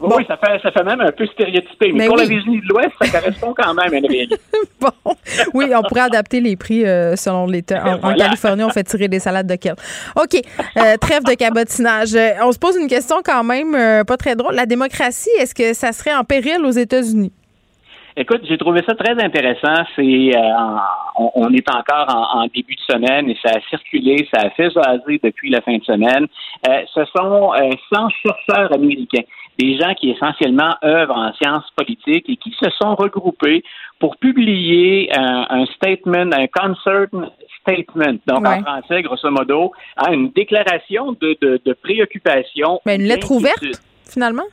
Oui, 0.00 0.24
ça 0.26 0.36
fait, 0.36 0.60
ça 0.62 0.70
fait 0.70 0.84
même 0.84 1.00
un 1.00 1.12
peu 1.12 1.26
stéréotypé. 1.26 1.92
Mais, 1.92 2.06
pour 2.06 2.16
la 2.16 2.24
Virginie-de-l'Ouest, 2.24 2.90
ça 3.00 3.20
correspond 3.20 3.54
quand 3.56 3.74
même 3.74 3.92
à 3.92 3.96
une 3.96 4.06
réalité. 4.06 4.36
bon, 4.80 5.14
oui, 5.54 5.66
on 5.74 5.82
pourrait 5.82 6.02
adapter 6.02 6.40
les 6.40 6.56
prix 6.56 6.84
euh, 6.84 7.16
selon 7.16 7.46
l'État. 7.46 7.98
En, 8.02 8.14
Californie, 8.14 8.64
on 8.64 8.70
fait 8.70 8.84
tirer 8.84 9.08
des 9.08 9.18
salades 9.18 9.46
de 9.46 9.56
kale. 9.56 9.76
OK, 10.16 10.40
euh, 10.76 10.96
trêve 10.98 11.24
de 11.24 11.34
cabotinage. 11.34 12.14
Euh, 12.14 12.32
on 12.42 12.52
se 12.52 12.58
pose 12.58 12.76
une 12.76 12.88
question 12.88 13.16
quand 13.24 13.44
même 13.44 14.04
pas 14.04 14.16
très 14.16 14.36
drôle. 14.36 14.54
La 14.54 14.66
démocratie, 14.66 15.30
est-ce 15.38 15.54
que 15.54 15.74
ça 15.74 15.92
serait 15.92 16.14
en 16.14 16.19
péril 16.24 16.64
aux 16.64 16.70
États-Unis? 16.70 17.32
Écoute, 18.16 18.40
j'ai 18.44 18.58
trouvé 18.58 18.82
ça 18.86 18.94
très 18.94 19.12
intéressant. 19.22 19.84
C'est, 19.94 20.32
on, 21.16 21.48
est 21.54 21.70
encore 21.70 22.06
en, 22.34 22.46
début 22.52 22.74
de 22.74 22.80
semaine 22.80 23.30
et 23.30 23.38
ça 23.42 23.52
a 23.56 23.60
circulé, 23.70 24.28
ça 24.34 24.42
a 24.46 24.50
fait 24.50 24.70
jaser 24.70 25.20
depuis 25.22 25.48
la 25.48 25.60
fin 25.60 25.76
de 25.76 25.84
semaine. 25.84 26.26
ce 26.66 27.04
sont 27.16 27.52
100 27.92 28.08
chercheurs 28.22 28.74
américains 28.74 29.22
des 29.60 29.76
gens 29.78 29.94
qui 29.94 30.10
essentiellement 30.10 30.74
œuvrent 30.82 31.16
en 31.16 31.32
sciences 31.34 31.70
politiques 31.76 32.28
et 32.28 32.36
qui 32.36 32.54
se 32.60 32.70
sont 32.80 32.94
regroupés 32.94 33.62
pour 33.98 34.16
publier 34.16 35.10
un, 35.14 35.66
statement, 35.76 36.30
un 36.32 36.46
concert 36.46 37.08
statement, 37.60 38.18
donc 38.26 38.46
en 38.46 38.62
français, 38.62 39.02
grosso 39.02 39.30
modo, 39.30 39.72
à 39.96 40.12
une 40.12 40.30
déclaration 40.30 41.12
de, 41.20 41.36
de, 41.42 41.72
préoccupation. 41.74 42.80
Mais 42.86 42.96
une 42.96 43.02
lettre 43.02 43.30
ouverte, 43.30 43.64
finalement? 44.08 44.44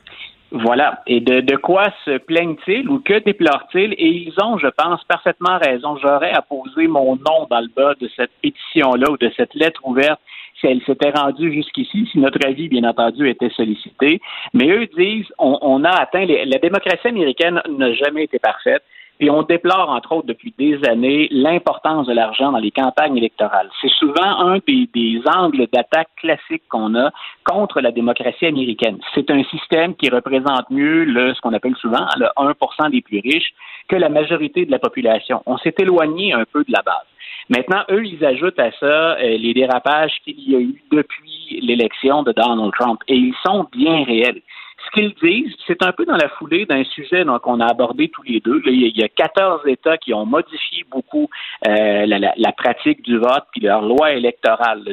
Voilà. 0.50 1.02
Et 1.06 1.20
de, 1.20 1.56
quoi 1.56 1.84
se 2.04 2.16
plaignent-ils 2.18 2.88
ou 2.88 3.00
que 3.00 3.18
déplorent-ils? 3.18 3.92
Et 3.98 4.08
ils 4.08 4.34
ont, 4.42 4.56
je 4.58 4.68
pense, 4.68 5.04
parfaitement 5.04 5.58
raison. 5.58 5.96
J'aurais 5.98 6.32
à 6.32 6.42
poser 6.42 6.86
mon 6.86 7.16
nom 7.16 7.46
dans 7.50 7.60
le 7.60 7.68
bas 7.68 7.94
de 8.00 8.08
cette 8.16 8.30
pétition-là 8.42 9.10
ou 9.10 9.18
de 9.18 9.30
cette 9.36 9.54
lettre 9.54 9.80
ouverte 9.84 10.20
si 10.58 10.66
elle 10.66 10.82
s'était 10.82 11.10
rendue 11.10 11.52
jusqu'ici, 11.52 12.08
si 12.10 12.18
notre 12.18 12.44
avis, 12.44 12.68
bien 12.68 12.84
entendu, 12.84 13.28
était 13.28 13.50
sollicité. 13.50 14.20
Mais 14.54 14.68
eux 14.70 14.88
disent, 14.96 15.30
on, 15.38 15.58
on 15.60 15.84
a 15.84 15.90
atteint, 15.90 16.24
la 16.26 16.58
démocratie 16.58 17.06
américaine 17.06 17.60
n'a 17.68 17.92
jamais 17.92 18.24
été 18.24 18.38
parfaite. 18.38 18.82
Et 19.20 19.30
on 19.30 19.42
déplore, 19.42 19.90
entre 19.90 20.12
autres, 20.12 20.26
depuis 20.26 20.54
des 20.58 20.78
années, 20.88 21.28
l'importance 21.30 22.06
de 22.06 22.12
l'argent 22.12 22.52
dans 22.52 22.58
les 22.58 22.70
campagnes 22.70 23.16
électorales. 23.16 23.68
C'est 23.80 23.90
souvent 23.90 24.22
un 24.22 24.58
des, 24.66 24.88
des 24.94 25.20
angles 25.26 25.66
d'attaque 25.72 26.10
classiques 26.16 26.62
qu'on 26.68 26.94
a 26.94 27.10
contre 27.44 27.80
la 27.80 27.90
démocratie 27.90 28.46
américaine. 28.46 28.98
C'est 29.14 29.30
un 29.30 29.42
système 29.44 29.96
qui 29.96 30.08
représente 30.08 30.70
mieux 30.70 31.04
le, 31.04 31.34
ce 31.34 31.40
qu'on 31.40 31.52
appelle 31.52 31.76
souvent 31.76 32.06
le 32.16 32.26
1% 32.36 32.90
des 32.90 33.00
plus 33.00 33.20
riches 33.20 33.52
que 33.88 33.96
la 33.96 34.08
majorité 34.08 34.66
de 34.66 34.70
la 34.70 34.78
population. 34.78 35.42
On 35.46 35.58
s'est 35.58 35.74
éloigné 35.78 36.32
un 36.32 36.44
peu 36.44 36.62
de 36.62 36.72
la 36.72 36.82
base. 36.82 37.06
Maintenant, 37.48 37.82
eux, 37.90 38.04
ils 38.04 38.24
ajoutent 38.24 38.58
à 38.58 38.70
ça 38.72 39.16
euh, 39.16 39.38
les 39.38 39.54
dérapages 39.54 40.12
qu'il 40.22 40.38
y 40.50 40.54
a 40.54 40.60
eu 40.60 40.82
depuis 40.92 41.60
l'élection 41.62 42.22
de 42.22 42.32
Donald 42.32 42.72
Trump, 42.78 43.00
et 43.08 43.16
ils 43.16 43.34
sont 43.46 43.66
bien 43.72 44.04
réels. 44.04 44.42
Ce 44.84 44.90
qu'ils 44.92 45.14
disent, 45.14 45.54
c'est 45.66 45.82
un 45.82 45.92
peu 45.92 46.04
dans 46.04 46.16
la 46.16 46.28
foulée 46.28 46.64
d'un 46.64 46.84
sujet 46.84 47.24
qu'on 47.42 47.60
a 47.60 47.66
abordé 47.66 48.08
tous 48.08 48.22
les 48.22 48.40
deux. 48.40 48.62
il 48.66 48.96
y 48.96 49.02
a 49.02 49.08
14 49.08 49.66
États 49.66 49.98
qui 49.98 50.14
ont 50.14 50.24
modifié 50.24 50.84
beaucoup 50.90 51.28
euh, 51.66 52.06
la, 52.06 52.52
pratique 52.52 53.02
du 53.02 53.18
vote 53.18 53.44
puis 53.52 53.60
leur 53.60 53.82
loi 53.82 54.12
électorale 54.12 54.84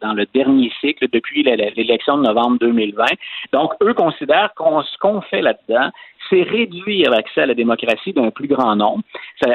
dans 0.00 0.14
le 0.14 0.26
dernier 0.34 0.72
cycle 0.80 1.08
depuis 1.12 1.42
l'élection 1.42 2.18
de 2.18 2.22
novembre 2.22 2.58
2020. 2.58 3.04
Donc, 3.52 3.72
eux 3.82 3.94
considèrent 3.94 4.52
qu'on 4.56 4.82
ce 4.82 4.96
qu'on 4.98 5.20
fait 5.20 5.42
là-dedans, 5.42 5.90
c'est 6.30 6.42
réduire 6.42 7.10
l'accès 7.10 7.42
à 7.42 7.46
la 7.46 7.54
démocratie 7.54 8.12
d'un 8.12 8.30
plus 8.30 8.48
grand 8.48 8.76
nombre. 8.76 9.02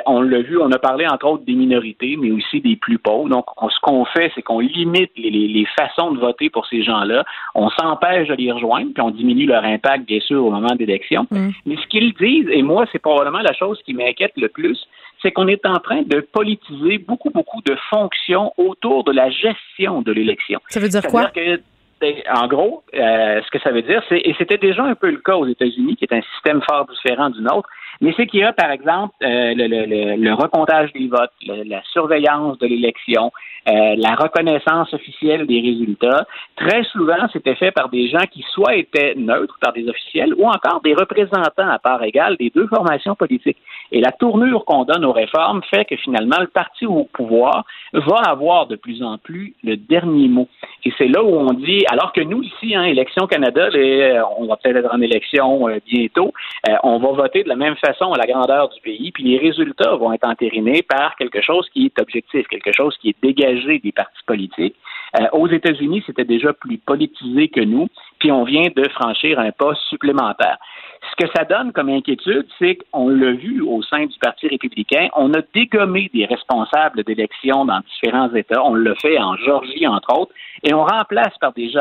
on 0.05 0.22
l'a 0.22 0.41
vu, 0.41 0.57
on 0.61 0.72
a 0.72 0.80
parlé 0.80 1.07
entre 1.07 1.28
autres 1.28 1.45
des 1.45 1.53
minorités, 1.53 2.15
mais 2.17 2.32
aussi 2.32 2.61
des 2.61 2.76
plus 2.76 2.99
pauvres. 2.99 3.30
Donc, 3.30 3.45
ce 3.61 3.80
qu'on 3.82 4.05
fait, 4.05 4.32
c'est 4.36 4.41
qu'on 4.41 4.59
limite 4.59 5.11
les, 5.17 5.65
façons 5.78 6.11
de 6.11 6.20
voter 6.20 6.49
pour 6.49 6.65
ces 6.67 6.84
gens-là. 6.84 7.24
On 7.55 7.70
s'empêche 7.70 8.28
de 8.28 8.36
les 8.36 8.51
rejoindre, 8.51 8.91
puis 8.93 9.01
on 9.01 9.11
diminue 9.11 9.45
leur 9.45 9.63
impact, 9.63 10.05
bien 10.05 10.20
sûr, 10.20 10.45
au 10.45 10.51
moment 10.51 10.76
d'élection. 10.76 11.28
Mm. 11.32 11.49
Mais 11.65 11.76
ce 11.76 11.88
qu'ils 11.88 12.13
disent, 12.13 12.49
et 12.49 12.61
moi, 12.61 12.86
c'est 12.91 12.99
probablement 12.99 13.39
la 13.39 13.53
chose 13.53 13.80
qui 13.86 13.93
m'inquiète 13.93 14.34
le 14.38 14.49
plus, 14.49 14.80
c'est 15.22 15.32
qu'on 15.32 15.47
est 15.47 15.65
en 15.65 15.80
train 15.80 16.01
de 16.03 16.22
politiser 16.22 16.97
beaucoup, 16.97 17.30
beaucoup 17.30 17.61
de 17.65 17.76
fonctions 17.89 18.53
autour 18.57 19.03
de 19.03 19.11
la 19.11 19.30
gestion 19.30 20.01
de 20.01 20.11
l'élection. 20.11 20.59
Ça 20.70 20.80
veut 20.80 20.89
dire 20.89 21.01
quoi? 21.03 21.32
En 22.33 22.47
gros, 22.47 22.83
euh, 22.93 23.41
ce 23.43 23.51
que 23.51 23.59
ça 23.59 23.71
veut 23.71 23.81
dire, 23.81 24.01
c'est, 24.09 24.19
et 24.19 24.35
c'était 24.37 24.57
déjà 24.57 24.83
un 24.83 24.95
peu 24.95 25.09
le 25.09 25.17
cas 25.17 25.35
aux 25.35 25.47
États-Unis, 25.47 25.95
qui 25.95 26.05
est 26.05 26.13
un 26.13 26.21
système 26.33 26.61
fort 26.61 26.87
différent 26.87 27.29
du 27.29 27.41
nôtre, 27.41 27.69
mais 28.01 28.13
c'est 28.15 28.27
qu'il 28.27 28.39
y 28.39 28.43
a, 28.43 28.53
par 28.53 28.71
exemple, 28.71 29.13
euh, 29.23 29.53
le, 29.55 29.67
le, 29.67 30.15
le, 30.15 30.33
recomptage 30.33 30.93
des 30.93 31.07
votes, 31.07 31.31
la 31.45 31.81
surveillance 31.91 32.57
de 32.59 32.67
l'élection, 32.67 33.31
euh, 33.67 33.95
la 33.97 34.15
reconnaissance 34.15 34.93
officielle 34.93 35.45
des 35.45 35.59
résultats. 35.59 36.25
Très 36.55 36.83
souvent, 36.85 37.27
c'était 37.33 37.55
fait 37.55 37.71
par 37.71 37.89
des 37.89 38.07
gens 38.07 38.25
qui 38.31 38.45
soit 38.53 38.75
étaient 38.75 39.15
neutres, 39.17 39.57
par 39.59 39.73
des 39.73 39.87
officiels, 39.89 40.33
ou 40.37 40.47
encore 40.47 40.79
des 40.81 40.93
représentants 40.93 41.67
à 41.69 41.77
part 41.77 42.01
égale 42.03 42.37
des 42.37 42.51
deux 42.55 42.67
formations 42.67 43.15
politiques. 43.15 43.57
Et 43.91 43.99
la 43.99 44.13
tournure 44.13 44.63
qu'on 44.63 44.85
donne 44.85 45.03
aux 45.03 45.11
réformes 45.11 45.61
fait 45.69 45.83
que 45.83 45.97
finalement, 45.97 46.39
le 46.39 46.47
parti 46.47 46.85
au 46.85 47.03
pouvoir 47.11 47.65
va 47.91 48.21
avoir 48.27 48.67
de 48.67 48.77
plus 48.77 49.03
en 49.03 49.17
plus 49.17 49.53
le 49.63 49.75
dernier 49.75 50.29
mot. 50.29 50.47
Et 50.85 50.93
c'est 50.97 51.07
là 51.07 51.21
où 51.21 51.35
on 51.35 51.51
dit, 51.53 51.83
alors 51.91 52.13
que 52.13 52.21
nous 52.21 52.41
ici, 52.43 52.75
hein, 52.75 52.83
Élection 52.83 53.27
Canada, 53.27 53.69
les, 53.69 54.21
on 54.37 54.45
va 54.45 54.55
peut-être 54.55 54.77
être 54.77 54.93
en 54.93 55.01
élection 55.01 55.67
bientôt, 55.85 56.33
on 56.83 56.99
va 56.99 57.11
voter 57.11 57.43
de 57.43 57.49
la 57.49 57.55
même 57.55 57.75
façon 57.75 57.88
à 57.89 58.17
la 58.17 58.25
grandeur 58.25 58.69
du 58.69 58.79
pays, 58.81 59.11
puis 59.11 59.23
les 59.23 59.37
résultats 59.37 59.95
vont 59.95 60.13
être 60.13 60.25
entérinés 60.25 60.83
par 60.83 61.15
quelque 61.15 61.41
chose 61.41 61.67
qui 61.73 61.85
est 61.85 62.01
objectif, 62.01 62.47
quelque 62.47 62.71
chose 62.71 62.95
qui 63.01 63.09
est 63.09 63.15
dégagé 63.21 63.79
des 63.79 63.91
partis 63.91 64.23
politiques. 64.25 64.75
Euh, 65.19 65.25
aux 65.33 65.47
États-Unis, 65.47 66.03
c'était 66.05 66.25
déjà 66.25 66.53
plus 66.53 66.77
politisé 66.77 67.47
que 67.47 67.61
nous, 67.61 67.87
puis 68.19 68.31
on 68.31 68.43
vient 68.43 68.67
de 68.75 68.87
franchir 68.89 69.39
un 69.39 69.51
pas 69.51 69.73
supplémentaire. 69.89 70.57
Ce 71.11 71.25
que 71.25 71.31
ça 71.35 71.45
donne 71.45 71.71
comme 71.71 71.89
inquiétude, 71.89 72.45
c'est 72.59 72.77
qu'on 72.91 73.09
l'a 73.09 73.31
vu 73.31 73.61
au 73.61 73.81
sein 73.81 74.05
du 74.05 74.17
Parti 74.19 74.47
républicain, 74.47 75.07
on 75.15 75.33
a 75.33 75.41
dégommé 75.53 76.11
des 76.13 76.25
responsables 76.25 77.03
d'élections 77.03 77.65
dans 77.65 77.79
différents 77.79 78.33
États. 78.35 78.63
On 78.63 78.73
le 78.73 78.93
fait 79.01 79.17
en 79.17 79.35
Georgie, 79.37 79.87
entre 79.87 80.19
autres, 80.19 80.33
et 80.63 80.73
on 80.73 80.83
remplace 80.83 81.35
par 81.39 81.53
des 81.53 81.71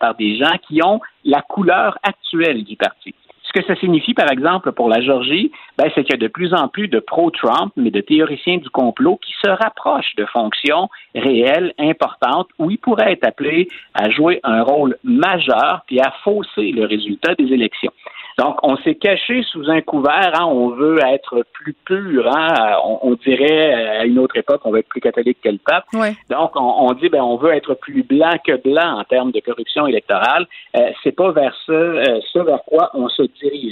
par 0.00 0.14
des 0.14 0.36
gens 0.36 0.56
qui 0.66 0.80
ont 0.82 1.00
la 1.24 1.42
couleur 1.42 1.98
actuelle 2.02 2.64
du 2.64 2.76
parti. 2.76 3.14
Ce 3.52 3.60
que 3.60 3.66
ça 3.66 3.74
signifie, 3.80 4.14
par 4.14 4.30
exemple, 4.30 4.70
pour 4.70 4.88
la 4.88 5.00
Georgie, 5.00 5.50
ben, 5.76 5.90
c'est 5.94 6.04
qu'il 6.04 6.12
y 6.12 6.14
a 6.14 6.18
de 6.18 6.28
plus 6.28 6.54
en 6.54 6.68
plus 6.68 6.86
de 6.86 7.00
pro-Trump, 7.00 7.72
mais 7.76 7.90
de 7.90 8.00
théoriciens 8.00 8.58
du 8.58 8.70
complot 8.70 9.18
qui 9.24 9.32
se 9.44 9.50
rapprochent 9.50 10.14
de 10.16 10.24
fonctions 10.26 10.88
réelles, 11.16 11.74
importantes, 11.78 12.48
où 12.60 12.70
ils 12.70 12.78
pourraient 12.78 13.12
être 13.12 13.26
appelés 13.26 13.66
à 13.94 14.08
jouer 14.10 14.38
un 14.44 14.62
rôle 14.62 14.96
majeur 15.02 15.82
puis 15.88 15.98
à 15.98 16.12
fausser 16.22 16.70
le 16.70 16.84
résultat 16.84 17.34
des 17.34 17.52
élections. 17.52 17.92
Donc, 18.38 18.58
on 18.62 18.76
s'est 18.78 18.94
caché 18.94 19.42
sous 19.42 19.68
un 19.68 19.82
couvert, 19.82 20.32
hein, 20.34 20.46
on 20.46 20.70
veut 20.70 20.98
être 21.04 21.44
plus 21.52 21.74
pur, 21.84 22.26
hein, 22.26 22.76
on, 23.02 23.14
dirait 23.14 23.74
à 23.98 24.04
une 24.06 24.18
autre 24.18 24.36
époque, 24.36 24.62
on 24.64 24.70
veut 24.70 24.78
être 24.78 24.88
plus 24.88 25.02
catholique 25.02 25.38
que 25.42 25.50
le 25.50 25.58
pape. 25.58 25.84
Donc, 26.30 26.52
on, 26.54 26.90
dit, 26.94 27.10
ben, 27.10 27.20
on 27.22 27.36
veut 27.36 27.52
être 27.52 27.74
plus 27.74 28.02
blanc 28.02 28.32
que 28.42 28.56
blanc 28.56 28.98
en 28.98 29.04
termes 29.04 29.32
de 29.32 29.40
corruption 29.40 29.86
électorale. 29.86 30.46
Euh, 30.74 30.90
c'est 31.02 31.14
pas 31.14 31.32
vers 31.32 31.54
ce, 31.66 31.72
euh, 31.72 32.20
ce 32.32 32.38
vers 32.38 32.62
quoi 32.64 32.90
on 32.94 33.10
se 33.10 33.24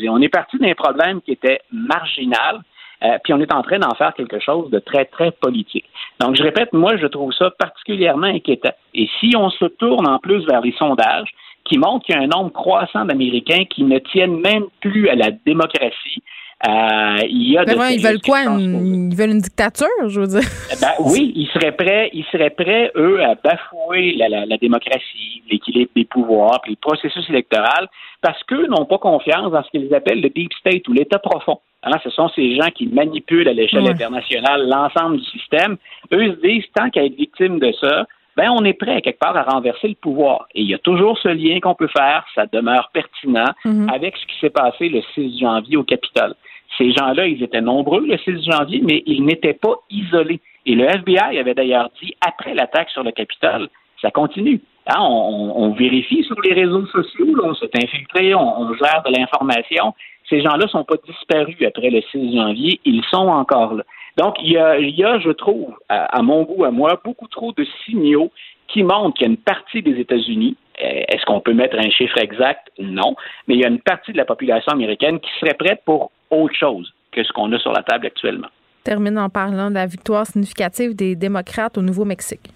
on 0.09 0.21
est 0.21 0.29
parti 0.29 0.59
d'un 0.59 0.75
problème 0.75 1.21
qui 1.21 1.33
était 1.33 1.61
marginal. 1.73 2.61
Euh, 3.05 3.17
puis 3.23 3.33
on 3.33 3.39
est 3.39 3.53
en 3.53 3.63
train 3.63 3.79
d'en 3.79 3.95
faire 3.95 4.13
quelque 4.15 4.41
chose 4.41 4.71
de 4.71 4.81
très, 4.81 5.05
très 5.05 5.31
politique. 5.31 5.85
Donc, 6.19 6.35
je 6.35 6.43
répète, 6.43 6.73
moi, 6.73 6.97
je 6.97 7.07
trouve 7.07 7.33
ça 7.33 7.51
particulièrement 7.53 8.27
inquiétant. 8.27 8.73
Et 8.93 9.09
si 9.21 9.37
on 9.37 9.51
se 9.51 9.67
tourne 9.67 10.09
en 10.09 10.19
plus 10.19 10.45
vers 10.47 10.63
les 10.63 10.73
sondages, 10.73 11.33
qui 11.69 11.79
montrent 11.79 12.07
qu'il 12.07 12.17
y 12.17 12.19
a 12.19 12.23
un 12.23 12.27
nombre 12.27 12.53
croissant 12.53 13.05
d'Américains 13.05 13.65
qui 13.67 13.85
ne 13.85 13.99
tiennent 13.99 14.41
même 14.41 14.65
plus 14.81 15.09
à 15.09 15.15
la 15.15 15.31
démocratie. 15.31 16.23
Euh, 16.67 17.19
il 17.29 17.53
y 17.53 17.57
a 17.57 17.65
ben 17.65 17.89
ils 17.89 18.03
veulent 18.03 18.21
quoi? 18.21 18.43
Une, 18.43 19.13
ils 19.13 19.17
veulent 19.17 19.31
une 19.31 19.41
dictature, 19.41 19.87
je 20.09 20.21
veux 20.21 20.27
dire. 20.27 20.49
Eh 20.73 20.81
ben, 20.81 20.91
oui, 20.99 21.33
ils 21.37 21.47
seraient 21.49 21.71
prêts, 21.71 22.11
ils 22.13 22.25
seraient 22.33 22.51
prêts, 22.51 22.91
eux, 22.97 23.23
à 23.23 23.37
bafouer 23.37 24.17
la, 24.17 24.29
la, 24.29 24.45
la 24.45 24.57
démocratie, 24.57 25.43
l'équilibre 25.49 25.93
des 25.95 26.05
pouvoirs, 26.05 26.61
puis 26.63 26.73
le 26.73 26.79
processus 26.81 27.29
électoral, 27.31 27.89
parce 28.23 28.43
qu'eux 28.43 28.67
n'ont 28.67 28.87
pas 28.87 28.99
confiance 28.99 29.53
dans 29.53 29.63
ce 29.63 29.71
qu'ils 29.71 29.95
appellent 29.95 30.21
le 30.21 30.31
deep 30.31 30.53
state 30.55 30.87
ou 30.89 30.93
l'État 30.93 31.21
profond. 31.21 31.61
Hein, 31.85 31.93
ce 32.03 32.11
sont 32.11 32.29
ces 32.31 32.57
gens 32.57 32.71
qui 32.75 32.89
manipulent 32.89 33.49
à 33.49 33.53
l'échelle 33.53 33.87
internationale 33.87 34.69
l'ensemble 34.69 35.19
du 35.19 35.25
système. 35.27 35.77
Eux 36.13 36.33
se 36.33 36.41
disent, 36.47 36.65
tant 36.75 36.91
qu'à 36.91 37.05
être 37.05 37.15
victime 37.15 37.61
de 37.61 37.73
ça, 37.81 38.05
ben 38.37 38.51
on 38.51 38.65
est 38.65 38.73
prêt 38.73 39.01
quelque 39.01 39.19
part 39.19 39.37
à 39.37 39.43
renverser 39.43 39.89
le 39.89 39.95
pouvoir. 39.95 40.47
Et 40.55 40.63
il 40.63 40.69
y 40.69 40.75
a 40.75 40.79
toujours 40.79 41.19
ce 41.19 41.29
lien 41.29 41.61
qu'on 41.61 41.75
peut 41.75 41.89
faire, 41.89 42.25
ça 42.35 42.47
demeure 42.53 42.91
pertinent 42.93 43.53
mhm. 43.65 43.89
avec 43.91 44.17
ce 44.17 44.27
qui 44.27 44.41
s'est 44.41 44.51
passé 44.51 44.89
le 44.89 45.03
6 45.15 45.39
janvier 45.41 45.77
au 45.77 45.85
Capitole. 45.85 46.35
Ces 46.77 46.93
gens-là, 46.93 47.27
ils 47.27 47.43
étaient 47.43 47.61
nombreux 47.61 48.07
le 48.07 48.19
6 48.19 48.45
janvier, 48.51 48.83
mais 48.85 49.03
ils 49.07 49.25
n'étaient 49.25 49.55
pas 49.55 49.77
isolés. 49.91 50.41
Et 50.67 50.75
le 50.75 50.85
FBI 50.85 51.39
avait 51.39 51.55
d'ailleurs 51.55 51.91
dit, 52.01 52.15
après 52.21 52.55
l'attaque 52.55 52.91
sur 52.91 53.03
le 53.03 53.13
Capitole, 53.13 53.69
ça 54.03 54.11
continue. 54.11 54.61
Hein, 54.87 55.01
on, 55.01 55.71
vérifie 55.73 56.25
sur 56.25 56.41
les 56.41 56.55
réseaux 56.55 56.87
sociaux, 56.87 57.27
on 57.43 57.55
s'est 57.55 57.71
infiltré, 57.75 58.35
on, 58.35 58.73
gère 58.75 59.03
de 59.05 59.13
l'information. 59.19 59.95
Ces 60.31 60.41
gens-là 60.41 60.65
ne 60.65 60.69
sont 60.69 60.85
pas 60.85 60.97
disparus 61.07 61.57
après 61.67 61.91
le 61.91 62.01
6 62.11 62.37
janvier, 62.37 62.81
ils 62.85 63.05
sont 63.11 63.29
encore 63.29 63.75
là. 63.75 63.85
Donc, 64.17 64.37
il 64.43 64.51
y 64.51 65.05
a, 65.05 65.21
je 65.21 65.31
trouve, 65.31 65.75
à, 65.89 66.23
mon 66.23 66.43
goût, 66.43 66.65
à 66.65 66.71
moi, 66.71 67.01
beaucoup 67.05 67.29
trop 67.29 67.53
de 67.53 67.67
signaux 67.85 68.33
qui 68.67 68.83
montrent 68.83 69.15
qu'il 69.15 69.27
y 69.27 69.31
a 69.31 69.33
une 69.33 69.37
partie 69.37 69.83
des 69.83 69.99
États-Unis, 70.01 70.57
euh, 70.83 71.03
est-ce 71.09 71.25
qu'on 71.25 71.41
peut 71.41 71.55
mettre 71.55 71.79
un 71.79 71.91
chiffre 71.91 72.19
exact? 72.19 72.71
Non. 72.79 73.15
Mais 73.47 73.55
il 73.55 73.61
y 73.61 73.65
a 73.65 73.69
une 73.69 73.81
partie 73.81 74.13
de 74.13 74.17
la 74.17 74.25
population 74.25 74.73
américaine 74.73 75.21
qui 75.21 75.31
serait 75.41 75.55
prête 75.55 75.83
pour 75.85 76.11
autre 76.31 76.55
chose 76.55 76.93
que 77.13 77.23
ce 77.23 77.33
qu'on 77.33 77.53
a 77.53 77.59
sur 77.59 77.73
la 77.73 77.83
table 77.83 78.07
actuellement. 78.07 78.49
Termine 78.85 79.19
en 79.19 79.29
parlant 79.29 79.71
de 79.71 79.75
la 79.75 79.87
victoire 79.87 80.27
significative 80.27 80.95
des 80.95 81.17
démocrates 81.17 81.77
au 81.79 81.83
Nouveau-Mexique. 81.83 82.51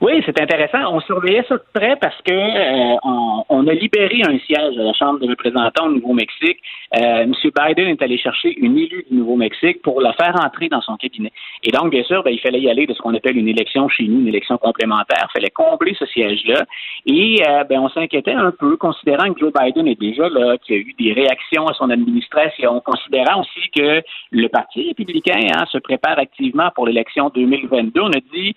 Oui, 0.00 0.22
c'est 0.26 0.40
intéressant. 0.40 0.92
On 0.92 1.00
surveillait 1.00 1.44
ça 1.48 1.56
de 1.56 1.62
près 1.72 1.96
parce 1.96 2.20
que 2.22 2.32
euh, 2.32 2.96
on, 3.48 3.66
a 3.66 3.72
libéré 3.72 4.22
un 4.22 4.38
siège 4.40 4.78
à 4.78 4.82
la 4.82 4.92
Chambre 4.92 5.20
des 5.20 5.28
représentants 5.28 5.86
au 5.86 5.92
Nouveau-Mexique. 5.92 6.58
Euh, 6.96 7.22
M. 7.22 7.32
Biden 7.42 7.88
est 7.88 8.02
allé 8.02 8.18
chercher 8.18 8.54
une 8.58 8.76
élue 8.76 9.04
du 9.10 9.16
Nouveau-Mexique 9.16 9.82
pour 9.82 10.00
la 10.00 10.12
faire 10.12 10.34
entrer 10.44 10.68
dans 10.68 10.80
son 10.80 10.96
cabinet. 10.96 11.32
Et 11.62 11.70
donc, 11.70 11.90
bien 11.90 12.02
sûr, 12.04 12.22
ben, 12.22 12.30
il 12.30 12.40
fallait 12.40 12.60
y 12.60 12.68
aller 12.68 12.86
de 12.86 12.94
ce 12.94 13.00
qu'on 13.00 13.14
appelle 13.14 13.36
une 13.36 13.48
élection 13.48 13.88
chez 13.88 14.04
nous, 14.04 14.20
une 14.20 14.28
élection 14.28 14.58
complémentaire. 14.58 15.26
Il 15.30 15.38
fallait 15.38 15.50
combler 15.50 15.96
ce 15.98 16.06
siège-là. 16.06 16.64
Et 17.06 17.42
euh, 17.48 17.64
ben, 17.64 17.80
on 17.80 17.88
s'inquiétait 17.88 18.32
un 18.32 18.50
peu, 18.50 18.76
considérant 18.76 19.32
que 19.32 19.40
Joe 19.40 19.52
Biden 19.52 19.86
est 19.88 20.00
déjà 20.00 20.28
là, 20.28 20.56
qu'il 20.58 20.76
y 20.76 20.78
a 20.78 20.82
eu 20.82 20.94
des 20.98 21.12
réactions 21.12 21.66
à 21.66 21.74
son 21.74 21.90
administration, 21.90 22.80
considérant 22.80 23.40
aussi 23.40 23.70
que 23.74 24.02
le 24.30 24.48
Parti 24.48 24.88
républicain 24.88 25.40
hein, 25.56 25.64
se 25.70 25.78
prépare 25.78 26.18
activement 26.18 26.70
pour 26.74 26.86
l'élection 26.86 27.30
2022. 27.34 28.00
On 28.00 28.08
a 28.08 28.20
dit, 28.32 28.54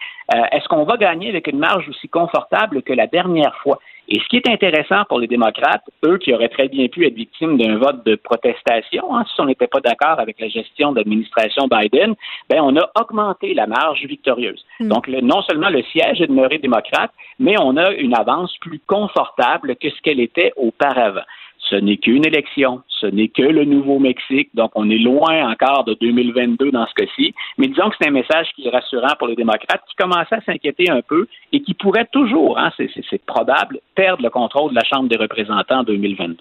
est-ce 0.52 0.68
qu'on 0.68 0.84
va 0.84 0.98
gagner 1.08 1.30
avec 1.30 1.48
une 1.48 1.60
marge 1.60 1.88
aussi 1.88 2.10
confortable 2.10 2.82
que 2.82 2.94
la 2.94 3.08
dernière 3.08 3.56
fois. 3.64 3.80
Et 4.10 4.20
ce 4.20 4.28
qui 4.30 4.38
est 4.38 4.50
intéressant 4.50 5.04
pour 5.10 5.20
les 5.20 5.28
démocrates, 5.28 5.84
eux 6.06 6.18
qui 6.18 6.34
auraient 6.34 6.50
très 6.58 6.70
bien 6.70 6.88
pu 6.88 7.06
être 7.06 7.14
victimes 7.14 7.58
d'un 7.58 7.78
vote 7.78 8.06
de 8.06 8.16
protestation, 8.16 9.04
hein, 9.14 9.24
si 9.28 9.42
on 9.42 9.46
n'était 9.46 9.68
pas 9.68 9.82
d'accord 9.82 10.20
avec 10.20 10.40
la 10.40 10.48
gestion 10.48 10.92
de 10.92 10.98
l'administration 10.98 11.68
Biden, 11.68 12.14
ben 12.50 12.60
on 12.62 12.76
a 12.78 12.90
augmenté 13.02 13.54
la 13.54 13.68
marge 13.68 14.04
victorieuse. 14.06 14.64
Hmm. 14.80 14.90
Donc 14.90 15.08
non 15.08 15.42
seulement 15.42 15.70
le 15.70 15.82
siège 15.92 16.22
est 16.22 16.28
demeuré 16.28 16.58
démocrate, 16.58 17.12
mais 17.40 17.56
on 17.60 17.76
a 17.76 17.92
une 17.92 18.16
avance 18.16 18.56
plus 18.62 18.82
confortable 18.88 19.76
que 19.76 19.90
ce 19.90 20.02
qu'elle 20.02 20.22
était 20.22 20.54
auparavant. 20.56 21.28
Ce 21.70 21.76
n'est 21.76 21.98
qu'une 21.98 22.26
élection, 22.26 22.82
ce 22.88 23.08
n'est 23.08 23.28
que 23.28 23.42
le 23.42 23.66
Nouveau-Mexique, 23.66 24.50
donc 24.54 24.72
on 24.76 24.90
est 24.90 24.98
loin 24.98 25.52
encore 25.52 25.84
de 25.84 25.96
2022 25.96 26.72
dans 26.72 26.88
ce 26.88 26.94
cas-ci, 26.94 27.34
mais 27.58 27.68
disons 27.68 27.90
que 27.90 27.96
c'est 28.00 28.08
un 28.08 28.12
message 28.12 28.48
qui 28.56 28.68
est 28.68 28.70
rassurant 28.70 29.14
pour 29.20 29.28
les 29.28 29.36
démocrates 29.36 29.82
qui 29.90 29.96
commençaient 29.96 30.36
à 30.36 30.42
s'inquiéter 30.42 30.90
un 30.90 31.02
peu 31.02 31.28
et 31.52 31.62
qui 31.62 31.74
pourraient 31.74 32.08
toujours, 32.12 32.58
hein, 32.58 32.72
c'est 32.78 33.26
probable, 33.26 33.80
perdre 33.96 34.24
le 34.24 34.30
contrôle 34.30 34.72
de 34.72 34.76
la 34.76 34.84
Chambre 34.84 35.10
des 35.10 35.18
représentants 35.18 35.80
en 35.80 35.84
2022. 35.84 36.38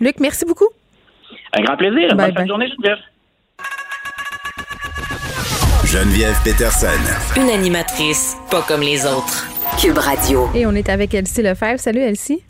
Luc, 0.00 0.20
merci 0.20 0.44
beaucoup. 0.44 0.68
Un 1.56 1.62
grand 1.62 1.76
plaisir. 1.76 2.08
Bonne 2.14 2.34
fin 2.34 2.42
de 2.42 2.48
journée, 2.48 2.68
Geneviève. 2.68 2.98
Geneviève 5.86 6.36
Peterson. 6.44 7.40
Une 7.40 7.50
animatrice 7.50 8.36
pas 8.50 8.62
comme 8.62 8.80
les 8.80 9.06
autres. 9.06 9.46
Cube 9.80 9.98
Radio. 9.98 10.48
Et 10.54 10.66
on 10.66 10.72
est 10.72 10.88
avec 10.88 11.14
Elsie 11.14 11.42
Lefebvre. 11.42 11.78
Salut, 11.78 12.00
Elsie. 12.00 12.42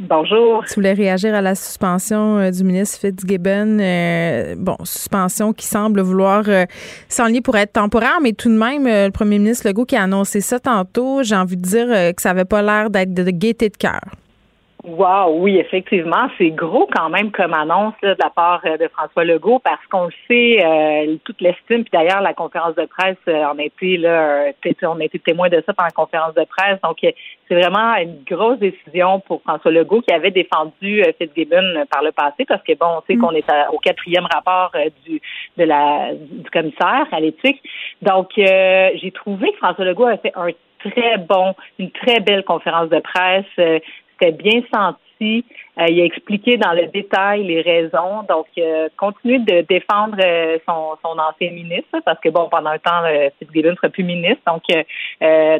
Bonjour. 0.00 0.64
Tu 0.66 0.74
voulais 0.76 0.94
réagir 0.94 1.34
à 1.34 1.42
la 1.42 1.54
suspension 1.54 2.38
euh, 2.38 2.50
du 2.50 2.64
ministre 2.64 3.00
Fitzgibbon. 3.00 3.78
Euh, 3.80 4.54
bon, 4.56 4.76
suspension 4.82 5.52
qui 5.52 5.66
semble 5.66 6.00
vouloir 6.00 6.44
euh, 6.48 6.64
s'enlier 7.08 7.42
pour 7.42 7.54
être 7.58 7.74
temporaire, 7.74 8.18
mais 8.22 8.32
tout 8.32 8.48
de 8.48 8.54
même, 8.54 8.86
le 8.86 9.10
premier 9.10 9.38
ministre 9.38 9.68
Legault 9.68 9.84
qui 9.84 9.96
a 9.96 10.04
annoncé 10.04 10.40
ça 10.40 10.58
tantôt, 10.58 11.22
j'ai 11.22 11.36
envie 11.36 11.58
de 11.58 11.62
dire 11.62 11.86
que 12.14 12.22
ça 12.22 12.30
n'avait 12.30 12.46
pas 12.46 12.62
l'air 12.62 12.88
d'être 12.88 13.12
de, 13.12 13.30
gaieté 13.30 13.68
de 13.68 13.76
cœur. 13.76 14.00
Wow, 14.82 15.38
oui, 15.40 15.58
effectivement, 15.58 16.28
c'est 16.38 16.50
gros 16.50 16.88
quand 16.94 17.10
même 17.10 17.30
comme 17.30 17.52
annonce 17.52 17.94
de 18.02 18.16
la 18.18 18.30
part 18.30 18.62
de 18.62 18.88
François 18.88 19.24
Legault 19.24 19.58
parce 19.58 19.84
qu'on 19.90 20.06
le 20.06 20.12
sait, 20.26 21.18
toute 21.24 21.40
l'estime, 21.40 21.84
puis 21.84 21.90
d'ailleurs 21.92 22.22
la 22.22 22.32
conférence 22.32 22.74
de 22.76 22.86
presse, 22.86 23.18
on 23.26 23.58
a 23.58 23.62
été 23.62 23.98
là, 23.98 24.46
on 24.84 25.00
a 25.00 25.04
été 25.04 25.18
témoin 25.18 25.48
de 25.48 25.62
ça 25.66 25.74
pendant 25.74 25.86
la 25.86 25.90
conférence 25.92 26.34
de 26.34 26.44
presse, 26.44 26.80
donc 26.82 26.98
c'est 27.50 27.60
vraiment 27.60 27.96
une 27.96 28.22
grosse 28.24 28.60
décision 28.60 29.18
pour 29.20 29.42
François 29.42 29.72
Legault 29.72 30.02
qui 30.02 30.14
avait 30.14 30.30
défendu 30.30 31.02
euh, 31.02 31.12
Fitzgibbon 31.18 31.84
par 31.90 32.02
le 32.04 32.12
passé 32.12 32.44
parce 32.46 32.62
que 32.62 32.74
bon, 32.78 32.86
on 32.98 33.02
sait 33.08 33.16
mm. 33.16 33.20
qu'on 33.20 33.32
est 33.32 33.44
au 33.72 33.78
quatrième 33.78 34.26
rapport 34.32 34.70
euh, 34.76 34.88
du 35.04 35.20
de 35.56 35.64
la 35.64 36.12
du 36.14 36.48
commissaire 36.50 37.06
à 37.10 37.18
l'éthique. 37.18 37.60
Donc 38.02 38.30
euh, 38.38 38.90
j'ai 38.94 39.10
trouvé 39.10 39.50
que 39.50 39.56
François 39.56 39.84
Legault 39.84 40.06
a 40.06 40.16
fait 40.18 40.32
un 40.36 40.50
très 40.78 41.18
bon, 41.18 41.54
une 41.80 41.90
très 41.90 42.20
belle 42.20 42.44
conférence 42.44 42.88
de 42.88 43.00
presse. 43.00 43.82
Bien 44.20 44.62
senti. 44.72 45.44
Euh, 45.78 45.86
il 45.88 46.00
a 46.00 46.04
expliqué 46.04 46.56
dans 46.56 46.72
le 46.72 46.86
détail 46.86 47.44
les 47.44 47.60
raisons. 47.60 48.22
Donc, 48.28 48.46
euh, 48.58 48.88
continue 48.96 49.38
de 49.40 49.62
défendre 49.62 50.16
euh, 50.22 50.58
son, 50.68 50.96
son, 51.02 51.18
ancien 51.18 51.50
ministre, 51.50 51.98
parce 52.04 52.18
que 52.20 52.28
bon, 52.28 52.48
pendant 52.50 52.70
un 52.70 52.78
temps, 52.78 53.04
euh, 53.04 53.28
Fitzgibbon 53.38 53.70
ne 53.70 53.76
sera 53.76 53.88
plus 53.88 54.04
ministre. 54.04 54.42
Donc, 54.46 54.62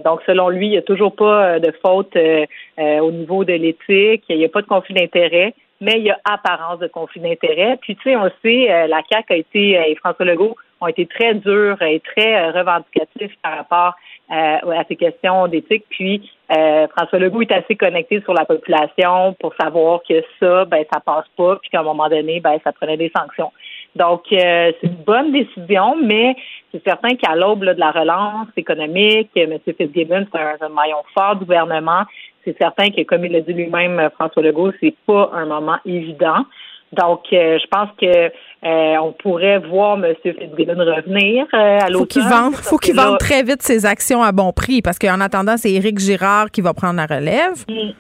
donc, 0.05 0.21
selon 0.27 0.49
lui, 0.49 0.67
il 0.67 0.71
n'y 0.71 0.79
a 0.79 0.83
toujours 0.83 1.15
pas 1.15 1.59
de 1.59 1.73
faute 1.83 2.17
au 2.17 3.11
niveau 3.11 3.45
de 3.45 3.53
l'éthique. 3.53 4.25
Il 4.29 4.39
n'y 4.39 4.45
a 4.45 4.49
pas 4.49 4.63
de 4.63 4.67
conflit 4.67 4.95
d'intérêt 4.95 5.55
mais 5.83 5.95
il 5.97 6.03
y 6.03 6.11
a 6.11 6.21
apparence 6.31 6.79
de 6.79 6.89
conflit 6.89 7.23
d'intérêt. 7.23 7.79
Puis, 7.81 7.97
tu 7.97 8.03
sais, 8.03 8.15
on 8.15 8.31
sait, 8.43 8.87
la 8.87 9.01
CAQ 9.11 9.33
a 9.33 9.37
été, 9.37 9.71
et 9.71 9.95
François 9.95 10.27
Legault 10.27 10.55
ont 10.81 10.87
été 10.87 11.07
très 11.07 11.35
durs 11.35 11.81
et 11.83 12.01
très 12.01 12.51
revendicatifs 12.51 13.37
par 13.43 13.57
rapport 13.59 13.95
à 14.31 14.85
ces 14.87 14.97
questions 14.97 15.49
d'éthique. 15.49 15.85
Puis, 15.91 16.31
euh, 16.51 16.87
François 16.97 17.19
Legault 17.19 17.43
est 17.43 17.53
assez 17.53 17.77
connecté 17.77 18.21
sur 18.23 18.35
la 18.35 18.45
population 18.45 19.35
pour 19.41 19.55
savoir 19.61 20.01
que 20.09 20.23
ça, 20.41 20.65
ben, 20.65 20.85
ça 20.93 21.01
passe 21.01 21.27
pas, 21.37 21.57
puis 21.57 21.71
qu'à 21.71 21.81
un 21.81 21.85
moment 21.85 22.09
donné, 22.09 22.41
ben, 22.41 22.59
ça 22.65 22.73
prenait 22.73 22.97
des 22.97 23.11
sanctions. 23.17 23.53
Donc, 23.95 24.25
euh, 24.33 24.73
c'est 24.81 24.87
une 24.87 25.03
bonne 25.05 25.33
décision, 25.33 25.97
mais 26.03 26.37
c'est 26.73 26.83
certain 26.85 27.15
qu'à 27.17 27.35
l'aube 27.35 27.65
de 27.65 27.79
la 27.79 27.91
relance 27.91 28.49
économique, 28.57 29.31
M. 29.37 29.59
Fitzgibbon, 29.65 30.27
c'est 30.33 30.65
un, 30.65 30.69
maillon 30.69 31.03
fort 31.15 31.37
du 31.37 31.45
gouvernement. 31.45 32.03
C'est 32.45 32.57
certain 32.59 32.91
que, 32.91 33.03
comme 33.03 33.25
il 33.25 33.33
l'a 33.33 33.41
dit 33.41 33.53
lui-même, 33.53 34.11
François 34.15 34.43
Legault, 34.43 34.73
c'est 34.81 34.95
pas 35.07 35.31
un 35.35 35.47
moment 35.47 35.79
évident. 35.85 36.45
Donc, 36.93 37.21
euh, 37.33 37.59
je 37.63 37.67
pense 37.69 37.89
que 38.01 38.07
euh, 38.07 38.97
on 39.01 39.13
pourrait 39.13 39.59
voir 39.59 39.97
M. 40.05 40.15
Fitzgibbon 40.23 40.75
revenir 40.75 41.47
euh, 41.55 41.79
à 41.81 41.89
l'automne. 41.89 42.53
Faut 42.53 42.79
qu'il 42.79 42.95
vende, 42.95 43.19
très 43.19 43.43
vite 43.43 43.63
ses 43.63 43.87
actions 43.87 44.23
à 44.23 44.33
bon 44.33 44.53
prix, 44.53 44.83
parce 44.83 44.99
qu'en 44.99 45.21
attendant, 45.21 45.57
c'est 45.57 45.71
Éric 45.71 45.99
Girard 45.99 46.51
qui 46.51 46.61
va 46.61 46.75
prendre 46.75 46.97
la 46.97 47.07
relève. 47.07 47.65
Mm. 47.69 47.91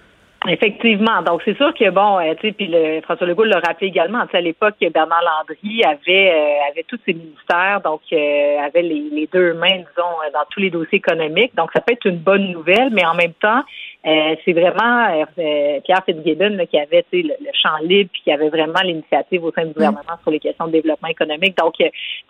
Effectivement. 0.49 1.21
Donc, 1.21 1.43
c'est 1.45 1.57
sûr 1.57 1.75
que, 1.75 1.91
bon, 1.91 2.19
tu 2.37 2.49
sais, 2.49 2.53
puis 2.53 2.67
le, 2.67 3.03
François 3.03 3.27
Legault 3.27 3.45
l'a 3.45 3.61
rappelé 3.61 3.89
également, 3.89 4.23
tu 4.23 4.31
sais, 4.31 4.39
à 4.39 4.41
l'époque, 4.41 4.75
Bernard 4.81 5.21
Landry 5.23 5.85
avait, 5.85 6.31
avait 6.71 6.85
tous 6.89 6.99
ses 7.05 7.13
ministères, 7.13 7.83
donc 7.85 8.01
avait 8.11 8.83
les, 8.83 9.11
les, 9.13 9.29
deux 9.31 9.53
mains, 9.53 9.77
disons, 9.77 10.17
dans 10.33 10.45
tous 10.51 10.61
les 10.61 10.71
dossiers 10.71 10.97
économiques. 10.97 11.55
Donc, 11.57 11.71
ça 11.75 11.83
peut 11.83 11.93
être 11.93 12.07
une 12.07 12.17
bonne 12.17 12.53
nouvelle, 12.53 12.89
mais 12.91 13.05
en 13.05 13.15
même 13.15 13.35
temps, 13.35 13.63
euh, 14.07 14.35
c'est 14.45 14.53
vraiment 14.55 15.27
euh, 15.39 15.81
Pierre 15.85 16.03
Fitzgibbon 16.07 16.57
qui 16.71 16.79
avait 16.79 17.05
le, 17.13 17.23
le, 17.23 17.51
champ 17.53 17.77
libre 17.83 18.09
puis 18.11 18.23
qui 18.23 18.33
avait 18.33 18.49
vraiment 18.49 18.81
l'initiative 18.83 19.45
au 19.45 19.53
sein 19.53 19.67
du 19.67 19.75
gouvernement 19.75 20.17
sur 20.23 20.31
les 20.31 20.41
questions 20.41 20.69
de 20.69 20.73
développement 20.73 21.09
économique. 21.09 21.57
Donc, 21.59 21.75
euh, 21.83 21.89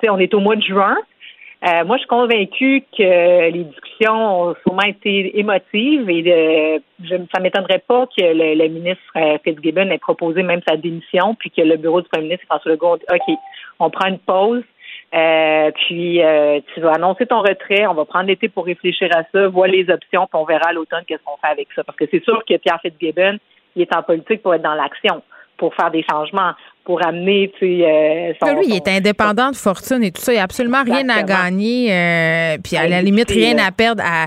on 0.09 0.19
est 0.19 0.35
au 0.35 0.41
mois 0.41 0.57
de 0.57 0.63
juin. 0.63 0.97
Moi, 1.63 1.97
je 1.97 2.01
suis 2.01 2.09
convaincue 2.09 2.85
que 2.97 3.51
les 3.51 3.65
discussions 3.65 4.43
ont 4.43 4.55
sûrement 4.63 4.87
été 4.87 5.39
émotives 5.39 6.09
et 6.09 6.83
je, 7.05 7.17
ça 7.35 7.41
m'étonnerait 7.41 7.83
pas 7.87 8.07
que 8.07 8.23
le, 8.23 8.69
ministre 8.69 9.39
Fitzgibbon 9.45 9.91
ait 9.91 9.99
proposé 9.99 10.43
même 10.43 10.63
sa 10.67 10.77
démission, 10.77 11.35
puis 11.35 11.51
que 11.51 11.61
le 11.61 11.77
bureau 11.77 12.01
du 12.01 12.09
premier 12.09 12.25
ministre 12.25 12.47
François 12.47 12.73
Legault 12.73 12.97
dit 12.97 13.05
OK, 13.13 13.37
on 13.79 13.91
prend 13.91 14.09
une 14.09 14.19
pause, 14.19 14.63
euh, 15.13 15.71
puis 15.73 16.23
euh, 16.23 16.61
tu 16.73 16.81
vas 16.81 16.93
annoncer 16.93 17.27
ton 17.27 17.41
retrait, 17.41 17.87
on 17.87 17.95
va 17.95 18.05
prendre 18.05 18.27
l'été 18.27 18.49
pour 18.49 18.67
réfléchir 18.67 19.09
à 19.15 19.25
ça, 19.33 19.49
voir 19.49 19.67
les 19.67 19.91
options, 19.91 20.27
puis 20.27 20.41
on 20.41 20.45
verra 20.45 20.69
à 20.69 20.73
l'automne 20.73 21.03
qu'est-ce 21.07 21.23
qu'on 21.25 21.37
fait 21.37 21.53
avec 21.53 21.69
ça. 21.75 21.83
Parce 21.83 21.99
que 21.99 22.05
c'est 22.11 22.23
sûr 22.23 22.43
que 22.49 22.57
Pierre 22.59 22.81
Fitzgibbon, 22.81 23.39
il 23.75 23.83
est 23.83 23.97
en 23.97 24.03
politique 24.03 24.43
pour 24.43 24.55
être 24.55 24.63
dans 24.63 24.75
l'action, 24.75 25.23
pour 25.57 25.75
faire 25.75 25.91
des 25.91 26.05
changements, 26.09 26.53
pour 26.85 27.05
amener, 27.05 27.51
tu 27.59 27.67
sais, 27.67 27.85
euh, 27.85 28.33
son, 28.43 28.57
Lui, 28.57 28.67
il 28.69 28.77
est 28.77 28.89
indépendant 28.89 29.51
de 29.51 29.57
fortune 29.57 30.03
et 30.03 30.11
tout 30.11 30.21
ça. 30.21 30.33
Il 30.33 30.37
n'y 30.37 30.41
a 30.41 30.45
absolument 30.45 30.83
rien 30.83 31.09
à 31.09 31.23
gagner, 31.23 31.93
euh, 31.93 32.59
puis 32.63 32.77
à 32.77 32.89
la 32.89 33.03
limite, 33.03 33.31
rien 33.31 33.59
à 33.59 33.71
perdre. 33.71 34.03
À... 34.05 34.27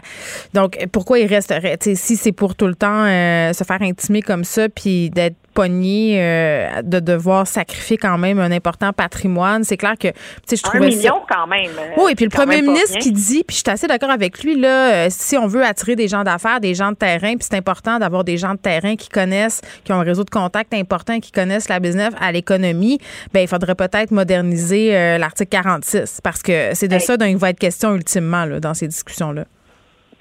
Donc, 0.54 0.78
pourquoi 0.92 1.20
il 1.20 1.28
resterait? 1.28 1.78
Si 1.82 2.16
c'est 2.16 2.32
pour 2.32 2.56
tout 2.56 2.68
le 2.68 2.76
temps 2.76 3.06
se 3.06 3.64
faire 3.64 3.82
intimer 3.82 4.22
comme 4.22 4.44
ça, 4.44 4.70
puis 4.70 5.10
d'être 5.10 5.36
pogné 5.54 6.18
euh, 6.20 6.82
de 6.82 7.00
devoir 7.00 7.48
sacrifier 7.48 7.98
quand 7.98 8.18
même 8.18 8.40
un 8.40 8.52
important 8.52 8.92
patrimoine. 8.94 9.64
C'est 9.64 9.78
clair 9.78 9.96
que, 9.98 10.08
tu 10.10 10.16
sais, 10.48 10.56
je 10.58 10.64
trouvais 10.64 10.86
un 10.86 10.90
million 10.90 11.22
quand 11.30 11.48
même. 11.48 11.72
Euh, 11.78 12.02
oui, 12.04 12.12
et 12.12 12.16
puis 12.16 12.26
le 12.26 12.32
premier 12.32 12.62
ministre 12.62 12.98
qui 13.00 13.12
dit, 13.12 13.44
puis 13.44 13.56
je 13.56 13.62
suis 13.62 13.72
assez 13.72 13.88
d'accord 13.88 14.10
avec 14.10 14.44
lui, 14.44 14.60
là, 14.60 14.94
euh, 14.94 15.08
si 15.10 15.38
on 15.38 15.48
veut 15.48 15.64
attirer 15.64 15.96
des 15.96 16.08
gens 16.08 16.24
d'affaires, 16.24 16.60
des 16.60 16.74
gens 16.74 16.92
de 16.92 16.98
terrain, 16.98 17.36
puis 17.36 17.48
c'est 17.50 17.58
important 17.58 18.00
d'avoir 18.00 18.24
des 18.24 18.38
gens 18.38 18.54
de 18.54 18.60
terrain 18.60 18.96
qui 18.96 19.10
connaissent, 19.10 19.62
qui 19.84 19.94
ont 19.94 20.00
un 20.00 20.04
réseau 20.04 20.24
de 20.24 20.30
contacts 20.30 20.74
important, 20.74 21.20
qui 21.20 21.32
connaissent 21.32 21.70
la 21.70 21.80
business 21.80 22.14
à 22.20 22.32
l'économie, 22.32 23.00
ben 23.34 23.42
il 23.42 23.48
faudrait 23.48 23.76
peut-être 23.76 24.12
moderniser 24.12 25.18
l'article 25.18 25.50
46 25.50 26.22
parce 26.24 26.42
que 26.42 26.72
c'est 26.74 26.88
de 26.88 27.00
ça 27.00 27.18
dont 27.18 27.26
il 27.26 27.38
va 27.38 27.50
être 27.50 27.60
question 27.60 27.96
ultimement 27.96 28.46
là, 28.46 28.60
dans 28.60 28.74
ces 28.74 28.88
discussions-là. 28.88 29.46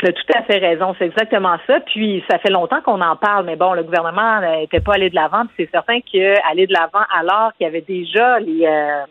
Tu 0.03 0.09
as 0.09 0.13
tout 0.13 0.33
à 0.37 0.43
fait 0.43 0.59
raison, 0.59 0.97
c'est 0.99 1.07
exactement 1.07 1.57
ça. 1.65 1.79
Puis 1.79 2.25
ça 2.29 2.41
fait 2.41 2.51
longtemps 2.51 2.81
qu'on 2.81 3.01
en 3.01 3.15
parle, 3.15 3.47
mais 3.47 3.55
bon, 3.55 3.73
le 3.73 3.85
gouvernement 3.85 4.41
n'était 4.41 4.81
pas 4.81 4.95
allé 4.95 5.11
de 5.11 5.15
l'avant. 5.15 5.47
Puis 5.47 5.55
c'est 5.59 5.71
certain 5.71 6.01
qu'aller 6.01 6.67
de 6.67 6.73
l'avant 6.73 7.05
alors 7.17 7.53
qu'il 7.53 7.67
y 7.67 7.69
avait 7.69 7.83
déjà 7.83 8.41
les, 8.41 8.67
euh, 8.67 9.03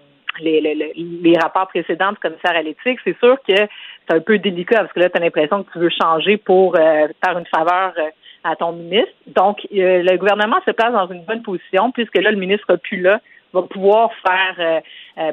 les, 0.42 0.60
les, 0.60 0.94
les, 0.96 1.38
rapports 1.42 1.70
précédents 1.70 2.12
du 2.12 2.18
commissaire 2.18 2.58
à 2.58 2.62
l'éthique, 2.62 3.00
c'est 3.06 3.18
sûr 3.20 3.38
que 3.48 3.56
c'est 3.56 4.14
un 4.14 4.20
peu 4.20 4.38
délicat 4.38 4.80
parce 4.80 4.92
que 4.92 5.00
là, 5.00 5.10
tu 5.10 5.18
as 5.18 5.24
l'impression 5.24 5.64
que 5.64 5.72
tu 5.72 5.80
veux 5.80 5.90
changer 5.90 6.36
pour 6.36 6.76
euh, 6.76 7.08
faire 7.24 7.38
une 7.38 7.46
faveur 7.46 7.94
euh, 7.98 8.10
à 8.44 8.58
ton 8.58 8.74
ministre. 8.74 9.14
Donc, 9.28 9.66
le 9.72 10.18
gouvernement 10.18 10.58
se 10.66 10.72
place 10.72 10.92
dans 10.92 11.08
une 11.08 11.24
bonne 11.24 11.42
position 11.42 11.92
puisque 11.92 12.18
là, 12.18 12.32
le 12.32 12.38
ministre 12.38 12.66
n'a 12.68 12.78
plus 12.78 13.00
là, 13.00 13.22
va 13.54 13.62
pouvoir 13.62 14.10
faire 14.26 14.82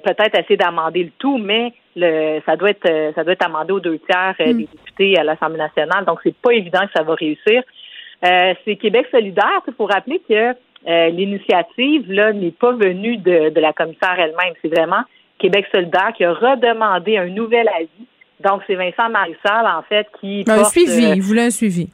peut-être 0.04 0.38
essayer 0.38 0.56
d'amender 0.56 1.04
le 1.04 1.10
tout, 1.18 1.38
mais 1.38 1.72
le, 1.98 2.40
ça 2.46 2.56
doit 2.56 2.70
être 2.70 2.88
euh, 2.88 3.12
ça 3.14 3.24
doit 3.24 3.32
être 3.32 3.44
amendé 3.44 3.72
aux 3.72 3.80
deux 3.80 3.98
tiers 3.98 4.34
euh, 4.40 4.52
des 4.52 4.64
hmm. 4.64 4.66
députés 4.72 5.18
à 5.18 5.24
l'Assemblée 5.24 5.58
nationale. 5.58 6.04
Donc 6.04 6.20
c'est 6.22 6.34
pas 6.34 6.52
évident 6.52 6.80
que 6.80 6.92
ça 6.94 7.02
va 7.02 7.14
réussir. 7.14 7.62
Euh, 8.24 8.54
c'est 8.64 8.76
Québec 8.76 9.06
solidaire. 9.10 9.62
Il 9.66 9.74
faut 9.74 9.86
rappeler 9.86 10.20
que 10.28 10.54
l'initiative 11.10 12.10
là 12.10 12.32
n'est 12.32 12.52
pas 12.52 12.72
venue 12.72 13.16
de, 13.18 13.50
de 13.50 13.60
la 13.60 13.72
commissaire 13.72 14.16
elle-même. 14.18 14.54
C'est 14.62 14.68
vraiment 14.68 15.02
Québec 15.38 15.66
solidaire 15.72 16.12
qui 16.16 16.24
a 16.24 16.32
redemandé 16.32 17.18
un 17.18 17.26
nouvel 17.26 17.68
avis. 17.68 18.06
Donc 18.40 18.62
c'est 18.66 18.76
Vincent 18.76 19.10
Marissal 19.10 19.66
en 19.66 19.82
fait 19.82 20.06
qui 20.20 20.44
un 20.46 20.64
suivi. 20.64 21.10
il 21.16 21.22
voulait 21.22 21.46
un 21.46 21.50
suivi. 21.50 21.90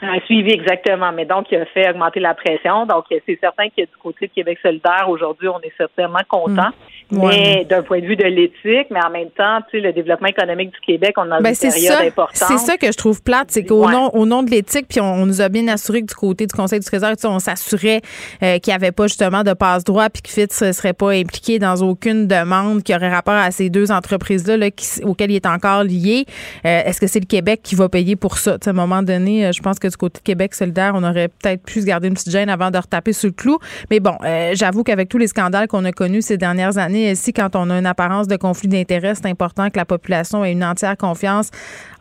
Un 0.00 0.20
suivi, 0.26 0.52
exactement. 0.52 1.10
Mais 1.12 1.24
donc, 1.24 1.46
il 1.50 1.58
a 1.58 1.66
fait 1.66 1.90
augmenter 1.90 2.20
la 2.20 2.34
pression. 2.34 2.86
Donc, 2.86 3.04
c'est 3.08 3.38
certain 3.40 3.68
que 3.68 3.82
du 3.82 3.96
côté 4.00 4.28
de 4.28 4.32
Québec 4.32 4.58
solidaire, 4.62 5.06
aujourd'hui, 5.08 5.48
on 5.48 5.60
est 5.60 5.72
certainement 5.76 6.20
content. 6.28 6.70
Mais 7.10 7.64
d'un 7.68 7.82
point 7.82 8.00
de 8.00 8.06
vue 8.06 8.16
de 8.16 8.24
l'éthique, 8.24 8.88
mais 8.90 9.00
en 9.04 9.10
même 9.10 9.30
temps, 9.30 9.60
tu 9.70 9.78
sais, 9.78 9.80
le 9.80 9.92
développement 9.92 10.28
économique 10.28 10.72
du 10.72 10.80
Québec, 10.80 11.14
on 11.16 11.30
a 11.30 11.40
ben, 11.40 11.54
une 11.54 11.70
période 11.70 12.06
importante. 12.06 12.34
C'est 12.34 12.58
ça 12.58 12.76
que 12.76 12.86
je 12.86 12.96
trouve 12.96 13.22
plate, 13.22 13.50
c'est 13.50 13.64
qu'au 13.64 13.88
nom, 13.88 14.10
au 14.12 14.26
nom 14.26 14.42
de 14.42 14.50
l'éthique, 14.50 14.86
puis 14.88 15.00
on, 15.00 15.24
nous 15.24 15.40
a 15.40 15.48
bien 15.48 15.66
assuré 15.68 16.02
que 16.02 16.06
du 16.06 16.14
côté 16.14 16.46
du 16.46 16.54
Conseil 16.54 16.80
du 16.80 16.86
Trésor, 16.86 17.12
tu 17.12 17.22
sais, 17.22 17.28
on 17.28 17.38
s'assurait 17.38 18.02
euh, 18.42 18.58
qu'il 18.58 18.72
n'y 18.72 18.74
avait 18.74 18.92
pas 18.92 19.06
justement 19.06 19.42
de 19.42 19.54
passe-droit, 19.54 20.10
puis 20.10 20.22
que 20.22 20.28
FITS 20.28 20.62
ne 20.62 20.72
serait 20.72 20.92
pas 20.92 21.12
impliqué 21.12 21.58
dans 21.58 21.76
aucune 21.82 22.26
demande 22.26 22.82
qui 22.82 22.94
aurait 22.94 23.08
rapport 23.08 23.34
à 23.34 23.50
ces 23.50 23.70
deux 23.70 23.90
entreprises-là 23.90 24.58
là, 24.58 24.66
auxquelles 25.04 25.30
il 25.30 25.36
est 25.36 25.46
encore 25.46 25.84
lié. 25.84 26.26
Euh, 26.66 26.82
est-ce 26.84 27.00
que 27.00 27.06
c'est 27.06 27.20
le 27.20 27.26
Québec 27.26 27.60
qui 27.62 27.74
va 27.74 27.88
payer 27.88 28.16
pour 28.16 28.36
ça? 28.36 28.58
à 28.64 28.70
un 28.70 28.72
moment 28.74 29.02
donné, 29.02 29.46
euh, 29.46 29.52
je 29.52 29.62
pense 29.62 29.78
que 29.78 29.87
du 29.88 29.96
côté 29.96 30.20
de 30.20 30.24
Québec 30.24 30.54
solidaire, 30.54 30.92
on 30.94 31.02
aurait 31.04 31.28
peut-être 31.28 31.62
pu 31.62 31.80
se 31.80 31.86
garder 31.86 32.08
une 32.08 32.14
petite 32.14 32.30
gêne 32.30 32.48
avant 32.48 32.70
de 32.70 32.78
retaper 32.78 33.12
sur 33.12 33.28
le 33.28 33.34
clou. 33.34 33.58
Mais 33.90 34.00
bon, 34.00 34.16
j'avoue 34.52 34.84
qu'avec 34.84 35.08
tous 35.08 35.18
les 35.18 35.28
scandales 35.28 35.68
qu'on 35.68 35.84
a 35.84 35.92
connus 35.92 36.22
ces 36.22 36.36
dernières 36.36 36.78
années, 36.78 37.10
ici, 37.10 37.32
quand 37.32 37.56
on 37.56 37.70
a 37.70 37.78
une 37.78 37.86
apparence 37.86 38.28
de 38.28 38.36
conflit 38.36 38.68
d'intérêts, 38.68 39.14
c'est 39.14 39.26
important 39.26 39.70
que 39.70 39.78
la 39.78 39.84
population 39.84 40.44
ait 40.44 40.52
une 40.52 40.64
entière 40.64 40.96
confiance 40.96 41.50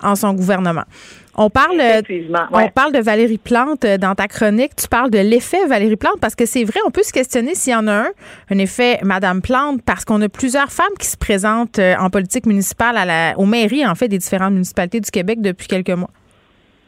en 0.02 0.16
son 0.16 0.34
gouvernement. 0.34 0.84
On 1.40 1.52
parle, 1.52 1.80
on 2.52 2.70
parle 2.70 2.94
de 2.94 3.00
Valérie 3.00 3.38
Plante 3.38 3.86
euh, 3.86 4.00
dans 4.00 4.16
ta 4.16 4.28
chronique. 4.28 4.76
Tu 4.76 4.88
parles 4.88 5.12
de 5.12 5.20
l'effet 5.20 5.68
Valérie 5.68 5.96
Plante 5.96 6.20
parce 6.20 6.34
que 6.34 6.48
c'est 6.48 6.64
vrai, 6.64 6.80
on 6.88 6.90
peut 6.90 7.04
se 7.04 7.14
questionner 7.14 7.54
s'il 7.54 7.74
y 7.74 7.76
en 7.76 7.88
a 7.88 7.94
un, 7.94 8.08
un 8.50 8.58
effet 8.58 9.00
Madame 9.04 9.44
Plante, 9.44 9.84
parce 9.86 10.04
qu'on 10.04 10.20
a 10.24 10.30
plusieurs 10.30 10.72
femmes 10.72 10.86
qui 11.00 11.06
se 11.06 11.16
présentent 11.16 11.78
euh, 11.78 11.96
en 12.00 12.10
politique 12.10 12.48
municipale 12.48 12.98
à 12.98 13.06
la, 13.06 13.38
aux 13.38 13.46
mairies, 13.46 13.86
en 13.86 13.94
fait, 13.94 14.08
des 14.08 14.18
différentes 14.18 14.54
municipalités 14.54 15.00
du 15.00 15.12
Québec 15.12 15.40
depuis 15.40 15.68
quelques 15.68 15.92
mois. 15.92 16.10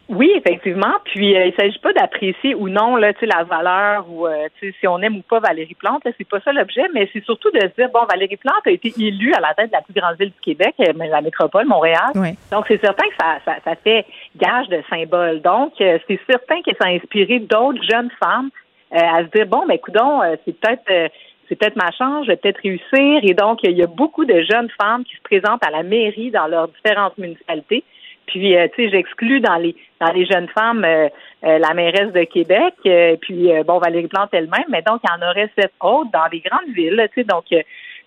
Oui, 0.10 0.32
effectivement. 0.36 0.96
Puis 1.06 1.38
euh, 1.38 1.46
il 1.46 1.54
s'agit 1.54 1.78
pas 1.78 1.94
d'apprécier 1.94 2.56
ou 2.56 2.68
non 2.68 2.96
là, 2.96 3.14
tu 3.14 3.20
sais, 3.20 3.26
la 3.28 3.44
valeur 3.44 4.10
ou 4.10 4.26
euh, 4.26 4.48
tu 4.60 4.68
sais, 4.68 4.76
si 4.80 4.88
on 4.88 4.98
aime 5.00 5.18
ou 5.18 5.22
pas 5.22 5.40
Valérie 5.40 5.76
Plante, 5.76 6.02
c'est 6.18 6.28
pas 6.28 6.40
ça 6.40 6.52
l'objet, 6.52 6.86
mais 6.96 7.08
c'est 7.14 7.24
surtout 7.24 7.52
de 7.52 7.60
se 7.60 7.76
dire 7.78 7.90
bon, 7.94 8.00
Valérie 8.10 8.38
Plante 8.38 8.66
a 8.66 8.72
été 8.72 8.92
élue 9.00 9.34
à 9.36 9.40
la 9.40 9.54
tête 9.54 9.68
de 9.68 9.76
la 9.76 9.82
plus 9.82 9.94
grande 9.94 10.18
ville 10.18 10.32
du 10.32 10.42
Québec, 10.42 10.74
euh, 10.80 10.94
la 10.98 11.22
métropole, 11.22 11.68
Montréal. 11.68 12.12
Donc 12.52 12.66
c'est 12.68 12.82
certain 12.82 13.08
que 13.08 13.16
ça, 13.20 13.38
ça, 13.46 13.58
ça, 13.64 13.76
fait 13.76 14.08
gage 14.36 14.68
de 14.70 14.82
symbole. 14.90 15.42
Donc 15.42 15.74
c'est 15.78 16.20
certain 16.28 16.62
que 16.64 16.72
ça 16.82 16.88
a 16.88 16.92
inspiré 16.92 17.40
d'autres 17.40 17.84
jeunes 17.84 18.10
femmes 18.20 18.50
à 18.92 19.20
se 19.20 19.30
dire 19.38 19.46
bon, 19.46 19.68
ben 19.68 19.78
coudon, 19.78 20.22
c'est 20.44 20.60
peut-être 20.60 21.12
c'est 21.48 21.56
peut-être 21.56 21.76
ma 21.76 21.92
chance, 21.92 22.26
je 22.26 22.32
vais 22.32 22.38
peut-être 22.38 22.62
réussir. 22.62 23.20
Et 23.24 23.34
donc, 23.34 23.60
il 23.64 23.78
y 23.78 23.82
a 23.82 23.88
beaucoup 23.88 24.24
de 24.24 24.42
jeunes 24.42 24.70
femmes 24.80 25.04
qui 25.04 25.16
se 25.16 25.22
présentent 25.22 25.66
à 25.66 25.72
la 25.72 25.82
mairie 25.82 26.30
dans 26.30 26.46
leurs 26.46 26.68
différentes 26.68 27.18
municipalités 27.18 27.84
puis, 28.30 28.56
euh, 28.56 28.68
tu 28.76 28.84
sais, 28.84 28.90
j'exclus 28.90 29.42
dans 29.42 29.56
les 29.56 29.76
dans 30.00 30.12
les 30.12 30.26
jeunes 30.26 30.48
femmes 30.50 30.86
euh, 30.86 31.10
euh, 31.44 31.58
la 31.58 31.74
mairesse 31.74 32.14
de 32.14 32.24
Québec, 32.24 32.76
puis 33.22 33.50
bon 33.66 33.80
Valérie 33.80 34.08
Plante 34.08 34.30
elle-même, 34.32 34.66
mais 34.70 34.82
donc 34.82 35.02
il 35.04 35.10
y 35.10 35.14
en 35.14 35.30
aurait 35.30 35.50
sept 35.58 35.72
autres 35.82 36.12
dans 36.12 36.28
les 36.32 36.40
grandes 36.40 36.74
villes, 36.74 37.08
tu 37.14 37.22
sais, 37.22 37.28
donc 37.28 37.46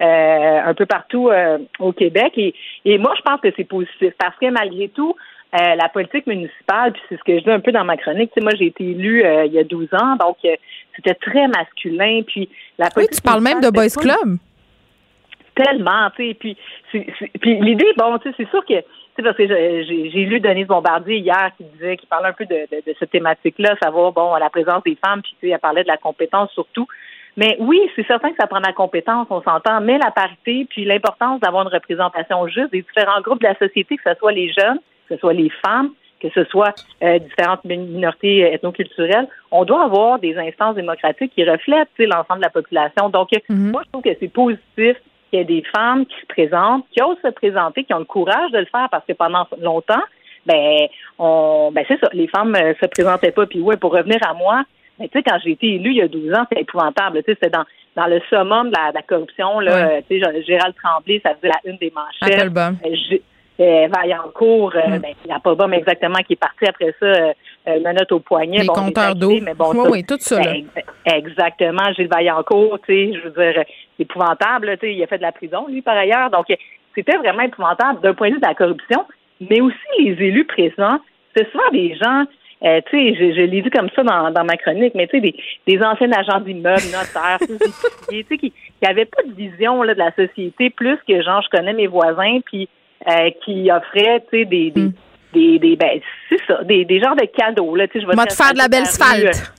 un 0.01 0.75
peu 0.75 0.87
partout 0.87 1.31
au 1.79 1.93
Québec. 1.93 2.33
Et, 2.37 2.55
et 2.85 2.99
moi, 2.99 3.15
je 3.17 3.23
pense 3.23 3.41
que 3.41 3.49
c'est 3.57 3.65
positif 3.65 4.13
parce 4.19 4.37
que 4.39 4.51
malgré 4.51 4.89
tout, 4.89 5.15
la 5.53 5.89
politique 5.89 6.27
municipale, 6.27 6.93
puis 6.93 7.03
c'est 7.09 7.17
ce 7.17 7.25
que 7.25 7.39
je 7.39 7.45
dis 7.45 7.51
un 7.51 7.61
peu 7.61 7.73
dans 7.73 7.85
ma 7.85 7.97
chronique, 7.97 8.31
tu 8.33 8.41
sais, 8.41 8.45
moi 8.45 8.53
j'ai 8.59 8.67
été 8.67 8.85
élue 8.85 9.25
il 9.47 9.53
y 9.53 9.59
a 9.59 9.65
12 9.65 9.89
ans, 9.95 10.17
donc 10.17 10.37
c'était 10.97 11.15
très 11.15 11.49
masculin. 11.49 12.23
Puis 12.27 12.49
la 12.79 12.91
politique 12.91 13.15
oui, 13.15 13.17
tu 13.17 13.23
parles 13.23 13.43
même 13.43 13.61
de 13.61 13.71
Boys 13.71 13.97
Club. 13.97 14.39
Tellement, 15.55 16.11
tu 16.17 16.31
sais, 16.31 16.35
puis, 16.35 16.57
puis 17.41 17.61
l'idée, 17.61 17.93
bon, 17.97 18.19
tu 18.19 18.31
sais, 18.31 18.35
c'est 18.39 18.51
sûr 18.51 18.65
que 18.65 18.83
sais, 19.17 19.23
parce 19.23 19.37
que 19.37 19.47
j'ai 19.47 20.25
lu 20.25 20.41
Denise 20.41 20.67
Bombardier 20.67 21.19
hier 21.19 21.51
qui 21.57 21.65
disait, 21.65 21.97
qui 21.97 22.07
parlait 22.07 22.29
un 22.29 22.33
peu 22.33 22.47
de, 22.47 22.67
de, 22.71 22.95
cette 22.99 23.11
thématique-là, 23.11 23.77
savoir, 23.83 24.13
bon, 24.13 24.35
la 24.37 24.51
présence 24.51 24.83
des 24.85 24.97
femmes, 25.05 25.23
puis 25.23 25.37
tu 25.41 25.47
sais, 25.47 25.53
elle 25.53 25.61
parlait 25.61 25.83
de 25.83 25.89
la 25.89 25.97
compétence 25.97 26.51
surtout. 26.53 26.87
Mais 27.37 27.57
oui, 27.61 27.81
c'est 27.97 28.07
certain 28.07 28.31
que 28.31 28.37
ça 28.39 28.47
prend 28.47 28.61
la 28.61 28.73
compétence, 28.73 29.27
on 29.31 29.43
s'entend, 29.43 29.81
mais 29.81 29.99
la 29.99 30.11
parité, 30.11 30.67
puis 30.69 30.85
l'importance 30.85 31.41
d'avoir 31.41 31.63
une 31.63 31.73
représentation 31.73 32.47
juste 32.47 32.73
des 32.73 32.83
différents 32.83 33.21
groupes 33.23 33.41
de 33.41 33.47
la 33.47 33.57
société, 33.57 33.97
que 33.97 34.03
ce 34.05 34.19
soit 34.19 34.33
les 34.33 34.53
jeunes, 34.53 34.79
que 35.09 35.15
ce 35.15 35.21
soit 35.21 35.33
les 35.33 35.51
femmes, 35.65 35.91
que 36.21 36.29
ce 36.35 36.45
soit 36.45 36.75
euh, 37.03 37.19
différentes 37.19 37.65
minorités 37.65 38.41
ethnoculturelles, 38.41 39.29
on 39.51 39.65
doit 39.65 39.85
avoir 39.85 40.19
des 40.19 40.37
instances 40.37 40.77
démocratiques 40.77 41.33
qui 41.35 41.45
reflètent 41.45 41.89
l'ensemble 41.99 42.41
de 42.41 42.45
la 42.45 42.51
population. 42.51 43.09
Donc, 43.09 43.31
mm-hmm. 43.33 43.71
moi, 43.73 43.83
je 43.85 43.91
trouve 43.91 44.03
que 44.03 44.17
c'est 44.21 44.33
positif 44.33 44.97
qu'il 45.33 45.41
y 45.41 45.43
a 45.43 45.47
des 45.47 45.63
femmes 45.75 46.05
qui 46.05 46.15
se 46.21 46.27
présentent, 46.27 46.85
qui 46.93 47.03
osent 47.03 47.17
se 47.25 47.31
présenter, 47.31 47.85
qui 47.85 47.95
ont 47.95 47.99
le 47.99 48.05
courage 48.05 48.51
de 48.53 48.59
le 48.59 48.67
faire 48.67 48.89
parce 48.91 49.05
que 49.07 49.15
pendant 49.15 49.47
longtemps, 49.61 50.03
ben, 50.45 50.87
on, 51.19 51.71
ben 51.73 51.85
c'est 51.89 51.99
ça, 51.99 52.09
les 52.13 52.29
femmes 52.29 52.55
euh, 52.55 52.75
se 52.81 52.87
présentaient 52.87 53.31
pas. 53.31 53.47
Puis 53.47 53.61
ouais, 53.61 53.77
pour 53.77 53.93
revenir 53.93 54.19
à 54.29 54.35
moi, 54.35 54.63
ben, 54.99 55.09
tu 55.09 55.19
sais, 55.19 55.23
quand 55.23 55.39
j'ai 55.43 55.53
été 55.53 55.75
élue 55.75 55.93
il 55.93 55.97
y 55.97 56.03
a 56.03 56.09
12 56.09 56.35
ans, 56.35 56.45
c'était 56.49 56.63
épouvantable. 56.63 57.23
Tu 57.23 57.33
sais, 57.33 57.39
c'était 57.41 57.51
dans, 57.51 57.65
dans 57.97 58.07
le 58.07 58.21
summum 58.29 58.69
de 58.69 58.77
la, 58.95 59.03
corruption, 59.03 59.61
là. 59.61 60.03
Tu 60.03 60.21
sais, 60.21 60.43
Gérald 60.43 60.75
Tremblay, 60.83 61.21
ça 61.25 61.35
faisait 61.37 61.49
la 61.49 61.71
une 61.71 61.79
des 61.79 61.93
manchettes. 61.95 62.53
Euh, 62.55 63.19
euh, 63.61 63.89
Vaillancourt, 63.89 64.73
euh, 64.75 64.97
mm. 64.97 64.99
ben, 64.99 65.13
il 65.25 65.29
n'y 65.29 65.33
a 65.33 65.41
pas 65.41 65.55
exactement, 65.73 66.19
qui 66.27 66.35
est 66.35 66.37
parti 66.37 66.67
après 66.67 66.95
ça, 66.99 67.33
euh, 67.69 67.81
menotte 67.81 68.13
au 68.13 68.21
poignet. 68.21 68.59
Les 68.59 68.67
bon, 68.67 68.73
compteurs 68.73 69.15
d'eau. 69.15 69.39
Mais 69.41 69.55
bon, 69.55 69.73
oui, 69.75 69.89
oui, 69.91 70.05
tout 70.05 70.17
ça. 70.19 70.41
Ben, 70.41 70.65
exactement, 71.07 71.93
Gilles 71.95 72.09
Vaillancourt, 72.09 72.79
tu 72.87 72.93
sais, 72.93 73.13
je 73.19 73.29
veux 73.29 73.31
dire, 73.31 73.65
c'est 73.97 74.03
épouvantable, 74.03 74.77
tu 74.79 74.87
sais, 74.87 74.95
il 74.95 75.03
a 75.03 75.07
fait 75.07 75.19
de 75.19 75.23
la 75.23 75.33
prison, 75.33 75.67
lui, 75.69 75.83
par 75.83 75.97
ailleurs. 75.97 76.31
Donc, 76.31 76.47
c'était 76.95 77.17
vraiment 77.17 77.43
épouvantable 77.43 78.01
d'un 78.01 78.15
point 78.15 78.29
de 78.29 78.35
vue 78.35 78.41
de 78.41 78.47
la 78.47 78.55
corruption, 78.55 79.05
mais 79.41 79.61
aussi 79.61 79.77
les 79.99 80.27
élus 80.27 80.45
présents, 80.45 80.99
c'est 81.35 81.51
souvent 81.51 81.71
des 81.73 81.95
gens 81.97 82.25
euh, 82.65 82.81
tu 82.89 82.97
sais, 82.97 83.15
je, 83.15 83.35
je 83.35 83.41
l'ai 83.41 83.61
dit 83.61 83.71
comme 83.71 83.89
ça 83.95 84.05
dans, 84.05 84.31
dans 84.31 84.45
ma 84.45 84.57
chronique, 84.57 84.95
mais 84.95 85.09
tu 85.09 85.17
sais, 85.17 85.21
des, 85.21 85.35
des 85.67 85.83
anciens 85.83 86.13
agents 86.13 86.41
d'immeubles, 86.41 86.83
notaires, 86.93 87.39
tu 88.09 88.25
sais, 88.29 88.39
qui 88.39 88.53
n'avaient 88.81 89.07
pas 89.07 89.23
de 89.25 89.33
vision 89.33 89.83
là, 89.83 89.95
de 89.95 89.99
la 89.99 90.13
société 90.15 90.71
plus 90.71 90.97
que 91.09 91.23
genre, 91.23 91.43
je 91.43 91.57
connais 91.57 91.73
mes 91.73 91.89
voisins, 91.89 92.39
puis 92.45 92.69
euh, 93.09 93.31
qui 93.45 93.69
offrait, 93.73 94.25
tu 94.31 94.39
sais, 94.39 94.45
des, 94.45 94.71
des, 94.71 94.81
hmm. 94.81 94.93
Des, 95.33 95.59
des, 95.59 95.77
ben, 95.77 96.01
c'est 96.29 96.41
ça, 96.47 96.63
des, 96.65 96.85
des 96.85 97.01
genres 97.01 97.17
de 97.17 97.27
cadeaux, 97.27 97.75
là, 97.75 97.87
tu 97.89 97.95
sais, 97.95 98.01
je 98.01 98.07
vais 98.07 98.25
te 98.25 98.35
faire 98.35 98.53
de 98.53 98.59
la 98.59 98.69
belle 98.69 98.87
spalte. 98.87 99.53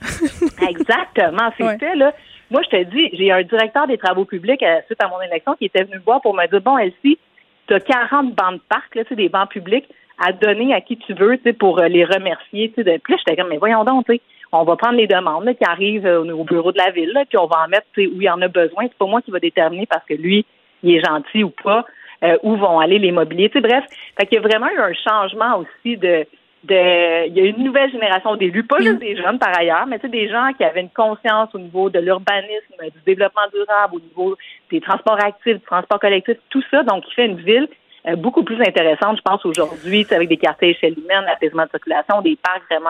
Exactement, 0.68 1.50
c'était, 1.56 1.94
là. 1.94 2.12
Moi, 2.50 2.62
je 2.62 2.76
te 2.76 2.82
dis, 2.84 3.10
j'ai 3.14 3.32
un 3.32 3.42
directeur 3.42 3.86
des 3.86 3.98
travaux 3.98 4.24
publics 4.24 4.62
euh, 4.62 4.80
suite 4.86 5.02
à 5.02 5.08
mon 5.08 5.20
élection 5.20 5.54
qui 5.54 5.64
était 5.64 5.82
venu 5.82 5.96
me 5.96 6.02
voir 6.02 6.20
pour 6.20 6.34
me 6.34 6.46
dire, 6.46 6.60
bon, 6.60 6.78
Elsie, 6.78 7.18
tu 7.66 7.74
as 7.74 7.80
40 7.80 8.34
bancs 8.34 8.54
de 8.54 8.60
parc, 8.68 8.94
là, 8.94 9.02
tu 9.04 9.10
sais, 9.10 9.16
des 9.16 9.28
bancs 9.28 9.50
publics 9.50 9.86
à 10.24 10.32
donner 10.32 10.72
à 10.72 10.80
qui 10.80 10.96
tu 10.98 11.14
veux, 11.14 11.36
tu 11.38 11.44
sais, 11.44 11.52
pour 11.52 11.80
euh, 11.80 11.88
les 11.88 12.04
remercier, 12.04 12.68
tu 12.68 12.76
sais. 12.76 12.84
De... 12.84 13.00
Puis 13.02 13.16
j'étais 13.18 13.36
comme, 13.36 13.50
mais 13.50 13.56
voyons 13.58 13.84
donc, 13.84 14.06
tu 14.06 14.14
sais, 14.14 14.20
on 14.52 14.62
va 14.62 14.76
prendre 14.76 14.96
les 14.96 15.08
demandes 15.08 15.44
là, 15.44 15.54
qui 15.54 15.64
arrivent 15.64 16.06
au 16.06 16.44
bureau 16.44 16.70
de 16.70 16.78
la 16.78 16.90
ville, 16.90 17.10
là, 17.12 17.24
puis 17.28 17.38
on 17.38 17.46
va 17.46 17.64
en 17.64 17.68
mettre, 17.68 17.86
tu 17.94 18.04
sais, 18.04 18.08
où 18.08 18.20
il 18.20 18.24
y 18.24 18.30
en 18.30 18.40
a 18.40 18.48
besoin. 18.48 18.84
C'est 18.84 18.98
pas 18.98 19.06
moi 19.06 19.20
qui 19.22 19.32
va 19.32 19.40
déterminer 19.40 19.86
parce 19.86 20.04
que 20.04 20.14
lui, 20.14 20.46
il 20.84 20.94
est 20.94 21.04
gentil 21.04 21.42
ou 21.42 21.50
pas. 21.50 21.84
Euh, 22.24 22.38
où 22.42 22.56
vont 22.56 22.78
aller 22.78 22.98
les 22.98 23.12
mobiliers. 23.12 23.50
Tu 23.50 23.58
sais, 23.58 23.60
bref, 23.60 23.84
fait 24.18 24.26
qu'il 24.26 24.36
y 24.36 24.38
a 24.38 24.40
vraiment 24.40 24.68
eu 24.70 24.78
un 24.78 24.94
changement 24.94 25.58
aussi 25.58 25.98
de, 25.98 26.24
de, 26.62 27.26
il 27.26 27.36
y 27.36 27.40
a 27.40 27.44
une 27.44 27.62
nouvelle 27.62 27.90
génération 27.90 28.34
d'élus, 28.36 28.64
pas 28.64 28.78
juste 28.78 29.00
des 29.00 29.14
jeunes 29.14 29.38
par 29.38 29.54
ailleurs, 29.58 29.86
mais 29.86 29.98
tu 29.98 30.06
sais, 30.06 30.08
des 30.08 30.30
gens 30.30 30.50
qui 30.56 30.64
avaient 30.64 30.80
une 30.80 30.88
conscience 30.88 31.54
au 31.54 31.58
niveau 31.58 31.90
de 31.90 31.98
l'urbanisme, 31.98 32.80
du 32.80 33.00
développement 33.04 33.42
durable, 33.52 33.96
au 33.96 34.00
niveau 34.00 34.36
des 34.70 34.80
transports 34.80 35.22
actifs, 35.22 35.56
du 35.56 35.66
transport 35.66 36.00
collectif, 36.00 36.38
tout 36.48 36.62
ça, 36.70 36.82
donc 36.82 37.04
qui 37.04 37.14
fait 37.14 37.26
une 37.26 37.36
ville 37.36 37.68
euh, 38.06 38.16
beaucoup 38.16 38.42
plus 38.42 38.58
intéressante, 38.62 39.18
je 39.18 39.22
pense, 39.22 39.44
aujourd'hui, 39.44 40.06
avec 40.10 40.30
des 40.30 40.38
quartiers 40.38 40.70
échelle 40.70 40.94
humaine, 40.98 41.24
l'apaisement 41.26 41.64
de 41.64 41.70
circulation, 41.70 42.22
des 42.22 42.36
parcs 42.36 42.62
vraiment, 42.70 42.88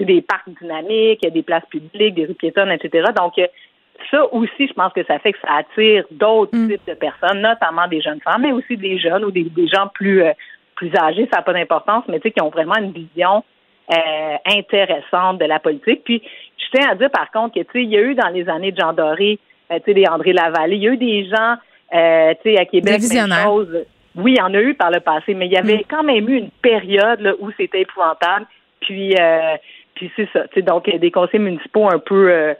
euh, 0.00 0.04
des 0.04 0.22
parcs 0.22 0.48
dynamiques, 0.62 1.30
des 1.30 1.42
places 1.42 1.66
publiques, 1.68 2.14
des 2.14 2.24
rues 2.24 2.34
piétonnes, 2.34 2.70
etc. 2.70 3.10
Donc, 3.14 3.34
ça 4.10 4.32
aussi, 4.32 4.68
je 4.68 4.72
pense 4.72 4.92
que 4.92 5.04
ça 5.04 5.18
fait 5.18 5.32
que 5.32 5.38
ça 5.40 5.56
attire 5.58 6.04
d'autres 6.10 6.56
mm. 6.56 6.68
types 6.68 6.86
de 6.88 6.94
personnes, 6.94 7.40
notamment 7.40 7.88
des 7.88 8.00
jeunes 8.00 8.20
femmes, 8.20 8.42
mais 8.42 8.52
aussi 8.52 8.76
des 8.76 8.98
jeunes 8.98 9.24
ou 9.24 9.30
des, 9.30 9.50
gens 9.68 9.88
plus 9.94 10.22
euh, 10.22 10.32
plus 10.76 10.94
âgés, 10.94 11.28
ça 11.32 11.38
n'a 11.38 11.42
pas 11.42 11.52
d'importance, 11.52 12.04
mais 12.06 12.20
tu 12.20 12.28
sais, 12.28 12.30
qui 12.32 12.42
ont 12.42 12.50
vraiment 12.50 12.76
une 12.76 12.92
vision 12.92 13.42
euh, 13.90 14.36
intéressante 14.46 15.38
de 15.38 15.46
la 15.46 15.58
politique. 15.58 16.02
Puis, 16.04 16.22
je 16.58 16.78
tiens 16.78 16.90
à 16.90 16.94
dire 16.94 17.10
par 17.10 17.30
contre 17.32 17.54
que, 17.54 17.60
tu 17.60 17.72
sais, 17.72 17.82
il 17.82 17.90
y 17.90 17.96
a 17.96 18.02
eu 18.02 18.14
dans 18.14 18.28
les 18.28 18.48
années 18.48 18.72
de 18.72 18.78
Jean 18.78 18.92
Doré, 18.92 19.38
euh, 19.72 19.78
tu 19.78 19.84
sais, 19.86 19.94
des 19.94 20.06
André 20.06 20.32
Lavallée, 20.32 20.76
il 20.76 20.82
y 20.82 20.88
a 20.88 20.92
eu 20.92 20.96
des 20.96 21.24
gens, 21.24 21.54
euh, 21.94 22.34
tu 22.42 22.50
sais, 22.50 22.58
à 22.58 22.66
Québec, 22.66 23.00
même 23.12 23.32
chose. 23.44 23.84
Oui, 24.14 24.32
il 24.32 24.38
y 24.38 24.42
en 24.42 24.54
a 24.54 24.60
eu 24.60 24.74
par 24.74 24.90
le 24.90 25.00
passé, 25.00 25.34
mais 25.34 25.46
il 25.46 25.52
y 25.52 25.56
avait 25.56 25.78
mm. 25.78 25.84
quand 25.88 26.02
même 26.02 26.28
eu 26.28 26.36
une 26.36 26.50
période 26.62 27.20
là, 27.20 27.34
où 27.40 27.50
c'était 27.56 27.82
épouvantable. 27.82 28.46
Puis, 28.80 29.14
puis 29.94 30.10
c'est 30.14 30.28
ça. 30.32 30.46
Tu 30.48 30.54
sais, 30.54 30.62
donc 30.62 30.88
des 30.88 31.10
conseils 31.10 31.40
municipaux 31.40 31.88
un 31.88 31.98
peu 31.98 32.54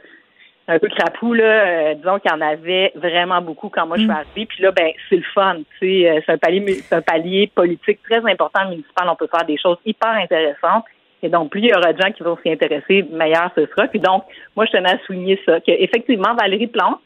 un 0.68 0.78
peu 0.78 0.88
crapou, 0.88 1.32
là, 1.32 1.44
euh, 1.44 1.94
disons 1.94 2.18
qu'il 2.18 2.30
y 2.30 2.34
en 2.34 2.40
avait 2.40 2.92
vraiment 2.96 3.40
beaucoup 3.40 3.68
quand 3.68 3.86
moi 3.86 3.96
je 3.96 4.02
suis 4.02 4.10
mm. 4.10 4.14
arrivée. 4.14 4.46
Puis 4.46 4.62
là, 4.62 4.72
ben, 4.72 4.90
c'est 5.08 5.16
le 5.16 5.22
fun. 5.34 5.58
C'est 5.78 6.10
euh, 6.10 6.20
un 6.26 6.38
palier, 6.38 6.74
c'est 6.82 6.94
un 6.94 7.02
palier 7.02 7.50
politique 7.54 8.00
très 8.02 8.18
important 8.18 8.68
municipal. 8.68 9.08
On 9.08 9.16
peut 9.16 9.28
faire 9.28 9.46
des 9.46 9.58
choses 9.58 9.78
hyper 9.84 10.10
intéressantes. 10.10 10.84
Et 11.22 11.28
donc, 11.28 11.50
plus 11.50 11.60
il 11.60 11.68
y 11.68 11.74
aura 11.74 11.92
de 11.92 12.00
gens 12.00 12.10
qui 12.12 12.22
vont 12.22 12.36
s'y 12.42 12.50
intéresser, 12.50 13.04
meilleur 13.10 13.50
ce 13.56 13.66
sera. 13.66 13.86
Puis 13.86 14.00
donc, 14.00 14.24
moi, 14.54 14.66
je 14.66 14.72
tenais 14.72 14.92
à 14.92 14.98
souligner 15.06 15.40
ça, 15.46 15.60
qu'effectivement, 15.60 16.34
Valérie 16.34 16.66
Plante, 16.66 17.00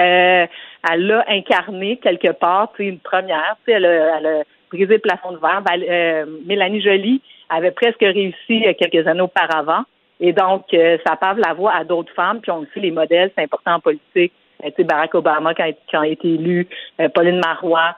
euh, 0.00 0.46
elle 0.90 1.12
a 1.12 1.24
incarné 1.28 1.98
quelque 1.98 2.32
part, 2.32 2.72
tu 2.72 2.84
sais, 2.84 2.88
une 2.88 3.00
première, 3.00 3.56
tu 3.64 3.70
sais, 3.70 3.76
elle 3.76 3.84
a, 3.84 4.18
elle 4.18 4.26
a 4.26 4.42
brisé 4.70 4.94
le 4.94 4.98
plafond 4.98 5.32
de 5.32 5.38
verre. 5.38 5.62
Euh, 5.68 6.26
Mélanie 6.46 6.80
Joly 6.80 7.20
avait 7.50 7.72
presque 7.72 8.00
réussi 8.00 8.64
quelques 8.78 9.06
années 9.06 9.20
auparavant. 9.20 9.82
Et 10.20 10.32
donc, 10.32 10.66
euh, 10.74 10.98
ça 11.06 11.16
parle 11.16 11.40
la 11.44 11.54
voix 11.54 11.72
à 11.74 11.84
d'autres 11.84 12.12
femmes. 12.12 12.40
Puis 12.40 12.50
on 12.50 12.66
sait, 12.74 12.80
les 12.80 12.90
modèles, 12.90 13.30
c'est 13.34 13.42
important 13.42 13.74
en 13.74 13.80
politique. 13.80 14.32
Euh, 14.62 14.68
tu 14.68 14.74
sais, 14.76 14.84
Barack 14.84 15.14
Obama, 15.14 15.54
quand, 15.54 15.64
il 15.64 15.96
a 15.96 16.06
été 16.06 16.28
élu, 16.28 16.68
euh, 17.00 17.08
Pauline 17.08 17.40
Marois. 17.40 17.96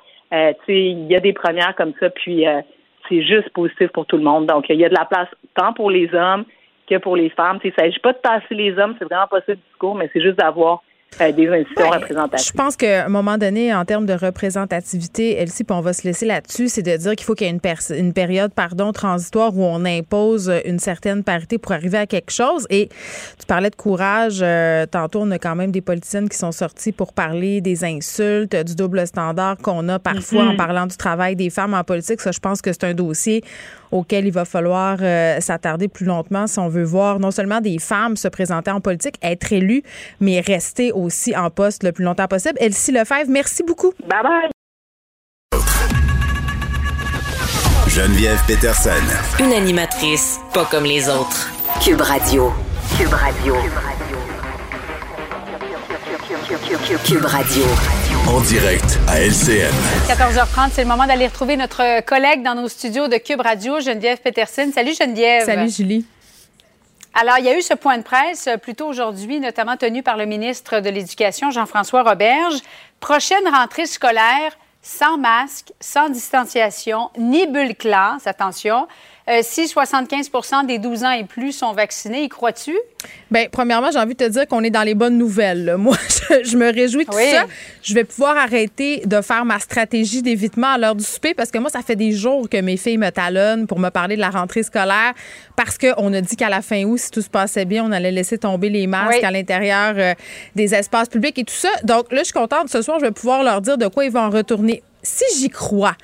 il 0.68 1.06
y 1.06 1.16
a 1.16 1.20
des 1.20 1.32
premières 1.32 1.74
comme 1.74 1.92
ça. 1.98 2.10
Puis 2.10 2.44
c'est 3.08 3.22
juste 3.22 3.50
positif 3.50 3.88
pour 3.88 4.06
tout 4.06 4.16
le 4.16 4.22
monde. 4.22 4.46
Donc, 4.46 4.66
il 4.68 4.76
y 4.76 4.84
a 4.84 4.88
de 4.88 4.94
la 4.94 5.04
place 5.04 5.28
tant 5.54 5.72
pour 5.72 5.90
les 5.90 6.12
hommes 6.14 6.44
que 6.88 6.96
pour 6.98 7.16
les 7.16 7.30
femmes. 7.30 7.58
Tu 7.60 7.68
sais, 7.68 7.74
il 7.76 7.80
ne 7.80 7.88
s'agit 7.88 8.00
pas 8.00 8.12
de 8.12 8.18
passer 8.18 8.54
les 8.54 8.78
hommes, 8.78 8.94
c'est 8.98 9.04
vraiment 9.04 9.26
pas 9.26 9.40
ça 9.46 9.54
discours, 9.54 9.94
mais 9.94 10.08
c'est 10.12 10.22
juste 10.22 10.38
d'avoir 10.38 10.82
euh, 11.20 11.32
des 11.32 11.48
institutions 11.48 11.90
représentatives. 11.90 12.46
Je 12.46 12.52
pense 12.52 12.76
qu'à 12.76 13.06
un 13.06 13.08
moment 13.08 13.38
donné, 13.38 13.74
en 13.74 13.84
termes 13.84 14.06
de 14.06 14.14
représentativité, 14.14 15.36
Elsie, 15.36 15.64
puis 15.64 15.76
on 15.76 15.80
va 15.80 15.92
se 15.92 16.02
laisser 16.04 16.26
là-dessus, 16.26 16.68
c'est 16.68 16.82
de 16.82 16.96
dire 16.96 17.14
qu'il 17.14 17.24
faut 17.24 17.34
qu'il 17.34 17.46
y 17.46 17.50
ait 17.50 17.52
une, 17.52 17.96
une, 17.96 18.12
période 18.12 18.52
pardon, 18.54 18.92
transitoire 18.92 19.56
où 19.56 19.62
on 19.62 19.84
impose 19.84 20.52
une 20.64 20.78
certaine 20.78 21.22
parité 21.22 21.58
pour 21.58 21.72
arriver 21.72 21.98
à 21.98 22.06
quelque 22.06 22.32
chose. 22.32 22.66
Et 22.70 22.88
tu 23.38 23.46
parlais 23.46 23.70
de 23.70 23.76
courage. 23.76 24.40
Euh, 24.42 24.86
tantôt, 24.86 25.20
on 25.22 25.30
a 25.30 25.38
quand 25.38 25.54
même 25.54 25.70
des 25.70 25.80
politiciennes 25.82 26.28
qui 26.28 26.38
sont 26.38 26.52
sorties 26.52 26.92
pour 26.92 27.12
parler 27.12 27.60
des 27.60 27.84
insultes, 27.84 28.56
du 28.56 28.74
double 28.74 29.06
standard 29.06 29.58
qu'on 29.58 29.88
a 29.88 29.98
parfois 29.98 30.44
en 30.44 30.52
mm-hmm. 30.52 30.56
parlant 30.56 30.86
du 30.86 30.96
travail 30.96 31.36
des 31.36 31.50
femmes 31.50 31.74
en 31.74 31.84
politique. 31.84 32.20
Ça, 32.20 32.32
je 32.32 32.40
pense 32.40 32.62
que 32.62 32.72
c'est 32.72 32.84
un 32.84 32.94
dossier 32.94 33.42
auquel 33.92 34.26
il 34.26 34.32
va 34.32 34.44
falloir 34.44 34.98
euh, 35.00 35.38
s'attarder 35.40 35.88
plus 35.88 36.06
longtemps 36.06 36.46
si 36.46 36.58
on 36.58 36.68
veut 36.68 36.82
voir 36.82 37.20
non 37.20 37.30
seulement 37.30 37.60
des 37.60 37.78
femmes 37.78 38.16
se 38.16 38.28
présenter 38.28 38.70
en 38.70 38.80
politique, 38.80 39.16
être 39.22 39.52
élues, 39.52 39.82
mais 40.20 40.40
rester 40.40 40.90
aussi 40.92 41.36
en 41.36 41.50
poste 41.50 41.84
le 41.84 41.92
plus 41.92 42.04
longtemps 42.04 42.26
possible. 42.26 42.54
Elsie 42.58 42.92
Lefebvre, 42.92 43.30
merci 43.30 43.62
beaucoup. 43.62 43.92
Bye 44.08 44.22
bye. 44.22 44.50
Geneviève 47.88 48.40
Peterson. 48.46 48.90
Une 49.38 49.52
animatrice 49.52 50.40
pas 50.54 50.64
comme 50.64 50.84
les 50.84 51.10
autres. 51.10 51.50
Cube 51.84 52.00
Radio. 52.00 52.50
Cube 52.96 53.12
Radio. 53.12 53.54
Cube 57.04 57.24
Radio. 57.24 58.01
En 58.28 58.40
direct 58.40 58.98
à 59.08 59.20
LCN. 59.20 59.72
14h30, 60.06 60.70
c'est 60.72 60.82
le 60.82 60.88
moment 60.88 61.06
d'aller 61.06 61.26
retrouver 61.26 61.56
notre 61.56 62.00
collègue 62.02 62.42
dans 62.42 62.54
nos 62.54 62.68
studios 62.68 63.08
de 63.08 63.16
Cube 63.16 63.40
Radio, 63.40 63.80
Geneviève 63.80 64.20
Peterson. 64.20 64.70
Salut 64.72 64.94
Geneviève. 64.94 65.44
Salut 65.44 65.68
Julie. 65.68 66.06
Alors, 67.14 67.36
il 67.38 67.44
y 67.44 67.48
a 67.48 67.58
eu 67.58 67.62
ce 67.62 67.74
point 67.74 67.98
de 67.98 68.02
presse 68.02 68.46
euh, 68.46 68.56
plus 68.56 68.74
tôt 68.74 68.86
aujourd'hui, 68.86 69.40
notamment 69.40 69.76
tenu 69.76 70.02
par 70.02 70.16
le 70.16 70.24
ministre 70.24 70.80
de 70.80 70.88
l'Éducation, 70.88 71.50
Jean-François 71.50 72.04
Roberge. 72.04 72.60
Prochaine 73.00 73.46
rentrée 73.52 73.86
scolaire 73.86 74.56
sans 74.82 75.18
masque, 75.18 75.72
sans 75.80 76.08
distanciation, 76.08 77.10
ni 77.18 77.46
bulle 77.46 77.74
classe, 77.74 78.26
attention. 78.26 78.86
Euh, 79.32 79.40
si 79.42 79.64
75% 79.64 80.66
des 80.66 80.78
12 80.78 81.04
ans 81.04 81.10
et 81.12 81.24
plus 81.24 81.52
sont 81.52 81.72
vaccinés, 81.72 82.24
y 82.24 82.28
crois-tu? 82.28 82.76
Bien, 83.30 83.46
premièrement, 83.50 83.90
j'ai 83.90 83.98
envie 83.98 84.14
de 84.14 84.24
te 84.24 84.28
dire 84.28 84.46
qu'on 84.46 84.62
est 84.62 84.70
dans 84.70 84.82
les 84.82 84.94
bonnes 84.94 85.16
nouvelles. 85.16 85.76
Moi, 85.78 85.96
je, 86.44 86.56
me 86.56 86.70
réjouis 86.70 87.06
de 87.06 87.10
tout 87.10 87.16
ça. 87.16 87.46
Je 87.82 87.94
vais 87.94 88.04
pouvoir 88.04 88.36
arrêter 88.36 89.02
de 89.06 89.22
faire 89.22 89.46
ma 89.46 89.58
stratégie 89.58 90.20
d'évitement 90.20 90.74
à 90.74 90.78
l'heure 90.78 90.94
du 90.94 91.04
souper 91.04 91.32
parce 91.32 91.50
que 91.50 91.58
moi, 91.58 91.70
ça 91.70 91.80
fait 91.82 91.96
des 91.96 92.12
jours 92.12 92.48
que 92.48 92.60
mes 92.60 92.76
filles 92.76 92.98
me 92.98 93.10
talonnent 93.10 93.66
pour 93.66 93.78
me 93.78 93.88
parler 93.88 94.16
de 94.16 94.20
la 94.20 94.30
rentrée 94.30 94.62
scolaire 94.62 95.14
parce 95.56 95.78
qu'on 95.78 96.12
a 96.12 96.20
dit 96.20 96.36
qu'à 96.36 96.50
la 96.50 96.60
fin 96.60 96.84
août, 96.84 96.98
si 96.98 97.10
tout 97.10 97.22
se 97.22 97.30
passait 97.30 97.64
bien, 97.64 97.84
on 97.84 97.92
allait 97.92 98.10
laisser 98.10 98.38
tomber 98.38 98.68
les 98.68 98.86
masques 98.86 99.24
à 99.24 99.30
l'intérieur 99.30 99.94
euh, 99.96 100.14
des 100.54 100.74
espaces 100.74 101.08
publics 101.08 101.38
et 101.38 101.44
tout 101.44 101.54
ça. 101.54 101.70
Donc 101.84 102.12
là, 102.12 102.18
je 102.18 102.24
suis 102.24 102.32
contente. 102.32 102.68
Ce 102.68 102.82
soir, 102.82 102.98
je 103.00 103.06
vais 103.06 103.12
pouvoir 103.12 103.42
leur 103.42 103.60
dire 103.60 103.78
de 103.78 103.86
quoi 103.86 104.04
ils 104.04 104.12
vont 104.12 104.30
retourner. 104.30 104.82
Si 105.02 105.24
j'y 105.38 105.48
crois, 105.48 105.96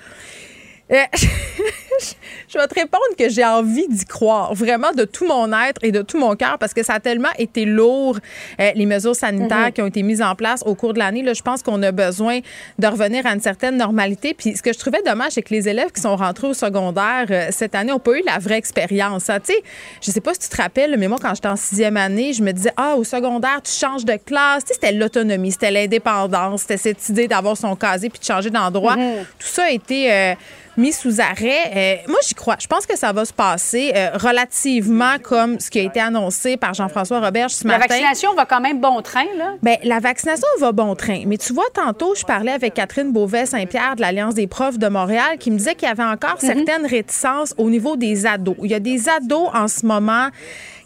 je 2.49 2.59
vais 2.59 2.67
te 2.67 2.75
répondre 2.75 3.05
que 3.19 3.29
j'ai 3.29 3.45
envie 3.45 3.87
d'y 3.89 4.05
croire, 4.05 4.55
vraiment 4.55 4.93
de 4.93 5.05
tout 5.05 5.27
mon 5.27 5.53
être 5.53 5.83
et 5.83 5.93
de 5.93 6.03
tout 6.03 6.19
mon 6.19 6.35
cœur, 6.35 6.59
parce 6.59 6.73
que 6.73 6.83
ça 6.83 6.95
a 6.95 7.01
tellement 7.01 7.29
été 7.39 7.65
lourd, 7.65 8.19
euh, 8.61 8.71
les 8.75 8.87
mesures 8.87 9.15
sanitaires 9.15 9.67
mhm. 9.67 9.73
qui 9.73 9.83
ont 9.83 9.87
été 9.87 10.03
mises 10.03 10.23
en 10.23 10.35
place 10.35 10.63
au 10.65 10.75
cours 10.75 10.95
de 10.95 10.99
l'année. 10.99 11.23
Là, 11.23 11.35
je 11.35 11.43
pense 11.43 11.63
qu'on 11.63 11.83
a 11.83 11.93
besoin 11.93 12.41
de 12.79 12.87
revenir 12.87 13.27
à 13.27 13.35
une 13.35 13.41
certaine 13.41 13.77
normalité. 13.77 14.35
Puis 14.35 14.57
ce 14.57 14.63
que 14.63 14.73
je 14.73 14.79
trouvais 14.79 15.03
dommage, 15.03 15.33
c'est 15.33 15.43
que 15.43 15.53
les 15.53 15.69
élèves 15.69 15.93
qui 15.93 16.01
sont 16.01 16.17
rentrés 16.17 16.47
au 16.47 16.55
secondaire 16.55 17.27
euh, 17.31 17.49
cette 17.51 17.75
année 17.75 17.91
n'ont 17.91 17.99
pas 17.99 18.19
eu 18.19 18.23
la 18.25 18.39
vraie 18.39 18.59
expérience. 18.59 19.29
Hein. 19.29 19.41
Tu 19.41 19.53
sais, 19.53 19.63
je 20.01 20.11
sais 20.11 20.21
pas 20.21 20.35
si 20.35 20.41
tu 20.41 20.49
te 20.49 20.57
rappelles, 20.57 20.97
mais 20.99 21.09
moi, 21.09 21.19
quand 21.21 21.35
j'étais 21.35 21.49
en 21.49 21.57
sixième 21.57 21.97
année, 21.97 22.33
je 22.33 22.43
me 22.43 22.53
disais, 22.53 22.73
ah, 22.77 22.95
au 22.97 23.05
secondaire, 23.05 23.61
tu 23.63 23.73
changes 23.73 24.05
de 24.05 24.17
classe. 24.17 24.65
Tu 24.65 24.69
sais, 24.69 24.75
c'était 24.75 24.93
l'autonomie, 24.93 25.53
c'était 25.53 25.71
l'indépendance, 25.71 26.63
c'était 26.63 26.77
cette 26.77 27.09
idée 27.09 27.29
d'avoir 27.29 27.57
son 27.57 27.77
casier 27.77 28.09
puis 28.09 28.21
de 28.21 28.25
changer 28.25 28.51
d'endroit. 28.51 28.97
Mhm. 28.97 29.25
Tout 29.39 29.47
ça 29.49 29.65
a 29.65 29.71
été 29.71 30.37
mis 30.79 30.93
sous 30.93 31.21
arrêt. 31.21 31.73
Euh, 31.75 31.97
moi, 32.09 32.19
j'y 32.27 32.35
crois. 32.35 32.57
Je 32.59 32.67
pense 32.67 32.87
que 32.87 32.97
ça 32.97 33.13
va 33.13 33.25
se 33.25 33.33
passer 33.33 33.93
euh, 33.95 34.11
relativement 34.15 35.19
comme 35.23 35.61
ce 35.61 35.71
qui 35.71 35.81
a 35.81 35.83
été 35.83 36.01
annoncé 36.01 36.57
par 36.57 36.73
Jean-François 36.73 37.21
Robert 37.21 37.51
ce 37.51 37.67
matin. 37.67 37.81
La 37.81 37.87
vaccination 37.87 38.35
va 38.35 38.47
quand 38.47 38.61
même 38.61 38.81
bon 38.81 39.03
train, 39.03 39.27
là? 39.37 39.55
Bien, 39.63 39.77
la 39.83 39.99
vaccination 39.99 40.47
va 40.61 40.73
bon 40.73 40.95
train. 40.95 41.25
Mais 41.27 41.37
tu 41.37 41.53
vois, 41.53 41.69
tantôt, 41.75 42.15
je 42.15 42.25
parlais 42.25 42.53
avec 42.53 42.75
Catherine 42.75 43.13
Beauvais-Saint-Pierre 43.13 43.97
de 43.97 44.01
l'Alliance 44.01 44.35
des 44.35 44.47
profs 44.47 44.79
de 44.79 44.89
Montréal 44.89 45.37
qui 45.39 45.51
me 45.51 45.59
disait 45.59 45.75
qu'il 45.75 45.89
y 45.89 45.91
avait 45.91 46.03
encore 46.05 46.39
mhm. 46.41 46.47
certaines 46.47 46.87
réticences 46.87 47.55
au 47.59 47.69
niveau 47.69 47.97
des 47.97 48.27
ados. 48.27 48.57
Il 48.63 48.71
y 48.71 48.75
a 48.75 48.81
des 48.81 49.09
ados 49.09 49.51
en 49.53 49.69
ce 49.69 49.85
moment 49.85 50.29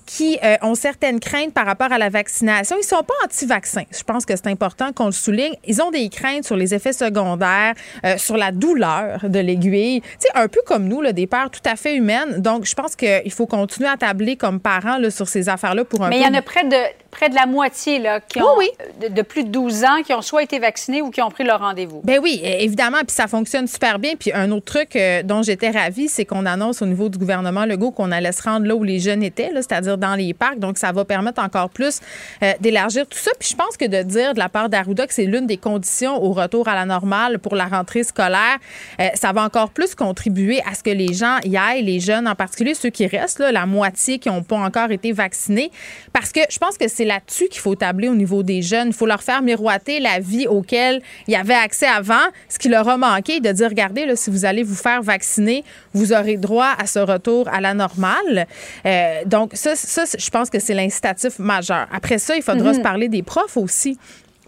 qui 0.07 0.39
euh, 0.43 0.57
ont 0.63 0.75
certaines 0.75 1.21
craintes 1.21 1.53
par 1.53 1.67
rapport 1.67 1.93
à 1.93 1.99
la 1.99 2.09
vaccination. 2.09 2.77
Ils 2.81 2.85
sont 2.85 3.03
pas 3.03 3.15
anti-vaccins. 3.25 3.85
Je 3.91 4.03
pense 4.03 4.25
que 4.25 4.35
c'est 4.37 4.49
important 4.49 4.93
qu'on 4.93 5.07
le 5.07 5.13
souligne. 5.13 5.55
Ils 5.67 5.81
ont 5.83 5.91
des 5.91 6.09
craintes 6.09 6.45
sur 6.45 6.57
les 6.57 6.75
effets 6.75 6.93
secondaires, 6.93 7.75
euh, 8.05 8.17
sur 8.19 8.37
la 8.37 8.53
douleur 8.53 9.29
de 9.29 9.39
l'aiguille. 9.39 10.01
Tu 10.03 10.09
sais, 10.21 10.29
un 10.35 10.49
peu 10.49 10.61
comme 10.67 10.89
nous, 10.89 11.01
là, 11.01 11.13
des 11.13 11.27
peurs 11.27 11.51
tout 11.51 11.61
à 11.65 11.77
fait 11.77 11.97
humaines. 11.97 12.41
Donc, 12.41 12.65
je 12.65 12.75
pense 12.75 12.97
qu'il 12.97 13.33
faut 13.33 13.47
continuer 13.47 13.89
à 13.89 13.97
tabler 13.97 14.37
comme 14.37 14.61
parents 14.61 14.99
là, 14.99 15.11
sur 15.11 15.29
ces 15.29 15.49
affaires-là 15.49 15.85
pour 15.85 16.05
un 16.05 16.09
Mais 16.09 16.19
il 16.19 16.23
y 16.23 16.27
en 16.27 16.35
a 16.35 16.43
près 16.43 16.65
de 16.65 16.77
près 17.13 17.29
de 17.29 17.35
la 17.37 17.47
moitié 17.47 18.01
là, 18.01 18.21
qui 18.21 18.41
ont 18.41 18.57
De, 18.99 19.23
plus 19.23 19.45
de 19.45 19.51
12 19.51 19.85
ans 19.85 20.03
qui 20.05 20.13
ont 20.13 20.23
soit 20.23 20.43
été 20.43 20.59
vaccinés 20.59 21.03
ou 21.03 21.11
qui 21.11 21.23
ont 21.23 21.31
pris 21.31 21.45
leur 21.45 21.61
rendez-vous. 21.61 22.01
Ben 22.03 22.19
oui, 22.21 22.41
évidemment, 22.43 22.99
puis 23.07 23.15
ça 23.15 23.29
fonctionne 23.29 23.69
super 23.69 23.99
bien. 23.99 24.15
Puis 24.19 24.33
un 24.33 24.51
autre 24.51 24.65
truc 24.65 24.97
euh, 24.97 25.23
dont 25.23 25.43
j'étais 25.43 25.71
ravie, 25.71 26.09
c'est 26.09 26.25
qu'on 26.25 26.47
annonce 26.47 26.83
au 26.83 26.87
niveau 26.87 27.09
du 27.09 27.19
gouvernement 27.19 27.67
Legault 27.67 27.93
qu'on 27.93 28.11
allait 28.11 28.33
se 28.33 28.43
rendre 28.43 28.67
là 28.67 28.75
où 28.75 28.83
les 28.83 28.99
jeunes 28.99 29.23
étaient, 29.23 29.51
c'est-à-dire 29.55 29.99
dans 29.99 30.15
les 30.15 30.33
parcs. 30.33 30.59
Donc 30.59 30.79
ça 30.79 30.91
va 30.91 31.05
permettre 31.05 31.43
encore 31.43 31.69
plus 31.71 32.01
euh, 32.43 32.53
d'élargir 32.61 33.07
tout 33.07 33.19
ça. 33.19 33.31
Puis 33.39 33.51
je 33.51 33.57
pense 33.57 33.77
que 33.77 33.85
de 33.85 34.03
dire 34.03 34.33
de 34.35 34.39
la 34.39 34.49
part 34.49 34.71
d'Arruda 34.71 35.07
que 35.07 35.15
c'est 35.15 35.27
l'une 35.27 35.47
des 35.47 35.59
conditions 35.59 36.23
au 36.23 36.33
retour 36.33 36.67
à 36.67 36.75
la 36.75 36.87
normale 36.87 37.39
pour 37.39 37.55
la 37.55 37.67
rentrée 37.67 38.05
scolaire, 38.05 38.57
euh, 39.01 39.09
ça 39.15 39.33
va 39.33 39.45
encore 39.45 39.71
plus 39.71 39.95
contribuer 39.95 40.61
à 40.69 40.75
ce 40.75 40.83
que 40.83 40.91
les 40.91 41.13
gens 41.13 41.39
y 41.45 41.59
aillent, 41.59 41.83
les 41.83 42.01
jeunes 42.01 42.27
en 42.27 42.35
particulier, 42.35 42.75
ceux 42.75 42.91
qui 42.91 43.07
restent, 43.07 43.41
là, 43.41 43.53
la 43.53 43.67
moitié 43.67 44.19
qui 44.19 44.31
n'ont 44.31 44.43
pas 44.43 44.57
encore 44.57 44.91
été 44.91 45.13
vaccinés. 45.13 45.71
Parce 46.13 46.33
que 46.33 46.41
je 46.49 46.59
pense 46.59 46.79
que 46.79 46.89
c'est 46.89 47.02
c'est 47.03 47.09
là-dessus 47.09 47.49
qu'il 47.49 47.61
faut 47.61 47.75
tabler 47.75 48.09
au 48.09 48.15
niveau 48.15 48.45
des 48.45 48.63
jeunes. 48.63 48.89
Il 48.89 48.93
faut 48.93 49.07
leur 49.07 49.23
faire 49.23 49.43
miroiter 49.43 49.99
la 49.99 50.21
vie 50.21 50.47
auquel 50.47 51.03
il 51.27 51.33
y 51.33 51.37
avait 51.37 51.55
accès 51.55 51.87
avant, 51.87 52.15
ce 52.49 52.59
qui 52.61 52.69
leur 52.69 52.89
a 52.89 52.97
manqué, 52.97 53.41
de 53.41 53.51
dire, 53.51 53.69
regardez, 53.69 54.07
là, 54.07 54.15
si 54.15 54.31
vous 54.31 54.45
allez 54.45 54.63
vous 54.63 54.77
faire 54.77 55.03
vacciner, 55.03 55.65
vous 55.95 56.13
aurez 56.13 56.37
droit 56.37 56.75
à 56.79 56.87
ce 56.87 57.01
retour 57.01 57.49
à 57.49 57.61
la 57.61 57.75
normale. 57.75 58.47
Euh, 58.87 59.23
donc, 59.27 59.51
ça, 59.55 59.75
ça, 59.75 60.05
je 60.17 60.31
pense 60.31 60.49
que 60.49 60.61
c'est 60.61 60.75
l'incitatif 60.75 61.41
majeur. 61.41 61.89
Après 61.93 62.19
ça, 62.19 62.37
il 62.37 62.43
faudra 62.43 62.71
mhm. 62.71 62.75
se 62.77 62.81
parler 62.81 63.09
des 63.09 63.23
profs 63.23 63.57
aussi 63.57 63.99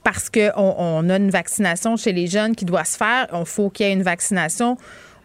parce 0.04 0.30
qu'on 0.30 0.52
on 0.56 1.10
a 1.10 1.16
une 1.16 1.30
vaccination 1.30 1.96
chez 1.96 2.12
les 2.12 2.28
jeunes 2.28 2.54
qui 2.54 2.64
doit 2.64 2.84
se 2.84 2.96
faire. 2.96 3.26
Il 3.32 3.46
faut 3.46 3.68
qu'il 3.68 3.86
y 3.86 3.88
ait 3.88 3.92
une 3.92 4.02
vaccination 4.02 4.76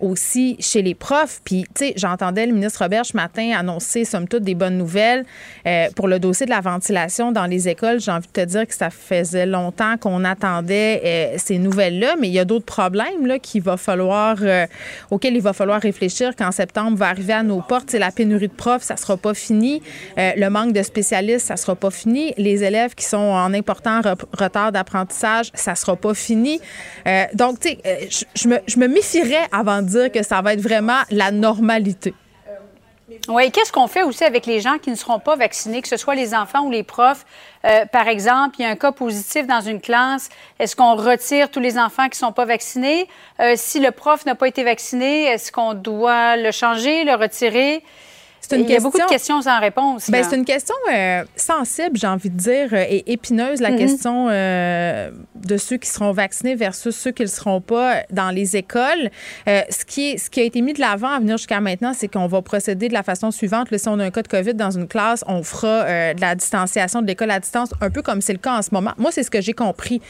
aussi 0.01 0.55
chez 0.59 0.81
les 0.81 0.95
profs. 0.95 1.41
Puis, 1.43 1.65
tu 1.75 1.85
sais, 1.85 1.93
j'entendais 1.95 2.45
le 2.45 2.53
ministre 2.53 2.83
Robert 2.83 3.05
ce 3.05 3.15
matin 3.15 3.51
annoncer, 3.57 4.05
somme 4.05 4.27
toute, 4.27 4.43
des 4.43 4.55
bonnes 4.55 4.77
nouvelles 4.77 5.25
euh, 5.67 5.87
pour 5.95 6.07
le 6.07 6.19
dossier 6.19 6.45
de 6.45 6.51
la 6.51 6.61
ventilation 6.61 7.31
dans 7.31 7.45
les 7.45 7.67
écoles. 7.67 7.99
J'ai 7.99 8.11
envie 8.11 8.27
de 8.27 8.41
te 8.41 8.45
dire 8.45 8.67
que 8.67 8.73
ça 8.73 8.89
faisait 8.89 9.45
longtemps 9.45 9.97
qu'on 9.97 10.23
attendait 10.23 11.01
euh, 11.03 11.37
ces 11.37 11.57
nouvelles-là, 11.57 12.15
mais 12.19 12.27
il 12.27 12.33
y 12.33 12.39
a 12.39 12.45
d'autres 12.45 12.65
problèmes 12.65 13.25
là, 13.25 13.39
qu'il 13.39 13.61
va 13.61 13.77
falloir, 13.77 14.37
euh, 14.41 14.65
auxquels 15.11 15.35
il 15.35 15.41
va 15.41 15.53
falloir 15.53 15.81
réfléchir 15.81 16.31
quand 16.37 16.51
septembre 16.51 16.97
va 16.97 17.07
arriver 17.07 17.33
à 17.33 17.43
nos 17.43 17.61
portes. 17.61 17.89
C'est 17.89 17.99
la 17.99 18.11
pénurie 18.11 18.47
de 18.47 18.53
profs, 18.53 18.83
ça 18.83 18.97
sera 18.97 19.17
pas 19.17 19.33
fini. 19.33 19.81
le 20.17 20.49
manque 20.49 20.73
de 20.73 20.83
spécialistes, 20.83 21.47
ça 21.47 21.57
sera 21.57 21.75
pas 21.75 21.91
fini. 21.91 22.33
Les 22.37 22.63
élèves 22.63 22.95
qui 22.95 23.05
sont 23.05 23.17
en 23.17 23.53
important 23.53 24.01
retard 24.37 24.71
d'apprentissage, 24.71 25.51
ça 25.53 25.75
sera 25.75 25.95
pas 25.95 26.13
fini. 26.13 26.59
donc, 27.33 27.59
tu 27.59 27.69
sais, 27.69 28.27
je 28.35 28.47
me, 28.47 28.57
je 28.67 28.79
me 28.79 28.87
méfierais 28.87 29.47
avant 29.51 29.81
de 29.81 29.88
dire 29.89 30.11
que 30.11 30.23
ça 30.23 30.41
va 30.41 30.53
être 30.53 30.61
vraiment 30.61 31.01
la 31.11 31.31
normalité. 31.31 32.13
Oui, 33.27 33.51
qu'est-ce 33.51 33.71
qu'on 33.71 33.87
fait 33.87 34.03
aussi 34.03 34.23
avec 34.23 34.45
les 34.45 34.59
gens 34.59 34.77
qui 34.77 34.89
ne 34.89 34.95
seront 34.95 35.19
pas 35.19 35.35
vaccinés, 35.35 35.81
que 35.81 35.87
ce 35.87 35.97
soit 35.97 36.15
les 36.15 36.33
enfants 36.33 36.61
ou 36.65 36.71
les 36.71 36.83
profs? 36.83 37.25
Euh, 37.65 37.85
par 37.85 38.07
exemple, 38.07 38.55
il 38.59 38.63
y 38.63 38.65
a 38.65 38.69
un 38.69 38.75
cas 38.75 38.91
positif 38.91 39.47
dans 39.47 39.61
une 39.61 39.81
classe. 39.81 40.29
Est-ce 40.59 40.75
qu'on 40.75 40.95
retire 40.95 41.49
tous 41.49 41.59
les 41.59 41.77
enfants 41.77 42.03
qui 42.03 42.21
ne 42.21 42.27
sont 42.27 42.31
pas 42.31 42.45
vaccinés? 42.45 43.07
Euh, 43.39 43.53
si 43.55 43.79
le 43.79 43.91
prof 43.91 44.25
n'a 44.25 44.35
pas 44.35 44.47
été 44.47 44.63
vacciné, 44.63 45.25
est-ce 45.25 45.51
qu'on 45.51 45.73
doit 45.73 46.37
le 46.37 46.51
changer, 46.51 47.03
le 47.03 47.15
retirer? 47.15 47.83
Il 48.51 48.69
y 48.69 48.75
a 48.75 48.79
beaucoup 48.79 48.97
de 48.97 49.09
questions 49.09 49.41
sans 49.41 49.59
réponse. 49.59 50.09
Ben, 50.09 50.23
c'est 50.23 50.35
une 50.35 50.45
question 50.45 50.75
euh, 50.91 51.23
sensible, 51.35 51.97
j'ai 51.97 52.07
envie 52.07 52.29
de 52.29 52.37
dire, 52.37 52.69
euh, 52.73 52.85
et 52.87 53.11
épineuse, 53.11 53.61
la 53.61 53.71
question 53.71 54.27
euh, 54.29 55.11
de 55.35 55.57
ceux 55.57 55.77
qui 55.77 55.89
seront 55.89 56.11
vaccinés 56.11 56.55
versus 56.55 56.95
ceux 56.95 57.11
qui 57.11 57.23
ne 57.23 57.27
le 57.27 57.31
seront 57.31 57.61
pas 57.61 58.03
dans 58.11 58.31
les 58.31 58.57
écoles. 58.57 59.09
ce, 59.47 59.85
qui 59.85 60.11
est, 60.11 60.17
ce 60.17 60.29
qui 60.29 60.39
a 60.39 60.43
été 60.43 60.61
mis 60.61 60.73
de 60.73 60.79
l'avant 60.79 61.09
à 61.09 61.19
venir 61.19 61.37
jusqu'à 61.37 61.59
maintenant, 61.59 61.93
c'est 61.93 62.07
qu'on 62.07 62.27
va 62.27 62.41
procéder 62.41 62.87
de 62.87 62.93
la 62.93 63.03
façon 63.03 63.31
suivante. 63.31 63.71
Là, 63.71 63.77
si 63.77 63.87
on 63.87 63.99
a 63.99 64.05
un 64.05 64.11
cas 64.11 64.21
de 64.21 64.27
COVID 64.27 64.53
dans 64.53 64.71
une 64.71 64.87
classe, 64.87 65.23
on 65.27 65.43
fera 65.43 66.13
de 66.13 66.21
la 66.21 66.35
distanciation 66.35 67.01
de 67.01 67.07
l'école 67.07 67.31
à 67.31 67.39
distance, 67.39 67.69
un 67.81 67.89
peu 67.89 68.01
comme 68.01 68.21
c'est 68.21 68.33
le 68.33 68.39
cas 68.39 68.57
en 68.57 68.61
ce 68.61 68.69
moment. 68.71 68.91
Moi, 68.97 69.11
c'est 69.11 69.23
ce 69.23 69.31
que 69.31 69.41
j'ai 69.41 69.53
compris. 69.53 70.01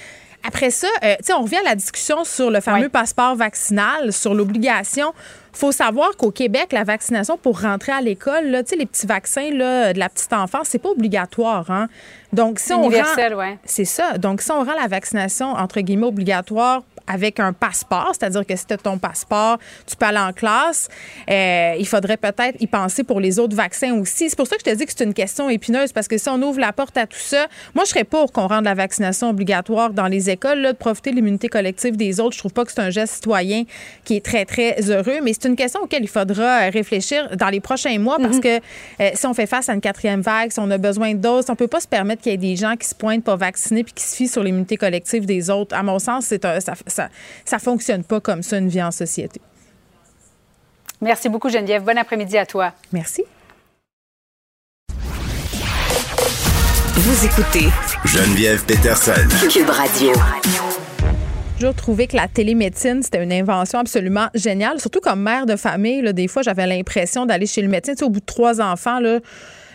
Après 0.43 0.71
ça, 0.71 0.87
tu 1.01 1.07
sais, 1.21 1.33
on 1.33 1.43
revient 1.43 1.57
à 1.57 1.63
la 1.63 1.75
discussion 1.75 2.23
sur 2.23 2.49
le 2.49 2.61
fameux 2.61 2.89
passeport 2.89 3.35
vaccinal, 3.35 4.13
sur 4.13 4.33
l'obligation 4.33 5.13
faut 5.59 5.71
savoir 5.71 6.15
qu'au 6.15 6.31
Québec, 6.31 6.71
la 6.71 6.83
vaccination 6.83 7.37
pour 7.37 7.61
rentrer 7.61 7.91
à 7.91 8.01
l'école, 8.01 8.45
là, 8.45 8.61
les 8.77 8.85
petits 8.85 9.05
vaccins 9.05 9.49
là, 9.51 9.93
de 9.93 9.99
la 9.99 10.07
petite 10.09 10.31
enfance, 10.31 10.67
c'est 10.69 10.79
pas 10.79 10.89
obligatoire. 10.89 11.69
Hein? 11.69 11.87
Donc, 12.31 12.59
si 12.59 12.71
on 12.71 12.83
rend, 12.83 13.49
c'est 13.65 13.85
ça. 13.85 14.17
Donc, 14.17 14.41
si 14.41 14.51
on 14.51 14.63
rend 14.63 14.73
la 14.79 14.87
vaccination 14.87 15.51
entre 15.53 15.81
guillemets 15.81 16.05
obligatoire 16.07 16.83
avec 17.09 17.39
un 17.39 17.51
passeport, 17.53 18.11
c'est-à-dire 18.13 18.45
que 18.45 18.55
si 18.55 18.65
tu 18.67 18.73
as 18.73 18.77
ton 18.77 18.99
passeport, 18.99 19.57
tu 19.85 19.95
peux 19.95 20.05
aller 20.05 20.19
en 20.19 20.31
classe. 20.31 20.87
Euh, 21.29 21.75
il 21.77 21.87
faudrait 21.87 22.17
peut-être 22.17 22.61
y 22.61 22.67
penser 22.67 23.03
pour 23.03 23.19
les 23.19 23.39
autres 23.39 23.55
vaccins 23.55 23.93
aussi. 23.95 24.29
C'est 24.29 24.35
pour 24.37 24.47
ça 24.47 24.55
que 24.55 24.61
je 24.65 24.71
te 24.71 24.77
dis 24.77 24.85
que 24.85 24.91
c'est 24.95 25.03
une 25.03 25.15
question 25.15 25.49
épineuse, 25.49 25.91
parce 25.91 26.07
que 26.07 26.17
si 26.17 26.29
on 26.29 26.41
ouvre 26.41 26.59
la 26.59 26.71
porte 26.71 26.95
à 26.97 27.07
tout 27.07 27.17
ça, 27.17 27.47
moi, 27.73 27.83
je 27.85 27.89
serais 27.89 28.03
pour 28.03 28.31
qu'on 28.31 28.47
rende 28.47 28.65
la 28.65 28.75
vaccination 28.75 29.29
obligatoire 29.29 29.89
dans 29.89 30.07
les 30.07 30.29
écoles, 30.29 30.59
là, 30.59 30.73
de 30.73 30.77
profiter 30.77 31.09
de 31.09 31.15
l'immunité 31.15 31.47
collective 31.47 31.97
des 31.97 32.19
autres. 32.19 32.33
Je 32.33 32.39
trouve 32.39 32.53
pas 32.53 32.63
que 32.63 32.71
c'est 32.71 32.81
un 32.81 32.91
geste 32.91 33.15
citoyen 33.15 33.63
qui 34.05 34.15
est 34.15 34.23
très, 34.23 34.45
très 34.45 34.79
heureux, 34.91 35.19
mais 35.23 35.33
c'est 35.33 35.47
une 35.47 35.55
question 35.55 35.81
auquel 35.81 36.03
il 36.03 36.09
faudra 36.09 36.67
euh, 36.67 36.69
réfléchir 36.69 37.35
dans 37.35 37.49
les 37.49 37.59
prochains 37.59 37.97
mois, 37.97 38.17
parce 38.17 38.35
mhm. 38.35 38.41
que 38.41 38.57
euh, 39.01 39.09
si 39.15 39.25
on 39.25 39.33
fait 39.33 39.47
face 39.47 39.67
à 39.67 39.73
une 39.73 39.81
quatrième 39.81 40.21
vague, 40.21 40.51
si 40.51 40.59
on 40.59 40.69
a 40.69 40.77
besoin 40.77 41.13
de 41.13 41.19
doses, 41.19 41.45
on 41.49 41.55
peut 41.55 41.67
pas 41.67 41.79
se 41.79 41.87
permettre 41.87 42.21
qu'il 42.21 42.31
y 42.31 42.35
ait 42.35 42.37
des 42.37 42.55
gens 42.55 42.75
qui 42.75 42.87
se 42.87 42.93
pointent 42.93 43.23
pas 43.23 43.35
vaccinés 43.35 43.83
puis 43.83 43.93
qui 43.93 44.03
se 44.03 44.15
fient 44.15 44.27
sur 44.27 44.43
l'immunité 44.43 44.77
collective 44.77 45.25
des 45.25 45.49
autres. 45.49 45.75
À 45.75 45.81
mon 45.81 45.97
sens, 45.97 46.25
c'est 46.25 46.43
ça, 46.43 46.75
ça 46.87 46.98
ne 47.51 47.59
fonctionne 47.59 48.03
pas 48.03 48.19
comme 48.19 48.43
ça, 48.43 48.57
une 48.57 48.69
vie 48.69 48.83
en 48.83 48.91
société. 48.91 49.39
Merci 51.01 51.29
beaucoup, 51.29 51.49
Geneviève. 51.49 51.83
Bon 51.83 51.97
après-midi 51.97 52.37
à 52.37 52.45
toi. 52.45 52.73
Merci. 52.91 53.23
Vous 56.95 57.25
écoutez 57.25 57.69
Geneviève 58.05 58.65
Peterson. 58.65 59.13
Cube 59.49 59.69
Radio. 59.69 60.11
J'ai 61.59 61.65
toujours 61.65 61.75
trouvé 61.75 62.07
que 62.07 62.15
la 62.15 62.27
télémédecine, 62.27 63.03
c'était 63.03 63.23
une 63.23 63.33
invention 63.33 63.79
absolument 63.79 64.27
géniale. 64.33 64.79
Surtout 64.79 64.99
comme 65.01 65.21
mère 65.21 65.45
de 65.45 65.55
famille, 65.55 66.01
là, 66.01 66.13
des 66.13 66.27
fois, 66.27 66.41
j'avais 66.41 66.67
l'impression 66.67 67.25
d'aller 67.25 67.45
chez 67.45 67.61
le 67.61 67.67
médecin. 67.67 67.93
Tu 67.93 67.99
sais, 67.99 68.05
au 68.05 68.09
bout 68.09 68.19
de 68.21 68.25
trois 68.25 68.61
enfants, 68.61 68.99
là, 68.99 69.19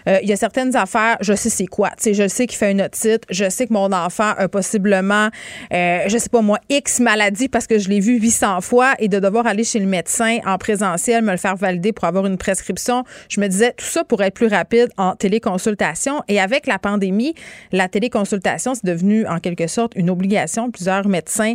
euh, 0.08 0.18
il 0.22 0.28
y 0.28 0.32
a 0.32 0.36
certaines 0.36 0.76
affaires, 0.76 1.16
je 1.20 1.34
sais 1.34 1.50
c'est 1.50 1.66
quoi. 1.66 1.90
Tu 2.00 2.14
je 2.14 2.28
sais 2.28 2.46
qu'il 2.46 2.58
fait 2.58 2.72
une 2.72 2.82
otite, 2.82 3.24
je 3.30 3.48
sais 3.48 3.66
que 3.66 3.72
mon 3.72 3.92
enfant 3.92 4.32
a 4.36 4.48
possiblement, 4.48 5.28
euh, 5.72 6.00
je 6.06 6.18
sais 6.18 6.28
pas 6.28 6.42
moi, 6.42 6.58
X 6.68 7.00
maladie 7.00 7.48
parce 7.48 7.66
que 7.66 7.78
je 7.78 7.88
l'ai 7.88 8.00
vu 8.00 8.18
800 8.18 8.60
fois 8.60 8.94
et 8.98 9.08
de 9.08 9.18
devoir 9.18 9.46
aller 9.46 9.64
chez 9.64 9.78
le 9.78 9.86
médecin 9.86 10.38
en 10.46 10.58
présentiel, 10.58 11.24
me 11.24 11.32
le 11.32 11.36
faire 11.36 11.56
valider 11.56 11.92
pour 11.92 12.04
avoir 12.04 12.26
une 12.26 12.38
prescription. 12.38 13.04
Je 13.28 13.40
me 13.40 13.48
disais, 13.48 13.72
tout 13.76 13.84
ça 13.84 14.04
pourrait 14.04 14.28
être 14.28 14.34
plus 14.34 14.46
rapide 14.46 14.88
en 14.96 15.14
téléconsultation. 15.16 16.22
Et 16.28 16.40
avec 16.40 16.66
la 16.66 16.78
pandémie, 16.78 17.34
la 17.72 17.88
téléconsultation, 17.88 18.74
c'est 18.74 18.84
devenu 18.84 19.26
en 19.26 19.38
quelque 19.38 19.66
sorte 19.66 19.92
une 19.96 20.10
obligation. 20.10 20.70
Plusieurs 20.70 21.06
médecins 21.08 21.54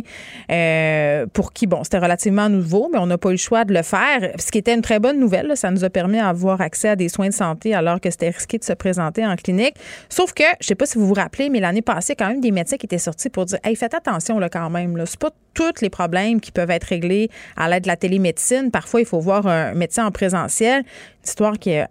euh, 0.50 1.26
pour 1.32 1.52
qui, 1.52 1.66
bon, 1.66 1.84
c'était 1.84 1.98
relativement 1.98 2.48
nouveau, 2.48 2.88
mais 2.92 2.98
on 2.98 3.06
n'a 3.06 3.18
pas 3.18 3.28
eu 3.28 3.32
le 3.32 3.38
choix 3.38 3.64
de 3.64 3.74
le 3.74 3.82
faire. 3.82 4.32
Ce 4.38 4.50
qui 4.50 4.58
était 4.58 4.74
une 4.74 4.82
très 4.82 4.98
bonne 4.98 5.18
nouvelle, 5.18 5.52
ça 5.56 5.70
nous 5.70 5.84
a 5.84 5.90
permis 5.90 6.18
d'avoir 6.18 6.60
accès 6.60 6.90
à 6.90 6.96
des 6.96 7.08
soins 7.08 7.28
de 7.28 7.34
santé 7.34 7.74
alors 7.74 8.00
que 8.00 8.10
c'était 8.10 8.28
de 8.46 8.64
se 8.64 8.72
présenter 8.72 9.26
en 9.26 9.36
clinique. 9.36 9.74
Sauf 10.08 10.32
que, 10.32 10.44
je 10.60 10.66
sais 10.66 10.74
pas 10.74 10.86
si 10.86 10.98
vous 10.98 11.06
vous 11.06 11.14
rappelez, 11.14 11.50
mais 11.50 11.60
l'année 11.60 11.82
passée, 11.82 12.14
quand 12.16 12.28
même 12.28 12.40
des 12.40 12.50
médecins 12.50 12.76
qui 12.76 12.86
étaient 12.86 12.98
sortis 12.98 13.30
pour 13.30 13.46
dire 13.46 13.58
Hey, 13.64 13.76
faites 13.76 13.94
attention 13.94 14.38
là, 14.38 14.48
quand 14.48 14.70
même. 14.70 14.96
Là. 14.96 15.06
C'est 15.06 15.18
pas 15.18 15.30
tous 15.54 15.80
les 15.80 15.90
problèmes 15.90 16.40
qui 16.40 16.52
peuvent 16.52 16.70
être 16.70 16.84
réglés 16.84 17.30
à 17.56 17.68
l'aide 17.68 17.84
de 17.84 17.88
la 17.88 17.96
télémédecine. 17.96 18.70
Parfois, 18.70 19.00
il 19.00 19.06
faut 19.06 19.20
voir 19.20 19.46
un 19.46 19.74
médecin 19.74 20.06
en 20.06 20.10
présentiel. 20.10 20.80
Une 20.80 21.28
histoire 21.28 21.58
qui 21.58 21.70
est 21.70 21.86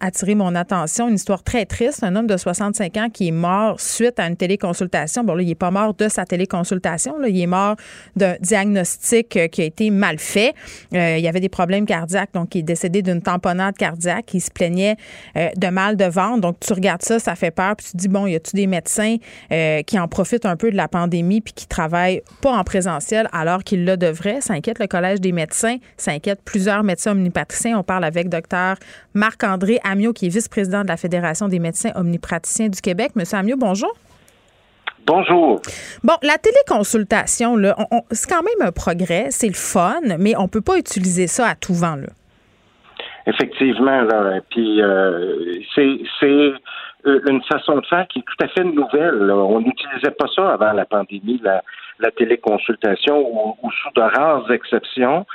attiré 0.00 0.34
mon 0.34 0.54
attention. 0.54 1.08
Une 1.08 1.14
histoire 1.14 1.42
très 1.42 1.66
triste. 1.66 2.02
Un 2.02 2.16
homme 2.16 2.26
de 2.26 2.36
65 2.36 2.96
ans 2.96 3.08
qui 3.12 3.28
est 3.28 3.32
mort 3.32 3.80
suite 3.80 4.18
à 4.18 4.26
une 4.26 4.36
téléconsultation. 4.36 5.24
Bon, 5.24 5.34
là, 5.34 5.42
il 5.42 5.48
n'est 5.48 5.54
pas 5.54 5.70
mort 5.70 5.94
de 5.94 6.08
sa 6.08 6.24
téléconsultation. 6.24 7.18
Là. 7.18 7.28
Il 7.28 7.40
est 7.40 7.46
mort 7.46 7.76
d'un 8.16 8.34
diagnostic 8.40 9.36
euh, 9.36 9.48
qui 9.48 9.62
a 9.62 9.64
été 9.64 9.90
mal 9.90 10.18
fait. 10.18 10.54
Euh, 10.94 11.16
il 11.18 11.22
y 11.22 11.28
avait 11.28 11.40
des 11.40 11.48
problèmes 11.48 11.86
cardiaques, 11.86 12.32
donc 12.32 12.54
il 12.54 12.60
est 12.60 12.62
décédé 12.62 13.02
d'une 13.02 13.22
tamponnade 13.22 13.76
cardiaque. 13.76 14.32
Il 14.34 14.40
se 14.40 14.50
plaignait 14.50 14.96
euh, 15.36 15.48
de 15.56 15.68
mal 15.68 15.96
de 15.96 16.06
ventre. 16.06 16.40
Donc, 16.40 16.58
tu 16.60 16.72
regardes 16.72 17.02
ça, 17.02 17.18
ça 17.18 17.34
fait 17.34 17.50
peur. 17.50 17.76
Puis 17.76 17.86
tu 17.86 17.92
te 17.92 17.96
dis, 17.98 18.08
bon, 18.08 18.26
y 18.26 18.34
a-tu 18.34 18.56
des 18.56 18.66
médecins 18.66 19.16
qui 19.86 19.98
en 19.98 20.08
profitent 20.08 20.46
un 20.46 20.56
peu 20.56 20.70
de 20.70 20.76
la 20.76 20.88
pandémie 20.88 21.40
puis 21.40 21.52
qui 21.52 21.66
travaillent 21.66 22.22
pas 22.40 22.52
en 22.52 22.64
présentiel 22.64 23.28
alors 23.32 23.62
qu'ils 23.64 23.84
le 23.84 23.96
devraient? 23.96 24.40
Ça 24.40 24.54
inquiète 24.54 24.78
le 24.78 24.86
Collège 24.86 25.20
des 25.20 25.32
médecins. 25.32 25.76
Ça 25.96 26.12
inquiète 26.12 26.40
plusieurs 26.44 26.82
médecins 26.82 27.12
omnipatriciens. 27.12 27.78
On 27.78 27.82
parle 27.82 28.04
avec 28.04 28.28
docteur 28.28 28.76
Marc-André 29.14 29.78
Amiot, 29.90 30.12
qui 30.12 30.26
est 30.26 30.28
vice-président 30.28 30.82
de 30.82 30.88
la 30.88 30.96
Fédération 30.96 31.48
des 31.48 31.58
médecins 31.58 31.90
omnipraticiens 31.94 32.68
du 32.68 32.80
Québec. 32.80 33.12
Monsieur 33.16 33.38
Amiot, 33.38 33.56
bonjour. 33.56 33.92
Bonjour. 35.06 35.60
Bon, 36.04 36.14
la 36.22 36.36
téléconsultation, 36.38 37.56
là, 37.56 37.74
c'est 38.10 38.28
quand 38.28 38.42
même 38.42 38.68
un 38.68 38.72
progrès, 38.72 39.26
c'est 39.30 39.48
le 39.48 39.54
fun, 39.54 40.00
mais 40.18 40.36
on 40.36 40.42
ne 40.42 40.48
peut 40.48 40.60
pas 40.60 40.78
utiliser 40.78 41.26
ça 41.26 41.48
à 41.48 41.54
tout 41.54 41.74
vent. 41.74 41.96
Là. 41.96 42.08
Effectivement, 43.26 44.02
là. 44.02 44.40
Puis 44.50 44.80
euh, 44.80 45.60
c'est 45.74 46.00
euh, 47.06 47.20
une 47.28 47.42
façon 47.44 47.76
de 47.76 47.86
faire 47.86 48.06
qui 48.08 48.20
est 48.20 48.22
tout 48.22 48.44
à 48.44 48.48
fait 48.48 48.64
nouvelle. 48.64 49.30
On 49.30 49.60
n'utilisait 49.60 50.10
pas 50.10 50.26
ça 50.34 50.52
avant 50.52 50.72
la 50.72 50.84
pandémie, 50.84 51.40
la, 51.42 51.62
téléconsultation, 52.12 53.18
ou, 53.18 53.56
ou, 53.62 53.70
sous 53.70 53.90
de 53.94 54.00
rares 54.00 54.50
exceptions. 54.50 55.26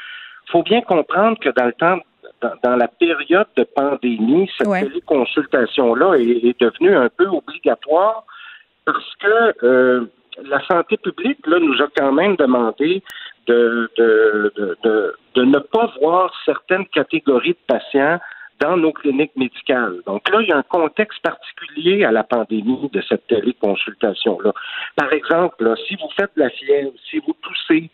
Il 0.47 0.51
faut 0.51 0.63
bien 0.63 0.81
comprendre 0.81 1.39
que 1.39 1.49
dans 1.49 1.65
le 1.65 1.73
temps 1.73 1.99
dans, 2.41 2.75
la 2.75 2.87
période 2.87 3.47
de 3.55 3.63
pandémie, 3.63 4.49
cette 4.57 4.69
téléconsultation-là 4.69 6.15
est, 6.15 6.59
devenue 6.59 6.95
un 6.95 7.09
peu 7.09 7.27
obligatoire 7.27 8.23
parce 8.85 9.15
que 9.19 9.65
euh, 9.65 10.05
la 10.43 10.65
santé 10.67 10.97
publique 10.97 11.45
là, 11.47 11.59
nous 11.59 11.81
a 11.81 11.87
quand 11.95 12.11
même 12.11 12.35
demandé 12.35 13.01
de, 13.47 13.89
de, 13.97 14.53
de, 14.83 15.15
de, 15.35 15.43
ne 15.43 15.59
pas 15.59 15.91
voir 16.01 16.33
certaines 16.45 16.85
catégories 16.87 17.53
de 17.53 17.73
patients 17.75 18.19
dans 18.59 18.77
nos 18.77 18.93
cliniques 18.93 19.35
médicales. 19.35 20.01
Donc 20.05 20.29
là, 20.29 20.41
il 20.41 20.47
y 20.47 20.51
a 20.51 20.57
un 20.57 20.63
contexte 20.63 21.21
particulier 21.21 22.05
à 22.05 22.11
la 22.11 22.23
pandémie 22.23 22.89
de 22.91 23.01
cette 23.07 23.27
téléconsultation-là. 23.27 24.53
Par 24.95 25.11
exemple, 25.11 25.75
si 25.87 25.95
vous 25.95 26.09
faites 26.17 26.31
de 26.35 26.41
la 26.41 26.49
fièvre, 26.49 26.91
si 27.09 27.19
vous 27.19 27.35
toussez, 27.41 27.89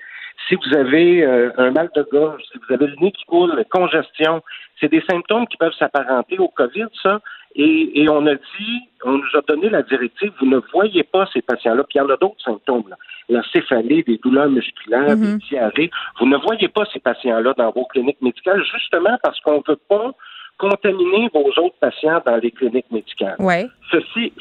si 0.47 0.55
vous 0.55 0.77
avez 0.77 1.23
euh, 1.23 1.51
un 1.57 1.72
mal 1.72 1.89
de 1.95 2.05
gorge, 2.11 2.41
si 2.51 2.57
vous 2.57 2.73
avez 2.73 2.88
le 2.88 2.95
nez 3.01 3.11
qui 3.11 3.23
coule, 3.26 3.63
congestion, 3.69 4.41
c'est 4.80 4.89
des 4.89 5.03
symptômes 5.09 5.47
qui 5.47 5.57
peuvent 5.57 5.73
s'apparenter 5.77 6.38
au 6.39 6.47
COVID, 6.49 6.88
ça. 7.01 7.19
Et, 7.53 8.07
on 8.09 8.26
a 8.27 8.35
dit, 8.35 8.80
on 9.03 9.18
nous 9.18 9.38
a 9.38 9.41
donné 9.41 9.69
la 9.69 9.81
directive, 9.81 10.31
vous 10.39 10.45
ne 10.45 10.59
voyez 10.72 11.03
pas 11.03 11.27
ces 11.34 11.41
patients-là. 11.41 11.84
Puis 11.84 11.95
il 11.95 11.97
y 11.97 12.01
en 12.01 12.09
a 12.09 12.15
d'autres 12.15 12.41
symptômes, 12.41 12.85
là. 12.89 12.95
la 13.27 13.43
céphalée, 13.51 14.03
des 14.03 14.18
douleurs 14.18 14.49
musculaires, 14.49 15.18
des 15.18 15.35
mm-hmm. 15.35 15.49
diarrhées. 15.49 15.91
Vous 16.19 16.27
ne 16.27 16.38
voyez 16.38 16.69
pas 16.69 16.85
ces 16.93 16.99
patients-là 16.99 17.53
dans 17.57 17.72
vos 17.72 17.85
cliniques 17.85 18.22
médicales, 18.22 18.63
justement 18.73 19.18
parce 19.22 19.39
qu'on 19.41 19.57
ne 19.57 19.63
veut 19.68 19.80
pas 19.89 20.11
contaminer 20.57 21.30
vos 21.34 21.49
autres 21.57 21.76
patients 21.81 22.22
dans 22.26 22.38
les 22.38 22.51
cliniques 22.51 22.91
médicales. 22.91 23.35
Ouais. 23.39 23.68
Ceci, 23.91 24.31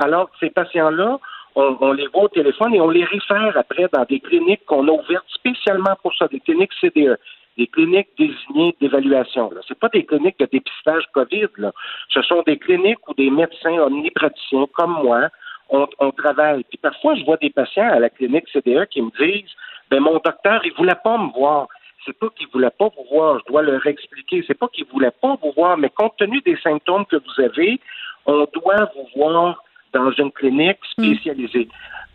alors 0.00 0.28
ces 0.40 0.50
patients-là, 0.50 1.18
on, 1.56 1.92
les 1.92 2.06
voit 2.08 2.24
au 2.24 2.28
téléphone 2.28 2.74
et 2.74 2.80
on 2.80 2.90
les 2.90 3.04
réfère 3.04 3.56
après 3.56 3.88
dans 3.92 4.04
des 4.04 4.20
cliniques 4.20 4.64
qu'on 4.66 4.86
a 4.88 4.92
ouvertes 4.92 5.28
spécialement 5.28 5.96
pour 6.02 6.14
ça, 6.14 6.28
des 6.28 6.40
cliniques 6.40 6.72
CDE. 6.80 7.18
des 7.56 7.66
cliniques 7.66 8.10
désignées 8.18 8.76
d'évaluation. 8.80 9.50
Ce 9.66 9.72
pas 9.72 9.88
des 9.88 10.04
cliniques 10.04 10.38
de 10.38 10.46
dépistage 10.52 11.04
COVID. 11.14 11.48
Là. 11.56 11.72
Ce 12.10 12.20
sont 12.20 12.42
des 12.46 12.58
cliniques 12.58 13.08
où 13.08 13.14
des 13.14 13.30
médecins 13.30 13.78
omnipraticiens 13.78 14.66
comme 14.74 14.98
moi, 15.02 15.30
on, 15.70 15.86
on, 15.98 16.10
travaille. 16.10 16.64
Puis 16.64 16.76
parfois, 16.76 17.14
je 17.14 17.24
vois 17.24 17.38
des 17.38 17.48
patients 17.48 17.88
à 17.88 17.98
la 17.98 18.10
clinique 18.10 18.48
CDE 18.52 18.84
qui 18.90 19.00
me 19.00 19.10
disent 19.18 19.50
ben 19.90 20.00
mon 20.00 20.20
docteur, 20.22 20.60
il 20.66 20.74
voulait 20.74 21.00
pas 21.02 21.16
me 21.16 21.32
voir. 21.32 21.68
C'est 22.04 22.16
pas 22.18 22.28
qu'il 22.36 22.46
voulait 22.48 22.70
pas 22.70 22.88
vous 22.94 23.06
voir, 23.10 23.40
je 23.40 23.50
dois 23.50 23.62
leur 23.62 23.84
expliquer. 23.86 24.44
C'est 24.46 24.58
pas 24.58 24.68
qu'il 24.68 24.84
voulait 24.84 25.10
pas 25.22 25.36
vous 25.42 25.52
voir, 25.56 25.78
mais 25.78 25.88
compte 25.88 26.16
tenu 26.18 26.42
des 26.42 26.56
symptômes 26.58 27.06
que 27.06 27.16
vous 27.16 27.42
avez, 27.42 27.80
on 28.26 28.46
doit 28.52 28.90
vous 28.94 29.08
voir 29.16 29.64
dans 29.96 30.12
une 30.12 30.30
clinique 30.32 30.78
spécialisée. 30.92 31.68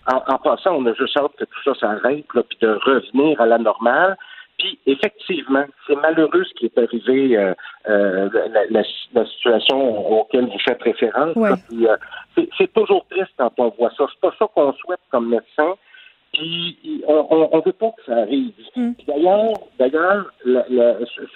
En, 0.07 0.37
passant, 0.37 0.75
on 0.77 0.85
a 0.87 0.93
juste 0.93 1.15
hâte 1.17 1.35
que 1.37 1.45
tout 1.45 1.63
ça 1.63 1.75
s'arrête, 1.75 2.25
puis 2.25 2.57
de 2.61 2.79
revenir 2.85 3.39
à 3.39 3.45
la 3.45 3.57
normale. 3.57 4.17
Puis 4.57 4.77
effectivement, 4.85 5.65
c'est 5.87 5.95
malheureux 5.95 6.43
ce 6.43 6.53
qui 6.53 6.65
est 6.65 6.77
arrivé, 6.77 7.37
euh, 7.37 7.53
euh, 7.89 8.29
la, 8.69 9.25
situation 9.25 10.11
auquel 10.19 10.45
vous 10.45 10.59
faites 10.67 10.81
référence. 10.81 11.35
Euh, 11.37 11.97
c'est 12.57 12.73
toujours 12.73 13.05
triste 13.09 13.31
quand 13.37 13.51
on 13.57 13.69
voit 13.69 13.91
ça. 13.97 14.05
C'est 14.11 14.21
pas 14.21 14.35
ça 14.37 14.45
qu'on 14.53 14.73
souhaite 14.73 14.99
comme 15.11 15.29
médecin. 15.29 15.75
Puis 16.33 17.03
on 17.07 17.57
ne 17.57 17.65
veut 17.65 17.73
pas 17.73 17.91
que 17.97 18.03
ça 18.05 18.17
arrive. 18.17 18.53
Mm. 18.75 18.91
D'ailleurs, 19.07 19.53
d'ailleurs, 19.79 20.31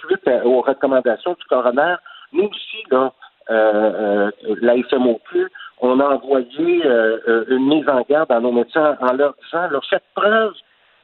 suite 0.06 0.28
aux 0.44 0.60
recommandations 0.62 1.32
du 1.32 1.44
coroner, 1.48 1.96
nous 2.32 2.48
aussi, 2.48 2.84
là, 2.90 3.12
la 3.48 4.74
FMOQ, 4.88 5.48
on 5.80 6.00
a 6.00 6.04
envoyé 6.04 6.86
euh, 6.86 7.44
une 7.48 7.68
mise 7.68 7.88
en 7.88 8.02
garde 8.08 8.30
à 8.32 8.40
nos 8.40 8.52
médecins 8.52 8.96
en 9.00 9.12
leur 9.12 9.34
disant, 9.44 9.80
faites 9.90 10.04
preuve 10.14 10.52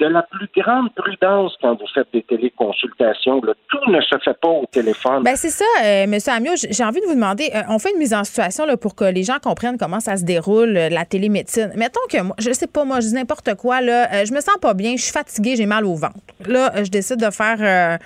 de 0.02 0.08
la 0.08 0.22
plus 0.22 0.48
grande 0.56 0.92
prudence 0.94 1.52
quand 1.60 1.78
vous 1.78 1.86
faites 1.94 2.08
des 2.12 2.22
téléconsultations. 2.22 3.40
Tout 3.40 3.90
ne 3.90 4.00
se 4.00 4.18
fait 4.24 4.38
pas 4.40 4.48
au 4.48 4.66
téléphone. 4.70 5.22
Ben 5.22 5.36
c'est 5.36 5.50
ça, 5.50 5.64
euh, 5.84 6.04
M. 6.04 6.18
Amiot. 6.26 6.54
J'ai 6.70 6.84
envie 6.84 7.00
de 7.00 7.06
vous 7.06 7.14
demander, 7.14 7.50
euh, 7.54 7.60
on 7.68 7.78
fait 7.78 7.92
une 7.92 7.98
mise 7.98 8.12
en 8.12 8.24
situation 8.24 8.64
pour 8.78 8.96
que 8.96 9.04
les 9.04 9.22
gens 9.22 9.38
comprennent 9.40 9.78
comment 9.78 10.00
ça 10.00 10.16
se 10.16 10.24
déroule, 10.24 10.76
euh, 10.76 10.88
la 10.88 11.04
télémédecine. 11.04 11.72
Mettons 11.76 12.00
que 12.10 12.20
moi, 12.20 12.34
je 12.38 12.52
sais 12.52 12.66
pas, 12.66 12.84
moi, 12.84 12.98
je 13.00 13.08
dis 13.08 13.14
n'importe 13.14 13.54
quoi, 13.54 13.80
là, 13.80 14.24
je 14.24 14.32
me 14.32 14.40
sens 14.40 14.56
pas 14.60 14.74
bien, 14.74 14.96
je 14.96 15.02
suis 15.02 15.12
fatiguée, 15.12 15.54
j'ai 15.54 15.66
mal 15.66 15.84
au 15.84 15.94
ventre. 15.94 16.18
Là, 16.48 16.82
je 16.82 16.90
décide 16.90 17.20
de 17.20 17.30
faire, 17.30 17.98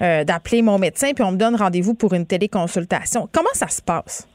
d'appeler 0.00 0.62
mon 0.62 0.78
médecin, 0.78 1.12
puis 1.14 1.24
on 1.24 1.32
me 1.32 1.38
donne 1.38 1.56
rendez-vous 1.56 1.94
pour 1.94 2.12
une 2.12 2.26
téléconsultation. 2.26 3.28
Comment 3.32 3.54
ça 3.54 3.68
se 3.68 3.80
passe? 3.80 4.28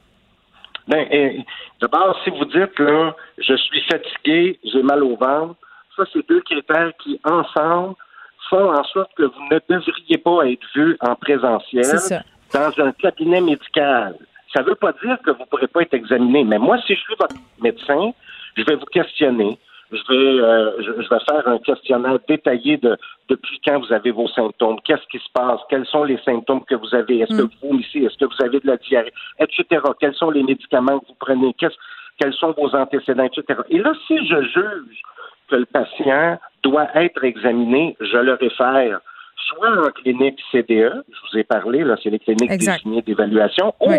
Ben, 0.87 1.43
d'abord, 1.81 2.19
si 2.23 2.29
vous 2.29 2.45
dites, 2.45 2.77
là, 2.79 3.15
je 3.37 3.55
suis 3.55 3.81
fatigué, 3.81 4.59
j'ai 4.63 4.83
mal 4.83 5.03
au 5.03 5.15
ventre, 5.15 5.55
ça, 5.95 6.03
c'est 6.11 6.27
deux 6.27 6.41
critères 6.41 6.91
qui, 7.01 7.19
ensemble, 7.23 7.95
font 8.49 8.71
en 8.71 8.83
sorte 8.85 9.11
que 9.15 9.23
vous 9.23 9.43
ne 9.51 9.59
devriez 9.69 10.17
pas 10.17 10.47
être 10.47 10.65
vu 10.75 10.97
en 11.01 11.15
présentiel 11.15 11.85
dans 12.53 12.71
un 12.79 12.91
cabinet 12.93 13.41
médical. 13.41 14.15
Ça 14.53 14.61
ne 14.61 14.67
veut 14.67 14.75
pas 14.75 14.93
dire 15.03 15.17
que 15.23 15.31
vous 15.31 15.39
ne 15.39 15.45
pourrez 15.45 15.67
pas 15.67 15.81
être 15.81 15.93
examiné, 15.93 16.43
mais 16.43 16.59
moi, 16.59 16.77
si 16.85 16.95
je 16.95 16.99
suis 16.99 17.15
votre 17.19 17.35
médecin, 17.61 18.11
je 18.55 18.63
vais 18.63 18.75
vous 18.75 18.85
questionner. 18.85 19.57
Je 19.93 20.13
vais, 20.13 20.41
euh, 20.41 20.81
je, 20.81 20.91
vais 20.91 21.05
faire 21.07 21.47
un 21.47 21.59
questionnaire 21.59 22.17
détaillé 22.27 22.77
de 22.77 22.97
depuis 23.29 23.59
quand 23.65 23.79
vous 23.79 23.93
avez 23.93 24.11
vos 24.11 24.27
symptômes, 24.27 24.79
qu'est-ce 24.83 25.07
qui 25.11 25.19
se 25.19 25.31
passe, 25.33 25.59
quels 25.69 25.85
sont 25.85 26.03
les 26.03 26.17
symptômes 26.25 26.63
que 26.65 26.75
vous 26.75 26.93
avez, 26.95 27.19
est-ce 27.19 27.37
que 27.37 27.43
mm. 27.43 27.49
vous 27.61 27.69
vomissez, 27.69 27.99
est-ce 27.99 28.17
que 28.17 28.25
vous 28.25 28.43
avez 28.43 28.59
de 28.59 28.67
la 28.67 28.77
diarrhée, 28.77 29.13
etc. 29.39 29.81
Quels 29.99 30.15
sont 30.15 30.31
les 30.31 30.43
médicaments 30.43 30.99
que 30.99 31.07
vous 31.07 31.17
prenez, 31.19 31.53
quels 31.53 32.33
sont 32.33 32.53
vos 32.57 32.75
antécédents, 32.75 33.23
etc. 33.25 33.61
Et 33.69 33.79
là, 33.79 33.93
si 34.07 34.17
je 34.25 34.41
juge 34.41 35.01
que 35.49 35.55
le 35.55 35.65
patient 35.65 36.39
doit 36.63 36.87
être 36.95 37.23
examiné, 37.23 37.95
je 37.99 38.17
le 38.17 38.33
réfère 38.33 38.99
soit 39.35 39.69
en 39.69 39.89
clinique 39.91 40.39
CDE, 40.51 41.03
je 41.09 41.31
vous 41.31 41.37
ai 41.37 41.43
parlé, 41.43 41.83
là, 41.83 41.95
c'est 42.01 42.09
les 42.09 42.19
cliniques 42.19 42.49
désignées 42.49 43.01
d'évaluation, 43.01 43.73
ou, 43.79 43.91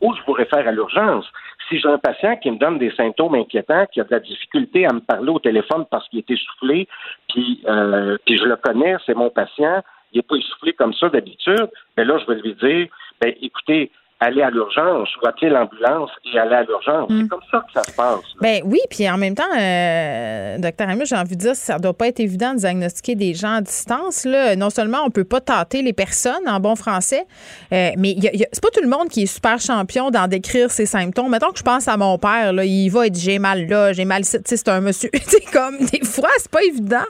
ou 0.00 0.14
je 0.14 0.22
vous 0.26 0.32
réfère 0.32 0.66
à 0.66 0.72
l'urgence. 0.72 1.26
Si 1.68 1.78
j'ai 1.78 1.88
un 1.88 1.98
patient 1.98 2.36
qui 2.36 2.50
me 2.50 2.58
donne 2.58 2.78
des 2.78 2.90
symptômes 2.92 3.34
inquiétants, 3.34 3.86
qui 3.92 4.00
a 4.00 4.04
de 4.04 4.10
la 4.10 4.20
difficulté 4.20 4.86
à 4.86 4.92
me 4.92 5.00
parler 5.00 5.30
au 5.30 5.38
téléphone 5.38 5.84
parce 5.90 6.08
qu'il 6.08 6.18
est 6.18 6.30
essoufflé, 6.30 6.88
puis, 7.28 7.62
euh, 7.66 8.16
puis 8.26 8.36
je 8.36 8.44
le 8.44 8.56
connais, 8.56 8.96
c'est 9.06 9.14
mon 9.14 9.30
patient, 9.30 9.82
il 10.12 10.18
n'est 10.18 10.22
pas 10.22 10.36
essoufflé 10.36 10.72
comme 10.72 10.92
ça 10.94 11.08
d'habitude, 11.08 11.68
mais 11.96 12.04
là, 12.04 12.18
je 12.18 12.32
vais 12.32 12.40
lui 12.40 12.54
dire, 12.54 12.88
ben, 13.20 13.32
écoutez, 13.40 13.90
aller 14.22 14.42
à 14.42 14.50
l'urgence 14.50 15.08
ou 15.16 15.26
appeler 15.26 15.50
l'ambulance 15.50 16.10
et 16.24 16.38
aller 16.38 16.54
à 16.54 16.62
l'urgence. 16.62 17.06
C'est 17.08 17.24
hmm. 17.24 17.28
comme 17.28 17.40
ça 17.50 17.64
que 17.66 17.72
ça 17.72 17.82
se 17.82 17.96
passe. 17.96 18.20
Ben 18.40 18.60
oui, 18.64 18.78
puis 18.90 19.08
en 19.10 19.18
même 19.18 19.34
temps, 19.34 19.42
euh, 19.58 20.58
docteur 20.58 20.88
Amieux, 20.88 21.04
j'ai 21.04 21.16
envie 21.16 21.36
de 21.36 21.40
dire, 21.40 21.54
ça 21.54 21.78
doit 21.78 21.94
pas 21.94 22.08
être 22.08 22.20
évident 22.20 22.54
de 22.54 22.58
diagnostiquer 22.58 23.14
des 23.14 23.34
gens 23.34 23.56
à 23.56 23.60
distance. 23.60 24.24
Là. 24.24 24.56
Non 24.56 24.70
seulement 24.70 24.98
on 25.04 25.10
peut 25.10 25.24
pas 25.24 25.40
tâter 25.40 25.82
les 25.82 25.92
personnes 25.92 26.48
en 26.48 26.60
bon 26.60 26.76
français, 26.76 27.24
euh, 27.72 27.90
mais 27.98 28.14
c'est 28.52 28.62
pas 28.62 28.70
tout 28.72 28.82
le 28.82 28.88
monde 28.88 29.08
qui 29.08 29.22
est 29.22 29.26
super 29.26 29.58
champion 29.58 30.10
d'en 30.10 30.28
décrire 30.28 30.70
ses 30.70 30.86
symptômes. 30.86 31.30
Mettons 31.30 31.50
que 31.50 31.58
je 31.58 31.64
pense 31.64 31.88
à 31.88 31.96
mon 31.96 32.18
père, 32.18 32.52
là, 32.52 32.64
il 32.64 32.88
va 32.90 33.06
être 33.06 33.16
j'ai 33.16 33.38
mal 33.38 33.66
là, 33.66 33.92
j'ai 33.92 34.04
mal 34.04 34.24
c'est 34.24 34.68
un 34.68 34.80
monsieur. 34.80 35.10
c'est 35.14 35.50
comme 35.52 35.78
des 35.78 36.04
fois, 36.04 36.30
c'est 36.38 36.50
pas 36.50 36.62
évident. 36.62 37.06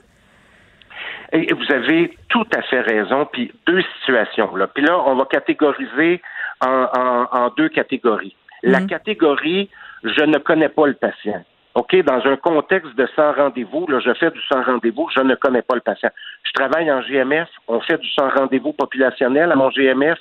Et 1.33 1.49
vous 1.53 1.75
avez 1.75 2.17
tout 2.29 2.47
à 2.55 2.63
fait 2.63 2.81
raison. 2.81 3.27
Puis 3.33 3.51
deux 3.67 3.83
situations. 3.99 4.55
Là. 4.55 4.67
Puis 4.67 4.85
là, 4.85 4.99
on 5.07 5.17
va 5.17 5.25
catégoriser 5.25 6.21
en, 6.63 7.49
deux 7.57 7.69
catégories. 7.69 8.35
La 8.63 8.81
mhm. 8.81 8.87
catégorie, 8.87 9.69
je 10.05 10.25
ne 10.25 10.39
connais 10.39 10.69
pas 10.69 10.87
le 10.87 10.95
patient. 10.95 11.45
OK, 11.75 11.97
dans 12.05 12.21
un 12.27 12.37
contexte 12.37 12.95
de 12.97 13.09
sans 13.17 13.33
rendez-vous, 13.33 13.87
là, 13.87 13.99
je 14.01 14.13
fais 14.15 14.31
du 14.31 14.41
sans 14.43 14.63
rendez-vous, 14.63 15.09
je 15.15 15.23
ne 15.23 15.35
connais 15.35 15.63
pas 15.63 15.75
le 15.75 15.81
patient. 15.81 16.11
Je 16.45 16.53
travaille 16.53 16.91
en 16.93 17.01
GMF, 17.01 17.49
on 17.67 17.81
fait 17.81 17.99
du 17.99 18.09
sans 18.11 18.29
rendez-vous 18.29 18.73
populationnel 18.75 19.51
à 19.51 19.57
mon 19.57 19.71
GMF. 19.71 20.19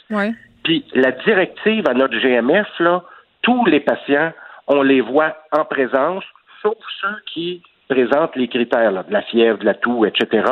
Puis 0.63 0.85
la 0.93 1.11
directive 1.11 1.87
à 1.89 1.93
notre 1.93 2.17
GMF, 2.17 2.67
là, 2.79 3.03
tous 3.41 3.65
les 3.65 3.81
patients, 3.81 4.31
on 4.67 4.81
les 4.81 5.01
voit 5.01 5.35
en 5.51 5.65
présence, 5.65 6.23
sauf 6.61 6.77
ceux 7.01 7.17
qui 7.33 7.61
présentent 7.89 8.35
les 8.37 8.47
critères 8.47 9.03
de 9.03 9.11
la 9.11 9.21
fièvre, 9.23 9.57
de 9.57 9.65
la 9.65 9.73
toux, 9.73 10.05
etc. 10.05 10.45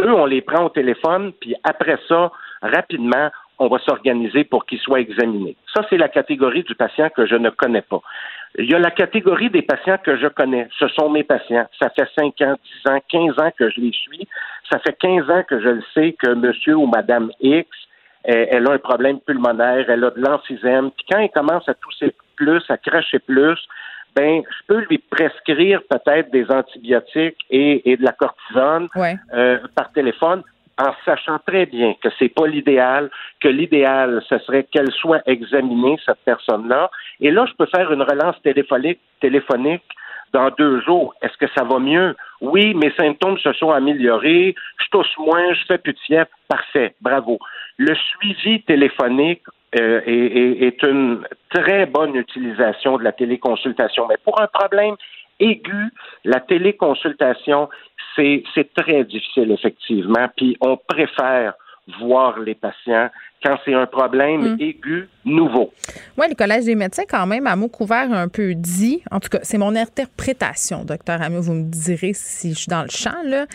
Eux, 0.00 0.12
on 0.12 0.26
les 0.26 0.40
prend 0.40 0.64
au 0.64 0.68
téléphone, 0.70 1.32
puis 1.40 1.54
après 1.62 1.98
ça, 2.08 2.32
rapidement, 2.62 3.30
on 3.58 3.68
va 3.68 3.78
s'organiser 3.78 4.44
pour 4.44 4.66
qu'il 4.66 4.78
soit 4.78 5.00
examiné. 5.00 5.56
Ça, 5.74 5.82
c'est 5.88 5.96
la 5.96 6.08
catégorie 6.08 6.62
du 6.62 6.74
patient 6.74 7.08
que 7.10 7.26
je 7.26 7.36
ne 7.36 7.50
connais 7.50 7.82
pas. 7.82 8.00
Il 8.58 8.70
y 8.70 8.74
a 8.74 8.78
la 8.78 8.90
catégorie 8.90 9.50
des 9.50 9.62
patients 9.62 9.98
que 10.02 10.16
je 10.16 10.26
connais. 10.26 10.68
Ce 10.78 10.88
sont 10.88 11.10
mes 11.10 11.24
patients. 11.24 11.66
Ça 11.80 11.90
fait 11.90 12.08
5 12.18 12.40
ans, 12.42 12.56
10 12.84 12.90
ans, 12.90 13.00
15 13.08 13.38
ans 13.38 13.50
que 13.58 13.70
je 13.70 13.80
les 13.80 13.92
suis. 13.92 14.28
Ça 14.70 14.78
fait 14.78 14.96
15 14.98 15.30
ans 15.30 15.42
que 15.48 15.60
je 15.60 15.68
le 15.68 15.82
sais 15.94 16.14
que 16.18 16.34
monsieur 16.34 16.74
ou 16.76 16.86
madame 16.86 17.30
X, 17.40 17.68
elle 18.24 18.68
a 18.68 18.72
un 18.72 18.78
problème 18.78 19.20
pulmonaire, 19.20 19.88
elle 19.88 20.04
a 20.04 20.10
de 20.10 20.20
l'emphysème. 20.20 20.90
Puis 20.90 21.06
quand 21.10 21.20
elle 21.20 21.30
commence 21.30 21.68
à 21.68 21.74
tousser 21.74 22.14
plus, 22.36 22.62
à 22.68 22.76
cracher 22.76 23.18
plus, 23.18 23.58
ben, 24.14 24.42
je 24.46 24.66
peux 24.66 24.80
lui 24.90 24.98
prescrire 24.98 25.80
peut-être 25.88 26.30
des 26.30 26.46
antibiotiques 26.50 27.38
et, 27.50 27.96
de 27.96 28.04
la 28.04 28.12
cortisone 28.12 28.88
euh, 29.32 29.58
par 29.74 29.90
téléphone 29.92 30.42
en 30.78 30.92
sachant 31.04 31.38
très 31.46 31.66
bien 31.66 31.94
que 32.02 32.08
c'est 32.18 32.28
pas 32.28 32.46
l'idéal, 32.46 33.10
que 33.40 33.48
l'idéal, 33.48 34.22
ce 34.28 34.38
serait 34.38 34.64
qu'elle 34.64 34.90
soit 34.92 35.22
examinée, 35.26 35.98
cette 36.04 36.20
personne-là. 36.24 36.90
Et 37.20 37.30
là, 37.30 37.46
je 37.46 37.52
peux 37.54 37.66
faire 37.66 37.92
une 37.92 38.02
relance 38.02 38.36
téléphonique, 38.42 39.00
dans 40.32 40.50
deux 40.50 40.80
jours. 40.80 41.14
Est-ce 41.22 41.36
que 41.36 41.46
ça 41.54 41.64
va 41.64 41.78
mieux? 41.78 42.16
Oui, 42.40 42.74
mes 42.74 42.90
symptômes 42.92 43.38
se 43.38 43.52
sont 43.52 43.70
améliorés, 43.70 44.54
je 44.78 44.86
tousse 44.90 45.14
moins, 45.18 45.52
je 45.54 45.64
fais 45.66 45.78
plus 45.78 45.92
de 45.92 45.98
fièvre. 45.98 46.30
Parfait, 46.48 46.94
bravo. 47.00 47.38
Le 47.76 47.94
suivi 47.94 48.62
téléphonique 48.62 49.42
euh, 49.78 50.00
est, 50.06 50.82
une 50.82 51.22
très 51.50 51.86
bonne 51.86 52.14
utilisation 52.14 52.98
de 52.98 53.04
la 53.04 53.12
téléconsultation. 53.12 54.06
Mais 54.08 54.16
pour 54.24 54.40
un 54.40 54.46
problème 54.46 54.96
aigu, 55.42 55.90
la 56.24 56.40
téléconsultation, 56.40 57.68
c'est 58.16 58.74
très 58.74 59.04
difficile, 59.04 59.50
effectivement. 59.50 60.28
Puis 60.36 60.56
on 60.60 60.76
préfère 60.76 61.54
voir 62.00 62.38
les 62.38 62.54
patients 62.54 63.08
quand 63.44 63.56
c'est 63.64 63.74
un 63.74 63.86
problème 63.86 64.54
mm. 64.54 64.60
aigu 64.60 65.08
nouveau. 65.24 65.72
Oui, 66.16 66.26
le 66.28 66.34
Collège 66.34 66.64
des 66.64 66.76
médecins, 66.76 67.02
quand 67.08 67.26
même, 67.26 67.46
à 67.46 67.56
mot 67.56 67.68
couvert, 67.68 68.12
un 68.12 68.28
peu 68.28 68.54
dit, 68.54 69.02
en 69.10 69.18
tout 69.18 69.28
cas, 69.28 69.40
c'est 69.42 69.58
mon 69.58 69.74
interprétation, 69.74 70.84
docteur 70.84 71.20
Amiot, 71.20 71.42
vous 71.42 71.54
me 71.54 71.64
direz 71.64 72.12
si 72.14 72.50
je 72.50 72.58
suis 72.58 72.68
dans 72.68 72.82
le 72.82 72.88
champ, 72.88 73.20
là, 73.24 73.46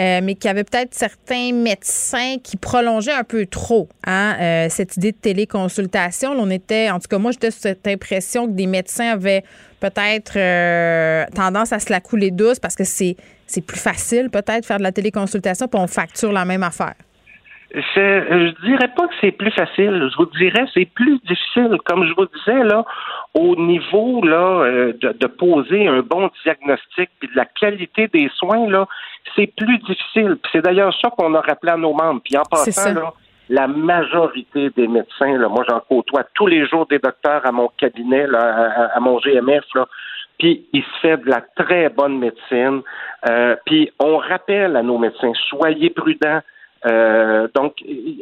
euh, 0.00 0.20
mais 0.22 0.34
qu'il 0.34 0.46
y 0.46 0.50
avait 0.50 0.64
peut-être 0.64 0.94
certains 0.94 1.52
médecins 1.52 2.36
qui 2.42 2.56
prolongeaient 2.56 3.12
un 3.12 3.24
peu 3.24 3.44
trop 3.46 3.88
hein, 4.06 4.34
euh, 4.40 4.66
cette 4.70 4.96
idée 4.96 5.12
de 5.12 5.18
téléconsultation. 5.18 6.30
on 6.30 6.50
était, 6.50 6.90
en 6.90 6.98
tout 6.98 7.08
cas, 7.08 7.18
moi, 7.18 7.32
j'étais 7.32 7.50
sous 7.50 7.60
cette 7.60 7.86
impression 7.86 8.46
que 8.46 8.52
des 8.52 8.66
médecins 8.66 9.12
avaient 9.12 9.44
peut-être 9.80 10.38
euh, 10.38 11.26
tendance 11.34 11.72
à 11.72 11.78
se 11.78 11.92
la 11.92 12.00
couler 12.00 12.30
douce 12.30 12.58
parce 12.58 12.74
que 12.74 12.84
c'est 12.84 13.16
plus 13.66 13.78
facile 13.78 14.30
peut-être 14.30 14.64
faire 14.64 14.78
de 14.78 14.82
la 14.82 14.92
téléconsultation 14.92 15.68
puis 15.68 15.78
on 15.78 15.86
facture 15.86 16.32
la 16.32 16.46
même 16.46 16.62
affaire. 16.62 16.94
Je 17.74 18.64
dirais 18.64 18.88
pas 18.96 19.08
que 19.08 19.14
c'est 19.20 19.32
plus 19.32 19.50
facile. 19.50 20.08
Je 20.10 20.16
vous 20.16 20.30
dirais 20.38 20.64
c'est 20.72 20.84
plus 20.84 21.18
difficile. 21.20 21.76
Comme 21.84 22.06
je 22.06 22.14
vous 22.14 22.26
disais 22.26 22.62
là, 22.62 22.84
au 23.34 23.56
niveau 23.56 24.24
là 24.24 24.64
euh, 24.64 24.92
de, 25.00 25.26
poser 25.26 25.88
un 25.88 26.00
bon 26.00 26.30
diagnostic 26.44 27.10
puis 27.18 27.28
de 27.28 27.36
la 27.36 27.46
qualité 27.46 28.08
des 28.08 28.30
soins 28.36 28.68
là, 28.68 28.86
c'est 29.34 29.52
plus 29.56 29.78
difficile. 29.78 30.36
C'est 30.52 30.62
d'ailleurs 30.62 30.94
ça 31.00 31.10
qu'on 31.10 31.34
a 31.34 31.40
rappelé 31.40 31.72
à 31.72 31.76
nos 31.76 31.92
membres. 31.94 32.20
Puis 32.24 32.36
en 32.36 32.42
passant 32.42 32.94
là, 32.94 33.12
la 33.48 33.66
majorité 33.66 34.70
des 34.70 34.86
médecins, 34.86 35.36
là, 35.36 35.48
moi 35.48 35.64
j'en 35.68 35.80
côtoie 35.80 36.24
tous 36.34 36.46
les 36.46 36.66
jours 36.66 36.86
des 36.86 36.98
docteurs 36.98 37.44
à 37.44 37.52
mon 37.52 37.68
cabinet, 37.76 38.26
là, 38.26 38.90
à, 38.94 39.00
mon 39.00 39.18
GMF, 39.18 39.64
là, 39.74 39.86
puis 40.38 40.66
il 40.72 40.82
se 40.82 41.00
fait 41.00 41.16
de 41.18 41.28
la 41.28 41.42
très 41.56 41.88
bonne 41.88 42.18
médecine. 42.18 42.82
Euh, 43.28 43.56
puis 43.66 43.90
on 43.98 44.16
rappelle 44.16 44.76
à 44.76 44.82
nos 44.82 44.98
médecins, 44.98 45.32
soyez 45.48 45.90
prudents, 45.90 46.40
euh, 46.86 47.48
donc, 47.54 47.76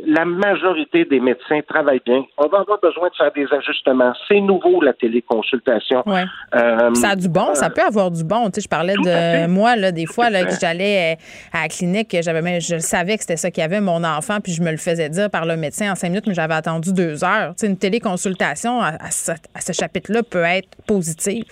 la 0.06 0.24
majorité 0.24 1.04
des 1.04 1.18
médecins 1.18 1.60
travaillent 1.66 2.02
bien. 2.04 2.22
On 2.38 2.46
va 2.46 2.60
avoir 2.60 2.78
besoin 2.80 3.08
de 3.08 3.14
faire 3.14 3.32
des 3.32 3.46
ajustements. 3.52 4.12
C'est 4.28 4.40
nouveau, 4.40 4.80
la 4.80 4.92
téléconsultation. 4.92 6.02
Ouais. 6.06 6.24
Euh, 6.54 6.94
ça 6.94 7.10
a 7.10 7.16
du 7.16 7.28
bon, 7.28 7.54
ça 7.54 7.70
peut 7.70 7.82
avoir 7.82 8.10
du 8.10 8.22
bon. 8.22 8.46
Tu 8.46 8.54
sais, 8.54 8.60
je 8.62 8.68
parlais 8.68 8.94
de 8.94 9.46
moi, 9.48 9.74
là, 9.74 9.90
des 9.90 10.06
fois, 10.06 10.30
là, 10.30 10.44
que 10.44 10.52
j'allais 10.60 11.14
euh, 11.14 11.58
à 11.58 11.62
la 11.62 11.68
clinique, 11.68 12.16
j'avais 12.20 12.60
je 12.60 12.78
savais 12.78 13.16
que 13.16 13.22
c'était 13.22 13.36
ça 13.36 13.50
qu'il 13.50 13.62
y 13.62 13.64
avait, 13.64 13.80
mon 13.80 14.04
enfant, 14.04 14.38
puis 14.42 14.52
je 14.52 14.62
me 14.62 14.70
le 14.70 14.76
faisais 14.76 15.08
dire 15.08 15.30
par 15.30 15.46
le 15.46 15.56
médecin 15.56 15.92
en 15.92 15.94
cinq 15.94 16.08
minutes, 16.08 16.26
mais 16.26 16.34
j'avais 16.34 16.54
attendu 16.54 16.92
deux 16.92 17.24
heures. 17.24 17.54
Tu 17.56 17.60
sais, 17.60 17.66
une 17.66 17.78
téléconsultation 17.78 18.80
à, 18.80 19.10
ce, 19.10 19.32
à 19.32 19.60
ce 19.60 19.72
chapitre-là 19.72 20.22
peut 20.22 20.42
être 20.42 20.68
positive. 20.86 21.46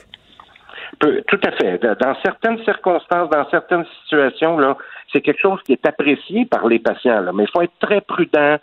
tout 1.01 1.41
à 1.45 1.51
fait. 1.53 1.79
Dans 2.01 2.15
certaines 2.25 2.63
circonstances, 2.65 3.31
dans 3.31 3.49
certaines 3.51 3.85
situations, 4.03 4.59
là, 4.59 4.77
c'est 5.13 5.21
quelque 5.21 5.41
chose 5.41 5.61
qui 5.65 5.73
est 5.73 5.87
apprécié 5.87 6.45
par 6.45 6.67
les 6.67 6.79
patients, 6.79 7.21
là, 7.21 7.33
mais 7.33 7.45
il 7.45 7.51
faut 7.51 7.63
être 7.63 7.79
très 7.81 8.01
prudent. 8.01 8.57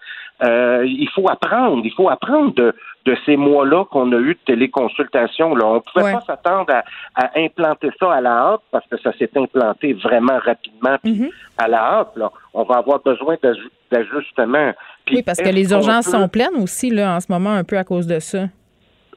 Euh, 0.44 0.86
il 0.86 1.10
faut 1.16 1.28
apprendre, 1.30 1.82
il 1.84 1.92
faut 1.94 2.10
apprendre 2.10 2.54
de, 2.54 2.74
ces 3.26 3.38
mois-là 3.38 3.86
qu'on 3.86 4.12
a 4.12 4.18
eu 4.18 4.34
de 4.34 4.40
téléconsultation. 4.46 5.56
Là. 5.56 5.66
On 5.66 5.76
ne 5.76 5.80
pouvait 5.80 6.12
pas 6.12 6.22
s'attendre 6.28 6.74
à, 7.16 7.32
implanter 7.38 7.90
ça 7.98 8.14
à 8.14 8.22
la 8.22 8.32
hâte 8.32 8.62
parce 8.70 8.86
que 8.88 8.98
ça 8.98 9.18
s'est 9.18 9.32
implanté 9.36 9.94
vraiment 9.94 10.38
rapidement 10.40 10.98
mm-hmm. 11.06 11.32
à 11.58 11.68
la 11.70 11.78
hâte. 11.80 12.12
Là. 12.18 12.32
On 12.54 12.64
va 12.64 12.76
avoir 12.76 13.00
besoin 13.00 13.38
d'ajustements. 13.92 14.74
Oui, 15.10 15.24
parce 15.24 15.40
que 15.40 15.50
les 15.50 15.72
urgences 15.72 16.08
sont 16.08 16.28
pleines 16.28 16.62
aussi 16.62 16.90
là, 16.90 17.16
en 17.16 17.20
ce 17.22 17.32
moment, 17.32 17.52
un 17.52 17.64
peu 17.64 17.78
à 17.78 17.86
cause 17.86 18.08
de 18.08 18.20
ça. 18.20 18.48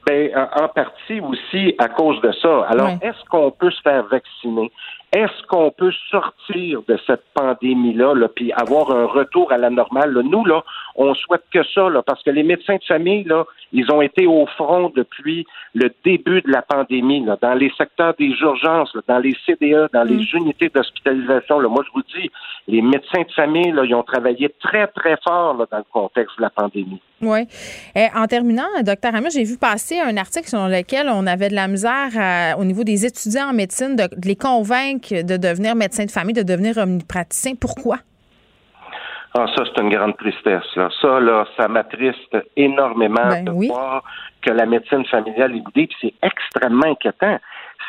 Ben, 0.06 0.30
en, 0.34 0.68
partie 0.68 1.20
aussi 1.20 1.74
à 1.78 1.88
cause 1.88 2.20
de 2.22 2.32
ça. 2.40 2.66
Alors, 2.68 2.90
est-ce 3.02 3.22
qu'on 3.28 3.50
peut 3.50 3.70
se 3.70 3.80
faire 3.82 4.04
vacciner? 4.04 4.70
Est-ce 5.12 5.44
qu'on 5.48 5.72
peut 5.72 5.92
sortir 6.08 6.82
de 6.86 6.96
cette 7.04 7.24
pandémie-là, 7.34 8.14
là, 8.14 8.28
puis 8.28 8.52
avoir 8.52 8.92
un 8.92 9.06
retour 9.06 9.50
à 9.50 9.58
la 9.58 9.68
normale? 9.68 10.12
Nous, 10.12 10.44
là, 10.44 10.62
on 10.94 11.14
souhaite 11.14 11.42
que 11.52 11.64
ça, 11.74 11.88
là, 11.88 12.00
parce 12.02 12.22
que 12.22 12.30
les 12.30 12.44
médecins 12.44 12.76
de 12.76 12.84
famille, 12.84 13.24
là, 13.24 13.44
ils 13.72 13.90
ont 13.90 14.02
été 14.02 14.28
au 14.28 14.46
front 14.46 14.92
depuis 14.94 15.46
le 15.74 15.90
début 16.04 16.42
de 16.42 16.52
la 16.52 16.62
pandémie, 16.62 17.24
là, 17.24 17.36
dans 17.40 17.54
les 17.54 17.72
secteurs 17.76 18.14
des 18.20 18.32
urgences, 18.40 18.96
dans 19.08 19.18
les 19.18 19.34
CDE, 19.44 19.88
dans 19.92 20.04
les 20.04 20.16
mm. 20.16 20.36
unités 20.36 20.68
d'hospitalisation. 20.68 21.60
Moi, 21.68 21.82
je 21.86 21.92
vous 21.92 22.04
dis, 22.14 22.30
les 22.68 22.82
médecins 22.82 23.22
de 23.22 23.32
famille, 23.32 23.72
là, 23.72 23.84
ils 23.84 23.94
ont 23.94 24.04
travaillé 24.04 24.48
très, 24.60 24.86
très 24.86 25.16
fort 25.26 25.56
là, 25.56 25.66
dans 25.70 25.78
le 25.78 25.84
contexte 25.92 26.36
de 26.36 26.42
la 26.42 26.50
pandémie. 26.50 27.00
Oui. 27.22 27.40
Eh, 27.94 28.06
en 28.14 28.26
terminant, 28.26 28.68
docteur 28.82 29.14
Hamel, 29.14 29.30
j'ai 29.30 29.44
vu 29.44 29.58
passer 29.58 30.00
un 30.00 30.16
article 30.16 30.48
sur 30.48 30.68
lequel 30.68 31.08
on 31.12 31.26
avait 31.26 31.50
de 31.50 31.54
la 31.54 31.68
misère 31.68 32.56
au 32.58 32.64
niveau 32.64 32.82
des 32.82 33.04
étudiants 33.04 33.50
en 33.50 33.52
médecine 33.52 33.94
de, 33.94 34.08
les 34.24 34.36
convaincre 34.36 34.99
de 35.00 35.36
devenir 35.36 35.74
médecin 35.74 36.04
de 36.04 36.10
famille, 36.10 36.34
de 36.34 36.42
devenir 36.42 36.76
omnipraticien. 36.78 37.54
Pourquoi? 37.60 37.98
Ah, 39.32 39.46
ça, 39.54 39.62
c'est 39.64 39.80
une 39.80 39.90
grande 39.90 40.16
tristesse. 40.16 40.74
Là. 40.74 40.88
Ça, 41.00 41.20
là, 41.20 41.46
ça 41.56 41.68
m'attriste 41.68 42.36
énormément 42.56 43.28
ben 43.28 43.44
de 43.44 43.68
voir 43.68 44.02
que 44.42 44.50
la 44.50 44.66
médecine 44.66 45.04
familiale 45.04 45.56
est 45.56 45.72
puis 45.72 45.88
c'est 46.00 46.14
extrêmement 46.22 46.86
inquiétant. 46.86 47.38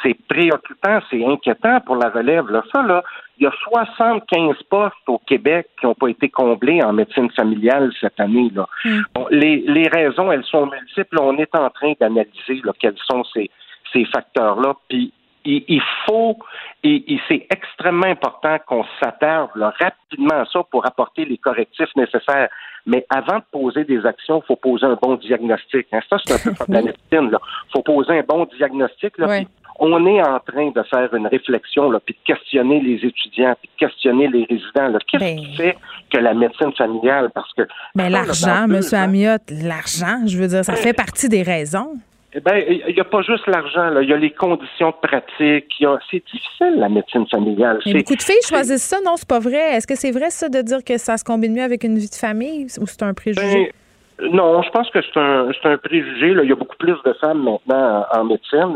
C'est 0.03 0.17
préoccupant, 0.27 0.99
c'est 1.09 1.25
inquiétant 1.25 1.79
pour 1.81 1.95
la 1.95 2.09
relève. 2.09 2.47
Là. 2.49 2.63
Ça, 2.71 2.83
là, 2.83 3.03
il 3.38 3.43
y 3.43 3.47
a 3.47 3.51
75 3.69 4.55
postes 4.69 4.95
au 5.07 5.17
Québec 5.17 5.67
qui 5.79 5.88
n'ont 5.88 5.95
pas 5.95 6.09
été 6.09 6.29
comblés 6.29 6.83
en 6.83 6.93
médecine 6.93 7.31
familiale 7.31 7.91
cette 7.99 8.19
année. 8.19 8.51
Là. 8.53 8.67
Hmm. 8.85 9.01
les, 9.31 9.63
les 9.67 9.88
raisons, 9.88 10.31
elles 10.31 10.45
sont 10.45 10.67
multiples. 10.67 11.17
On 11.19 11.38
est 11.38 11.55
en 11.55 11.69
train 11.71 11.93
d'analyser 11.99 12.61
quels 12.79 12.97
sont 13.09 13.23
ces, 13.33 13.49
ces 13.93 14.05
facteurs-là. 14.05 14.75
Puis 14.89 15.11
il, 15.45 15.81
faut, 16.05 16.38
et, 16.84 17.19
c'est 17.27 17.47
extrêmement 17.49 18.07
important 18.07 18.57
qu'on 18.65 18.85
s'attarde 18.99 19.49
rapidement 19.55 20.41
à 20.41 20.45
ça 20.45 20.63
pour 20.69 20.85
apporter 20.85 21.26
les 21.26 21.38
correctifs 21.38 21.95
nécessaires. 21.95 22.49
Mais 22.85 23.05
avant 23.09 23.38
de 23.38 23.43
poser 23.51 23.84
des 23.84 24.05
actions, 24.05 24.41
il 24.43 24.47
faut 24.47 24.55
poser 24.55 24.85
un 24.85 24.97
bon 25.01 25.15
diagnostic. 25.15 25.88
Hein. 25.91 25.99
Ça, 26.09 26.18
c'est 26.23 26.34
un 26.34 26.51
peu 26.51 26.55
comme 26.65 26.73
la 26.73 26.81
médecine. 26.81 27.30
Il 27.31 27.72
faut 27.72 27.84
poser 27.84 28.19
un 28.19 28.23
bon 28.23 28.45
diagnostic. 28.57 29.18
Là, 29.18 29.43
on 29.80 30.05
est 30.05 30.22
en 30.22 30.39
train 30.39 30.69
de 30.69 30.84
faire 30.84 31.13
une 31.13 31.27
réflexion, 31.27 31.89
là, 31.89 31.99
puis 31.99 32.15
de 32.15 32.34
questionner 32.34 32.80
les 32.81 32.95
étudiants, 33.07 33.55
puis 33.59 33.69
de 33.73 33.88
questionner 33.88 34.27
les 34.27 34.45
résidents. 34.49 34.95
Qu'est-ce 35.07 35.23
ben 35.23 35.38
qui 35.38 35.55
fait 35.55 35.77
que 36.11 36.19
la 36.19 36.35
médecine 36.35 36.72
familiale? 36.73 37.31
Parce 37.34 37.51
que. 37.53 37.63
Mais 37.95 38.03
ben, 38.03 38.09
l'argent, 38.09 38.65
M. 38.65 38.81
Amiot, 38.91 39.38
l'argent, 39.49 40.27
je 40.27 40.38
veux 40.38 40.47
dire, 40.47 40.63
ça 40.63 40.76
fait 40.76 40.93
partie 40.93 41.30
des 41.30 41.41
raisons. 41.41 41.95
Eh 42.33 42.39
bien, 42.39 42.55
il 42.87 42.93
n'y 42.93 42.99
a 42.99 43.03
pas 43.03 43.21
juste 43.21 43.45
l'argent, 43.47 43.99
il 43.99 44.09
y 44.09 44.13
a 44.13 44.17
les 44.17 44.31
conditions 44.31 44.93
pratiques. 44.93 45.83
C'est 46.09 46.23
difficile, 46.25 46.75
la 46.77 46.87
médecine 46.87 47.27
familiale. 47.27 47.79
beaucoup 47.85 48.15
de 48.15 48.21
filles 48.21 48.35
choisissent 48.47 48.83
ça, 48.83 48.97
non, 49.05 49.17
c'est 49.17 49.27
pas 49.27 49.39
vrai. 49.39 49.75
Est-ce 49.75 49.85
que 49.85 49.95
c'est 49.95 50.11
vrai, 50.11 50.29
ça, 50.29 50.47
de 50.47 50.61
dire 50.61 50.83
que 50.83 50.97
ça 50.97 51.17
se 51.17 51.25
combine 51.25 51.53
mieux 51.53 51.63
avec 51.63 51.83
une 51.83 51.97
vie 51.97 52.09
de 52.09 52.15
famille 52.15 52.67
ou 52.79 52.87
c'est 52.87 53.03
un 53.03 53.13
préjugé? 53.13 53.73
Ben, 54.19 54.31
non, 54.31 54.61
je 54.61 54.69
pense 54.69 54.89
que 54.91 54.99
c'est 55.01 55.19
un, 55.19 55.49
un 55.63 55.77
préjugé. 55.77 56.29
Il 56.29 56.49
y 56.49 56.53
a 56.53 56.55
beaucoup 56.55 56.77
plus 56.77 56.95
de 57.05 57.13
femmes 57.19 57.43
maintenant 57.43 58.05
en, 58.13 58.23
médecine. 58.23 58.75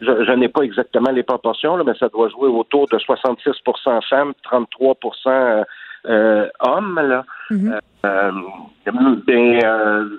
Je, 0.00 0.32
n'ai 0.32 0.48
pas 0.48 0.62
exactement 0.62 1.12
les 1.12 1.22
proportions, 1.22 1.76
mais 1.84 1.94
ça 1.94 2.08
doit 2.08 2.28
jouer 2.30 2.48
autour 2.48 2.88
de 2.88 2.96
66% 2.96 4.08
femmes, 4.08 4.32
33 4.42 4.96
euh, 6.06 6.48
hommes. 6.58 7.00
Là. 7.00 7.24
Mm-hmm. 7.52 7.78
Euh, 8.04 8.32
euh, 8.88 9.16
ben, 9.24 10.10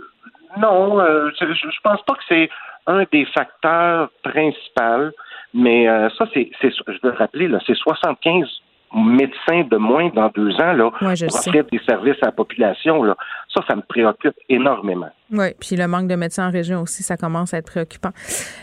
non, 0.58 1.00
euh, 1.00 1.30
je, 1.40 1.46
je 1.46 1.80
pense 1.84 2.02
pas 2.04 2.14
que 2.14 2.24
c'est 2.28 2.50
un 2.88 3.06
des 3.12 3.26
facteurs 3.26 4.10
principaux, 4.24 5.16
mais 5.54 5.88
euh, 5.88 6.10
ça, 6.18 6.26
c'est, 6.34 6.50
je 6.62 7.00
veux 7.04 7.14
rappeler, 7.14 7.48
là, 7.48 7.60
c'est 7.66 7.76
75 7.76 8.48
médecins 8.96 9.64
de 9.70 9.78
moins 9.78 10.10
dans 10.10 10.30
deux 10.30 10.54
ans 10.62 10.74
là, 10.74 10.92
pour 10.92 11.08
offrir 11.08 11.66
des 11.72 11.80
services 11.88 12.18
à 12.22 12.28
la 12.28 12.32
population. 12.32 13.04
Là. 13.04 13.16
Ça, 13.54 13.62
ça 13.68 13.76
me 13.76 13.82
préoccupe 13.82 14.36
énormément. 14.50 15.10
Oui, 15.32 15.48
puis 15.60 15.76
le 15.76 15.88
manque 15.88 16.08
de 16.08 16.16
médecins 16.16 16.48
en 16.48 16.52
région 16.52 16.82
aussi, 16.82 17.02
ça 17.02 17.18
commence 17.18 17.54
à 17.54 17.58
être 17.58 17.66
préoccupant. 17.66 18.12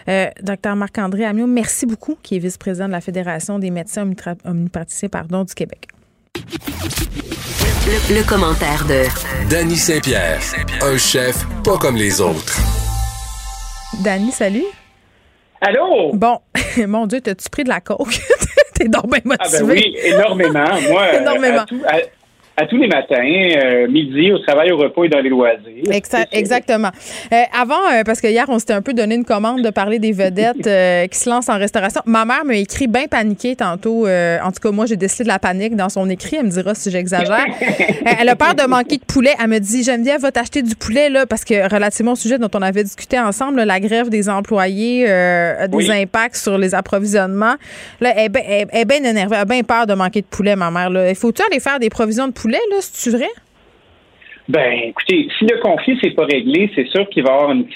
Euh, 0.08 0.26
docteur 0.42 0.76
Marc-André 0.76 1.24
Amiot, 1.24 1.48
merci 1.48 1.84
beaucoup, 1.86 2.16
qui 2.22 2.36
est 2.36 2.38
vice-président 2.38 2.86
de 2.86 2.92
la 2.92 3.00
Fédération 3.00 3.58
des 3.58 3.70
médecins 3.70 4.08
omnipraticiens 4.44 5.08
pardon, 5.08 5.42
du 5.42 5.54
Québec. 5.54 5.88
Le, 7.92 8.22
commentaire 8.22 8.84
de 8.86 9.02
Danny 9.50 9.74
Saint-Pierre, 9.74 10.38
un 10.80 10.96
chef 10.96 11.44
pas 11.64 11.76
comme 11.76 11.96
les 11.96 12.20
autres. 12.20 12.56
Danny, 14.04 14.30
salut. 14.30 14.62
Allô? 15.60 16.12
Bon, 16.12 16.38
mon 16.86 17.08
Dieu, 17.08 17.20
t'as-tu 17.20 17.50
pris 17.50 17.64
de 17.64 17.68
la 17.68 17.80
coke? 17.80 18.20
T'es 18.74 18.86
donc 18.86 19.10
bien 19.10 19.20
motivé. 19.24 19.38
Ah 19.40 19.64
ben 19.64 19.70
oui, 19.70 19.96
énormément. 20.04 20.80
Moi, 20.88 21.14
énormément 21.20 21.64
à 21.88 21.96
tous 22.66 22.76
les 22.76 22.88
matins, 22.88 23.16
euh, 23.22 23.88
midi, 23.88 24.32
au 24.32 24.38
travail, 24.38 24.72
au 24.72 24.76
repos 24.76 25.04
et 25.04 25.08
dans 25.08 25.20
les 25.20 25.28
loisirs. 25.28 25.84
exactement. 26.32 26.90
Euh, 27.32 27.42
avant, 27.58 27.74
euh, 27.92 28.02
parce 28.04 28.20
que 28.20 28.26
hier, 28.26 28.44
on 28.48 28.58
s'était 28.58 28.72
un 28.72 28.82
peu 28.82 28.92
donné 28.92 29.14
une 29.14 29.24
commande 29.24 29.62
de 29.62 29.70
parler 29.70 29.98
des 29.98 30.12
vedettes 30.12 30.68
qui 31.10 31.18
se 31.18 31.30
lancent 31.30 31.48
en 31.48 31.58
restauration. 31.58 32.02
Ma 32.06 32.24
mère 32.24 32.44
m'a 32.44 32.56
écrit 32.56 32.86
bien 32.86 33.06
paniquée 33.06 33.56
tantôt. 33.56 34.06
en 34.06 34.52
tout 34.52 34.60
cas, 34.62 34.70
moi, 34.70 34.86
j'ai 34.86 34.96
décidé 34.96 35.24
de 35.24 35.28
la 35.28 35.38
panique 35.38 35.76
dans 35.76 35.88
son 35.88 36.08
écrit. 36.10 36.36
Elle 36.36 36.46
me 36.46 36.50
dira 36.50 36.74
si 36.74 36.90
j'exagère. 36.90 37.46
elle 38.20 38.28
a 38.28 38.36
peur 38.36 38.54
de 38.54 38.66
manquer 38.66 38.96
de 38.96 39.04
poulet. 39.04 39.34
Elle 39.42 39.48
me 39.48 39.58
dit 39.58 39.82
Geneviève, 39.82 40.20
va 40.20 40.32
t'acheter 40.32 40.62
du 40.62 40.74
poulet, 40.74 41.08
là, 41.08 41.26
parce 41.26 41.44
que 41.44 41.72
relativement 41.72 42.12
au 42.12 42.16
sujet 42.16 42.38
dont 42.38 42.50
on 42.54 42.62
avait 42.62 42.84
discuté 42.84 43.18
ensemble, 43.18 43.62
la 43.62 43.80
grève 43.80 44.08
des 44.08 44.28
employés 44.28 45.08
a 45.08 45.68
des 45.68 45.90
impacts 45.90 46.36
sur 46.36 46.58
les 46.58 46.74
approvisionnements. 46.74 47.54
Là, 48.00 48.12
elle, 48.16 48.30
est 48.72 48.84
bien 48.84 49.04
énervée. 49.04 49.36
Elle 49.36 49.42
a 49.42 49.44
bien 49.44 49.62
peur 49.62 49.86
de 49.86 49.94
manquer 49.94 50.20
de 50.20 50.26
poulet, 50.26 50.56
ma 50.56 50.70
mère. 50.70 50.90
Il 51.08 51.14
faut-tu 51.14 51.42
aller 51.48 51.60
faire 51.60 51.78
des 51.78 51.90
provisions 51.90 52.26
de 52.26 52.32
poulet? 52.32 52.49
Là, 52.58 52.80
c'est-tu 52.80 53.16
vrai? 53.16 53.28
Ben, 54.48 54.72
écoutez, 54.88 55.28
si 55.38 55.44
le 55.44 55.58
conflit 55.60 55.98
n'est 56.02 56.10
pas 56.10 56.24
réglé, 56.24 56.70
c'est 56.74 56.88
sûr 56.88 57.08
qu'il 57.08 57.22
va 57.22 57.30
y 57.30 57.34
avoir 57.34 57.52
une, 57.52 57.66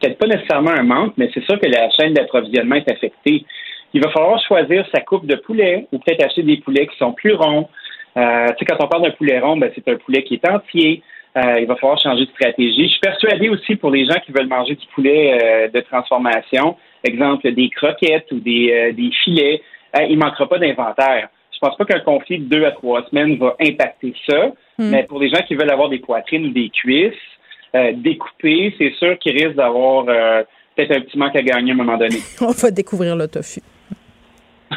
peut-être 0.00 0.18
pas 0.18 0.26
nécessairement 0.26 0.70
un 0.70 0.82
manque, 0.82 1.14
mais 1.16 1.30
c'est 1.34 1.44
sûr 1.44 1.58
que 1.60 1.66
la 1.66 1.90
chaîne 1.90 2.14
d'approvisionnement 2.14 2.76
est 2.76 2.90
affectée. 2.90 3.44
Il 3.92 4.02
va 4.02 4.10
falloir 4.10 4.40
choisir 4.42 4.86
sa 4.94 5.00
coupe 5.00 5.26
de 5.26 5.36
poulet 5.36 5.86
ou 5.92 5.98
peut-être 5.98 6.24
acheter 6.24 6.42
des 6.42 6.58
poulets 6.58 6.86
qui 6.86 6.96
sont 6.98 7.12
plus 7.12 7.34
ronds. 7.34 7.68
Euh, 8.16 8.46
tu 8.48 8.54
sais, 8.58 8.64
quand 8.64 8.82
on 8.84 8.88
parle 8.88 9.02
d'un 9.04 9.10
poulet 9.10 9.38
rond, 9.38 9.56
ben, 9.56 9.70
c'est 9.74 9.86
un 9.88 9.96
poulet 9.96 10.22
qui 10.22 10.34
est 10.34 10.48
entier. 10.48 11.02
Euh, 11.36 11.60
il 11.60 11.66
va 11.66 11.76
falloir 11.76 12.00
changer 12.00 12.24
de 12.24 12.30
stratégie. 12.30 12.84
Je 12.84 12.92
suis 12.92 13.00
persuadé 13.00 13.48
aussi 13.50 13.76
pour 13.76 13.90
les 13.90 14.06
gens 14.06 14.18
qui 14.24 14.32
veulent 14.32 14.48
manger 14.48 14.74
du 14.74 14.86
poulet 14.94 15.38
euh, 15.42 15.68
de 15.68 15.80
transformation, 15.80 16.76
exemple 17.04 17.52
des 17.52 17.68
croquettes 17.68 18.32
ou 18.32 18.40
des, 18.40 18.92
des 18.96 19.10
filets, 19.22 19.60
il 20.08 20.18
ne 20.18 20.24
manquera 20.24 20.48
pas 20.48 20.58
d'inventaire. 20.58 21.28
Je 21.56 21.66
pense 21.66 21.76
pas 21.76 21.86
qu'un 21.86 22.00
conflit 22.00 22.38
de 22.38 22.44
deux 22.44 22.64
à 22.66 22.72
trois 22.72 23.02
semaines 23.08 23.36
va 23.36 23.56
impacter 23.60 24.12
ça, 24.28 24.52
hmm. 24.78 24.90
mais 24.90 25.04
pour 25.04 25.18
les 25.18 25.30
gens 25.30 25.40
qui 25.48 25.54
veulent 25.54 25.70
avoir 25.70 25.88
des 25.88 25.98
poitrines 25.98 26.46
ou 26.46 26.50
des 26.50 26.68
cuisses 26.68 27.14
euh, 27.74 27.92
découpées, 27.94 28.74
c'est 28.76 28.92
sûr 28.98 29.18
qu'ils 29.18 29.32
risquent 29.32 29.56
d'avoir 29.56 30.04
euh, 30.06 30.42
peut-être 30.76 30.92
un 30.92 31.00
petit 31.00 31.16
manque 31.16 31.34
à 31.34 31.42
gagner 31.42 31.70
à 31.70 31.74
un 31.74 31.78
moment 31.78 31.96
donné. 31.96 32.18
On 32.42 32.50
va 32.50 32.70
découvrir 32.70 33.16
le 33.16 33.26
tofu. 33.26 33.60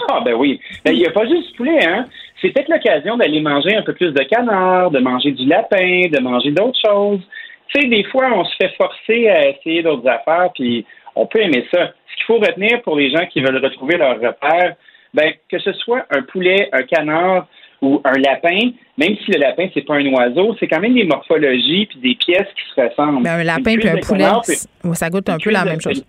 Ah 0.09 0.21
ben 0.23 0.35
oui. 0.35 0.61
Ben, 0.85 0.93
il 0.93 0.99
n'y 0.99 1.05
a 1.05 1.11
pas 1.11 1.25
juste 1.27 1.49
du 1.49 1.57
poulet, 1.57 1.85
hein. 1.85 2.05
c'est 2.41 2.51
peut-être 2.51 2.69
l'occasion 2.69 3.17
d'aller 3.17 3.41
manger 3.41 3.75
un 3.75 3.81
peu 3.81 3.93
plus 3.93 4.13
de 4.13 4.23
canard, 4.23 4.91
de 4.91 4.99
manger 4.99 5.31
du 5.31 5.45
lapin, 5.45 6.07
de 6.09 6.19
manger 6.21 6.51
d'autres 6.51 6.79
choses. 6.83 7.19
Tu 7.67 7.81
sais, 7.81 7.87
des 7.87 8.05
fois, 8.05 8.31
on 8.33 8.45
se 8.45 8.55
fait 8.55 8.73
forcer 8.77 9.27
à 9.27 9.49
essayer 9.49 9.83
d'autres 9.83 10.07
affaires, 10.07 10.49
puis 10.55 10.85
on 11.15 11.25
peut 11.25 11.41
aimer 11.41 11.65
ça. 11.73 11.91
Ce 12.09 12.15
qu'il 12.15 12.25
faut 12.25 12.39
retenir 12.39 12.81
pour 12.83 12.95
les 12.95 13.11
gens 13.11 13.25
qui 13.25 13.41
veulent 13.41 13.63
retrouver 13.63 13.97
leur 13.97 14.15
repère, 14.15 14.75
ben, 15.13 15.33
que 15.49 15.59
ce 15.59 15.73
soit 15.73 16.05
un 16.11 16.21
poulet, 16.21 16.69
un 16.71 16.83
canard 16.83 17.47
ou 17.81 18.01
un 18.03 18.17
lapin, 18.19 18.71
même 18.97 19.15
si 19.23 19.31
le 19.31 19.39
lapin, 19.39 19.67
c'est 19.73 19.85
pas 19.85 19.95
un 19.95 20.05
oiseau, 20.07 20.55
c'est 20.59 20.67
quand 20.67 20.79
même 20.79 20.93
des 20.93 21.05
morphologies 21.05 21.85
puis 21.87 21.99
des 21.99 22.15
pièces 22.15 22.47
qui 22.55 22.75
se 22.75 22.81
ressemblent. 22.81 23.23
Ben, 23.23 23.39
un 23.39 23.43
lapin 23.43 23.75
puis 23.77 23.87
un 23.87 23.97
poulet, 23.97 24.93
ça 24.93 25.09
goûte 25.09 25.29
un 25.29 25.37
peu 25.37 25.51
la 25.51 25.65
même 25.65 25.81
chose. 25.81 26.03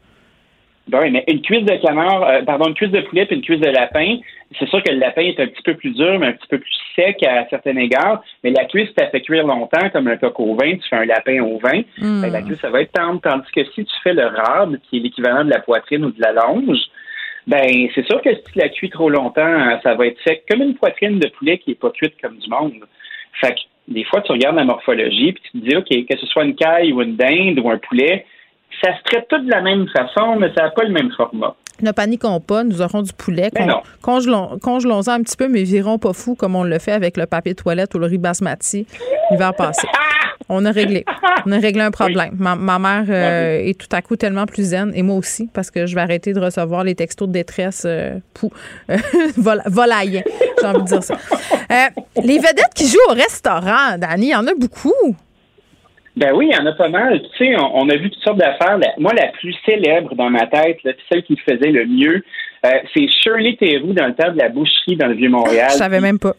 Ben 0.89 0.99
oui, 1.03 1.11
mais 1.13 1.25
une 1.29 1.41
cuisse 1.41 1.65
de 1.65 1.77
canard, 1.77 2.25
euh, 2.25 2.43
pardon, 2.43 2.67
une 2.67 2.75
cuisse 2.75 2.91
de 2.91 3.01
poulet 3.03 3.25
puis 3.25 3.37
une 3.37 3.43
cuisse 3.43 3.61
de 3.61 3.69
lapin, 3.69 4.17
c'est 4.59 4.69
sûr 4.69 4.83
que 4.83 4.91
le 4.91 4.99
lapin 4.99 5.23
est 5.23 5.39
un 5.39 5.47
petit 5.47 5.63
peu 5.63 5.75
plus 5.75 5.91
dur, 5.91 6.19
mais 6.19 6.29
un 6.29 6.33
petit 6.33 6.49
peu 6.49 6.59
plus 6.59 6.71
sec 6.97 7.23
à 7.23 7.47
certains 7.49 7.77
égards. 7.77 8.23
Mais 8.43 8.51
la 8.51 8.65
cuisse, 8.65 8.89
ça 8.99 9.07
fait 9.07 9.21
cuire 9.21 9.47
longtemps, 9.47 9.89
comme 9.93 10.09
un 10.09 10.17
coq 10.17 10.41
au 10.41 10.57
vin, 10.57 10.75
tu 10.75 10.89
fais 10.89 10.97
un 10.97 11.05
lapin 11.05 11.41
au 11.43 11.59
vin, 11.59 11.83
hmm. 11.99 12.23
ben, 12.23 12.33
la 12.33 12.43
cuisse, 12.43 12.59
ça 12.61 12.71
va 12.71 12.83
être 12.83 12.93
tendre. 12.93 13.21
Tandis 13.21 13.51
que 13.55 13.65
si 13.73 13.85
tu 13.85 13.95
fais 14.03 14.15
le 14.15 14.27
rab, 14.27 14.77
qui 14.89 14.97
est 14.97 15.01
l'équivalent 15.01 15.45
de 15.45 15.51
la 15.51 15.61
poitrine 15.61 16.05
ou 16.05 16.11
de 16.11 16.21
la 16.21 16.33
longe, 16.33 16.79
ben 17.47 17.89
c'est 17.95 18.07
sûr 18.07 18.21
que 18.23 18.35
si 18.35 18.43
tu 18.53 18.59
la 18.59 18.69
cuis 18.69 18.91
trop 18.91 19.09
longtemps, 19.09 19.81
ça 19.83 19.95
va 19.95 20.07
être 20.07 20.21
sec, 20.27 20.45
comme 20.49 20.63
une 20.63 20.75
poitrine 20.75 21.19
de 21.19 21.29
poulet 21.29 21.59
qui 21.59 21.73
est 21.73 21.81
pas 21.81 21.91
cuite 21.91 22.15
comme 22.23 22.37
du 22.37 22.49
monde. 22.49 22.85
Fait 23.41 23.55
que 23.55 23.61
des 23.89 24.05
fois, 24.05 24.21
tu 24.21 24.33
regardes 24.33 24.57
la 24.57 24.65
morphologie, 24.65 25.33
puis 25.33 25.43
tu 25.51 25.61
te 25.61 25.69
dis, 25.69 25.77
OK, 25.77 26.07
que 26.07 26.17
ce 26.17 26.27
soit 26.27 26.45
une 26.45 26.55
caille 26.55 26.93
ou 26.93 27.03
une 27.03 27.17
dinde 27.17 27.59
ou 27.59 27.71
un 27.71 27.79
poulet, 27.79 28.25
ça 28.83 28.97
se 28.97 29.03
traite 29.05 29.27
tout 29.29 29.39
de 29.39 29.51
la 29.51 29.61
même 29.61 29.89
façon, 29.89 30.37
mais 30.37 30.53
ça 30.55 30.65
n'a 30.65 30.71
pas 30.71 30.85
le 30.85 30.93
même 30.93 31.11
format. 31.13 31.57
Ne 31.83 31.93
paniquons 31.93 32.41
pas, 32.41 32.65
nous 32.65 32.83
aurons 32.83 33.03
du 33.03 33.13
poulet. 33.13 33.51
Ben 33.55 33.69
congelons-en 34.03 35.09
un 35.09 35.23
petit 35.23 35.37
peu, 35.37 35.49
mais 35.49 35.63
virons 35.63 35.99
pas 35.99 36.13
fou 36.13 36.35
comme 36.35 36.57
on 36.57 36.65
le 36.65 36.79
fait 36.79 36.93
avec 36.93 37.17
le 37.17 37.27
papier 37.27 37.55
toilette 37.55 37.95
ou 37.95 37.99
le 37.99 38.07
riz 38.07 38.19
basmati 38.19 38.87
l'hiver 39.31 39.55
passé. 39.55 39.87
On 40.53 40.65
a 40.65 40.73
réglé. 40.73 41.05
On 41.47 41.53
a 41.53 41.59
réglé 41.59 41.81
un 41.81 41.93
problème. 41.93 42.35
Ma, 42.37 42.79
mère 42.79 43.05
euh, 43.09 43.69
est 43.69 43.79
tout 43.79 43.95
à 43.95 44.03
coup 44.03 44.17
tellement 44.17 44.47
plus 44.47 44.71
zen, 44.71 44.91
et 44.97 45.03
moi 45.03 45.15
aussi, 45.15 45.49
parce 45.53 45.71
que 45.71 45.87
je 45.87 45.95
vais 45.95 46.01
arrêter 46.01 46.33
de 46.33 46.41
recevoir 46.41 46.83
les 46.83 46.97
textos 46.97 47.29
de 47.29 47.33
détresse 47.33 47.85
euh, 47.87 48.19
euh, 48.91 48.97
volaille, 49.67 50.25
j'ai 50.61 50.67
envie 50.67 50.83
de 50.83 50.87
dire 50.87 51.05
ça. 51.05 51.15
les 52.17 52.39
vedettes 52.39 52.75
qui 52.75 52.89
jouent 52.89 52.99
au 53.11 53.15
restaurant, 53.15 53.97
Dani, 53.97 54.27
il 54.27 54.31
y 54.31 54.35
en 54.35 54.47
a 54.49 54.55
beaucoup. 54.55 55.15
Ben 56.21 56.35
oui, 56.35 56.51
il 56.51 56.55
y 56.55 56.61
en 56.61 56.67
a 56.67 56.73
pas 56.73 56.91
mal. 56.91 57.23
Tu 57.23 57.47
sais, 57.47 57.57
on, 57.57 57.89
a 57.89 57.97
vu 57.97 58.11
toutes 58.11 58.23
sortes 58.23 58.39
d'affaires. 58.39 58.79
Moi, 58.99 59.13
la 59.15 59.29
plus 59.29 59.57
célèbre 59.65 60.15
dans 60.15 60.29
ma 60.29 60.47
tête, 60.47 60.77
celle 61.11 61.23
qui 61.23 61.35
faisait 61.39 61.71
le 61.71 61.87
mieux, 61.87 62.23
euh, 62.67 62.69
c'est 62.95 63.09
Shirley 63.09 63.57
Theroux 63.57 63.95
dans 63.95 64.07
le 64.07 64.15
temps 64.15 64.31
de 64.31 64.39
la 64.39 64.51
boucherie 64.51 64.97
dans 64.97 65.07
le 65.07 65.15
Vieux-Montréal. 65.15 65.71
Je 65.71 65.77
savais 65.77 66.01
même 66.01 66.19
pas. 66.19 66.35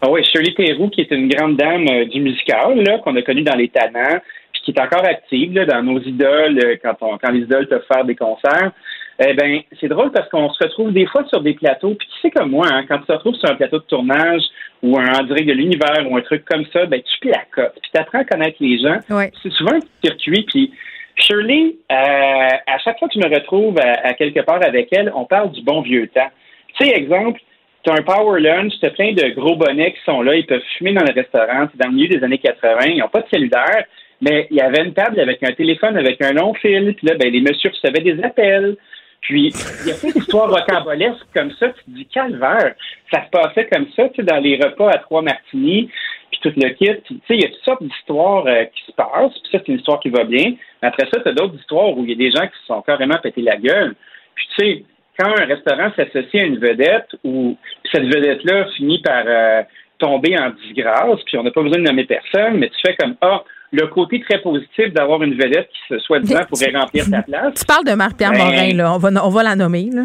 Ah 0.00 0.08
oui, 0.08 0.22
Shirley 0.22 0.54
Theroux, 0.54 0.90
qui 0.90 1.00
est 1.00 1.10
une 1.10 1.28
grande 1.28 1.56
dame 1.56 1.86
euh, 1.90 2.04
du 2.04 2.20
musical, 2.20 2.80
là, 2.84 2.98
qu'on 2.98 3.16
a 3.16 3.22
connue 3.22 3.42
dans 3.42 3.56
les 3.56 3.68
Tannants, 3.68 4.20
puis 4.52 4.62
qui 4.62 4.70
est 4.70 4.80
encore 4.80 5.04
active 5.04 5.52
là, 5.54 5.66
dans 5.66 5.82
nos 5.82 5.98
idoles, 5.98 6.60
euh, 6.64 6.76
quand, 6.80 6.94
on, 7.00 7.18
quand 7.18 7.32
les 7.32 7.40
idoles 7.40 7.66
peuvent 7.66 7.86
faire 7.92 8.04
des 8.04 8.14
concerts. 8.14 8.70
Eh 9.20 9.32
ben, 9.34 9.60
c'est 9.80 9.88
drôle 9.88 10.10
parce 10.10 10.28
qu'on 10.28 10.50
se 10.50 10.64
retrouve 10.64 10.92
des 10.92 11.06
fois 11.06 11.24
sur 11.28 11.40
des 11.40 11.54
plateaux, 11.54 11.94
puis 11.94 12.08
tu 12.08 12.20
sais 12.20 12.30
comme 12.30 12.50
moi, 12.50 12.66
hein, 12.68 12.84
quand 12.88 12.98
tu 12.98 13.06
te 13.06 13.12
retrouves 13.12 13.36
sur 13.36 13.48
un 13.48 13.54
plateau 13.54 13.78
de 13.78 13.84
tournage 13.84 14.42
ou 14.82 14.98
un 14.98 15.20
en 15.20 15.22
direct 15.22 15.46
de 15.46 15.52
l'univers 15.52 16.10
ou 16.10 16.16
un 16.16 16.20
truc 16.22 16.44
comme 16.44 16.64
ça, 16.72 16.86
ben 16.86 17.00
tu 17.00 17.28
la 17.28 17.42
cote, 17.52 17.74
puis 17.80 17.90
tu 17.94 18.00
apprends 18.00 18.20
à 18.20 18.24
connaître 18.24 18.56
les 18.58 18.78
gens. 18.78 18.98
C'est 19.42 19.52
souvent 19.52 19.74
un 19.74 19.80
circuit, 20.02 20.44
puis 20.48 20.72
Shirley, 21.16 21.76
euh, 21.92 21.94
à 21.94 22.78
chaque 22.82 22.98
fois 22.98 23.08
que 23.08 23.14
je 23.14 23.20
me 23.20 23.32
retrouve 23.32 23.78
à, 23.78 24.14
quelque 24.14 24.40
part 24.40 24.62
avec 24.64 24.88
elle, 24.90 25.12
on 25.14 25.24
parle 25.26 25.52
du 25.52 25.62
bon 25.62 25.80
vieux 25.82 26.08
temps. 26.08 26.30
Tu 26.76 26.86
sais, 26.86 26.92
exemple, 26.92 27.40
tu 27.84 27.90
as 27.90 27.94
un 27.94 28.02
power 28.02 28.40
lunch, 28.40 28.72
tu 28.80 28.86
as 28.86 28.90
plein 28.90 29.12
de 29.12 29.28
gros 29.28 29.54
bonnets 29.54 29.92
qui 29.92 30.00
sont 30.04 30.22
là, 30.22 30.34
ils 30.34 30.46
peuvent 30.46 30.62
fumer 30.76 30.92
dans 30.92 31.04
le 31.04 31.12
restaurant, 31.12 31.68
c'est 31.70 31.80
dans 31.80 31.90
le 31.90 31.94
milieu 31.94 32.08
des 32.08 32.24
années 32.24 32.38
80, 32.38 32.78
ils 32.86 32.98
n'ont 32.98 33.08
pas 33.08 33.20
de 33.20 33.28
cellulaire, 33.30 33.84
mais 34.20 34.48
il 34.50 34.56
y 34.56 34.60
avait 34.60 34.82
une 34.84 34.94
table 34.94 35.20
avec 35.20 35.40
un 35.44 35.52
téléphone 35.52 35.96
avec 35.96 36.20
un 36.20 36.32
long 36.32 36.52
fil, 36.54 36.94
puis 36.96 37.06
là, 37.06 37.14
ben, 37.14 37.30
les 37.30 37.40
messieurs 37.40 37.70
recevaient 37.70 38.00
des 38.00 38.22
appels. 38.24 38.76
Puis, 39.24 39.52
il 39.82 39.88
y 39.88 39.90
a 39.90 39.94
plein 39.94 40.10
d'histoires 40.10 40.50
rocambolesques 40.50 41.26
comme 41.34 41.50
ça. 41.52 41.70
Tu 41.70 41.84
te 41.84 41.90
dis, 41.90 42.06
calvaire, 42.06 42.74
ça 43.10 43.24
se 43.24 43.30
passait 43.30 43.66
comme 43.72 43.86
ça, 43.96 44.08
tu 44.10 44.16
sais, 44.16 44.22
dans 44.22 44.36
les 44.36 44.56
repas 44.56 44.90
à 44.90 44.98
trois 44.98 45.22
martinis, 45.22 45.90
puis 46.30 46.40
tout 46.42 46.52
le 46.54 46.68
kit. 46.70 47.00
Tu 47.06 47.14
sais, 47.26 47.34
il 47.34 47.40
y 47.40 47.44
a 47.44 47.48
toutes 47.48 47.64
sortes 47.64 47.82
d'histoires 47.82 48.46
euh, 48.46 48.64
qui 48.64 48.84
se 48.84 48.92
passent, 48.92 49.32
puis 49.32 49.50
ça, 49.50 49.58
c'est 49.58 49.68
une 49.68 49.78
histoire 49.78 49.98
qui 50.00 50.10
va 50.10 50.24
bien. 50.24 50.54
Mais 50.82 50.88
après 50.88 51.08
ça, 51.10 51.20
tu 51.20 51.28
as 51.28 51.32
d'autres 51.32 51.56
histoires 51.58 51.96
où 51.96 52.04
il 52.04 52.10
y 52.10 52.12
a 52.12 52.16
des 52.16 52.30
gens 52.30 52.46
qui 52.46 52.58
se 52.60 52.66
sont 52.66 52.82
carrément 52.82 53.16
pété 53.22 53.40
la 53.40 53.56
gueule. 53.56 53.94
Puis, 54.34 54.46
tu 54.58 54.66
sais, 54.66 54.84
quand 55.18 55.30
un 55.30 55.46
restaurant 55.46 55.90
s'associe 55.96 56.42
à 56.42 56.46
une 56.46 56.58
vedette, 56.58 57.08
ou 57.24 57.56
cette 57.90 58.04
vedette-là 58.04 58.66
finit 58.76 59.00
par 59.00 59.24
euh, 59.26 59.62
tomber 59.98 60.38
en 60.38 60.50
disgrâce, 60.50 61.22
puis 61.24 61.38
on 61.38 61.44
n'a 61.44 61.50
pas 61.50 61.62
besoin 61.62 61.78
de 61.78 61.84
nommer 61.84 62.04
personne, 62.04 62.58
mais 62.58 62.68
tu 62.68 62.76
fais 62.84 62.94
comme, 62.96 63.16
ah, 63.22 63.42
le 63.74 63.86
côté 63.88 64.20
très 64.20 64.40
positif 64.40 64.92
d'avoir 64.92 65.22
une 65.22 65.34
vedette 65.34 65.68
qui, 65.68 65.98
soi-disant, 66.00 66.40
pourrait 66.48 66.72
remplir 66.74 67.10
ta 67.10 67.22
place. 67.22 67.54
Tu 67.54 67.64
parles 67.64 67.84
de 67.84 67.92
Marc-Pierre 67.92 68.32
ben, 68.32 68.38
Morin, 68.38 68.74
là. 68.74 68.94
On 68.94 68.98
va, 68.98 69.10
on 69.24 69.30
va 69.30 69.42
la 69.42 69.56
nommer, 69.56 69.90
là. 69.92 70.02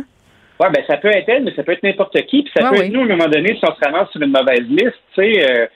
Oui, 0.59 0.67
ben 0.73 0.83
ça 0.87 0.97
peut 0.97 1.07
être 1.07 1.29
elle, 1.29 1.43
mais 1.45 1.53
ça 1.55 1.63
peut 1.63 1.71
être 1.71 1.83
n'importe 1.83 2.19
qui. 2.25 2.43
Puis 2.43 2.51
ça 2.53 2.69
peut 2.69 2.83
être 2.83 2.91
nous, 2.91 3.01
à 3.01 3.03
un 3.03 3.07
moment 3.07 3.29
donné, 3.29 3.55
si 3.55 3.61
on 3.63 3.73
se 3.73 3.79
ramasse 3.81 4.09
sur 4.11 4.21
une 4.21 4.31
mauvaise 4.31 4.67
liste, 4.67 4.99
tu 5.15 5.21
sais, 5.21 5.49
euh, 5.49 5.67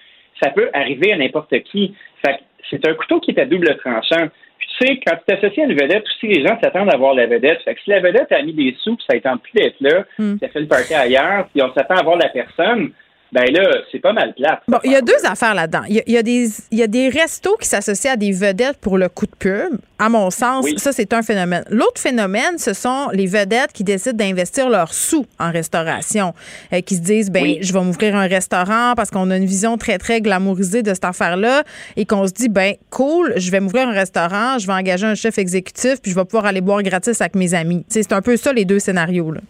ça 0.41 0.49
peut 0.49 0.69
arriver 0.73 1.13
à 1.13 1.17
n'importe 1.17 1.57
qui. 1.71 1.95
Fait 2.25 2.39
c'est 2.69 2.85
un 2.87 2.93
couteau 2.95 3.19
qui 3.19 3.31
est 3.31 3.39
à 3.39 3.45
double 3.45 3.77
tranchant. 3.77 4.27
Puis 4.57 4.67
tu 4.77 4.87
sais, 4.87 4.99
quand 5.05 5.15
tu 5.15 5.23
t'associes 5.27 5.61
à 5.61 5.65
une 5.65 5.79
vedette, 5.79 6.03
aussi 6.03 6.27
les 6.27 6.45
gens 6.45 6.57
s'attendent 6.61 6.93
à 6.93 6.97
voir 6.97 7.13
la 7.13 7.27
vedette. 7.27 7.61
Fait 7.63 7.75
que 7.75 7.81
si 7.81 7.91
la 7.91 8.01
vedette 8.01 8.31
a 8.31 8.41
mis 8.41 8.53
des 8.53 8.75
sous, 8.81 8.97
puis 8.97 9.05
ça 9.07 9.31
ne 9.31 9.37
plus 9.37 9.53
d'être 9.53 9.79
là, 9.79 10.03
hmm. 10.17 10.37
ça 10.39 10.49
fait 10.49 10.59
le 10.59 10.67
party 10.67 10.93
ailleurs, 10.93 11.47
puis 11.53 11.63
on 11.63 11.73
s'attend 11.73 11.95
à 11.95 12.03
voir 12.03 12.17
la 12.17 12.29
personne, 12.29 12.91
ben 13.33 13.51
là, 13.51 13.67
c'est 13.91 13.99
pas 13.99 14.13
mal 14.13 14.31
plat. 14.35 14.61
Bon, 14.67 14.77
il 14.83 14.91
y 14.91 14.95
a 14.95 15.01
deux 15.01 15.25
affaires 15.25 15.55
là-dedans. 15.55 15.81
Il 15.89 16.03
y, 16.05 16.17
a, 16.17 16.21
des, 16.21 16.49
il 16.69 16.77
y 16.77 16.83
a 16.83 16.87
des 16.87 17.09
restos 17.09 17.57
qui 17.59 17.67
s'associent 17.67 18.13
à 18.13 18.15
des 18.15 18.31
vedettes 18.31 18.77
pour 18.77 18.99
le 18.99 19.09
coup 19.09 19.25
de 19.25 19.35
pub. 19.37 19.79
À 19.97 20.07
mon 20.07 20.29
sens, 20.29 20.67
ça, 20.77 20.91
c'est 20.91 21.13
un 21.13 21.23
phénomène. 21.23 21.63
L'autre 21.69 21.99
phénomène, 21.99 22.59
ce 22.59 22.73
sont 22.73 23.09
les 23.11 23.25
vedettes 23.25 23.73
qui 23.73 23.83
décident 23.83 24.15
d'investir 24.15 24.69
leurs 24.69 24.93
sous 24.93 25.25
en 25.39 25.51
restauration, 25.51 26.35
euh, 26.73 26.81
qui 26.81 26.95
se 26.95 27.01
disent, 27.01 27.31
ben, 27.31 27.57
je 27.59 27.73
vais 27.73 27.81
m'ouvrir 27.81 28.15
un 28.15 28.27
restaurant 28.27 28.93
parce 28.95 29.09
qu'on 29.09 29.31
a 29.31 29.37
une 29.37 29.45
vision 29.45 29.77
très, 29.77 29.97
très 29.97 30.21
glamourisée 30.21 30.83
de 30.83 30.93
cette 30.93 31.05
affaire-là 31.05 31.63
et 31.97 32.05
qu'on 32.05 32.27
se 32.27 32.33
dit, 32.33 32.49
ben, 32.49 32.75
cool, 32.91 33.33
je 33.37 33.49
vais 33.49 33.61
m'ouvrir 33.61 33.87
un 33.87 33.93
restaurant, 33.93 34.59
je 34.59 34.67
vais 34.67 34.73
engager 34.73 35.07
un 35.07 35.15
chef 35.15 35.39
exécutif, 35.39 36.01
puis 36.03 36.11
je 36.11 36.15
vais 36.15 36.25
pouvoir 36.25 36.45
aller 36.45 36.61
boire 36.61 36.83
gratis 36.83 37.19
avec 37.19 37.33
mes 37.33 37.55
amis. 37.55 37.83
C'est 37.89 38.13
un 38.13 38.21
peu 38.21 38.37
ça, 38.37 38.53
les 38.53 38.65
deux 38.65 38.79
scénarios, 38.79 39.31
là. 39.31 39.41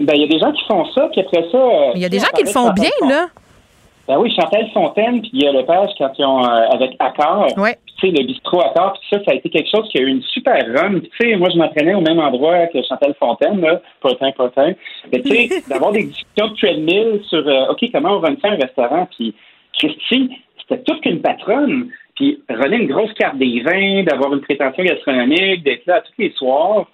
Ben, 0.00 0.14
il 0.14 0.22
y 0.22 0.24
a 0.24 0.28
des 0.28 0.38
gens 0.38 0.52
qui 0.52 0.64
font 0.66 0.84
ça, 0.92 1.08
puis 1.12 1.20
après 1.20 1.48
ça. 1.50 1.58
Euh, 1.58 1.92
il 1.94 2.00
y 2.00 2.04
a 2.04 2.08
des 2.08 2.18
gens 2.18 2.30
qui 2.34 2.42
le 2.42 2.50
font 2.50 2.70
bien, 2.70 2.90
là. 3.08 3.26
Ben 4.08 4.18
oui, 4.18 4.34
Chantal 4.34 4.66
Fontaine, 4.72 5.20
puis 5.20 5.30
il 5.34 5.42
y 5.42 5.46
a 5.46 5.52
Lepage 5.52 5.90
quand 5.98 6.10
ils 6.18 6.24
ont, 6.24 6.42
euh, 6.42 6.68
avec 6.70 6.96
Accor. 6.98 7.46
Ouais. 7.58 7.76
Tu 7.98 8.08
sais, 8.08 8.16
le 8.16 8.26
bistrot 8.26 8.62
Accor, 8.62 8.94
puis 8.94 9.02
ça, 9.12 9.22
ça 9.22 9.32
a 9.32 9.34
été 9.34 9.50
quelque 9.50 9.68
chose 9.70 9.86
qui 9.90 9.98
a 9.98 10.00
eu 10.00 10.06
une 10.06 10.22
super 10.22 10.64
run. 10.74 11.00
Tu 11.00 11.10
sais, 11.20 11.36
moi, 11.36 11.50
je 11.52 11.58
m'entraînais 11.58 11.94
au 11.94 12.00
même 12.00 12.18
endroit 12.18 12.68
que 12.68 12.82
Chantal 12.88 13.14
Fontaine, 13.18 13.60
là. 13.60 13.82
Potin, 14.00 14.32
potin. 14.32 14.72
Mais 15.12 15.20
tu 15.20 15.28
sais, 15.28 15.62
d'avoir 15.68 15.92
des 15.92 16.04
discussions 16.04 16.48
de 16.48 16.56
treadmill 16.56 17.20
sur, 17.28 17.46
euh, 17.46 17.70
OK, 17.70 17.84
comment 17.92 18.16
on 18.16 18.20
va 18.20 18.34
faire 18.36 18.52
un 18.52 18.56
restaurant, 18.56 19.06
puis 19.14 19.34
Christy, 19.74 20.30
c'était 20.60 20.82
toute 20.84 21.02
qu'une 21.02 21.20
patronne. 21.20 21.88
Puis 22.14 22.42
René, 22.48 22.76
une 22.76 22.88
grosse 22.88 23.12
carte 23.12 23.36
des 23.36 23.60
vins, 23.60 24.04
d'avoir 24.04 24.32
une 24.32 24.40
prétention 24.40 24.84
gastronomique, 24.84 25.62
d'être 25.64 25.84
là 25.86 26.00
tous 26.00 26.14
les 26.18 26.32
soirs 26.32 26.86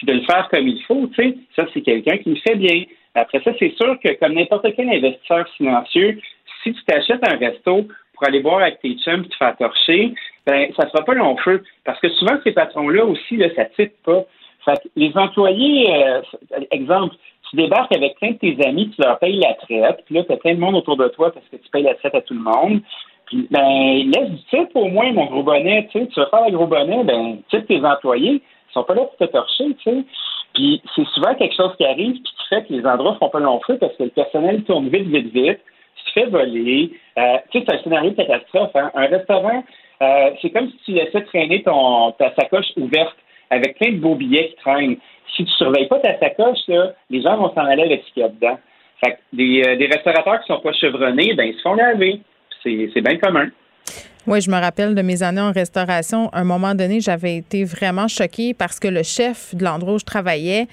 puis 0.00 0.06
de 0.06 0.18
le 0.18 0.24
faire 0.24 0.48
comme 0.48 0.66
il 0.66 0.82
faut, 0.84 1.06
tu 1.08 1.22
sais, 1.22 1.36
ça, 1.54 1.66
c'est 1.74 1.82
quelqu'un 1.82 2.16
qui 2.16 2.30
le 2.30 2.36
fait 2.36 2.56
bien. 2.56 2.84
Après 3.14 3.40
ça, 3.42 3.52
c'est 3.58 3.74
sûr 3.76 3.98
que 4.02 4.18
comme 4.18 4.32
n'importe 4.32 4.66
quel 4.74 4.88
investisseur 4.88 5.46
financier, 5.58 6.16
si 6.62 6.72
tu 6.72 6.84
t'achètes 6.84 7.26
un 7.28 7.36
resto 7.36 7.86
pour 8.14 8.26
aller 8.26 8.40
boire 8.40 8.62
avec 8.62 8.80
tes 8.80 8.94
chums 8.94 9.24
et 9.24 9.28
te 9.28 9.36
faire 9.36 9.56
torcher, 9.58 10.14
ben 10.46 10.72
ça 10.74 10.88
sera 10.88 11.04
pas 11.04 11.12
long 11.12 11.36
feu. 11.36 11.62
Parce 11.84 12.00
que 12.00 12.08
souvent, 12.08 12.38
ces 12.44 12.52
patrons-là 12.52 13.04
aussi, 13.04 13.36
là, 13.36 13.48
ça 13.54 13.64
ne 13.78 13.86
pas. 14.04 14.24
Fait 14.64 14.90
les 14.96 15.12
employés, 15.16 15.92
euh, 15.92 16.22
exemple, 16.70 17.14
tu 17.50 17.56
débarques 17.56 17.94
avec 17.94 18.16
plein 18.16 18.30
de 18.30 18.38
tes 18.38 18.56
amis, 18.66 18.90
tu 18.94 19.02
leur 19.02 19.18
payes 19.18 19.38
la 19.38 19.54
traite, 19.54 20.02
puis 20.06 20.14
là, 20.14 20.24
tu 20.24 20.32
as 20.32 20.36
plein 20.38 20.54
de 20.54 20.60
monde 20.60 20.76
autour 20.76 20.96
de 20.96 21.08
toi 21.08 21.30
parce 21.30 21.46
que 21.48 21.56
tu 21.56 21.68
payes 21.70 21.82
la 21.82 21.94
traite 21.94 22.14
à 22.14 22.22
tout 22.22 22.34
le 22.34 22.40
monde. 22.40 22.80
Puis, 23.26 23.46
ben, 23.50 24.10
laisse 24.10 24.30
du 24.30 24.44
type 24.44 24.70
au 24.74 24.88
moins, 24.88 25.12
mon 25.12 25.26
gros 25.26 25.42
bonnet, 25.42 25.88
tu 25.92 26.00
sais, 26.00 26.06
tu 26.06 26.20
vas 26.20 26.26
faire 26.26 26.46
le 26.46 26.56
gros 26.56 26.66
bonnet, 26.66 27.04
ben, 27.04 27.38
type 27.50 27.66
tes 27.66 27.84
employés. 27.84 28.40
Ils 28.70 28.74
sont 28.74 28.84
pas 28.84 28.94
là 28.94 29.02
pour 29.02 29.16
te 29.16 29.24
torcher, 29.24 29.64
tu 29.82 29.90
sais. 29.90 30.04
Puis 30.54 30.82
c'est 30.94 31.06
souvent 31.08 31.34
quelque 31.34 31.54
chose 31.54 31.74
qui 31.76 31.84
arrive 31.84 32.12
puis 32.12 32.22
qui 32.22 32.48
fait 32.48 32.64
que 32.64 32.72
les 32.72 32.84
endroits 32.86 33.16
font 33.18 33.28
pas 33.28 33.40
long 33.40 33.60
feu 33.66 33.78
parce 33.78 33.94
que 33.96 34.04
le 34.04 34.10
personnel 34.10 34.62
tourne 34.64 34.88
vite, 34.88 35.06
vite, 35.06 35.32
vite, 35.32 35.60
se 36.06 36.12
fait 36.12 36.26
voler. 36.26 36.92
Euh, 37.18 37.36
tu 37.50 37.58
sais, 37.58 37.64
c'est 37.68 37.74
un 37.76 37.82
scénario 37.82 38.10
de 38.10 38.16
catastrophe. 38.16 38.74
Hein. 38.74 38.90
Un 38.94 39.06
restaurant, 39.06 39.64
euh, 40.02 40.30
c'est 40.40 40.50
comme 40.50 40.68
si 40.70 40.78
tu 40.84 40.92
laissais 40.92 41.22
traîner 41.22 41.62
ton, 41.62 42.12
ta 42.12 42.34
sacoche 42.34 42.66
ouverte 42.76 43.16
avec 43.50 43.78
plein 43.78 43.92
de 43.92 43.98
beaux 43.98 44.14
billets 44.14 44.50
qui 44.50 44.56
traînent. 44.56 44.96
Si 45.36 45.44
tu 45.44 45.50
surveilles 45.52 45.88
pas 45.88 46.00
ta 46.00 46.18
sacoche, 46.18 46.66
là, 46.68 46.92
les 47.10 47.22
gens 47.22 47.36
vont 47.36 47.52
s'en 47.54 47.64
aller 47.64 47.84
avec 47.84 48.04
ce 48.04 48.12
qu'il 48.12 48.22
y 48.22 48.26
a 48.26 48.28
dedans. 48.28 48.58
Fait 49.04 49.12
que 49.12 49.18
des, 49.32 49.62
euh, 49.66 49.76
des 49.76 49.86
restaurateurs 49.86 50.40
qui 50.40 50.46
sont 50.46 50.60
pas 50.60 50.72
chevronnés, 50.72 51.34
ben 51.34 51.44
ils 51.44 51.54
se 51.54 51.62
font 51.62 51.74
laver. 51.74 52.20
C'est 52.62 53.00
bien 53.00 53.16
commun. 53.16 53.48
Oui, 54.26 54.40
je 54.42 54.50
me 54.50 54.58
rappelle 54.58 54.94
de 54.94 55.00
mes 55.00 55.22
années 55.22 55.40
en 55.40 55.50
restauration. 55.50 56.28
À 56.30 56.40
un 56.40 56.44
moment 56.44 56.74
donné, 56.74 57.00
j'avais 57.00 57.36
été 57.36 57.64
vraiment 57.64 58.06
choquée 58.06 58.52
parce 58.52 58.78
que 58.78 58.86
le 58.86 59.02
chef 59.02 59.54
de 59.54 59.64
l'endroit 59.64 59.94
où 59.94 59.98
je 59.98 60.04
travaillais 60.04 60.68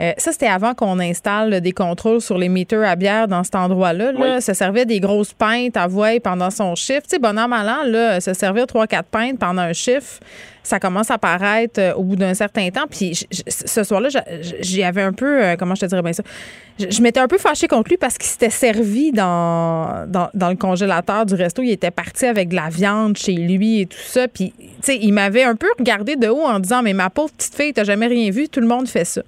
Euh, 0.00 0.12
ça, 0.16 0.32
c'était 0.32 0.46
avant 0.46 0.74
qu'on 0.74 1.00
installe 1.00 1.60
des 1.60 1.72
contrôles 1.72 2.20
sur 2.20 2.38
les 2.38 2.48
meters 2.48 2.88
à 2.88 2.94
bière 2.94 3.26
dans 3.26 3.42
cet 3.42 3.56
endroit-là. 3.56 4.12
Là. 4.12 4.40
Ça 4.40 4.54
servait 4.54 4.86
des 4.86 5.00
grosses 5.00 5.32
pintes 5.32 5.76
à 5.76 5.86
voix 5.86 6.20
pendant 6.22 6.50
son 6.50 6.74
chiffre. 6.76 7.02
Tu 7.02 7.10
sais, 7.10 7.18
bon 7.18 7.36
an, 7.38 7.48
mal 7.48 7.68
an, 7.68 7.84
là, 7.84 8.20
se 8.20 8.32
servir 8.32 8.66
trois, 8.66 8.86
quatre 8.86 9.08
pintes 9.08 9.38
pendant 9.38 9.62
un 9.62 9.72
chiffre, 9.72 10.20
ça 10.62 10.78
commence 10.78 11.10
à 11.10 11.18
paraître 11.18 11.80
euh, 11.80 11.94
au 11.94 12.04
bout 12.04 12.16
d'un 12.16 12.34
certain 12.34 12.70
temps. 12.70 12.86
Puis 12.88 13.26
ce 13.48 13.82
soir-là, 13.82 14.08
j'y 14.60 14.84
avais 14.84 15.02
un 15.02 15.12
peu, 15.12 15.42
euh, 15.42 15.56
comment 15.56 15.74
je 15.74 15.80
te 15.80 15.86
dirais 15.86 16.02
bien 16.02 16.12
ça, 16.12 16.22
je, 16.78 17.02
m'étais 17.02 17.18
un 17.18 17.26
peu 17.26 17.38
fâchée 17.38 17.66
contre 17.66 17.88
lui 17.88 17.96
parce 17.96 18.18
qu'il 18.18 18.28
s'était 18.28 18.50
servi 18.50 19.10
dans, 19.10 20.06
dans, 20.06 20.28
dans, 20.32 20.50
le 20.50 20.56
congélateur 20.56 21.26
du 21.26 21.34
resto. 21.34 21.62
Il 21.62 21.70
était 21.70 21.90
parti 21.90 22.26
avec 22.26 22.50
de 22.50 22.54
la 22.54 22.68
viande 22.68 23.16
chez 23.16 23.32
lui 23.32 23.80
et 23.80 23.86
tout 23.86 23.98
ça. 23.98 24.28
Puis, 24.28 24.52
tu 24.58 24.66
sais, 24.82 24.98
il 25.00 25.12
m'avait 25.12 25.42
un 25.42 25.56
peu 25.56 25.68
regardé 25.76 26.14
de 26.14 26.28
haut 26.28 26.44
en 26.44 26.60
disant, 26.60 26.82
mais 26.82 26.92
ma 26.92 27.10
pauvre 27.10 27.32
petite 27.32 27.54
fille, 27.54 27.72
t'as 27.72 27.84
jamais 27.84 28.06
rien 28.06 28.30
vu, 28.30 28.48
tout 28.48 28.60
le 28.60 28.68
monde 28.68 28.86
fait 28.86 29.04
ça. 29.04 29.22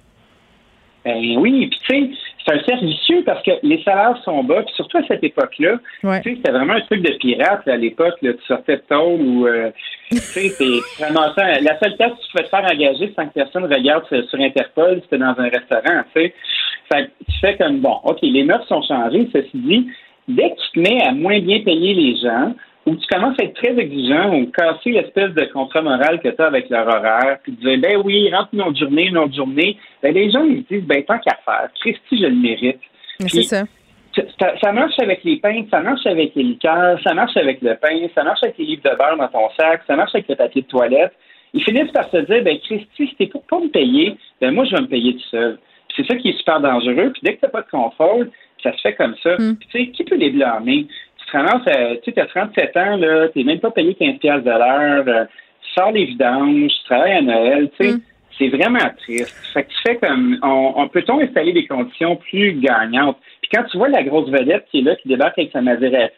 Ben 1.03 1.37
oui, 1.37 1.67
puis 1.67 1.79
tu 1.79 1.95
sais, 1.95 2.09
c'est 2.45 2.53
un 2.53 2.63
cercle 2.63 2.85
vicieux 2.85 3.23
parce 3.25 3.41
que 3.43 3.51
les 3.63 3.81
salaires 3.83 4.21
sont 4.23 4.43
bas, 4.43 4.61
puis 4.61 4.73
surtout 4.75 4.97
à 4.97 5.07
cette 5.07 5.23
époque-là, 5.23 5.77
tu 6.01 6.07
sais, 6.07 6.21
c'était 6.23 6.51
vraiment 6.51 6.73
un 6.73 6.81
truc 6.81 7.01
de 7.01 7.13
pirate 7.13 7.67
à 7.67 7.77
l'époque, 7.77 8.15
tu 8.21 8.35
sortais 8.47 8.77
de 8.77 8.83
tôle 8.87 9.21
ou 9.21 9.47
euh, 9.47 9.71
tu 10.11 10.17
sais, 10.17 10.49
c'est 10.49 11.03
vraiment 11.03 11.33
ça. 11.33 11.59
La 11.59 11.79
seule 11.79 11.95
place 11.95 12.11
où 12.11 12.23
tu 12.23 12.31
pouvais 12.31 12.43
te 12.43 12.49
faire 12.49 12.65
engager 12.71 13.13
sans 13.15 13.27
que 13.27 13.33
personne 13.33 13.65
regarde 13.65 14.05
sur, 14.07 14.39
Interpol, 14.39 15.01
c'était 15.03 15.17
dans 15.17 15.35
un 15.37 15.49
restaurant, 15.49 16.03
tu 16.15 16.21
sais. 16.21 16.33
Fait 16.91 17.09
tu 17.27 17.39
fais 17.39 17.57
comme 17.57 17.79
bon, 17.79 17.97
OK, 18.03 18.19
les 18.21 18.43
mœurs 18.43 18.67
sont 18.67 18.81
changées, 18.83 19.27
ceci 19.33 19.49
dit, 19.53 19.87
dès 20.27 20.51
que 20.51 20.55
tu 20.55 20.71
te 20.73 20.79
mets 20.79 21.01
à 21.01 21.13
moins 21.13 21.39
bien 21.39 21.61
payer 21.61 21.93
les 21.93 22.15
gens, 22.17 22.53
ou 22.85 22.95
tu 22.95 23.07
commences 23.07 23.39
à 23.39 23.43
être 23.43 23.55
très 23.55 23.77
exigeant 23.77 24.33
ou 24.33 24.47
casser 24.47 24.91
l'espèce 24.91 25.31
de 25.31 25.45
contrat 25.53 25.81
moral 25.81 26.19
que 26.19 26.29
tu 26.29 26.41
as 26.41 26.47
avec 26.47 26.69
leur 26.69 26.87
horaire, 26.87 27.37
puis 27.43 27.51
dire 27.53 27.77
ben 27.79 28.01
oui, 28.03 28.31
rentre 28.33 28.49
une 28.53 28.61
autre 28.61 28.79
journée, 28.79 29.07
une 29.07 29.17
autre 29.17 29.35
journée, 29.35 29.77
ben 30.01 30.13
les 30.13 30.31
gens 30.31 30.43
ils 30.43 30.63
disent 30.63 30.85
ben 30.85 31.03
tant 31.03 31.19
qu'à 31.19 31.37
faire, 31.45 31.69
Christy, 31.79 32.21
je 32.21 32.27
le 32.27 32.35
mérite. 32.35 32.79
C'est 33.19 33.43
ça. 33.43 33.63
ça. 34.61 34.71
marche 34.71 34.97
avec 34.99 35.23
les 35.23 35.37
pains, 35.37 35.63
ça 35.69 35.81
marche 35.81 36.05
avec 36.07 36.33
les 36.35 36.43
liqueurs, 36.43 36.99
ça 37.03 37.13
marche 37.13 37.37
avec 37.37 37.61
le 37.61 37.75
pain, 37.75 38.07
ça 38.15 38.23
marche 38.23 38.41
avec 38.41 38.57
les 38.57 38.65
livres 38.65 38.83
de 38.83 38.97
beurre 38.97 39.17
dans 39.17 39.27
ton 39.27 39.49
sac, 39.59 39.83
ça 39.85 39.95
marche 39.95 40.15
avec 40.15 40.27
le 40.27 40.35
papier 40.35 40.63
de 40.63 40.67
toilette. 40.67 41.13
Ils 41.53 41.63
finissent 41.63 41.91
par 41.91 42.09
se 42.09 42.17
dire, 42.17 42.43
ben 42.43 42.57
Christy, 42.59 42.87
si 42.97 43.15
t'es 43.15 43.27
pour 43.27 43.43
pas 43.43 43.59
me 43.59 43.67
payer, 43.67 44.17
ben 44.39 44.51
moi 44.51 44.65
je 44.65 44.75
vais 44.75 44.81
me 44.81 44.87
payer 44.87 45.13
tout 45.13 45.29
seul. 45.29 45.59
C'est 45.95 46.07
ça 46.07 46.15
qui 46.15 46.29
est 46.29 46.37
super 46.37 46.61
dangereux. 46.61 47.11
Puis 47.11 47.21
dès 47.23 47.35
que 47.35 47.41
t'as 47.41 47.49
pas 47.49 47.61
de 47.61 47.69
confort, 47.69 48.23
ça 48.63 48.71
se 48.73 48.81
fait 48.81 48.93
comme 48.93 49.15
ça. 49.21 49.35
Hmm. 49.37 49.57
tu 49.57 49.67
sais, 49.71 49.87
qui 49.91 50.03
peut 50.03 50.15
les 50.15 50.29
blâmer? 50.29 50.87
Tu 51.31 52.19
as 52.19 52.25
37 52.25 52.77
ans, 52.77 52.97
là, 52.97 53.27
t'es 53.29 53.43
même 53.43 53.59
pas 53.59 53.71
payé 53.71 53.95
15 53.95 54.43
de 54.43 54.49
l'heure, 54.49 55.03
euh, 55.07 55.25
tu 55.61 55.73
sors 55.73 55.91
les 55.91 56.05
vidanges, 56.05 56.71
tu 56.71 56.83
travailles 56.85 57.13
à 57.13 57.21
Noël, 57.21 57.69
tu 57.79 57.85
sais. 57.85 57.93
Mm. 57.93 58.01
C'est 58.37 58.47
vraiment 58.47 58.89
triste. 58.97 59.35
Fait 59.53 59.63
que 59.63 59.69
tu 59.69 59.77
fais 59.83 59.95
comme, 59.97 60.39
on, 60.41 60.87
peut-on 60.87 61.19
installer 61.19 61.53
des 61.53 61.67
conditions 61.67 62.15
plus 62.15 62.53
gagnantes? 62.53 63.17
Puis 63.41 63.51
quand 63.53 63.63
tu 63.65 63.77
vois 63.77 63.89
la 63.89 64.03
grosse 64.03 64.29
vedette 64.29 64.65
qui 64.71 64.79
est 64.79 64.81
là, 64.81 64.95
qui 64.95 65.09
débarque 65.09 65.37
avec 65.37 65.51
sa 65.51 65.61
Maserati, 65.61 66.11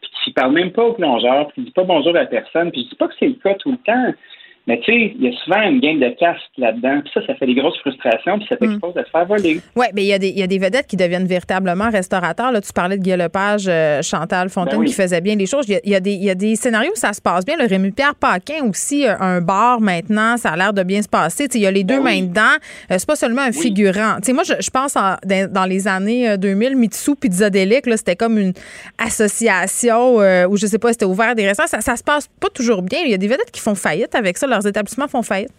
puis 0.00 0.10
qui 0.22 0.32
parle 0.32 0.52
même 0.52 0.70
pas 0.70 0.84
au 0.84 0.92
plongeur, 0.92 1.48
puis 1.48 1.54
qui 1.54 1.60
dit 1.62 1.72
pas 1.72 1.82
bonjour 1.82 2.16
à 2.16 2.26
personne, 2.26 2.70
puis 2.70 2.84
je 2.84 2.90
dis 2.90 2.94
pas 2.94 3.08
que 3.08 3.14
c'est 3.18 3.26
le 3.26 3.34
cas 3.42 3.54
tout 3.54 3.72
le 3.72 3.78
temps, 3.78 4.14
mais 4.66 4.80
tu 4.80 4.92
sais, 4.92 5.14
il 5.16 5.24
y 5.24 5.28
a 5.28 5.38
souvent 5.44 5.62
une 5.62 5.78
game 5.78 6.00
de 6.00 6.08
casque 6.18 6.42
là-dedans. 6.58 7.00
Puis 7.02 7.12
ça, 7.14 7.24
ça 7.24 7.34
fait 7.36 7.46
des 7.46 7.54
grosses 7.54 7.78
frustrations, 7.78 8.38
puis 8.38 8.48
ça 8.48 8.56
t'expose 8.56 8.94
mm. 8.94 8.98
de 8.98 9.04
se 9.04 9.10
faire 9.10 9.26
voler. 9.26 9.60
Oui, 9.76 9.86
mais 9.94 10.02
il 10.02 10.08
y, 10.08 10.12
a 10.12 10.18
des, 10.18 10.30
y 10.30 10.42
a 10.42 10.46
des 10.48 10.58
vedettes 10.58 10.88
qui 10.88 10.96
deviennent 10.96 11.26
véritablement 11.26 11.88
restaurateurs. 11.88 12.50
Là, 12.50 12.60
tu 12.60 12.72
parlais 12.72 12.98
de 12.98 13.02
Guy 13.02 13.16
Lepage, 13.16 13.66
euh, 13.68 14.02
Chantal 14.02 14.48
Fontaine 14.48 14.80
ben 14.80 14.84
qui 14.84 14.92
faisait 14.92 15.20
bien 15.20 15.36
les 15.36 15.46
choses. 15.46 15.66
Il 15.68 15.78
y, 15.88 15.94
a, 15.94 16.00
des, 16.00 16.14
y 16.14 16.30
a 16.30 16.34
des 16.34 16.56
scénarios 16.56 16.90
où 16.92 16.96
ça 16.96 17.12
se 17.12 17.20
passe 17.20 17.44
bien. 17.44 17.54
Le 17.56 17.66
Rémi-Pierre 17.66 18.16
Paquin 18.16 18.64
aussi, 18.68 19.06
euh, 19.06 19.14
un 19.20 19.40
bar 19.40 19.80
maintenant, 19.80 20.36
ça 20.36 20.50
a 20.50 20.56
l'air 20.56 20.72
de 20.72 20.82
bien 20.82 21.00
se 21.00 21.08
passer. 21.08 21.46
Il 21.54 21.60
y 21.60 21.66
a 21.66 21.70
les 21.70 21.84
deux 21.84 21.98
ben 21.98 22.04
mains 22.04 22.22
dedans. 22.22 22.56
Euh, 22.90 22.96
c'est 22.98 23.06
pas 23.06 23.16
seulement 23.16 23.42
un 23.42 23.52
figurant. 23.52 24.16
sais 24.22 24.32
moi, 24.32 24.42
je, 24.42 24.54
je 24.60 24.70
pense 24.70 24.94
dans, 24.94 25.64
les 25.68 25.86
années 25.86 26.36
2000, 26.38 26.74
Mitsu 26.74 27.14
Pizza 27.14 27.50
Delic, 27.50 27.84
c'était 27.96 28.16
comme 28.16 28.36
une 28.36 28.52
association 28.98 30.16
où 30.48 30.56
je 30.56 30.66
sais 30.66 30.78
pas, 30.78 30.92
c'était 30.92 31.04
ouvert 31.04 31.36
des 31.36 31.46
restaurants. 31.46 31.68
Ça, 31.68 31.80
ça 31.80 31.96
se 31.96 32.02
passe 32.02 32.28
pas 32.40 32.48
toujours 32.48 32.82
bien. 32.82 32.98
Il 33.04 33.10
y 33.10 33.14
a 33.14 33.18
des 33.18 33.28
vedettes 33.28 33.50
qui 33.52 33.60
font 33.60 33.74
faillite 33.76 34.14
avec 34.14 34.36
ça 34.38 34.46
leurs 34.56 34.66
établissements 34.66 35.08
font 35.08 35.22
faillite? 35.22 35.52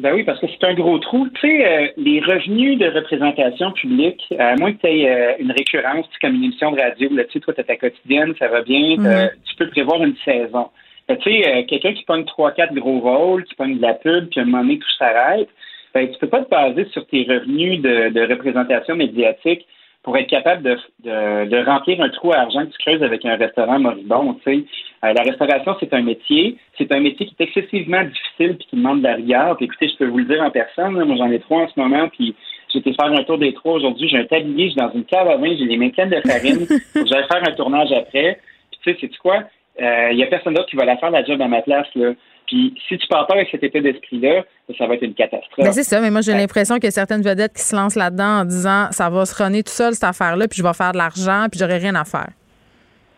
Ben 0.00 0.14
oui, 0.14 0.24
parce 0.24 0.40
que 0.40 0.46
c'est 0.46 0.66
un 0.66 0.74
gros 0.74 0.98
trou. 0.98 1.28
Tu 1.34 1.40
sais, 1.40 1.66
euh, 1.66 1.88
les 1.98 2.20
revenus 2.20 2.78
de 2.78 2.86
représentation 2.86 3.70
publique, 3.72 4.22
à 4.38 4.56
moins 4.56 4.72
que 4.72 4.80
tu 4.80 4.86
aies 4.86 5.10
euh, 5.10 5.34
une 5.38 5.52
récurrence, 5.52 6.06
comme 6.22 6.36
une 6.36 6.44
émission 6.44 6.72
de 6.72 6.80
radio, 6.80 7.10
là, 7.12 7.24
tu 7.24 7.32
sais, 7.32 7.40
toi, 7.40 7.52
tu 7.52 7.62
ta 7.62 7.76
quotidienne, 7.76 8.32
ça 8.38 8.48
va 8.48 8.62
bien, 8.62 8.96
mhm. 8.96 9.06
euh, 9.06 9.28
tu 9.44 9.56
peux 9.56 9.68
prévoir 9.68 10.02
une 10.02 10.16
saison. 10.24 10.68
Ben, 11.06 11.18
tu 11.18 11.30
sais, 11.30 11.66
quelqu'un 11.68 11.92
qui 11.92 12.04
pogne 12.04 12.24
trois, 12.24 12.52
quatre 12.52 12.72
gros 12.72 13.00
vols, 13.00 13.44
qui 13.44 13.54
pogne 13.54 13.76
de 13.76 13.82
la 13.82 13.94
pub, 13.94 14.28
puis 14.30 14.40
à 14.40 14.44
un 14.44 14.46
moment 14.46 14.62
donné, 14.62 14.78
tout 14.78 14.96
s'arrête, 14.98 15.48
ben, 15.92 16.08
tu 16.08 16.18
peux 16.18 16.28
pas 16.28 16.44
te 16.44 16.48
baser 16.48 16.86
sur 16.92 17.06
tes 17.06 17.24
revenus 17.24 17.82
de, 17.82 18.08
de 18.10 18.20
représentation 18.32 18.96
médiatique 18.96 19.66
pour 20.02 20.16
être 20.16 20.28
capable 20.28 20.62
de, 20.62 20.76
de, 21.04 21.64
remplir 21.64 22.00
un 22.00 22.08
trou 22.08 22.32
à 22.32 22.38
argent 22.38 22.64
que 22.64 22.72
tu 22.72 22.78
creuses 22.78 23.02
avec 23.02 23.24
un 23.26 23.36
restaurant 23.36 23.78
moribond. 23.78 24.34
Tu 24.34 24.42
sais. 24.44 24.64
Euh, 25.04 25.12
la 25.12 25.22
restauration, 25.22 25.76
c'est 25.78 25.92
un 25.92 26.02
métier. 26.02 26.56
C'est 26.78 26.90
un 26.92 27.00
métier 27.00 27.26
qui 27.26 27.36
est 27.38 27.44
excessivement 27.44 28.02
difficile 28.04 28.56
puis 28.56 28.66
qui 28.70 28.76
demande 28.76 29.00
de 29.00 29.04
la 29.04 29.14
rigueur. 29.14 29.56
Puis 29.56 29.66
écoutez, 29.66 29.88
je 29.88 29.96
peux 29.96 30.06
vous 30.06 30.18
le 30.18 30.24
dire 30.24 30.42
en 30.42 30.50
personne. 30.50 30.92
moi, 30.92 31.16
j'en 31.16 31.30
ai 31.30 31.38
trois 31.40 31.64
en 31.64 31.68
ce 31.68 31.78
moment. 31.78 32.08
Puis 32.08 32.34
j'ai 32.72 32.78
été 32.78 32.94
faire 32.94 33.12
un 33.12 33.24
tour 33.24 33.38
des 33.38 33.52
trois 33.52 33.74
aujourd'hui. 33.74 34.08
J'ai 34.08 34.18
un 34.18 34.24
tablier, 34.24 34.66
je 34.66 34.70
suis 34.70 34.80
dans 34.80 34.92
une 34.92 35.04
cave 35.04 35.28
à 35.28 35.36
vin, 35.36 35.54
j'ai 35.58 35.64
les 35.64 35.76
mains 35.76 35.90
pleines 35.90 36.10
de 36.10 36.20
farine. 36.26 36.66
je 36.94 37.00
vais 37.00 37.26
faire 37.26 37.46
un 37.46 37.52
tournage 37.52 37.92
après. 37.92 38.40
Puis 38.70 38.80
tu 38.82 38.92
sais, 38.92 38.98
c'est 39.00 39.18
quoi? 39.18 39.44
Il 39.78 39.84
euh, 39.84 40.12
n'y 40.14 40.22
a 40.22 40.26
personne 40.26 40.54
d'autre 40.54 40.68
qui 40.68 40.76
va 40.76 40.84
la 40.84 40.96
faire 40.96 41.10
la 41.10 41.24
job 41.24 41.40
à 41.42 41.48
ma 41.48 41.62
place. 41.62 41.88
Là. 41.94 42.12
Puis 42.50 42.74
si 42.88 42.98
tu 42.98 43.06
pars 43.06 43.28
pas 43.28 43.34
avec 43.34 43.48
cet 43.48 43.62
état 43.62 43.78
d'esprit-là, 43.80 44.44
ça 44.76 44.86
va 44.88 44.94
être 44.94 45.04
une 45.04 45.14
catastrophe. 45.14 45.64
Ben 45.64 45.70
c'est 45.70 45.84
ça, 45.84 46.00
mais 46.00 46.10
moi 46.10 46.20
j'ai 46.20 46.32
l'impression 46.32 46.74
a 46.74 46.90
certaines 46.90 47.22
vedettes 47.22 47.52
qui 47.52 47.62
se 47.62 47.76
lancent 47.76 47.94
là-dedans 47.94 48.40
en 48.40 48.44
disant 48.44 48.88
ça 48.90 49.08
va 49.08 49.24
se 49.24 49.40
runner 49.40 49.62
tout 49.62 49.70
seul 49.70 49.92
cette 49.94 50.02
affaire-là, 50.02 50.48
puis 50.48 50.58
je 50.58 50.64
vais 50.64 50.74
faire 50.74 50.90
de 50.90 50.98
l'argent, 50.98 51.46
puis 51.48 51.60
j'aurai 51.60 51.78
rien 51.78 51.94
à 51.94 52.04
faire. 52.04 52.30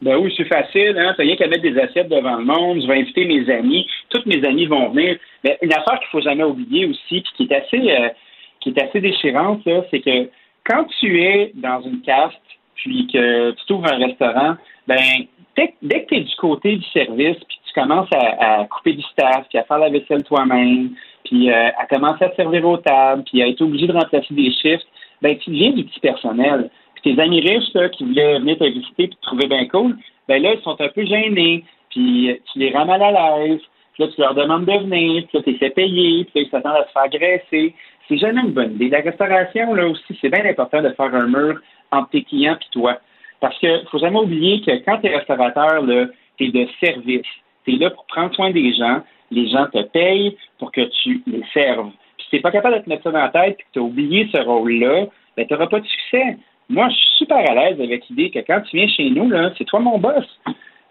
Ben 0.02 0.16
oui, 0.18 0.34
c'est 0.36 0.44
facile, 0.44 0.98
hein. 0.98 1.14
T'as 1.16 1.22
rien 1.22 1.36
qu'à 1.36 1.46
mettre 1.46 1.62
des 1.62 1.78
assiettes 1.78 2.10
devant 2.10 2.36
le 2.36 2.44
monde, 2.44 2.82
je 2.82 2.86
vais 2.86 3.00
inviter 3.00 3.24
mes 3.24 3.48
amis, 3.50 3.86
tous 4.10 4.20
mes 4.26 4.44
amis 4.44 4.66
vont 4.66 4.90
venir. 4.90 5.16
Mais 5.44 5.58
une 5.62 5.72
affaire 5.72 5.98
qu'il 6.00 6.08
faut 6.10 6.20
jamais 6.20 6.44
oublier 6.44 6.84
aussi, 6.86 7.22
puis 7.22 7.32
qui 7.36 7.42
est 7.44 7.56
assez 7.56 7.90
euh, 7.90 8.08
qui 8.60 8.68
est 8.68 8.82
assez 8.82 9.00
déchirante, 9.00 9.62
c'est 9.90 10.00
que 10.00 10.28
quand 10.68 10.84
tu 11.00 11.22
es 11.22 11.52
dans 11.54 11.80
une 11.80 12.02
caste, 12.02 12.36
puis 12.74 13.08
que 13.10 13.52
tu 13.52 13.64
t'ouvres 13.66 13.90
un 13.90 13.96
restaurant, 13.96 14.56
ben 14.86 14.98
dès, 15.56 15.72
dès 15.80 16.02
que 16.02 16.08
tu 16.08 16.16
es 16.16 16.20
du 16.20 16.34
côté 16.36 16.76
du 16.76 16.84
service, 16.92 17.38
puis 17.48 17.58
tu 17.72 17.80
commences 17.80 18.08
à, 18.12 18.64
couper 18.64 18.92
du 18.92 19.02
staff, 19.02 19.46
puis 19.48 19.58
à 19.58 19.64
faire 19.64 19.78
la 19.78 19.90
vaisselle 19.90 20.22
toi-même, 20.24 20.90
puis 21.24 21.50
euh, 21.50 21.68
à 21.78 21.86
commencer 21.86 22.24
à 22.24 22.34
servir 22.34 22.66
aux 22.66 22.76
tables, 22.78 23.22
puis 23.24 23.42
à 23.42 23.48
être 23.48 23.62
obligé 23.62 23.86
de 23.86 23.92
remplacer 23.92 24.34
des 24.34 24.52
chiffres, 24.52 24.84
ben 25.20 25.36
tu 25.38 25.50
deviens 25.50 25.70
du 25.70 25.84
petit 25.84 26.00
personnel. 26.00 26.70
Puis 26.94 27.14
tes 27.14 27.22
amis 27.22 27.40
riches 27.40 27.72
là, 27.74 27.88
qui 27.88 28.04
voulaient 28.04 28.38
venir 28.38 28.58
te 28.58 28.64
visiter 28.64 29.08
puis 29.08 29.16
te 29.16 29.22
trouver 29.22 29.46
bien 29.46 29.66
cool, 29.68 29.96
ben 30.28 30.42
là, 30.42 30.54
ils 30.54 30.62
sont 30.62 30.80
un 30.80 30.88
peu 30.88 31.04
gênés, 31.04 31.64
puis 31.90 32.38
tu 32.52 32.58
les 32.58 32.72
rends 32.72 32.86
mal 32.86 33.02
à 33.02 33.10
l'aise, 33.10 33.60
puis 33.94 34.04
là, 34.04 34.10
tu 34.14 34.20
leur 34.20 34.34
demandes 34.34 34.64
de 34.64 34.72
venir, 34.72 35.24
puis 35.28 35.38
là, 35.38 35.42
tu 35.42 35.50
les 35.52 35.58
fais 35.58 35.70
payer, 35.70 36.24
puis 36.24 36.40
là, 36.40 36.46
ils 36.46 36.50
s'attendent 36.50 36.76
à 36.76 36.86
se 36.86 36.92
faire 36.92 37.08
graisser. 37.08 37.74
C'est 38.08 38.18
jamais 38.18 38.40
une 38.42 38.52
bonne 38.52 38.72
idée. 38.72 38.88
La 38.88 39.00
restauration, 39.00 39.74
là 39.74 39.86
aussi, 39.86 40.18
c'est 40.20 40.28
bien 40.28 40.44
important 40.44 40.82
de 40.82 40.90
faire 40.90 41.14
un 41.14 41.28
mur 41.28 41.60
entre 41.90 42.10
tes 42.10 42.22
clients 42.22 42.56
et 42.56 42.72
toi. 42.72 42.98
Parce 43.40 43.58
qu'il 43.58 43.84
faut 43.90 43.98
jamais 43.98 44.18
oublier 44.18 44.60
que 44.60 44.70
quand 44.84 44.98
tu 44.98 45.06
es 45.06 45.16
restaurateur, 45.16 45.84
tu 46.38 46.44
es 46.44 46.48
de 46.48 46.68
service. 46.80 47.26
Tu 47.64 47.74
es 47.74 47.78
là 47.78 47.90
pour 47.90 48.06
prendre 48.06 48.34
soin 48.34 48.50
des 48.50 48.74
gens. 48.74 49.02
Les 49.30 49.48
gens 49.48 49.66
te 49.72 49.82
payent 49.82 50.36
pour 50.58 50.72
que 50.72 50.82
tu 51.02 51.22
les 51.26 51.42
serves. 51.52 51.90
Puis 52.16 52.24
si 52.24 52.30
tu 52.30 52.36
n'es 52.36 52.42
pas 52.42 52.50
capable 52.50 52.76
de 52.76 52.82
te 52.82 52.88
mettre 52.88 53.04
ça 53.04 53.10
dans 53.10 53.18
la 53.18 53.28
tête 53.28 53.56
et 53.58 53.62
que 53.62 53.68
tu 53.72 53.78
as 53.78 53.82
oublié 53.82 54.28
ce 54.32 54.38
rôle-là, 54.38 55.06
ben, 55.36 55.46
tu 55.46 55.52
n'auras 55.52 55.68
pas 55.68 55.80
de 55.80 55.86
succès. 55.86 56.36
Moi, 56.68 56.88
je 56.88 56.94
suis 56.94 57.10
super 57.18 57.38
à 57.50 57.54
l'aise 57.54 57.80
avec 57.80 58.08
l'idée 58.08 58.30
que 58.30 58.40
quand 58.40 58.60
tu 58.62 58.76
viens 58.76 58.88
chez 58.88 59.10
nous, 59.10 59.30
c'est 59.56 59.64
toi 59.64 59.80
mon 59.80 59.98
boss. 59.98 60.24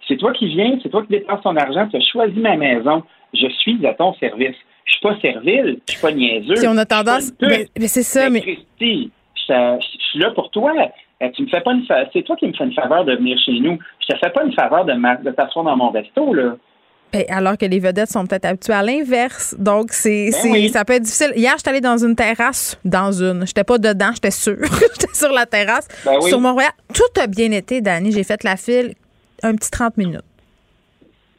C'est 0.08 0.18
toi 0.18 0.34
qui 0.34 0.48
viens, 0.48 0.78
c'est 0.82 0.90
toi 0.90 1.04
qui 1.04 1.10
dépenses 1.10 1.42
ton 1.44 1.56
argent, 1.56 1.88
tu 1.88 1.98
as 1.98 2.02
choisi 2.02 2.40
ma 2.40 2.58
maison. 2.58 3.04
Je 3.34 3.48
suis 3.48 3.86
à 3.86 3.94
ton 3.94 4.14
service. 4.16 4.56
Je 4.86 4.94
suis 4.94 5.02
pas 5.02 5.20
servile, 5.22 5.80
je 5.88 5.94
suis 5.94 6.02
pas 6.02 6.12
niaiseux. 6.12 6.56
Si 6.56 6.68
on 6.68 6.78
a 6.78 6.86
tendance. 6.86 7.32
Mais, 7.42 7.68
c'est 7.88 8.04
ça, 8.04 8.30
mais. 8.30 8.42
Christy, 8.42 9.12
je 9.48 9.78
suis 9.80 10.20
là 10.20 10.32
pour 10.32 10.50
toi. 10.52 10.74
Euh, 11.22 11.30
tu 11.34 11.44
me 11.44 11.48
fais 11.48 11.62
pas 11.62 11.74
une 11.74 11.86
c'est 12.14 12.24
toi 12.24 12.36
qui 12.36 12.48
me 12.48 12.54
fais 12.54 12.64
une 12.64 12.74
faveur 12.74 13.06
de 13.06 13.16
venir 13.16 13.38
chez 13.46 13.60
nous. 13.60 13.78
Je 14.00 14.14
te 14.14 14.20
fais 14.20 14.32
pas 14.32 14.44
une 14.44 14.54
faveur 14.54 14.86
de, 14.86 14.94
de 15.24 15.32
t'asseoir 15.32 15.66
dans 15.66 15.78
mon 15.78 15.90
resto, 15.92 16.34
là. 16.34 16.56
Ben, 17.14 17.26
alors 17.30 17.58
que 17.58 17.66
les 17.66 17.80
vedettes 17.80 18.10
sont 18.10 18.26
peut-être 18.26 18.46
habituées 18.46 18.74
à 18.74 18.84
l'inverse. 18.84 19.54
Donc, 19.60 19.92
c'est, 19.92 20.30
ben 20.44 20.70
ça 20.70 20.86
peut 20.86 20.94
être 20.94 21.04
difficile. 21.04 21.34
Hier, 21.36 21.54
j'étais 21.58 21.70
allée 21.70 21.82
dans 21.82 21.98
une 21.98 22.16
terrasse, 22.16 22.80
dans 22.86 23.12
une. 23.12 23.46
J'étais 23.46 23.66
pas 23.66 23.78
dedans, 23.78 24.12
j'étais 24.14 24.32
sûre. 24.32 24.56
j'étais 24.62 25.14
sur 25.14 25.32
la 25.34 25.46
terrasse, 25.46 25.88
ben 26.06 26.22
sur 26.22 26.40
Montréal. 26.40 26.72
Tout 26.94 27.22
a 27.22 27.28
bien 27.28 27.52
été, 27.52 27.82
Dani. 27.82 28.14
J'ai 28.14 28.24
fait 28.24 28.44
la 28.44 28.56
file 28.56 28.94
un 29.44 29.56
petit 29.56 29.70
30 29.70 29.98
minutes. 29.98 30.22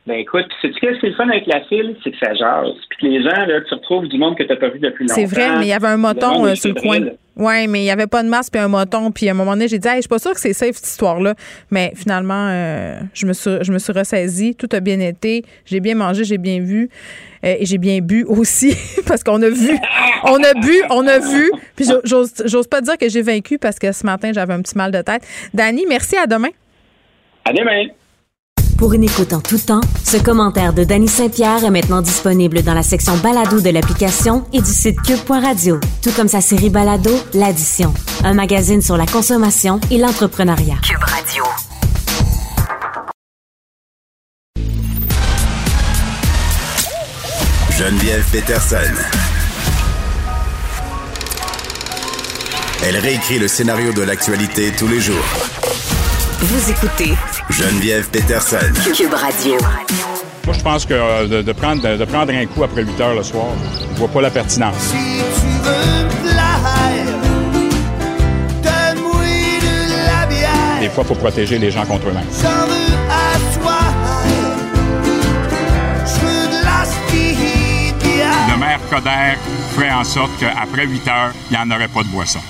Ben 0.04 0.14
écoute, 0.14 0.46
sais-tu 0.60 0.80
qu'est-ce 0.80 0.98
qui 0.98 1.06
est 1.06 1.10
le 1.10 1.14
fun 1.14 1.28
avec 1.28 1.46
la 1.46 1.60
file? 1.66 1.94
C'est 2.02 2.10
que 2.10 2.18
ça 2.18 2.34
jase. 2.34 2.74
Puis 2.88 2.98
que 2.98 3.06
les 3.06 3.22
gens, 3.22 3.46
là, 3.46 3.60
tu 3.60 3.72
retrouves 3.74 4.08
du 4.08 4.18
monde 4.18 4.36
que 4.36 4.42
tu 4.42 4.48
n'as 4.48 4.56
pas 4.56 4.68
vu 4.68 4.80
depuis 4.80 5.04
longtemps. 5.04 5.14
C'est 5.14 5.26
vrai, 5.26 5.58
mais 5.58 5.66
il 5.66 5.68
y 5.68 5.72
avait 5.72 5.86
un 5.86 5.96
moton 5.96 6.44
euh, 6.44 6.56
sur 6.56 6.74
le 6.74 6.80
coin. 6.80 6.98
Oui, 7.36 7.68
mais 7.68 7.80
il 7.80 7.84
n'y 7.84 7.90
avait 7.90 8.08
pas 8.08 8.24
de 8.24 8.28
masque 8.28 8.52
puis 8.52 8.60
un 8.60 8.66
moton. 8.66 9.12
Puis 9.12 9.28
à 9.28 9.30
un 9.30 9.34
moment 9.34 9.52
donné, 9.52 9.68
j'ai 9.68 9.78
dit, 9.78 9.86
hey, 9.86 9.96
je 9.96 10.00
suis 10.00 10.08
pas 10.08 10.18
sûre 10.18 10.32
que 10.32 10.40
c'est 10.40 10.52
safe 10.52 10.74
cette 10.74 10.88
histoire-là. 10.88 11.34
Mais 11.70 11.92
finalement, 11.94 12.48
euh, 12.50 12.98
je, 13.14 13.26
me 13.26 13.32
suis, 13.32 13.62
je 13.62 13.70
me 13.70 13.78
suis 13.78 13.92
ressaisie. 13.92 14.56
Tout 14.56 14.68
a 14.72 14.80
bien 14.80 14.98
été. 14.98 15.44
J'ai 15.66 15.78
bien 15.78 15.94
mangé, 15.94 16.24
j'ai 16.24 16.38
bien 16.38 16.58
vu. 16.58 16.90
Euh, 17.44 17.54
et 17.60 17.64
j'ai 17.64 17.78
bien 17.78 18.00
bu 18.00 18.24
aussi 18.28 18.76
parce 19.06 19.22
qu'on 19.22 19.40
a 19.40 19.50
vu. 19.50 19.78
On 20.24 20.42
a 20.42 20.54
bu, 20.54 20.82
on 20.90 21.06
a 21.06 21.20
vu. 21.20 21.48
Puis 21.76 21.86
j'ose 22.04 22.66
pas 22.66 22.80
dire 22.80 22.98
que 22.98 23.08
j'ai 23.08 23.22
vaincu 23.22 23.56
parce 23.56 23.78
que 23.78 23.92
ce 23.92 24.04
matin, 24.04 24.32
j'avais 24.34 24.52
un 24.52 24.62
petit 24.62 24.76
mal 24.76 24.90
de 24.90 25.00
tête. 25.00 25.22
Dani, 25.54 25.84
merci. 25.88 26.16
À 26.16 26.26
demain. 26.26 26.50
À 27.44 27.52
demain. 27.52 27.86
Pour 28.82 28.94
une 28.94 29.04
écoute 29.04 29.32
en 29.32 29.40
tout 29.40 29.59
temps, 29.59 29.80
ce 30.02 30.16
commentaire 30.16 30.72
de 30.72 30.82
Danny 30.82 31.06
Saint-Pierre 31.06 31.62
est 31.64 31.70
maintenant 31.70 32.02
disponible 32.02 32.64
dans 32.64 32.74
la 32.74 32.82
section 32.82 33.16
balado 33.18 33.60
de 33.60 33.70
l'application 33.70 34.44
et 34.52 34.60
du 34.60 34.72
site 34.72 35.00
cube.radio, 35.02 35.78
tout 36.02 36.10
comme 36.16 36.26
sa 36.26 36.40
série 36.40 36.68
balado 36.68 37.12
L'Addition, 37.32 37.94
un 38.24 38.34
magazine 38.34 38.82
sur 38.82 38.96
la 38.96 39.06
consommation 39.06 39.78
et 39.92 39.98
l'entrepreneuriat. 39.98 40.78
Cube 40.82 40.98
Radio. 40.98 41.44
Geneviève 47.78 48.24
Peterson. 48.32 48.76
Elle 52.82 52.96
réécrit 52.96 53.38
le 53.38 53.46
scénario 53.46 53.92
de 53.92 54.02
l'actualité 54.02 54.72
tous 54.76 54.88
les 54.88 55.00
jours. 55.00 55.51
Vous 56.44 56.70
écoutez 56.73 57.12
Geneviève 57.51 58.09
Peterson. 58.10 58.56
Cube 58.97 59.14
Radio. 59.14 59.56
Moi, 60.44 60.52
je 60.52 60.60
pense 60.60 60.85
que 60.85 60.93
euh, 60.93 61.40
de, 61.40 61.52
prendre, 61.52 61.97
de, 61.97 62.05
prendre 62.05 62.32
un 62.32 62.47
coup 62.47 62.64
après 62.64 62.82
8 62.82 63.01
heures 63.01 63.14
le 63.14 63.23
soir, 63.23 63.47
je 63.93 63.98
vois 64.01 64.09
pas 64.09 64.23
la 64.23 64.31
pertinence. 64.31 64.74
Si 64.77 64.90
tu 64.90 65.47
veux 65.62 66.02
de 66.24 66.35
Des 70.81 70.89
fois, 70.89 71.05
il 71.05 71.06
faut 71.06 71.14
protéger 71.14 71.59
les 71.59 71.70
gens 71.70 71.86
contre 71.86 72.09
eux-mêmes. 72.09 72.24
Le 78.48 78.59
maire 78.59 78.81
Coder 78.90 79.39
ferait 79.77 79.93
en 79.93 80.02
sorte 80.02 80.32
qu'après 80.40 80.89
8 80.89 81.06
heures, 81.06 81.32
il 81.52 81.56
n'y 81.56 81.62
en 81.62 81.70
aurait 81.70 81.86
pas 81.86 82.02
de 82.02 82.09
boisson. 82.09 82.40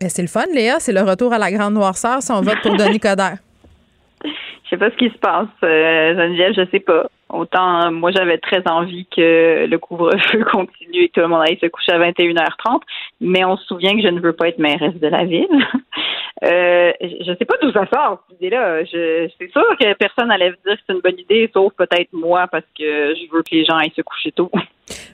C'est 0.00 0.22
le 0.22 0.28
fun, 0.28 0.44
Léa. 0.52 0.78
C'est 0.78 0.92
le 0.92 1.02
retour 1.02 1.32
à 1.32 1.38
la 1.38 1.50
grande 1.50 1.74
noirceur 1.74 2.22
si 2.22 2.30
on 2.32 2.40
vote 2.40 2.60
pour 2.62 2.76
Denis 2.76 3.00
Coderre. 3.00 3.38
Je 4.24 4.70
sais 4.70 4.78
pas 4.78 4.90
ce 4.90 4.96
qui 4.96 5.08
se 5.10 5.18
passe, 5.18 5.46
euh, 5.62 6.16
Geneviève, 6.16 6.52
je 6.56 6.68
sais 6.72 6.80
pas. 6.80 7.06
Autant, 7.28 7.92
moi, 7.92 8.10
j'avais 8.10 8.38
très 8.38 8.66
envie 8.66 9.06
que 9.06 9.64
le 9.64 9.78
couvre-feu 9.78 10.44
continue 10.50 11.04
et 11.04 11.08
que 11.08 11.12
tout 11.12 11.20
le 11.20 11.28
monde 11.28 11.42
aille 11.46 11.58
se 11.60 11.66
coucher 11.66 11.92
à 11.92 12.00
21h30, 12.00 12.80
mais 13.20 13.44
on 13.44 13.56
se 13.56 13.64
souvient 13.66 13.94
que 13.94 14.02
je 14.02 14.08
ne 14.08 14.18
veux 14.18 14.32
pas 14.32 14.48
être 14.48 14.58
mairesse 14.58 14.96
de 14.96 15.06
la 15.06 15.24
ville. 15.24 15.46
euh, 16.44 16.92
je 17.00 17.32
sais 17.38 17.44
pas 17.44 17.54
d'où 17.62 17.70
ça 17.70 17.86
sort, 17.94 18.24
cette 18.28 18.38
idée-là. 18.40 18.84
C'est 18.90 19.52
sûr 19.52 19.62
que 19.78 19.92
personne 19.94 20.26
n'allait 20.26 20.50
dire 20.50 20.74
que 20.74 20.82
c'est 20.84 20.94
une 20.94 21.00
bonne 21.00 21.20
idée, 21.20 21.48
sauf 21.54 21.72
peut-être 21.74 22.12
moi, 22.12 22.48
parce 22.48 22.66
que 22.76 23.14
je 23.14 23.32
veux 23.32 23.42
que 23.42 23.54
les 23.54 23.64
gens 23.64 23.76
aillent 23.76 23.94
se 23.94 24.02
coucher 24.02 24.32
tôt. 24.32 24.50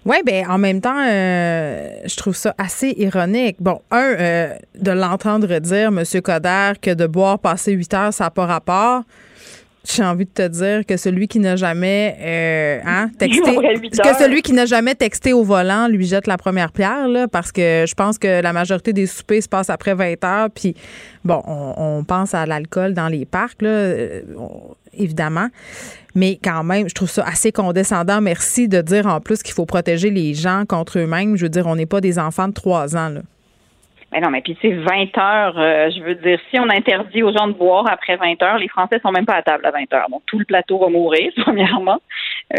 Oui, 0.05 0.17
ben 0.27 0.47
en 0.49 0.59
même 0.59 0.81
temps, 0.81 1.01
euh, 1.07 1.91
je 2.05 2.17
trouve 2.17 2.35
ça 2.35 2.55
assez 2.59 2.95
ironique. 2.99 3.57
Bon, 3.61 3.81
un, 3.91 4.15
euh, 4.19 4.55
de 4.79 4.91
l'entendre 4.91 5.59
dire, 5.59 5.89
M. 5.89 6.03
Coder, 6.23 6.73
que 6.81 6.93
de 6.93 7.07
boire 7.07 7.39
passer 7.39 7.73
8 7.73 7.95
heures, 7.95 8.13
ça 8.13 8.25
n'a 8.25 8.31
pas 8.31 8.47
rapport 8.47 9.05
j'ai 9.85 10.05
envie 10.05 10.25
de 10.25 10.31
te 10.31 10.47
dire 10.47 10.87
que 10.87 10.97
celui 10.97 11.27
qui 11.29 11.39
n'a 11.39 11.57
jamais 11.57 12.17
euh, 12.21 12.81
hein, 12.87 13.11
texté 13.19 13.57
que 13.57 14.19
celui 14.19 14.43
qui 14.43 14.53
n'a 14.53 14.67
jamais 14.67 14.95
texté 14.95 15.33
au 15.33 15.43
volant 15.43 15.89
lui 15.89 16.07
jette 16.07 16.27
la 16.27 16.37
première 16.37 16.73
pierre 16.73 17.09
là, 17.09 17.27
parce 17.27 17.51
que 17.51 17.85
je 17.87 17.95
pense 17.95 18.19
que 18.19 18.41
la 18.41 18.53
majorité 18.53 18.93
des 18.93 19.07
soupers 19.07 19.43
se 19.43 19.49
passent 19.49 19.71
après 19.71 19.95
20 19.95 20.25
heures 20.25 20.51
puis 20.51 20.77
bon 21.25 21.43
on, 21.47 22.05
pense 22.05 22.35
à 22.35 22.47
l'alcool 22.47 22.95
dans 22.95 23.09
les 23.09 23.25
parcs 23.25 23.63
là, 23.63 23.69
euh, 23.69 24.23
évidemment 24.97 25.49
mais 26.15 26.39
quand 26.43 26.65
même 26.65 26.89
je 26.89 26.95
trouve 26.95 27.11
ça 27.11 27.25
assez 27.27 27.53
condescendant 27.53 28.21
merci 28.21 28.69
de 28.69 28.81
dire 28.81 29.07
en 29.07 29.21
plus 29.21 29.43
qu'il 29.43 29.55
faut 29.55 29.67
protéger 29.67 30.11
les 30.11 30.35
gens 30.35 30.65
contre 30.69 30.99
eux-mêmes 30.99 31.37
je 31.37 31.45
veux 31.45 31.51
dire 31.51 31.67
on 31.67 31.77
n'est 31.77 31.87
pas 31.87 32.01
des 32.01 32.19
enfants 32.19 32.49
de 32.49 32.55
3 32.55 32.97
ans 32.97 33.09
là. 33.09 33.21
Mais 34.13 34.21
non, 34.21 34.29
mais 34.29 34.43
puis 34.43 34.57
c'est 34.61 34.73
20 34.73 35.19
heures. 35.19 35.59
Euh, 35.59 35.91
je 35.91 36.03
veux 36.03 36.15
dire, 36.17 36.39
si 36.51 36.61
on 36.61 36.69
interdit 36.69 37.23
aux 37.23 37.33
gens 37.33 37.47
de 37.47 37.55
boire 37.55 37.87
après 37.91 38.17
20 38.17 38.43
heures, 38.43 38.59
les 38.59 38.69
Français 38.69 39.01
sont 39.03 39.11
même 39.11 39.25
pas 39.25 39.37
à 39.37 39.43
table 39.43 39.65
à 39.65 39.71
20 39.71 39.93
heures. 39.95 40.11
Donc 40.11 40.23
tout 40.27 40.39
le 40.39 40.45
plateau 40.45 40.79
va 40.79 40.89
mourir, 40.89 41.33
premièrement. 41.39 41.99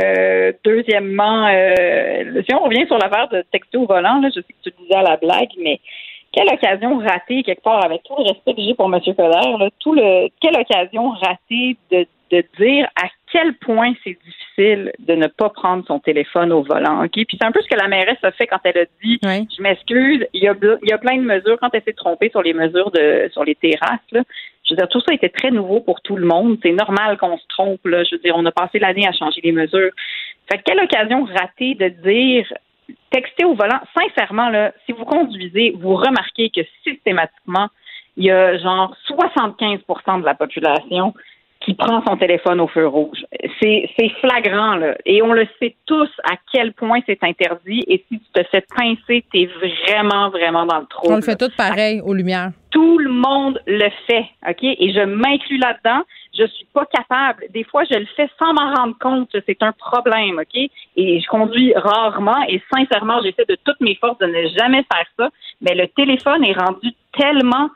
Euh, 0.04 0.52
deuxièmement, 0.64 1.48
euh, 1.48 2.42
si 2.48 2.56
on 2.56 2.64
revient 2.64 2.88
sur 2.88 2.98
l'affaire 2.98 3.28
de 3.30 3.44
texto 3.52 3.86
volant, 3.86 4.20
là, 4.20 4.30
je 4.30 4.42
sais 4.42 4.54
que 4.64 4.70
tu 4.70 4.76
disais 4.82 4.96
à 4.96 5.04
la 5.04 5.18
blague, 5.18 5.52
mais 5.64 5.80
quelle 6.32 6.48
occasion 6.48 6.98
ratée 6.98 7.44
quelque 7.44 7.62
part, 7.62 7.86
avec 7.86 8.02
tout 8.02 8.16
le 8.18 8.24
respect 8.24 8.56
que 8.56 8.62
j'ai 8.64 8.74
pour 8.74 8.92
M. 8.92 9.00
Coder, 9.06 9.70
tout 9.80 9.94
le 9.94 10.30
quelle 10.42 10.60
occasion 10.60 11.12
ratée 11.12 11.78
de, 11.92 12.08
de 12.34 12.44
dire 12.58 12.88
à 12.96 13.08
quel 13.32 13.54
point 13.56 13.94
c'est 14.04 14.18
difficile 14.26 14.92
de 15.00 15.14
ne 15.14 15.28
pas 15.28 15.50
prendre 15.50 15.86
son 15.86 16.00
téléphone 16.00 16.52
au 16.52 16.64
volant. 16.64 17.04
Ok, 17.04 17.12
Puis 17.12 17.38
c'est 17.40 17.46
un 17.46 17.52
peu 17.52 17.62
ce 17.62 17.68
que 17.68 17.80
la 17.80 17.88
mairesse 17.88 18.18
a 18.24 18.32
fait 18.32 18.48
quand 18.48 18.60
elle 18.64 18.78
a 18.78 18.86
dit 19.04 19.20
Je 19.24 19.62
m'excuse, 19.62 20.26
il 20.34 20.44
y, 20.44 20.48
a, 20.48 20.56
il 20.62 20.90
y 20.90 20.94
a 20.94 20.98
plein 20.98 21.18
de 21.18 21.22
mesures. 21.24 21.58
Quand 21.60 21.70
elle 21.74 21.84
s'est 21.84 21.94
trompée 21.94 22.30
sur 22.30 22.42
les 22.42 22.54
mesures 22.54 22.90
de 22.92 23.30
sur 23.32 23.44
les 23.44 23.56
terrasses, 23.56 24.00
là, 24.12 24.22
je 24.66 24.74
veux 24.74 24.78
dire, 24.78 24.88
tout 24.90 25.02
ça 25.02 25.14
était 25.14 25.30
très 25.30 25.52
nouveau 25.52 25.80
pour 25.82 26.02
tout 26.02 26.16
le 26.16 26.26
monde. 26.26 26.58
C'est 26.64 26.72
normal 26.72 27.18
qu'on 27.18 27.38
se 27.38 27.48
trompe. 27.50 27.86
Là. 27.86 28.04
Je 28.04 28.16
veux 28.16 28.22
dire, 28.22 28.36
on 28.36 28.46
a 28.46 28.52
passé 28.52 28.80
l'année 28.80 29.08
à 29.08 29.12
changer 29.12 29.42
les 29.44 29.52
mesures. 29.52 29.92
Fait 30.52 30.62
quelle 30.66 30.80
occasion 30.80 31.26
ratée 31.26 31.76
de 31.76 31.90
dire 31.90 32.52
texter 33.12 33.46
au 33.46 33.54
volant. 33.54 33.80
Sincèrement, 33.96 34.50
là, 34.50 34.74
si 34.86 34.92
vous 34.92 35.06
conduisez, 35.06 35.76
vous 35.80 35.96
remarquez 35.96 36.50
que 36.50 36.62
systématiquement, 36.84 37.68
il 38.18 38.26
y 38.26 38.32
a 38.32 38.58
genre 38.58 38.96
75% 39.08 40.22
de 40.22 40.26
la 40.26 40.36
population 40.36 41.14
qui 41.64 41.74
prend 41.74 42.04
son 42.06 42.18
téléphone 42.18 42.60
au 42.60 42.68
feu 42.68 42.88
rouge. 42.88 43.26
C'est, 43.62 43.88
flagrant, 44.20 44.76
là. 44.76 44.96
Et 45.06 45.22
on 45.22 45.32
le 45.32 45.48
sait 45.60 45.76
tous 45.86 46.10
à 46.24 46.36
quel 46.52 46.74
point 46.74 47.00
c'est 47.06 47.24
interdit. 47.24 47.84
Et 47.88 48.04
si 48.10 48.20
tu 48.20 48.26
te 48.34 48.44
fais 48.52 48.64
pincer, 48.76 49.24
t'es 49.32 49.46
vraiment, 49.46 50.30
vraiment 50.30 50.66
dans 50.66 50.80
le 50.80 50.86
trou. 50.86 51.12
On 51.12 51.16
le 51.16 51.22
fait 51.22 51.38
tout 51.38 51.52
pareil, 51.58 52.02
aux 52.02 52.14
lumières. 52.14 52.52
Tout 52.72 52.98
le 52.98 53.10
monde 53.10 53.62
le 53.66 53.90
fait, 54.08 54.26
OK? 54.48 54.64
Et 54.64 54.94
je 54.94 55.06
m'inclus 55.06 55.58
là-dedans. 55.58 56.04
Je 56.38 56.46
suis 56.48 56.66
pas 56.74 56.86
capable. 56.86 57.46
Des 57.54 57.64
fois, 57.64 57.84
je 57.90 57.98
le 57.98 58.08
fais 58.18 58.30
sans 58.40 58.54
m'en 58.54 58.74
rendre 58.74 58.98
compte. 59.00 59.30
C'est 59.46 59.62
un 59.62 59.72
problème, 59.72 60.40
OK? 60.40 60.70
Et 60.98 61.22
je 61.22 61.28
conduis 61.28 61.74
rarement 61.76 62.44
et 62.50 62.62
sincèrement, 62.74 63.22
j'essaie 63.24 63.46
de 63.48 63.58
toutes 63.64 63.80
mes 63.80 63.96
forces 63.96 64.18
de 64.18 64.26
ne 64.26 64.48
jamais 64.58 64.84
faire 64.92 65.06
ça. 65.18 65.30
Mais 65.62 65.76
le 65.76 65.88
téléphone 65.88 66.44
est 66.44 66.58
rendu 66.58 66.90
tellement 67.18 67.70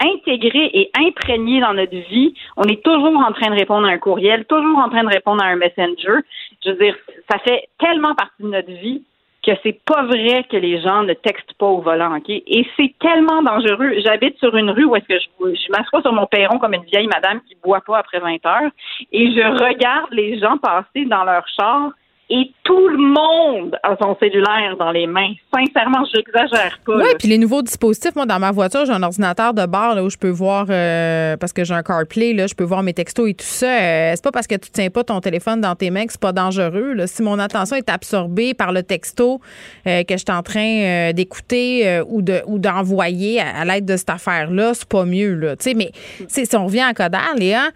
intégré 0.00 0.70
et 0.72 0.90
imprégné 0.94 1.60
dans 1.60 1.74
notre 1.74 1.96
vie. 1.96 2.34
On 2.56 2.64
est 2.64 2.82
toujours 2.82 3.16
en 3.16 3.32
train 3.32 3.50
de 3.50 3.58
répondre 3.58 3.86
à 3.86 3.90
un 3.90 3.98
courriel, 3.98 4.44
toujours 4.46 4.78
en 4.78 4.88
train 4.88 5.04
de 5.04 5.08
répondre 5.08 5.42
à 5.42 5.46
un 5.46 5.56
messenger. 5.56 6.20
Je 6.64 6.70
veux 6.70 6.76
dire, 6.76 6.96
ça 7.30 7.38
fait 7.38 7.68
tellement 7.78 8.14
partie 8.14 8.42
de 8.42 8.48
notre 8.48 8.70
vie 8.70 9.02
que 9.42 9.52
c'est 9.62 9.80
pas 9.84 10.04
vrai 10.04 10.44
que 10.48 10.56
les 10.56 10.80
gens 10.80 11.02
ne 11.02 11.14
textent 11.14 11.54
pas 11.54 11.66
au 11.66 11.80
volant, 11.80 12.16
OK? 12.16 12.28
Et 12.28 12.66
c'est 12.76 12.94
tellement 13.00 13.42
dangereux. 13.42 13.94
J'habite 14.04 14.38
sur 14.38 14.56
une 14.56 14.70
rue 14.70 14.84
où 14.84 14.94
est-ce 14.94 15.06
que 15.06 15.18
je, 15.18 15.54
je 15.54 15.72
m'assois 15.72 16.00
sur 16.00 16.12
mon 16.12 16.26
perron 16.26 16.58
comme 16.58 16.74
une 16.74 16.84
vieille 16.84 17.08
madame 17.08 17.40
qui 17.48 17.56
boit 17.62 17.80
pas 17.80 17.98
après 17.98 18.20
20 18.20 18.46
heures 18.46 18.70
et 19.10 19.32
je 19.32 19.64
regarde 19.64 20.12
les 20.12 20.38
gens 20.38 20.58
passer 20.58 21.06
dans 21.06 21.24
leur 21.24 21.44
char 21.48 21.90
et 22.30 22.50
tout 22.62 22.88
le 22.88 22.96
monde 22.96 23.78
a 23.82 23.96
son 24.00 24.16
cellulaire 24.18 24.76
dans 24.78 24.90
les 24.90 25.06
mains. 25.06 25.34
Sincèrement, 25.54 26.04
je 26.10 26.18
n'exagère 26.18 26.78
pas. 26.86 26.96
Oui, 26.96 27.10
puis 27.18 27.28
les 27.28 27.36
nouveaux 27.36 27.62
dispositifs, 27.62 28.14
moi, 28.14 28.24
dans 28.24 28.38
ma 28.38 28.50
voiture, 28.52 28.86
j'ai 28.86 28.92
un 28.92 29.02
ordinateur 29.02 29.52
de 29.52 29.66
bord 29.66 29.94
là, 29.94 30.02
où 30.02 30.08
je 30.08 30.16
peux 30.16 30.30
voir, 30.30 30.66
euh, 30.70 31.36
parce 31.36 31.52
que 31.52 31.64
j'ai 31.64 31.74
un 31.74 31.82
CarPlay, 31.82 32.32
là, 32.32 32.46
je 32.46 32.54
peux 32.54 32.64
voir 32.64 32.82
mes 32.82 32.94
textos 32.94 33.28
et 33.28 33.34
tout 33.34 33.44
ça. 33.44 33.66
Euh, 33.66 34.12
c'est 34.14 34.24
pas 34.24 34.30
parce 34.30 34.46
que 34.46 34.54
tu 34.54 34.70
tiens 34.70 34.88
pas 34.88 35.04
ton 35.04 35.20
téléphone 35.20 35.60
dans 35.60 35.74
tes 35.74 35.90
mains 35.90 36.06
que 36.06 36.12
c'est 36.12 36.20
pas 36.20 36.32
dangereux. 36.32 36.94
Là. 36.94 37.06
Si 37.06 37.22
mon 37.22 37.38
attention 37.38 37.76
est 37.76 37.90
absorbée 37.90 38.54
par 38.54 38.72
le 38.72 38.82
texto 38.82 39.40
euh, 39.86 40.04
que 40.04 40.14
je 40.14 40.24
suis 40.26 40.32
en 40.32 40.42
train 40.42 41.12
d'écouter 41.12 42.00
ou, 42.08 42.22
de, 42.22 42.40
ou 42.46 42.58
d'envoyer 42.58 43.40
à, 43.40 43.64
l'aide 43.64 43.84
de 43.84 43.96
cette 43.96 44.10
affaire-là, 44.10 44.74
c'est 44.74 44.88
pas 44.88 45.04
mieux. 45.04 45.34
Là. 45.34 45.54
mais 45.76 45.90
si 46.28 46.56
on 46.56 46.66
revient 46.66 46.80
à 46.80 46.94
Coder, 46.94 47.18
Léa, 47.36 47.70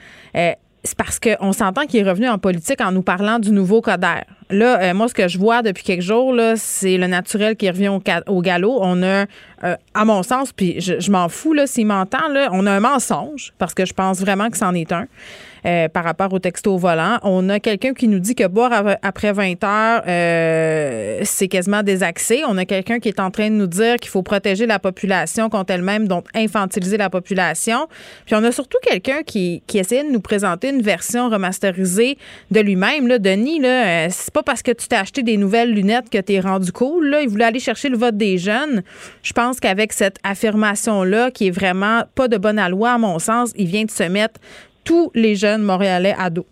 c'est 0.85 0.97
parce 0.97 1.19
qu'on 1.19 1.53
s'entend 1.53 1.86
qu'il 1.86 2.01
est 2.01 2.09
revenu 2.09 2.28
en 2.28 2.39
politique 2.39 2.81
en 2.81 2.93
nous 2.93 3.03
parlant 3.03 3.39
du 3.39 3.51
nouveau 3.51 3.81
Coder. 3.81 4.20
Là, 4.51 4.81
euh, 4.81 4.94
moi, 4.94 5.09
ce 5.09 5.15
que 5.15 5.27
je 5.27 5.39
vois 5.39 5.62
depuis 5.62 5.82
quelques 5.82 6.03
jours, 6.03 6.35
c'est 6.57 6.97
le 6.97 7.07
naturel 7.09 7.57
qui 7.57 7.69
revient 7.69 7.89
au, 8.27 8.43
galop. 8.43 8.78
On 8.81 9.03
a, 9.03 9.27
euh, 9.65 9.77
à 9.94 10.05
mon 10.05 10.23
sens, 10.23 10.53
puis 10.53 10.81
je, 10.81 11.11
m'en 11.11 11.28
fous 11.28 11.57
s'il 11.66 11.86
m'entend, 11.86 12.19
on 12.53 12.66
a 12.66 12.73
un 12.73 12.81
mensonge, 12.81 13.53
parce 13.59 13.74
que 13.74 13.85
je 13.85 13.93
pense 13.93 14.20
vraiment 14.20 14.51
que 14.51 14.57
c'en 14.57 14.74
est 14.74 14.93
un. 14.93 15.07
Euh, 15.66 15.88
par 15.88 16.05
rapport 16.05 16.32
au 16.32 16.38
texto 16.38 16.74
au 16.74 16.78
volant. 16.78 17.18
On 17.22 17.48
a 17.48 17.59
quelqu'un 17.60 17.93
qui 17.93 18.06
nous 18.09 18.20
dit 18.20 18.34
que 18.34 18.47
boire 18.47 18.97
après 19.02 19.32
20 19.32 19.64
heures, 19.64 20.02
euh, 20.06 21.20
c'est 21.24 21.48
quasiment 21.48 21.82
désaxé. 21.82 22.43
On 22.48 22.56
a 22.56 22.64
quelqu'un 22.64 23.01
qui 23.01 23.09
est 23.09 23.18
en 23.18 23.30
train 23.30 23.51
de 23.51 23.55
nous 23.55 23.66
dire 23.66 23.97
qu'il 23.97 24.10
faut 24.10 24.22
protéger 24.22 24.66
la 24.66 24.78
population 24.78 25.48
contre 25.48 25.72
elle-même, 25.72 26.06
donc 26.06 26.26
infantiliser 26.34 26.97
la 26.97 27.10
population. 27.10 27.88
Puis 28.26 28.34
on 28.34 28.44
a 28.44 28.52
surtout 28.52 28.78
quelqu'un 28.82 29.22
qui, 29.24 29.62
qui 29.66 29.78
essayait 29.78 30.05
de 30.05 30.10
nous 30.10 30.20
présenter 30.20 30.70
une 30.70 30.82
version 30.82 31.28
remasterisée 31.28 32.16
de 32.51 32.60
lui-même. 32.60 33.09
Denis, 33.18 33.59
là, 33.59 34.09
c'est 34.10 34.32
pas 34.32 34.43
parce 34.43 34.62
que 34.62 34.70
tu 34.70 34.86
t'es 34.86 34.97
acheté 34.97 35.22
des 35.22 35.36
nouvelles 35.36 35.72
lunettes 35.72 36.10
que 36.10 36.18
tu 36.18 36.34
es 36.34 36.40
rendu 36.40 36.70
cool. 36.70 37.09
Là. 37.09 37.22
Il 37.22 37.28
voulait 37.28 37.44
aller 37.44 37.60
chercher 37.60 37.88
le 37.88 37.97
vote 37.97 38.16
des 38.16 38.38
jeunes. 38.38 38.82
Je 39.22 39.32
pense 39.32 39.59
qu'avec 39.59 39.93
cette 39.93 40.18
affirmation-là, 40.22 41.30
qui 41.30 41.48
est 41.48 41.51
vraiment 41.51 42.05
pas 42.14 42.28
de 42.28 42.36
bonne 42.36 42.64
loi, 42.68 42.93
à 42.93 42.98
mon 42.98 43.18
sens, 43.18 43.52
il 43.56 43.66
vient 43.66 43.84
de 43.84 43.90
se 43.90 44.05
mettre 44.05 44.40
tous 44.86 45.10
les 45.14 45.34
jeunes 45.34 45.62
montréalais 45.62 46.14
à 46.16 46.30
dos. 46.30 46.46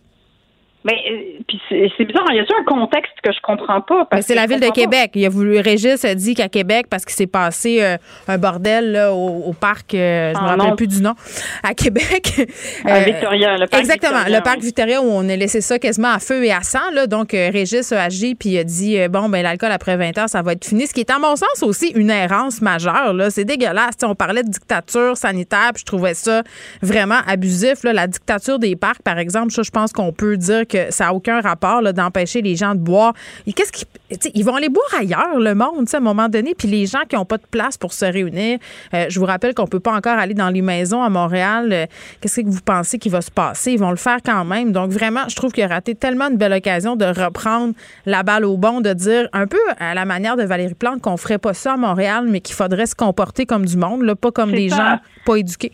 Mais 0.85 0.93
euh, 1.11 1.43
puis 1.49 1.59
c'est 1.71 2.05
bizarre, 2.05 2.27
il 2.29 2.37
y 2.37 2.41
a 2.41 2.43
un 2.43 2.65
contexte 2.65 3.15
que 3.23 3.33
je 3.33 3.41
comprends 3.43 3.81
pas? 3.81 4.07
Mais 4.13 4.21
c'est 4.21 4.35
la 4.35 4.47
ville 4.47 4.61
de 4.61 4.71
Québec. 4.71 5.13
Il 5.15 5.25
a 5.25 5.31
voulu 5.31 5.59
Régis 5.59 6.05
a 6.05 6.15
dit 6.15 6.35
qu'à 6.35 6.51
Québec 6.51 6.87
parce 6.91 7.07
qu'il 7.07 7.15
s'est 7.15 7.27
passé 7.27 7.83
euh, 7.83 7.97
un 8.29 8.37
bordel 8.37 8.93
là, 8.93 9.15
au, 9.15 9.55
parc, 9.55 9.95
euh, 9.95 10.35
je 10.35 10.39
me 10.39 10.45
ah, 10.45 10.57
rappelle 10.57 10.77
plus 10.77 10.87
du 10.87 11.01
nom, 11.01 11.15
à 11.63 11.73
Québec. 11.73 12.33
À 12.85 13.01
Victoria, 13.01 13.57
le 13.57 13.67
parc 13.67 13.83
Exactement, 13.83 14.25
le 14.27 14.43
parc 14.43 14.61
Victoria 14.61 15.01
où 15.01 15.07
on 15.07 15.27
a 15.29 15.37
laissé 15.37 15.61
ça 15.61 15.79
quasiment 15.79 16.13
à 16.13 16.19
feu 16.19 16.45
et 16.45 16.53
à 16.53 16.63
sang. 16.63 16.91
Là. 16.93 17.07
Donc 17.07 17.31
Régis 17.33 17.93
a 17.93 18.03
agi 18.03 18.35
puis 18.35 18.59
a 18.59 18.65
dit 18.65 18.99
bon 19.09 19.29
ben 19.29 19.43
l'alcool 19.43 19.73
après 19.73 19.97
20 19.97 20.19
heures 20.19 20.29
ça 20.29 20.43
va 20.43 20.53
être 20.53 20.65
fini. 20.65 20.87
Ce 20.87 20.93
qui 20.93 21.01
est 21.01 21.11
à 21.11 21.19
mon 21.19 21.37
sens 21.37 21.63
aussi 21.63 21.89
une 21.95 22.11
errance 22.11 22.61
majeure. 22.61 23.15
Là, 23.15 23.31
c'est 23.31 23.45
dégueulasse. 23.45 23.95
on 24.03 24.15
parlait 24.15 24.43
de 24.43 24.51
dictature 24.51 25.17
sanitaire 25.17 25.71
puis 25.73 25.81
je 25.81 25.87
trouvais 25.87 26.15
ça 26.15 26.43
vraiment 26.83 27.21
abusif. 27.27 27.85
Là. 27.85 27.93
La 27.93 28.07
dictature 28.07 28.59
des 28.59 28.77
parcs 28.77 29.03
par 29.03 29.19
exemple, 29.19 29.53
ça 29.53 29.63
je 29.63 29.71
pense 29.71 29.93
qu'on 29.93 30.13
peut 30.13 30.37
dire 30.37 30.67
que 30.67 30.74
ça 30.91 31.05
n'a 31.05 31.15
aucun 31.15 31.41
rapport 31.41 31.83
d'empêcher 31.93 32.43
les 32.43 32.57
gens 32.57 32.75
de 32.75 32.81
boire. 32.81 33.15
Qu'est-ce 33.47 33.73
qu'ils 33.73 33.87
ils 34.35 34.45
vont 34.45 34.57
aller 34.57 34.69
boire 34.69 34.87
ailleurs, 34.99 35.39
le 35.39 35.55
monde, 35.55 35.87
à 35.93 35.97
un 35.97 36.01
moment 36.01 36.29
donné. 36.29 36.55
Puis 36.57 36.69
les 36.69 36.87
gens 36.87 37.01
qui 37.09 37.17
n'ont 37.17 37.25
pas 37.25 37.39
de 37.39 37.47
place 37.51 37.77
pour 37.77 37.93
se 37.93 38.05
réunir, 38.05 38.59
euh, 38.93 39.07
je 39.09 39.19
vous 39.19 39.27
rappelle 39.27 39.55
qu'on 39.55 39.67
peut 39.67 39.81
pas 39.81 39.95
encore 39.95 40.19
aller 40.19 40.35
dans 40.35 40.51
les 40.51 40.63
maisons 40.63 41.03
à 41.03 41.09
Montréal. 41.09 41.71
Euh, 41.73 41.87
qu'est-ce 42.21 42.41
que 42.41 42.49
vous 42.49 42.61
pensez 42.61 42.99
qu'il 42.99 43.13
va 43.13 43.21
se 43.21 43.31
passer? 43.31 43.73
Ils 43.73 43.79
vont 43.79 43.91
le 43.91 43.97
faire 43.97 44.19
quand 44.25 44.45
même. 44.45 44.73
Donc 44.73 44.91
vraiment, 44.91 45.29
je 45.29 45.37
trouve 45.37 45.53
qu'il 45.53 45.65
a 45.65 45.69
raté 45.69 45.95
tellement 45.95 46.29
une 46.31 46.37
belle 46.37 46.53
occasion 46.53 46.97
de 46.97 47.07
reprendre 47.07 47.75
la 48.07 48.23
balle 48.23 48.45
au 48.45 48.57
bon, 48.57 48.81
de 48.81 48.93
dire 48.93 49.29
un 49.33 49.47
peu 49.47 49.59
à 49.79 49.95
la 49.95 50.05
manière 50.05 50.37
de 50.37 50.45
Valérie 50.45 50.75
Plante 50.75 51.01
qu'on 51.01 51.17
ferait 51.17 51.39
pas 51.39 51.55
ça 51.55 51.75
à 51.75 51.77
Montréal, 51.77 52.27
mais 52.29 52.41
qu'il 52.41 52.55
faudrait 52.55 52.87
se 52.87 52.95
comporter 52.95 53.47
comme 53.47 53.65
du 53.65 53.77
monde, 53.77 54.03
là, 54.03 54.15
pas 54.15 54.31
comme 54.31 54.53
des 54.53 54.69
gens 54.69 54.99
pas 55.25 55.37
éduqués. 55.37 55.73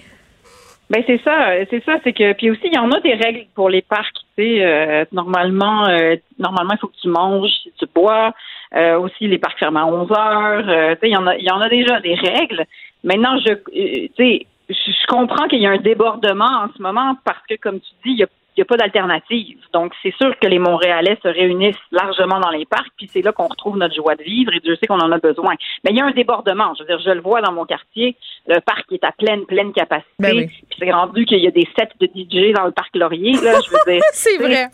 Ben 0.91 1.05
c'est 1.07 1.23
ça, 1.23 1.53
c'est 1.71 1.85
ça, 1.85 1.99
c'est 2.03 2.13
que 2.13 2.33
puis 2.33 2.51
aussi 2.51 2.63
il 2.65 2.75
y 2.75 2.79
en 2.79 2.91
a 2.91 2.99
des 2.99 3.15
règles 3.15 3.47
pour 3.55 3.69
les 3.71 3.81
parcs. 3.81 4.13
Tu 4.37 4.43
sais, 4.43 4.65
euh, 4.65 5.05
normalement, 5.13 5.89
euh, 5.89 6.17
normalement 6.37 6.73
il 6.73 6.79
faut 6.79 6.89
que 6.89 7.01
tu 7.01 7.09
manges, 7.09 7.49
si 7.63 7.73
tu 7.79 7.87
bois. 7.95 8.35
Euh, 8.75 8.99
aussi 8.99 9.27
les 9.29 9.39
parcs 9.39 9.59
ferment 9.59 9.81
à 9.81 9.85
11 9.85 10.11
heures. 10.13 10.63
tu 10.63 11.01
sais, 11.01 11.09
il 11.09 11.13
y 11.13 11.17
en 11.17 11.27
a, 11.29 11.37
il 11.37 11.45
y 11.45 11.51
en 11.51 11.61
a 11.61 11.69
déjà 11.69 12.01
des 12.01 12.15
règles. 12.15 12.65
Maintenant, 13.05 13.39
je, 13.39 13.55
tu 13.55 14.11
sais, 14.17 14.47
je 14.69 15.07
comprends 15.07 15.47
qu'il 15.47 15.61
y 15.61 15.67
a 15.67 15.71
un 15.71 15.79
débordement 15.79 16.65
en 16.65 16.69
ce 16.77 16.83
moment 16.83 17.17
parce 17.25 17.45
que 17.49 17.55
comme 17.55 17.81
tu 17.81 17.91
dis, 18.05 18.13
il 18.13 18.19
y 18.19 18.23
a 18.25 18.29
il 18.57 18.61
n'y 18.61 18.63
a 18.63 18.65
pas 18.65 18.77
d'alternative. 18.77 19.59
Donc, 19.73 19.93
c'est 20.03 20.15
sûr 20.17 20.37
que 20.39 20.47
les 20.47 20.59
Montréalais 20.59 21.19
se 21.23 21.29
réunissent 21.29 21.77
largement 21.93 22.41
dans 22.41 22.51
les 22.51 22.67
parcs, 22.67 22.93
puis 22.97 23.09
c'est 23.13 23.23
là 23.23 23.33
qu'on 23.33 23.47
retrouve 23.47 23.77
notre 23.77 23.95
joie 23.95 24.17
de 24.17 24.23
vivre, 24.23 24.53
et 24.55 24.61
Dieu 24.61 24.77
sait 24.77 24.87
qu'on 24.87 24.99
en 24.99 25.13
a 25.13 25.19
besoin. 25.19 25.55
Mais 25.85 25.91
il 25.91 25.97
y 25.97 26.01
a 26.01 26.05
un 26.05 26.11
débordement. 26.11 26.75
Je 26.75 26.83
veux 26.83 26.89
dire, 26.89 27.01
je 27.05 27.11
le 27.11 27.21
vois 27.21 27.41
dans 27.41 27.53
mon 27.53 27.65
quartier, 27.65 28.17
le 28.47 28.61
parc 28.61 28.91
est 28.93 29.05
à 29.05 29.13
pleine, 29.13 29.47
pleine 29.47 29.73
capacité. 29.73 30.11
Ben 30.19 30.47
puis 30.47 30.67
c'est 30.79 30.91
rendu 30.91 31.25
qu'il 31.25 31.39
y 31.39 31.47
a 31.47 31.51
des 31.51 31.69
sets 31.79 31.89
de 32.01 32.07
DJ 32.07 32.53
dans 32.55 32.65
le 32.65 32.73
parc 32.73 32.95
Laurier. 32.97 33.33
Là, 33.33 33.61
je 33.65 33.71
veux 33.71 33.93
dire, 33.93 34.03
c'est 34.13 34.37
vrai. 34.39 34.67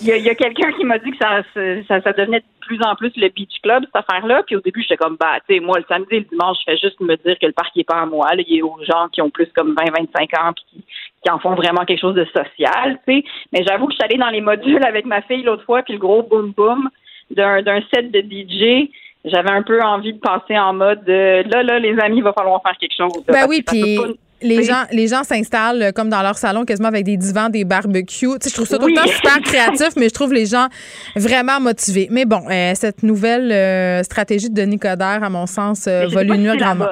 Il 0.00 0.08
y 0.08 0.30
a, 0.30 0.34
quelqu'un 0.34 0.72
qui 0.72 0.84
m'a 0.84 0.98
dit 0.98 1.10
que 1.10 1.18
ça, 1.18 1.42
ça, 1.86 2.00
ça, 2.00 2.12
devenait 2.12 2.40
de 2.40 2.44
plus 2.60 2.80
en 2.82 2.94
plus 2.96 3.12
le 3.16 3.28
beach 3.28 3.60
club, 3.62 3.84
cette 3.84 4.04
affaire-là. 4.08 4.42
Puis 4.46 4.56
au 4.56 4.60
début, 4.60 4.80
j'étais 4.80 4.96
comme, 4.96 5.16
bah, 5.20 5.38
tu 5.46 5.54
sais, 5.54 5.60
moi, 5.60 5.78
le 5.78 5.84
samedi 5.86 6.14
et 6.14 6.18
le 6.20 6.24
dimanche, 6.24 6.56
je 6.60 6.72
fais 6.72 6.78
juste 6.78 6.98
me 7.00 7.14
dire 7.16 7.38
que 7.38 7.46
le 7.46 7.52
parc 7.52 7.76
n'est 7.76 7.84
pas 7.84 8.00
à 8.00 8.06
moi. 8.06 8.34
Là. 8.34 8.42
Il 8.46 8.58
est 8.58 8.62
aux 8.62 8.78
gens 8.82 9.08
qui 9.12 9.20
ont 9.20 9.30
plus 9.30 9.48
comme 9.54 9.74
20, 9.74 9.84
25 10.14 10.40
ans, 10.40 10.52
puis 10.54 10.64
qui, 10.70 10.84
en 11.30 11.38
font 11.38 11.54
vraiment 11.54 11.84
quelque 11.84 12.00
chose 12.00 12.14
de 12.14 12.24
social, 12.26 12.98
tu 13.06 13.14
sais. 13.14 13.24
Mais 13.52 13.64
j'avoue 13.66 13.86
que 13.86 13.92
je 13.92 13.96
suis 13.96 14.04
allée 14.04 14.18
dans 14.18 14.30
les 14.30 14.40
modules 14.40 14.84
avec 14.84 15.06
ma 15.06 15.22
fille 15.22 15.42
l'autre 15.42 15.64
fois, 15.64 15.82
puis 15.82 15.94
le 15.94 16.00
gros 16.00 16.22
boom-boom 16.22 16.88
d'un, 17.30 17.62
d'un 17.62 17.80
set 17.92 18.10
de 18.10 18.20
DJ 18.20 18.90
j'avais 19.24 19.50
un 19.50 19.62
peu 19.62 19.80
envie 19.82 20.12
de 20.12 20.18
passer 20.18 20.58
en 20.58 20.72
mode 20.72 21.06
là 21.06 21.62
là 21.62 21.78
les 21.78 21.98
amis 22.00 22.18
il 22.18 22.24
va 22.24 22.32
falloir 22.32 22.60
faire 22.62 22.76
quelque 22.78 22.96
chose 22.96 23.24
ben 23.26 23.46
oui 23.48 23.62
puis 23.64 23.98
les 24.42 24.62
gens, 24.64 24.82
les 24.90 25.08
gens 25.08 25.24
s'installent 25.24 25.82
euh, 25.82 25.92
comme 25.92 26.08
dans 26.08 26.22
leur 26.22 26.38
salon, 26.38 26.64
quasiment 26.64 26.88
avec 26.88 27.04
des 27.04 27.16
divans, 27.16 27.48
des 27.48 27.64
barbecues. 27.64 28.38
Tu 28.40 28.48
sais, 28.48 28.50
je 28.50 28.54
trouve 28.54 28.66
ça 28.66 28.78
tout 28.78 28.86
le 28.86 28.94
temps 28.94 29.06
super 29.06 29.40
créatif, 29.40 29.90
mais 29.96 30.08
je 30.08 30.14
trouve 30.14 30.32
les 30.32 30.46
gens 30.46 30.68
vraiment 31.16 31.60
motivés. 31.60 32.08
Mais 32.10 32.24
bon, 32.24 32.42
euh, 32.50 32.72
cette 32.74 33.02
nouvelle 33.02 33.50
euh, 33.52 34.02
stratégie 34.02 34.50
de 34.50 34.54
Denis 34.54 34.78
Coderre, 34.78 35.22
à 35.22 35.30
mon 35.30 35.46
sens, 35.46 35.86
va 35.86 36.22
lui 36.22 36.38
nuire 36.38 36.56
grandement. 36.56 36.86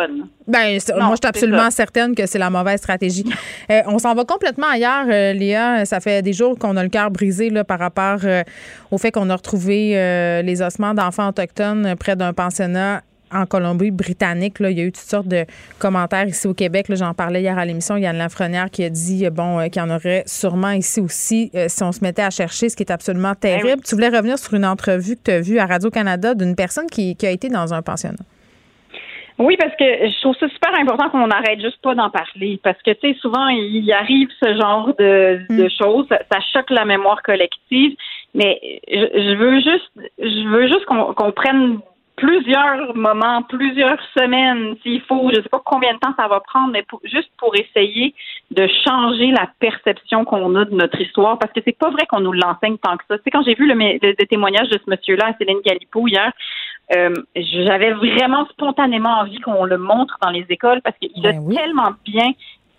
Ben, 0.47 0.81
moi, 0.97 1.11
je 1.13 1.17
suis 1.17 1.29
absolument 1.29 1.71
certaine 1.71 2.15
que 2.15 2.27
c'est 2.27 2.39
la 2.39 2.51
mauvaise 2.51 2.79
stratégie. 2.79 3.25
on 3.87 3.99
s'en 3.99 4.15
va 4.15 4.25
complètement 4.25 4.67
ailleurs, 4.69 5.07
Léa. 5.07 5.85
Ça 5.85 6.01
fait 6.01 6.23
des 6.23 6.33
jours 6.33 6.59
qu'on 6.59 6.77
a 6.77 6.83
le 6.83 6.89
cœur 6.89 7.11
brisé 7.11 7.51
là, 7.51 7.63
par 7.63 7.79
rapport 7.79 8.19
au 8.91 8.99
fait 8.99 9.13
qu'on 9.13 9.31
a 9.31 9.37
retrouvé 9.37 10.43
les 10.43 10.63
ossements 10.63 10.95
d'enfants 10.95 11.29
autochtones 11.29 11.95
près 11.97 12.17
d'un 12.17 12.33
pensionnat 12.33 13.03
en 13.33 13.47
Colombie-Britannique. 13.47 14.57
il 14.61 14.79
y 14.79 14.81
a 14.81 14.85
eu 14.85 14.93
toutes 14.93 15.03
sortes 15.03 15.29
de 15.29 15.45
commentaires 15.79 16.27
ici 16.27 16.47
au 16.47 16.55
Québec. 16.55 16.87
J'en 16.91 17.15
parlais 17.15 17.41
hier 17.41 17.59
à 17.59 17.65
l'émission. 17.65 17.97
Il 17.97 18.03
y 18.03 18.07
a 18.07 18.13
Lafrenière 18.13 18.71
qui 18.71 18.85
a 18.85 18.91
dit 18.91 19.27
euh, 19.27 19.31
bon, 19.31 19.59
euh, 19.59 19.67
qu'il 19.69 19.83
y 19.83 19.85
en 19.85 19.91
aurait 19.91 20.23
sûrement 20.27 20.71
ici 20.71 21.01
aussi 21.01 21.51
euh, 21.55 21.67
si 21.69 21.83
on 21.83 21.93
se 21.93 22.03
mettait 22.03 22.23
à 22.23 22.31
chercher, 22.31 22.69
ce 22.69 22.77
qui 22.77 22.83
est 22.83 22.93
absolument 22.93 23.33
ben 23.41 23.59
terrible. 23.59 23.83
Tu 23.83 23.95
voulais 23.95 24.09
revenir 24.09 24.39
sur 24.39 24.55
une 24.55 24.67
entrevue 24.67 25.17
que 25.17 25.23
tu 25.25 25.31
as 25.31 25.41
vue 25.41 25.59
à 25.59 25.67
Radio-Canada 25.67 26.35
d'une 26.35 26.57
personne 26.57 26.87
qui, 26.87 27.17
a 27.23 27.31
été 27.31 27.49
dans 27.49 27.73
un 27.75 27.83
pensionnat. 27.83 28.25
Oui, 29.39 29.57
parce 29.59 29.75
que 29.77 29.85
je 29.85 30.21
trouve 30.21 30.37
ça 30.37 30.49
super 30.49 30.79
important 30.79 31.09
qu'on 31.09 31.27
n'arrête 31.27 31.61
juste 31.61 31.81
pas 31.83 31.95
d'en 31.95 32.11
parler. 32.11 32.61
Parce 32.63 32.77
que, 32.83 32.91
tu 32.91 33.13
sais, 33.13 33.19
souvent, 33.21 33.49
il 33.49 33.91
arrive 33.93 34.29
ce 34.43 34.55
genre 34.55 34.93
de, 34.99 35.41
mm. 35.49 35.69
choses. 35.79 36.07
Ça, 36.11 36.39
choque 36.53 36.69
la 36.71 36.85
mémoire 36.85 37.23
collective. 37.23 37.97
Mais 38.35 38.61
je, 38.89 39.35
veux 39.37 39.57
juste, 39.57 39.91
je 40.19 40.49
veux 40.49 40.69
juste 40.69 40.85
qu'on 40.85 41.33
prenne 41.33 41.79
plusieurs 42.21 42.95
moments, 42.95 43.43
plusieurs 43.43 43.99
semaines, 44.17 44.77
s'il 44.83 45.01
faut, 45.03 45.31
je 45.33 45.39
ne 45.39 45.43
sais 45.43 45.49
pas 45.49 45.63
combien 45.65 45.95
de 45.95 45.99
temps 45.99 46.15
ça 46.19 46.29
va 46.29 46.41
prendre, 46.41 46.71
mais 46.73 46.85
juste 47.05 47.31
pour 47.39 47.55
essayer 47.57 48.15
de 48.51 48.69
changer 48.87 49.29
la 49.33 49.49
perception 49.59 50.25
qu'on 50.25 50.55
a 50.55 50.67
de 50.67 50.75
notre 50.75 51.01
histoire, 51.01 51.39
parce 51.39 51.53
que 51.53 51.61
c'est 51.65 51.77
pas 51.77 51.91
vrai 51.91 52.05
qu'on 52.09 52.21
nous 52.21 52.33
l'enseigne 52.33 52.77
tant 52.77 52.97
que 52.99 53.05
ça. 53.09 53.17
Tu 53.17 53.25
sais, 53.25 53.31
quand 53.31 53.43
j'ai 53.43 53.55
vu 53.55 53.67
le, 53.67 53.75
le, 53.75 54.27
témoignage 54.27 54.69
de 54.69 54.79
ce 54.85 54.91
monsieur-là, 54.91 55.35
Céline 55.39 55.61
Galipo, 55.65 56.07
hier, 56.07 56.31
euh, 56.95 57.15
j'avais 57.35 57.93
vraiment 57.93 58.47
spontanément 58.49 59.21
envie 59.21 59.41
qu'on 59.41 59.65
le 59.65 59.79
montre 59.79 60.19
dans 60.21 60.31
les 60.31 60.45
écoles 60.51 60.83
parce 60.83 60.97
qu'il 60.99 61.27
a 61.27 61.33
ben 61.33 61.55
tellement 61.55 61.93
bien 62.05 62.33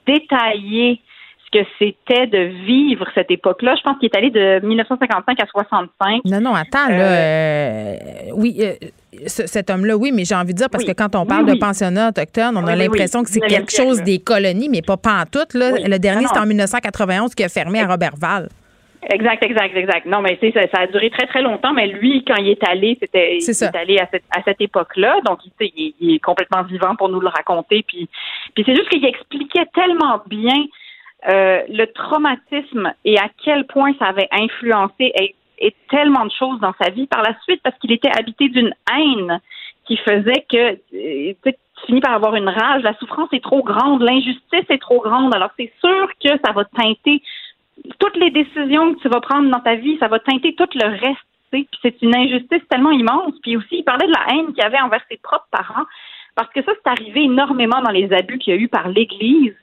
détaillé 0.05 1.01
que 1.51 1.59
c'était 1.77 2.27
de 2.27 2.65
vivre 2.65 3.05
cette 3.13 3.29
époque-là. 3.29 3.75
Je 3.75 3.81
pense 3.83 3.97
qu'il 3.99 4.09
est 4.11 4.17
allé 4.17 4.29
de 4.29 4.65
1955 4.65 5.39
à 5.41 5.45
65. 5.45 6.21
Non, 6.25 6.41
non, 6.41 6.55
attends, 6.55 6.87
là. 6.87 6.95
Euh, 6.95 7.95
euh, 7.95 8.31
oui, 8.35 8.61
cet 9.25 9.69
homme-là, 9.69 9.97
oui, 9.97 10.11
mais 10.13 10.23
j'ai 10.23 10.35
envie 10.35 10.53
de 10.53 10.57
dire, 10.57 10.69
parce 10.71 10.85
que 10.85 10.93
quand 10.93 11.15
on 11.15 11.25
parle 11.25 11.45
de 11.45 11.59
pensionnat 11.59 12.09
autochtone, 12.09 12.57
on 12.57 12.65
a 12.65 12.75
l'impression 12.75 13.23
que 13.23 13.29
c'est 13.29 13.41
quelque 13.41 13.71
chose 13.71 14.01
des 14.03 14.19
colonies, 14.19 14.69
mais 14.69 14.81
pas 14.81 14.97
pantoute. 14.97 15.53
Là. 15.53 15.71
Le 15.71 15.97
dernier, 15.97 16.25
c'était 16.27 16.39
en 16.39 16.45
1991 16.45 17.35
qui 17.35 17.43
a 17.43 17.49
fermé 17.49 17.81
à 17.81 17.87
Robertval. 17.87 18.49
Exact, 19.09 19.43
exact, 19.43 19.75
exact. 19.75 20.05
Non, 20.05 20.21
mais 20.21 20.37
ça, 20.53 20.61
ça 20.73 20.81
a 20.81 20.87
duré 20.87 21.09
très, 21.09 21.25
très 21.25 21.41
longtemps, 21.41 21.73
mais 21.73 21.87
lui, 21.87 22.23
quand 22.25 22.35
il 22.35 22.49
est 22.49 22.63
allé, 22.67 22.97
c'était 22.99 23.37
il 23.37 23.49
est 23.49 23.75
allé 23.75 23.97
à 23.97 24.07
cette, 24.11 24.23
à 24.29 24.43
cette 24.43 24.61
époque-là, 24.61 25.21
donc 25.25 25.39
il, 25.59 25.93
il, 25.99 26.15
est 26.15 26.19
complètement 26.19 26.61
vivant 26.63 26.95
pour 26.95 27.09
nous 27.09 27.19
le 27.19 27.27
raconter. 27.27 27.83
Puis, 27.87 28.07
puis 28.53 28.63
c'est 28.63 28.75
juste 28.75 28.89
qu'il 28.89 29.03
expliquait 29.03 29.65
tellement 29.73 30.21
bien 30.27 30.65
euh, 31.29 31.61
le 31.69 31.85
traumatisme 31.85 32.93
et 33.05 33.17
à 33.19 33.29
quel 33.43 33.65
point 33.67 33.93
ça 33.99 34.05
avait 34.05 34.29
influencé 34.31 35.13
et 35.61 35.75
tellement 35.89 36.25
de 36.25 36.31
choses 36.31 36.59
dans 36.59 36.73
sa 36.81 36.89
vie 36.89 37.05
par 37.05 37.21
la 37.21 37.35
suite 37.43 37.61
parce 37.63 37.77
qu'il 37.77 37.91
était 37.91 38.09
habité 38.09 38.49
d'une 38.49 38.73
haine 38.91 39.39
qui 39.85 39.97
faisait 39.97 40.45
que 40.49 40.73
euh, 40.95 41.33
tu 41.43 41.85
finis 41.85 42.01
par 42.01 42.13
avoir 42.13 42.35
une 42.35 42.49
rage, 42.49 42.83
la 42.83 42.95
souffrance 42.97 43.29
est 43.33 43.43
trop 43.43 43.63
grande, 43.63 44.01
l'injustice 44.01 44.65
est 44.69 44.81
trop 44.81 45.01
grande. 45.01 45.35
Alors 45.35 45.51
c'est 45.57 45.71
sûr 45.79 46.09
que 46.23 46.29
ça 46.43 46.51
va 46.53 46.65
teinter 46.65 47.21
toutes 47.99 48.17
les 48.17 48.31
décisions 48.31 48.93
que 48.93 48.99
tu 49.01 49.09
vas 49.09 49.21
prendre 49.21 49.49
dans 49.49 49.59
ta 49.59 49.75
vie, 49.75 49.97
ça 49.99 50.07
va 50.07 50.19
teinter 50.19 50.55
tout 50.55 50.69
le 50.75 50.87
reste. 50.87 51.21
Puis 51.51 51.67
c'est 51.81 52.01
une 52.01 52.15
injustice 52.15 52.61
tellement 52.69 52.91
immense. 52.91 53.33
Puis 53.41 53.57
aussi, 53.57 53.77
il 53.79 53.83
parlait 53.83 54.07
de 54.07 54.13
la 54.13 54.33
haine 54.33 54.53
qu'il 54.53 54.63
avait 54.63 54.79
envers 54.79 55.03
ses 55.09 55.17
propres 55.17 55.47
parents, 55.51 55.85
parce 56.35 56.49
que 56.53 56.63
ça, 56.63 56.71
c'est 56.75 56.89
arrivé 56.89 57.23
énormément 57.23 57.81
dans 57.81 57.91
les 57.91 58.11
abus 58.13 58.37
qu'il 58.37 58.53
y 58.53 58.57
a 58.57 58.59
eu 58.59 58.69
par 58.69 58.87
l'Église. 58.87 59.55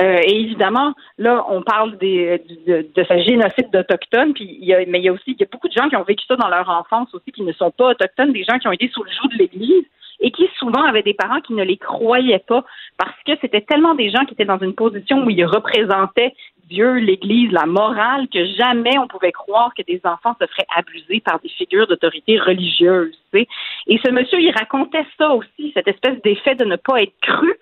Euh, 0.00 0.20
et 0.22 0.40
évidemment, 0.40 0.94
là, 1.18 1.44
on 1.48 1.62
parle 1.62 1.98
des, 1.98 2.42
de, 2.66 2.86
de, 2.94 3.04
ce 3.04 3.22
génocide 3.22 3.70
d'Autochtones, 3.72 4.34
puis 4.34 4.56
il 4.60 4.64
y 4.64 4.74
a, 4.74 4.84
mais 4.86 5.00
il 5.00 5.04
y 5.04 5.08
a 5.08 5.12
aussi 5.12 5.32
il 5.32 5.40
y 5.40 5.42
a 5.42 5.48
beaucoup 5.50 5.68
de 5.68 5.72
gens 5.72 5.88
qui 5.88 5.96
ont 5.96 6.04
vécu 6.04 6.24
ça 6.26 6.36
dans 6.36 6.48
leur 6.48 6.68
enfance 6.68 7.12
aussi, 7.14 7.32
qui 7.32 7.42
ne 7.42 7.52
sont 7.52 7.70
pas 7.70 7.90
autochtones, 7.90 8.32
des 8.32 8.44
gens 8.44 8.58
qui 8.58 8.68
ont 8.68 8.72
été 8.72 8.88
sous 8.88 9.02
le 9.02 9.10
joug 9.10 9.28
de 9.32 9.38
l'Église 9.38 9.84
et 10.20 10.30
qui 10.30 10.48
souvent 10.58 10.84
avaient 10.84 11.02
des 11.02 11.14
parents 11.14 11.40
qui 11.40 11.54
ne 11.54 11.64
les 11.64 11.78
croyaient 11.78 12.44
pas 12.46 12.64
parce 12.98 13.16
que 13.26 13.32
c'était 13.40 13.62
tellement 13.62 13.94
des 13.94 14.10
gens 14.10 14.24
qui 14.26 14.34
étaient 14.34 14.44
dans 14.44 14.58
une 14.58 14.74
position 14.74 15.24
où 15.24 15.30
ils 15.30 15.44
représentaient 15.44 16.34
Dieu, 16.70 16.94
l'Église, 16.94 17.50
la 17.50 17.66
morale, 17.66 18.28
que 18.32 18.44
jamais 18.44 18.96
on 18.98 19.08
pouvait 19.08 19.32
croire 19.32 19.72
que 19.76 19.82
des 19.82 20.00
enfants 20.04 20.36
se 20.40 20.46
feraient 20.46 20.68
abuser 20.76 21.20
par 21.20 21.40
des 21.40 21.48
figures 21.48 21.88
d'autorité 21.88 22.38
religieuse. 22.38 23.18
Et 23.34 23.98
ce 24.04 24.10
monsieur, 24.10 24.40
il 24.40 24.52
racontait 24.52 25.04
ça 25.18 25.30
aussi, 25.30 25.72
cette 25.74 25.88
espèce 25.88 26.22
d'effet 26.22 26.54
de 26.54 26.64
ne 26.64 26.76
pas 26.76 27.02
être 27.02 27.18
cru. 27.20 27.52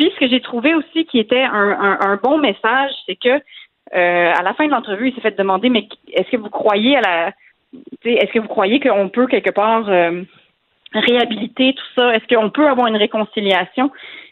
Puis 0.00 0.10
ce 0.14 0.20
que 0.20 0.30
j'ai 0.30 0.40
trouvé 0.40 0.74
aussi 0.74 1.04
qui 1.04 1.18
était 1.18 1.42
un, 1.42 2.18
bon 2.22 2.38
message, 2.38 2.90
c'est 3.04 3.16
que 3.16 3.28
euh, 3.28 4.32
à 4.32 4.42
la 4.42 4.54
fin 4.54 4.64
de 4.64 4.70
l'entrevue, 4.70 5.08
il 5.08 5.14
s'est 5.14 5.20
fait 5.20 5.36
demander 5.36 5.68
mais 5.68 5.88
est-ce 6.14 6.30
que 6.30 6.38
vous 6.38 6.48
croyez 6.48 6.96
à 6.96 7.00
la 7.02 7.32
est-ce 8.06 8.32
que 8.32 8.38
vous 8.38 8.48
croyez 8.48 8.80
qu'on 8.80 9.10
peut 9.10 9.26
quelque 9.26 9.50
part 9.50 9.86
euh, 9.90 10.22
réhabiliter 10.94 11.74
tout 11.74 11.84
ça? 11.98 12.14
Est-ce 12.14 12.34
qu'on 12.34 12.48
peut 12.48 12.66
avoir 12.66 12.86
une 12.86 12.96
réconciliation? 12.96 13.90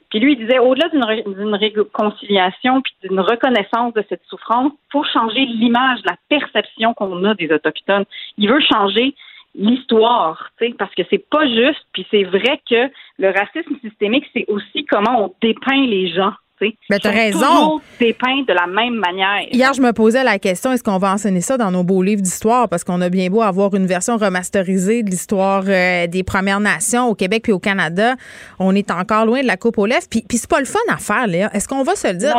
Puis 0.08 0.20
lui, 0.20 0.32
il 0.32 0.38
disait, 0.38 0.58
au-delà 0.58 0.88
d'une 0.88 1.54
réconciliation 1.54 2.80
puis 2.80 2.94
d'une 3.02 3.20
reconnaissance 3.20 3.92
de 3.92 4.02
cette 4.08 4.22
souffrance, 4.24 4.72
faut 4.90 5.04
changer 5.04 5.44
l'image, 5.44 5.98
la 6.06 6.16
perception 6.30 6.94
qu'on 6.94 7.24
a 7.24 7.34
des 7.34 7.52
Autochtones. 7.52 8.06
Il 8.38 8.48
veut 8.48 8.60
changer 8.60 9.14
l'histoire, 9.59 10.51
parce 10.78 10.94
que 10.94 11.02
c'est 11.10 11.28
pas 11.28 11.47
juste, 11.47 11.85
puis 11.93 12.06
c'est 12.10 12.24
vrai 12.24 12.60
que 12.68 12.90
le 13.18 13.30
racisme 13.30 13.76
systémique, 13.80 14.24
c'est 14.32 14.47
aussi 14.48 14.86
comment 14.86 15.24
on 15.24 15.35
dépeint 15.43 15.85
les 15.85 16.09
gens. 16.09 16.32
Ben, 16.60 16.98
t'as 17.01 17.10
raison. 17.10 17.80
dépeint 18.01 18.43
de 18.47 18.52
la 18.52 18.66
même 18.66 18.94
manière. 18.94 19.43
Hier, 19.52 19.72
je 19.72 19.80
me 19.80 19.93
posais 19.93 20.24
la 20.24 20.39
question 20.39 20.72
est-ce 20.72 20.82
qu'on 20.82 20.98
va 20.98 21.12
enseigner 21.12 21.40
ça 21.40 21.56
dans 21.56 21.70
nos 21.70 21.85
beaux 21.85 22.02
livres 22.02 22.22
d'histoire? 22.22 22.68
Parce 22.68 22.85
qu'on 22.85 23.01
a 23.01 23.09
bien 23.09 23.28
beau 23.28 23.43
avoir 23.43 23.74
une 23.74 23.86
version 23.86 24.16
remasterisée 24.16 25.02
de 25.02 25.10
l'histoire 25.10 25.64
euh, 25.66 26.06
des 26.06 26.22
Premières 26.22 26.60
Nations 26.60 27.09
au 27.09 27.14
Québec 27.14 27.43
puis 27.44 27.52
au 27.52 27.59
Canada. 27.59 28.14
On 28.59 28.74
est 28.74 28.90
encore 28.90 29.26
loin 29.26 29.43
de 29.43 29.47
la 29.47 29.56
coupe 29.56 29.78
aux 29.78 29.86
lèvres. 29.86 30.06
Puis, 30.10 30.24
puis 30.28 30.39
c'est 30.39 30.51
pas 30.51 30.60
le 30.60 30.66
fun 30.66 30.78
à 30.89 30.97
faire, 30.97 31.26
Léa. 31.26 31.51
Est-ce 31.55 31.68
qu'on 31.68 31.82
va 31.82 31.94
se 31.94 32.09
le 32.09 32.14
dire? 32.14 32.35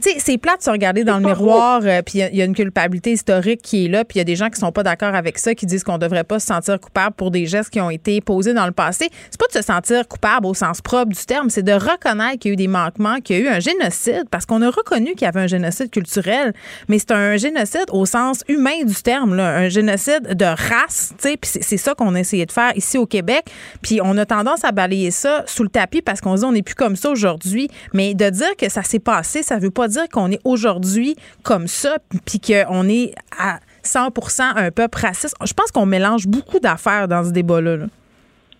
C'est 0.00 0.38
plate 0.38 0.58
de 0.58 0.64
se 0.64 0.70
regarder 0.70 1.04
dans 1.04 1.18
le 1.18 1.26
miroir, 1.26 1.80
euh, 1.84 2.02
puis 2.02 2.18
il 2.18 2.36
y, 2.36 2.42
a 2.42 2.44
une 2.44 2.54
culpabilité 2.54 3.12
historique 3.12 3.62
qui 3.62 3.86
est 3.86 3.88
là, 3.88 4.04
puis 4.04 4.16
il 4.16 4.18
y 4.18 4.20
a 4.20 4.24
des 4.24 4.36
gens 4.36 4.50
qui 4.50 4.60
sont 4.60 4.72
pas 4.72 4.82
d'accord 4.82 5.14
avec 5.14 5.38
ça, 5.38 5.54
qui 5.54 5.66
disent 5.66 5.84
qu'on 5.84 5.98
devrait 5.98 6.24
pas 6.24 6.38
se 6.38 6.46
sentir 6.46 6.80
coupable 6.80 7.14
pour 7.14 7.30
des 7.30 7.46
gestes 7.46 7.70
qui 7.70 7.80
ont 7.80 7.90
été 7.90 8.20
posés 8.20 8.52
dans 8.54 8.66
le 8.66 8.72
passé. 8.72 9.08
C'est 9.30 9.40
pas 9.40 9.46
de 9.46 9.52
se 9.52 9.62
sentir 9.62 10.06
coupable 10.08 10.46
au 10.46 10.54
sens 10.54 10.80
propre 10.80 11.12
du 11.12 11.24
terme, 11.24 11.50
c'est 11.50 11.62
de 11.62 11.72
reconnaître 11.72 12.38
qu'il 12.40 12.50
y 12.50 12.52
a 12.52 12.54
eu 12.54 12.56
des 12.56 12.68
manquements, 12.68 13.20
qu'il 13.20 13.36
y 13.36 13.38
a 13.40 13.42
eu 13.42 13.48
un 13.48 13.53
génocide, 13.60 14.24
parce 14.30 14.46
qu'on 14.46 14.62
a 14.62 14.70
reconnu 14.70 15.14
qu'il 15.14 15.22
y 15.22 15.28
avait 15.28 15.40
un 15.40 15.46
génocide 15.46 15.90
culturel, 15.90 16.52
mais 16.88 16.98
c'est 16.98 17.12
un 17.12 17.36
génocide 17.36 17.86
au 17.90 18.06
sens 18.06 18.42
humain 18.48 18.84
du 18.84 18.94
terme, 18.94 19.38
un 19.38 19.68
génocide 19.68 20.34
de 20.34 20.44
race, 20.44 21.14
puis 21.20 21.38
c'est 21.42 21.76
ça 21.76 21.94
qu'on 21.94 22.14
a 22.14 22.20
essayé 22.20 22.46
de 22.46 22.52
faire 22.52 22.76
ici 22.76 22.98
au 22.98 23.06
Québec, 23.06 23.44
puis 23.82 24.00
on 24.02 24.16
a 24.18 24.26
tendance 24.26 24.64
à 24.64 24.72
balayer 24.72 25.10
ça 25.10 25.44
sous 25.46 25.62
le 25.62 25.68
tapis 25.68 26.02
parce 26.02 26.20
qu'on 26.20 26.34
dit 26.34 26.44
on 26.44 26.52
n'est 26.52 26.62
plus 26.62 26.74
comme 26.74 26.96
ça 26.96 27.10
aujourd'hui, 27.10 27.68
mais 27.92 28.14
de 28.14 28.30
dire 28.30 28.56
que 28.56 28.68
ça 28.68 28.82
s'est 28.82 28.98
passé, 28.98 29.42
ça 29.42 29.58
veut 29.58 29.70
pas 29.70 29.88
dire 29.88 30.08
qu'on 30.08 30.30
est 30.30 30.40
aujourd'hui 30.44 31.16
comme 31.42 31.68
ça, 31.68 31.96
puis 32.24 32.40
qu'on 32.40 32.88
est 32.88 33.14
à 33.38 33.60
100% 33.84 34.42
un 34.56 34.70
peuple 34.70 34.98
raciste. 34.98 35.34
Je 35.44 35.52
pense 35.52 35.70
qu'on 35.70 35.86
mélange 35.86 36.26
beaucoup 36.26 36.58
d'affaires 36.58 37.08
dans 37.08 37.24
ce 37.24 37.30
débat-là. 37.30 37.76
là 37.76 37.86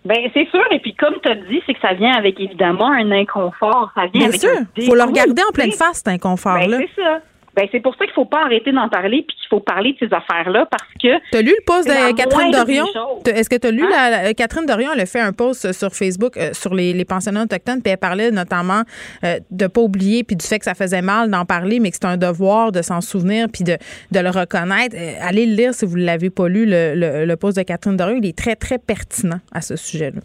ben 0.05 0.29
c'est 0.33 0.47
sûr. 0.49 0.63
Et 0.71 0.79
puis 0.79 0.95
comme 0.95 1.15
tu 1.21 1.29
as 1.29 1.35
dit, 1.35 1.61
c'est 1.65 1.73
que 1.73 1.81
ça 1.81 1.93
vient 1.93 2.13
avec 2.13 2.39
évidemment 2.39 2.91
un 2.91 3.11
inconfort. 3.11 3.91
Ça 3.95 4.05
vient 4.05 4.19
Bien 4.19 4.29
avec 4.29 4.39
sûr. 4.41 4.51
Il 4.77 4.85
faut 4.85 4.95
le 4.95 5.03
regarder 5.03 5.41
en 5.47 5.51
pleine 5.51 5.71
face, 5.71 5.97
cet 5.97 6.07
inconfort-là. 6.09 6.77
Ben, 6.77 6.85
c'est 6.95 7.01
ça. 7.01 7.19
Ben, 7.55 7.67
c'est 7.71 7.79
pour 7.79 7.95
ça 7.95 8.05
qu'il 8.05 8.13
faut 8.13 8.25
pas 8.25 8.43
arrêter 8.43 8.71
d'en 8.73 8.89
parler 8.89 9.23
puis 9.25 9.37
qu'il 9.37 9.47
faut 9.49 9.61
parler 9.61 9.93
de 9.93 10.07
ces 10.07 10.13
affaires-là 10.13 10.67
parce 10.69 10.91
que. 11.01 11.19
Tu 11.31 11.37
as 11.37 11.41
lu 11.41 11.53
le 11.57 11.65
post 11.65 11.87
de 11.87 12.13
Catherine 12.15 12.51
Dorion? 12.51 12.85
Est-ce 13.25 13.49
que 13.49 13.55
tu 13.55 13.67
as 13.67 13.71
lu 13.71 13.83
hein? 13.83 14.09
la, 14.09 14.33
Catherine 14.33 14.65
Dorion, 14.65 14.89
elle 14.93 14.99
a 14.99 15.05
fait 15.05 15.21
un 15.21 15.31
post 15.31 15.71
sur 15.71 15.93
Facebook 15.93 16.35
euh, 16.35 16.51
sur 16.51 16.73
les, 16.73 16.91
les, 16.91 17.05
pensionnats 17.05 17.43
autochtones 17.43 17.81
puis 17.81 17.91
elle 17.91 17.97
parlait 17.97 18.31
notamment 18.31 18.81
euh, 19.23 19.39
de 19.51 19.67
pas 19.67 19.81
oublier 19.81 20.23
puis 20.23 20.35
du 20.35 20.45
fait 20.45 20.59
que 20.59 20.65
ça 20.65 20.73
faisait 20.73 21.01
mal 21.01 21.31
d'en 21.31 21.45
parler 21.45 21.79
mais 21.79 21.91
que 21.91 21.95
c'est 21.95 22.07
un 22.07 22.17
devoir 22.17 22.73
de 22.73 22.81
s'en 22.81 22.99
souvenir 22.99 23.47
puis 23.51 23.63
de, 23.63 23.77
de, 24.11 24.19
le 24.19 24.29
reconnaître. 24.29 24.95
Euh, 24.97 25.13
allez 25.21 25.45
le 25.45 25.55
lire 25.55 25.73
si 25.73 25.85
vous 25.85 25.97
ne 25.97 26.05
l'avez 26.05 26.29
pas 26.29 26.49
lu, 26.49 26.65
le, 26.65 26.93
le, 26.95 27.25
le 27.25 27.35
post 27.37 27.57
de 27.57 27.63
Catherine 27.63 27.95
Dorion. 27.95 28.19
Il 28.21 28.27
est 28.27 28.37
très, 28.37 28.55
très 28.55 28.79
pertinent 28.79 29.39
à 29.53 29.61
ce 29.61 29.77
sujet-là. 29.77 30.19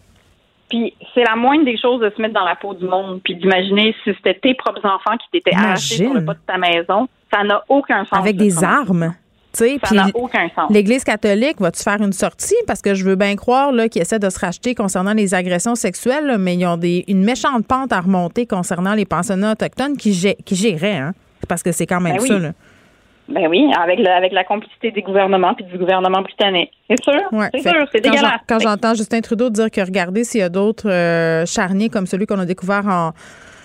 Puis 0.71 0.95
c'est 1.15 1.25
la 1.25 1.37
moindre 1.37 1.65
des 1.65 1.77
choses 1.77 2.01
de 2.01 2.11
se 2.17 2.23
mettre 2.23 2.35
dans 2.35 2.45
la 2.45 2.55
peau 2.55 2.75
du 2.75 2.87
monde, 2.87 3.21
puis 3.23 3.35
d'imaginer 3.35 3.95
si 4.05 4.13
c'était 4.15 4.35
tes 4.35 4.55
propres 4.55 4.87
enfants 4.87 5.17
qui 5.19 5.27
t'étaient 5.33 5.57
arrachés 5.57 5.97
sur 5.97 6.15
le 6.15 6.25
pas 6.25 6.35
de 6.35 6.41
ta 6.47 6.59
maison. 6.59 7.09
Ça 7.33 7.45
n'a 7.45 7.63
aucun 7.69 8.05
sens. 8.05 8.19
Avec 8.19 8.37
des 8.37 8.63
armes. 8.65 9.15
ça 9.53 9.67
n'a 9.93 10.07
aucun 10.15 10.49
sens. 10.55 10.71
L'Église 10.71 11.05
catholique 11.05 11.61
va-tu 11.61 11.83
faire 11.83 12.01
une 12.01 12.13
sortie? 12.13 12.57
Parce 12.67 12.83
que 12.83 12.95
je 12.95 13.05
veux 13.05 13.17
bien 13.17 13.37
croire 13.37 13.73
qu'ils 13.91 14.03
essaient 14.03 14.19
de 14.19 14.31
se 14.31 14.39
racheter 14.39 14.75
concernant 14.75 15.15
les 15.15 15.35
agressions 15.35 15.75
sexuelles, 15.75 16.37
mais 16.39 16.57
ils 16.57 16.67
ont 16.67 16.77
des, 16.77 17.05
une 17.09 17.25
méchante 17.25 17.67
pente 17.67 17.93
à 17.93 18.01
remonter 18.01 18.47
concernant 18.47 18.95
les 18.95 19.05
pensionnats 19.05 19.53
autochtones 19.53 19.97
qui, 19.97 20.35
qui 20.45 20.55
géraient. 20.55 20.99
Hein? 20.99 21.13
Parce 21.49 21.63
que 21.63 21.73
c'est 21.73 21.87
quand 21.87 22.01
même 22.01 22.17
ben 22.17 22.27
ça. 22.27 22.39
Là. 22.39 22.53
Ben 23.31 23.47
oui, 23.49 23.71
avec, 23.79 24.01
avec 24.05 24.33
la 24.33 24.43
complicité 24.43 24.91
des 24.91 25.03
gouvernements 25.03 25.55
puis 25.55 25.65
du 25.65 25.79
gouvernement 25.79 26.21
britannique. 26.21 26.73
C'est 26.89 27.01
sûr, 27.03 27.21
c'est 27.53 27.61
sûr, 27.61 27.87
c'est 27.93 28.01
dégueulasse. 28.01 28.41
Quand 28.49 28.59
j'entends 28.59 28.95
Justin 28.95 29.21
Trudeau 29.21 29.51
dire 29.51 29.71
que 29.71 29.81
regardez 29.81 30.25
s'il 30.25 30.41
y 30.41 30.43
a 30.43 30.49
d'autres 30.49 30.91
euh, 30.91 31.47
charniers 31.47 31.89
comme 31.89 32.07
celui 32.07 32.27
qu'on 32.27 32.41
a 32.41 32.45
découvert 32.45 32.87
en 32.89 33.13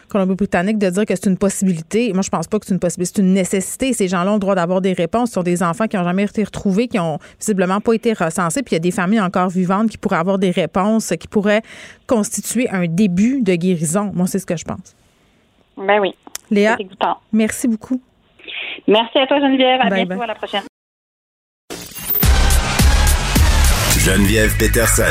Colombie-Britannique, 0.10 0.77
de 0.77 0.90
dire 0.90 1.06
que 1.06 1.15
c'est 1.15 1.30
une 1.30 1.38
possibilité. 1.38 2.11
Moi, 2.14 2.22
je 2.22 2.30
pense 2.30 2.48
pas 2.48 2.60
que 2.60 2.65
c'est 2.65 2.73
une 2.73 2.80
possibilité, 2.80 3.14
c'est 3.15 3.22
une 3.22 3.34
nécessité. 3.34 3.94
Ces 3.94 4.07
gens-là 4.07 4.32
ont 4.32 4.36
le 4.36 4.40
droit 4.40 4.56
d'avoir 4.56 4.82
des 4.82 4.94
réponses. 4.94 5.30
Ce 5.30 5.34
sont 5.36 5.44
des 5.44 5.64
enfants 5.64 5.88
qui 5.88 5.98
n'ont 5.98 6.03
jamais 6.03 6.23
été 6.23 6.44
retrouvés, 6.44 6.88
qui 6.88 6.99
ont 6.99 7.19
visiblement 7.40 7.82
pas 7.82 7.94
été 7.94 8.14
recensés. 8.14 8.64
Puis 8.64 8.72
il 8.72 8.76
y 8.76 8.77
a 8.77 8.80
des 8.80 8.91
familles 8.91 9.22
encore 9.22 9.49
vivantes 9.49 9.90
qui 9.90 9.98
pourraient 9.98 10.18
avoir 10.18 10.40
des 10.40 10.52
réponses, 10.52 11.14
qui 11.19 11.27
pourraient 11.27 11.61
constituer 12.07 12.69
un 12.69 12.88
début 12.88 13.41
de 13.41 13.56
guérison. 13.56 14.11
Moi, 14.14 14.27
c'est 14.27 14.40
ce 14.40 14.45
que 14.45 14.57
je 14.57 14.64
pense. 14.64 14.95
Ben 15.77 15.99
oui. 15.99 16.14
Léa, 16.52 16.77
merci 17.32 17.68
beaucoup. 17.68 17.99
Merci 18.88 19.18
à 19.18 19.27
toi, 19.27 19.40
Geneviève. 19.40 19.80
À 19.82 19.90
bientôt. 19.90 20.22
À 20.22 20.27
la 20.27 20.36
prochaine. 20.36 20.61
Geneviève 24.06 24.56
Peterson, 24.60 25.03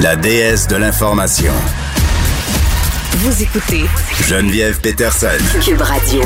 la 0.00 0.16
déesse 0.16 0.68
de 0.68 0.76
l'information. 0.76 1.54
Vous 3.22 3.42
écoutez 3.42 3.82
Geneviève 4.26 4.80
Peterson, 4.80 5.26
Cube 5.62 5.82
Radio 5.82 6.22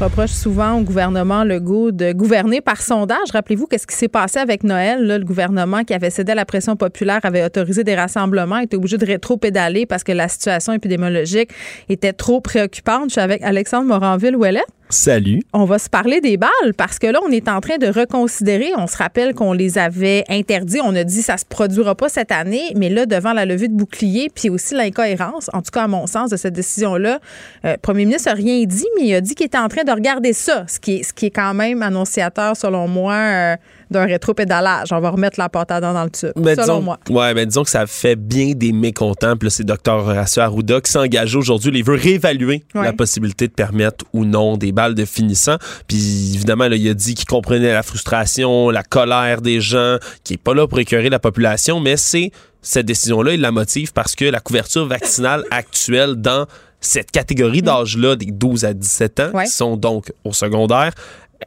reproche 0.00 0.30
souvent 0.30 0.78
au 0.78 0.80
gouvernement 0.80 1.44
Legault 1.44 1.92
de 1.92 2.12
gouverner 2.12 2.60
par 2.60 2.80
sondage. 2.80 3.30
Rappelez-vous 3.32 3.66
qu'est-ce 3.66 3.86
qui 3.86 3.94
s'est 3.94 4.08
passé 4.08 4.38
avec 4.38 4.64
Noël? 4.64 5.06
le 5.06 5.22
gouvernement 5.24 5.84
qui 5.84 5.94
avait 5.94 6.10
cédé 6.10 6.32
à 6.32 6.34
la 6.34 6.44
pression 6.44 6.74
populaire 6.74 7.20
avait 7.22 7.44
autorisé 7.44 7.84
des 7.84 7.94
rassemblements, 7.94 8.58
était 8.58 8.76
obligé 8.76 8.98
de 8.98 9.06
rétro-pédaler 9.06 9.86
parce 9.86 10.02
que 10.02 10.12
la 10.12 10.26
situation 10.26 10.72
épidémiologique 10.72 11.50
était 11.88 12.12
trop 12.12 12.40
préoccupante. 12.40 13.10
Je 13.10 13.12
suis 13.12 13.20
avec 13.20 13.42
Alexandre 13.42 13.86
Moranville-Ouellet. 13.86 14.64
Salut. 14.92 15.40
On 15.54 15.64
va 15.64 15.78
se 15.78 15.88
parler 15.88 16.20
des 16.20 16.36
balles 16.36 16.74
parce 16.76 16.98
que 16.98 17.06
là, 17.06 17.18
on 17.26 17.30
est 17.30 17.48
en 17.48 17.62
train 17.62 17.78
de 17.78 17.86
reconsidérer. 17.86 18.72
On 18.76 18.86
se 18.86 18.98
rappelle 18.98 19.32
qu'on 19.32 19.54
les 19.54 19.78
avait 19.78 20.22
interdits. 20.28 20.80
On 20.84 20.94
a 20.94 21.02
dit 21.02 21.22
ça 21.22 21.38
se 21.38 21.46
produira 21.46 21.94
pas 21.94 22.10
cette 22.10 22.30
année, 22.30 22.74
mais 22.76 22.90
là, 22.90 23.06
devant 23.06 23.32
la 23.32 23.46
levée 23.46 23.68
de 23.68 23.74
bouclier, 23.74 24.28
puis 24.34 24.50
aussi 24.50 24.74
l'incohérence, 24.74 25.48
en 25.54 25.62
tout 25.62 25.70
cas 25.72 25.84
à 25.84 25.88
mon 25.88 26.06
sens, 26.06 26.28
de 26.28 26.36
cette 26.36 26.52
décision-là, 26.52 27.20
le 27.64 27.70
euh, 27.70 27.76
premier 27.80 28.04
ministre 28.04 28.28
n'a 28.28 28.34
rien 28.34 28.62
dit, 28.64 28.86
mais 28.98 29.06
il 29.06 29.14
a 29.14 29.22
dit 29.22 29.34
qu'il 29.34 29.46
était 29.46 29.56
en 29.56 29.68
train 29.68 29.84
de 29.84 29.92
regarder 29.92 30.34
ça, 30.34 30.66
ce 30.68 30.78
qui 30.78 30.96
est, 30.96 31.02
ce 31.04 31.14
qui 31.14 31.24
est 31.24 31.30
quand 31.30 31.54
même 31.54 31.80
annonciateur, 31.80 32.54
selon 32.54 32.86
moi. 32.86 33.14
Euh, 33.14 33.56
d'un 33.92 34.06
rétro-pédalage. 34.06 34.92
On 34.92 35.00
va 35.00 35.10
remettre 35.10 35.38
la 35.38 35.48
patate 35.48 35.82
dans 35.82 36.04
le 36.04 36.10
tube, 36.10 36.32
ben, 36.36 36.56
selon 36.56 36.80
moi. 36.80 36.98
Ouais, 37.08 37.34
ben 37.34 37.46
disons 37.46 37.62
que 37.62 37.70
ça 37.70 37.86
fait 37.86 38.16
bien 38.16 38.52
des 38.54 38.72
mécontents. 38.72 39.36
Puis 39.36 39.50
c'est 39.50 39.64
Dr. 39.64 39.92
Horacio 39.92 40.42
Arruda 40.42 40.80
qui 40.80 40.90
s'engage 40.90 41.36
aujourd'hui. 41.36 41.70
Il 41.74 41.84
veut 41.84 41.96
réévaluer 41.96 42.64
la 42.74 42.92
possibilité 42.92 43.48
de 43.48 43.52
permettre 43.52 44.04
ou 44.12 44.24
non 44.24 44.56
des 44.56 44.72
balles 44.72 44.94
de 44.94 45.04
finissant. 45.04 45.56
Puis 45.86 46.32
évidemment, 46.34 46.68
là, 46.68 46.76
il 46.76 46.88
a 46.88 46.94
dit 46.94 47.14
qu'il 47.14 47.26
comprenait 47.26 47.72
la 47.72 47.82
frustration, 47.82 48.70
la 48.70 48.82
colère 48.82 49.40
des 49.40 49.60
gens, 49.60 49.96
qui 50.24 50.34
est 50.34 50.42
pas 50.42 50.54
là 50.54 50.66
pour 50.66 50.80
écœurer 50.80 51.10
la 51.10 51.18
population, 51.18 51.80
mais 51.80 51.96
c'est 51.96 52.30
cette 52.62 52.86
décision-là, 52.86 53.34
il 53.34 53.40
la 53.40 53.50
motive 53.50 53.92
parce 53.92 54.14
que 54.14 54.24
la 54.24 54.40
couverture 54.40 54.86
vaccinale 54.86 55.44
actuelle 55.50 56.16
dans 56.16 56.46
cette 56.80 57.10
catégorie 57.10 57.62
d'âge-là, 57.62 58.16
des 58.16 58.26
12 58.26 58.64
à 58.64 58.74
17 58.74 59.20
ans, 59.20 59.30
qui 59.44 59.50
sont 59.50 59.76
donc 59.76 60.12
au 60.24 60.32
secondaire, 60.32 60.92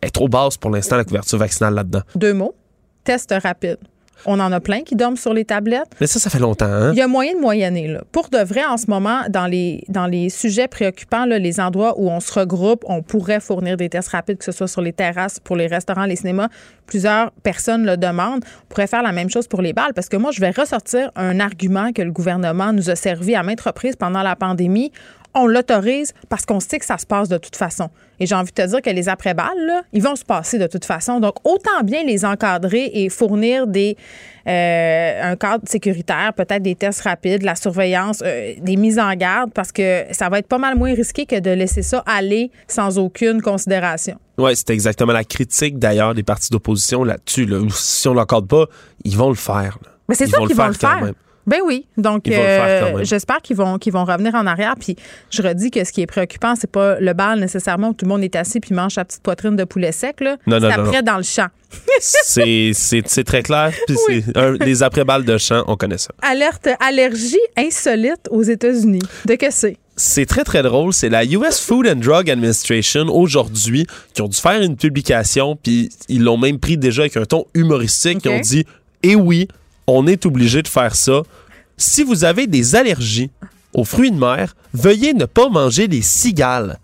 est 0.01 0.11
trop 0.11 0.27
basse 0.27 0.57
pour 0.57 0.71
l'instant, 0.71 0.97
la 0.97 1.03
couverture 1.03 1.37
vaccinale 1.37 1.73
là-dedans. 1.73 2.01
Deux 2.15 2.33
mots. 2.33 2.55
Test 3.03 3.33
rapide. 3.43 3.77
On 4.25 4.39
en 4.39 4.51
a 4.51 4.59
plein 4.59 4.81
qui 4.81 4.95
dorment 4.95 5.17
sur 5.17 5.33
les 5.33 5.45
tablettes. 5.45 5.89
Mais 5.99 6.07
ça, 6.07 6.19
ça 6.19 6.29
fait 6.29 6.39
longtemps. 6.39 6.65
Hein? 6.65 6.91
Il 6.93 6.97
y 6.97 7.01
a 7.01 7.07
moyen 7.07 7.35
de 7.35 7.39
moyenner. 7.39 7.87
Là. 7.87 8.01
Pour 8.11 8.29
de 8.29 8.39
vrai, 8.39 8.65
en 8.65 8.77
ce 8.77 8.89
moment, 8.89 9.21
dans 9.29 9.45
les, 9.45 9.83
dans 9.89 10.07
les 10.07 10.29
sujets 10.29 10.67
préoccupants, 10.67 11.25
là, 11.25 11.37
les 11.37 11.59
endroits 11.59 11.93
où 11.97 12.09
on 12.09 12.19
se 12.19 12.39
regroupe, 12.39 12.83
on 12.87 13.03
pourrait 13.03 13.39
fournir 13.39 13.77
des 13.77 13.89
tests 13.89 14.09
rapides, 14.09 14.37
que 14.37 14.45
ce 14.45 14.51
soit 14.51 14.67
sur 14.67 14.81
les 14.81 14.93
terrasses, 14.93 15.39
pour 15.39 15.55
les 15.55 15.67
restaurants, 15.67 16.05
les 16.05 16.15
cinémas. 16.15 16.47
Plusieurs 16.87 17.31
personnes 17.43 17.85
le 17.85 17.97
demandent. 17.97 18.43
On 18.63 18.67
pourrait 18.69 18.87
faire 18.87 19.03
la 19.03 19.11
même 19.11 19.29
chose 19.29 19.47
pour 19.47 19.61
les 19.61 19.73
balles 19.73 19.93
parce 19.93 20.09
que 20.09 20.17
moi, 20.17 20.31
je 20.31 20.41
vais 20.41 20.51
ressortir 20.51 21.11
un 21.15 21.39
argument 21.39 21.91
que 21.91 22.01
le 22.01 22.11
gouvernement 22.11 22.73
nous 22.73 22.89
a 22.89 22.95
servi 22.95 23.35
à 23.35 23.43
maintes 23.43 23.61
reprises 23.61 23.95
pendant 23.95 24.23
la 24.23 24.35
pandémie 24.35 24.91
on 25.35 25.47
l'autorise 25.47 26.13
parce 26.29 26.45
qu'on 26.45 26.59
sait 26.59 26.79
que 26.79 26.85
ça 26.85 26.97
se 26.97 27.05
passe 27.05 27.29
de 27.29 27.37
toute 27.37 27.55
façon. 27.55 27.89
Et 28.19 28.25
j'ai 28.25 28.35
envie 28.35 28.51
de 28.51 28.61
te 28.63 28.67
dire 28.67 28.81
que 28.81 28.89
les 28.89 29.09
après-balles, 29.09 29.83
ils 29.93 30.01
vont 30.01 30.15
se 30.15 30.23
passer 30.23 30.57
de 30.57 30.67
toute 30.67 30.85
façon. 30.85 31.19
Donc, 31.19 31.35
autant 31.43 31.83
bien 31.83 32.03
les 32.03 32.25
encadrer 32.25 32.91
et 32.93 33.09
fournir 33.09 33.67
des, 33.67 33.97
euh, 34.47 35.31
un 35.31 35.35
cadre 35.35 35.67
sécuritaire, 35.67 36.33
peut-être 36.35 36.61
des 36.61 36.75
tests 36.75 37.01
rapides, 37.01 37.43
la 37.43 37.55
surveillance, 37.55 38.21
euh, 38.25 38.53
des 38.59 38.75
mises 38.75 38.99
en 38.99 39.13
garde, 39.15 39.51
parce 39.53 39.71
que 39.71 40.03
ça 40.11 40.29
va 40.29 40.39
être 40.39 40.47
pas 40.47 40.57
mal 40.57 40.77
moins 40.77 40.93
risqué 40.93 41.25
que 41.25 41.39
de 41.39 41.51
laisser 41.51 41.81
ça 41.81 42.03
aller 42.05 42.51
sans 42.67 42.97
aucune 42.97 43.41
considération. 43.41 44.17
Oui, 44.37 44.51
c'est 44.55 44.69
exactement 44.71 45.13
la 45.13 45.23
critique 45.23 45.79
d'ailleurs 45.79 46.13
des 46.13 46.23
partis 46.23 46.49
d'opposition 46.51 47.03
là-dessus. 47.03 47.47
Si 47.71 48.07
on 48.07 48.11
ne 48.11 48.17
l'accorde 48.17 48.47
pas, 48.47 48.65
ils 49.03 49.17
vont 49.17 49.29
le 49.29 49.35
faire. 49.35 49.77
Mais 50.07 50.15
c'est 50.15 50.27
ça 50.27 50.37
qu'ils 50.45 50.55
vont 50.55 50.67
le 50.67 50.73
faire. 50.73 51.11
Ben 51.47 51.59
oui. 51.65 51.87
Donc, 51.97 52.27
euh, 52.27 53.03
j'espère 53.03 53.41
qu'ils 53.41 53.55
vont, 53.55 53.77
qu'ils 53.77 53.93
vont 53.93 54.05
revenir 54.05 54.35
en 54.35 54.45
arrière. 54.45 54.75
Puis, 54.79 54.95
je 55.29 55.41
redis 55.41 55.71
que 55.71 55.83
ce 55.83 55.91
qui 55.91 56.01
est 56.01 56.07
préoccupant, 56.07 56.55
c'est 56.55 56.69
pas 56.69 56.99
le 56.99 57.13
bal 57.13 57.39
nécessairement 57.39 57.89
où 57.89 57.93
tout 57.93 58.05
le 58.05 58.09
monde 58.09 58.23
est 58.23 58.35
assis 58.35 58.59
puis 58.59 58.73
mange 58.73 58.93
sa 58.93 59.05
petite 59.05 59.21
poitrine 59.21 59.55
de 59.55 59.63
poulet 59.63 59.91
sec. 59.91 60.21
Là. 60.21 60.37
Non, 60.47 60.59
c'est 60.59 60.71
après 60.71 61.03
dans 61.03 61.17
le 61.17 61.23
champ. 61.23 61.47
c'est 61.99 63.23
très 63.25 63.43
clair. 63.43 63.71
Puis, 63.87 64.23
les 64.61 64.83
après-balles 64.83 65.25
de 65.25 65.37
champ, 65.37 65.63
on 65.67 65.75
connaît 65.75 65.97
ça. 65.97 66.11
Alerte 66.21 66.69
allergie 66.79 67.37
insolite 67.57 68.27
aux 68.31 68.43
États-Unis. 68.43 69.01
De 69.25 69.35
que 69.35 69.51
c'est? 69.51 69.77
c'est 69.97 70.25
très, 70.25 70.43
très 70.43 70.61
drôle. 70.61 70.93
C'est 70.93 71.09
la 71.09 71.23
US 71.25 71.59
Food 71.59 71.87
and 71.87 71.97
Drug 71.97 72.29
Administration 72.29 73.05
aujourd'hui 73.07 73.87
qui 74.13 74.21
ont 74.21 74.27
dû 74.27 74.37
faire 74.37 74.61
une 74.61 74.75
publication, 74.75 75.57
puis 75.61 75.89
ils 76.09 76.23
l'ont 76.23 76.37
même 76.37 76.59
pris 76.59 76.77
déjà 76.77 77.03
avec 77.03 77.17
un 77.17 77.25
ton 77.25 77.45
humoristique. 77.53 78.19
Ils 78.25 78.29
ont 78.29 78.39
dit 78.39 78.65
Eh 79.03 79.15
oui, 79.15 79.47
on 79.87 80.07
est 80.07 80.25
obligé 80.25 80.61
de 80.61 80.67
faire 80.67 80.95
ça. 80.95 81.21
Si 81.77 82.03
vous 82.03 82.23
avez 82.23 82.47
des 82.47 82.75
allergies 82.75 83.31
aux 83.73 83.83
fruits 83.83 84.11
de 84.11 84.17
mer, 84.17 84.55
veuillez 84.73 85.13
ne 85.13 85.25
pas 85.25 85.49
manger 85.49 85.87
les 85.87 86.01
cigales. 86.01 86.79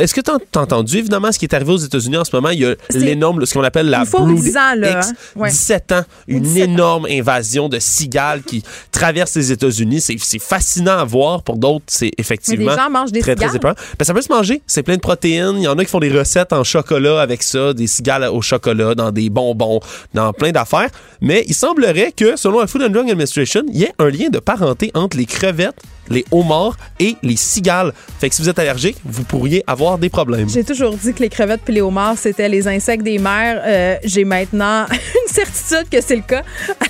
Est-ce 0.00 0.14
que 0.14 0.20
tu 0.22 0.30
as 0.30 0.60
entendu, 0.60 0.98
évidemment, 0.98 1.30
ce 1.30 1.38
qui 1.38 1.44
est 1.44 1.54
arrivé 1.54 1.72
aux 1.72 1.76
États-Unis 1.78 2.16
en 2.16 2.24
ce 2.24 2.34
moment? 2.34 2.48
Il 2.50 2.60
y 2.60 2.64
a 2.64 2.74
l'énorme, 2.94 3.44
ce 3.44 3.52
qu'on 3.52 3.62
appelle 3.62 3.90
la 3.90 4.04
Brood 4.04 4.38
X. 4.38 5.12
17 5.36 5.92
ans, 5.92 6.02
une 6.26 6.56
énorme 6.56 7.06
invasion 7.10 7.68
de 7.68 7.78
cigales 7.78 8.42
qui 8.42 8.62
traverse 8.92 9.34
les 9.36 9.52
États-Unis. 9.52 10.00
C'est 10.00 10.38
fascinant 10.38 10.98
à 10.98 11.04
voir. 11.04 11.42
Pour 11.42 11.56
d'autres, 11.56 11.84
c'est 11.88 12.12
effectivement 12.18 12.70
les 12.70 12.76
gens 12.76 12.90
mangent 12.90 13.12
des 13.12 13.20
très, 13.20 13.32
cigales. 13.32 13.50
très 13.50 13.74
ben, 13.98 14.04
ça 14.04 14.14
peut 14.14 14.22
se 14.22 14.32
manger. 14.32 14.62
C'est 14.66 14.82
plein 14.82 14.96
de 14.96 15.00
protéines. 15.00 15.56
Il 15.56 15.62
y 15.62 15.68
en 15.68 15.78
a 15.78 15.84
qui 15.84 15.90
font 15.90 16.00
des 16.00 16.10
recettes 16.10 16.52
en 16.52 16.64
chocolat 16.64 17.20
avec 17.20 17.42
ça, 17.42 17.74
des 17.74 17.86
cigales 17.86 18.24
au 18.24 18.40
chocolat, 18.40 18.94
dans 18.94 19.10
des 19.10 19.28
bonbons, 19.28 19.80
dans 20.14 20.32
plein 20.32 20.52
d'affaires. 20.52 20.88
Mais 21.20 21.44
il 21.46 21.54
semblerait 21.54 22.12
que, 22.12 22.36
selon 22.36 22.60
la 22.60 22.66
Food 22.66 22.82
and 22.82 22.90
Drug 22.90 23.10
Administration, 23.10 23.62
il 23.68 23.78
y 23.78 23.84
ait 23.84 23.92
un 23.98 24.08
lien 24.08 24.28
de 24.30 24.38
parenté 24.38 24.90
entre 24.94 25.16
les 25.16 25.26
crevettes 25.26 25.80
les 26.10 26.24
homards 26.30 26.76
et 26.98 27.16
les 27.22 27.36
cigales. 27.36 27.94
Fait 28.18 28.28
que 28.28 28.34
si 28.34 28.42
vous 28.42 28.48
êtes 28.48 28.58
allergique, 28.58 28.96
vous 29.04 29.24
pourriez 29.24 29.64
avoir 29.66 29.89
des 29.98 30.10
problèmes. 30.10 30.48
J'ai 30.48 30.64
toujours 30.64 30.94
dit 30.94 31.12
que 31.12 31.20
les 31.20 31.28
crevettes 31.28 31.60
et 31.68 31.72
les 31.72 31.80
homards, 31.80 32.18
c'était 32.18 32.48
les 32.48 32.66
insectes 32.68 33.02
des 33.02 33.18
mers. 33.18 33.60
Euh, 33.64 33.96
j'ai 34.04 34.24
maintenant 34.24 34.86
une 34.90 35.32
certitude 35.32 35.88
que 35.90 36.00
c'est 36.00 36.16
le 36.16 36.22
cas. 36.22 36.42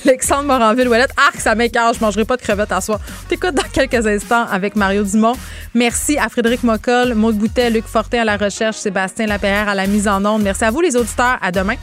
Alexandre 0.04 0.44
Moranville-Ouellette, 0.44 1.12
ah, 1.16 1.30
ça 1.38 1.54
m'écarte, 1.54 1.96
je 1.96 2.00
mangerai 2.00 2.24
pas 2.24 2.36
de 2.36 2.42
crevettes 2.42 2.72
à 2.72 2.80
soi. 2.80 3.00
T'écoutes 3.28 3.54
dans 3.54 3.68
quelques 3.72 4.06
instants 4.06 4.46
avec 4.50 4.76
Mario 4.76 5.04
Dumont. 5.04 5.34
Merci 5.74 6.18
à 6.18 6.28
Frédéric 6.28 6.62
Mocoll, 6.62 7.14
Maud 7.14 7.36
Boutet, 7.36 7.70
Luc 7.70 7.84
Fortin 7.86 8.20
à 8.20 8.24
la 8.24 8.36
recherche, 8.36 8.76
Sébastien 8.76 9.26
Lapierre 9.26 9.68
à 9.68 9.74
la 9.74 9.86
mise 9.86 10.08
en 10.08 10.24
onde. 10.24 10.42
Merci 10.42 10.64
à 10.64 10.70
vous, 10.70 10.80
les 10.80 10.96
auditeurs. 10.96 11.38
À 11.40 11.52
demain. 11.52 11.76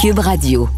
Cube 0.00 0.18
Radio. 0.18 0.68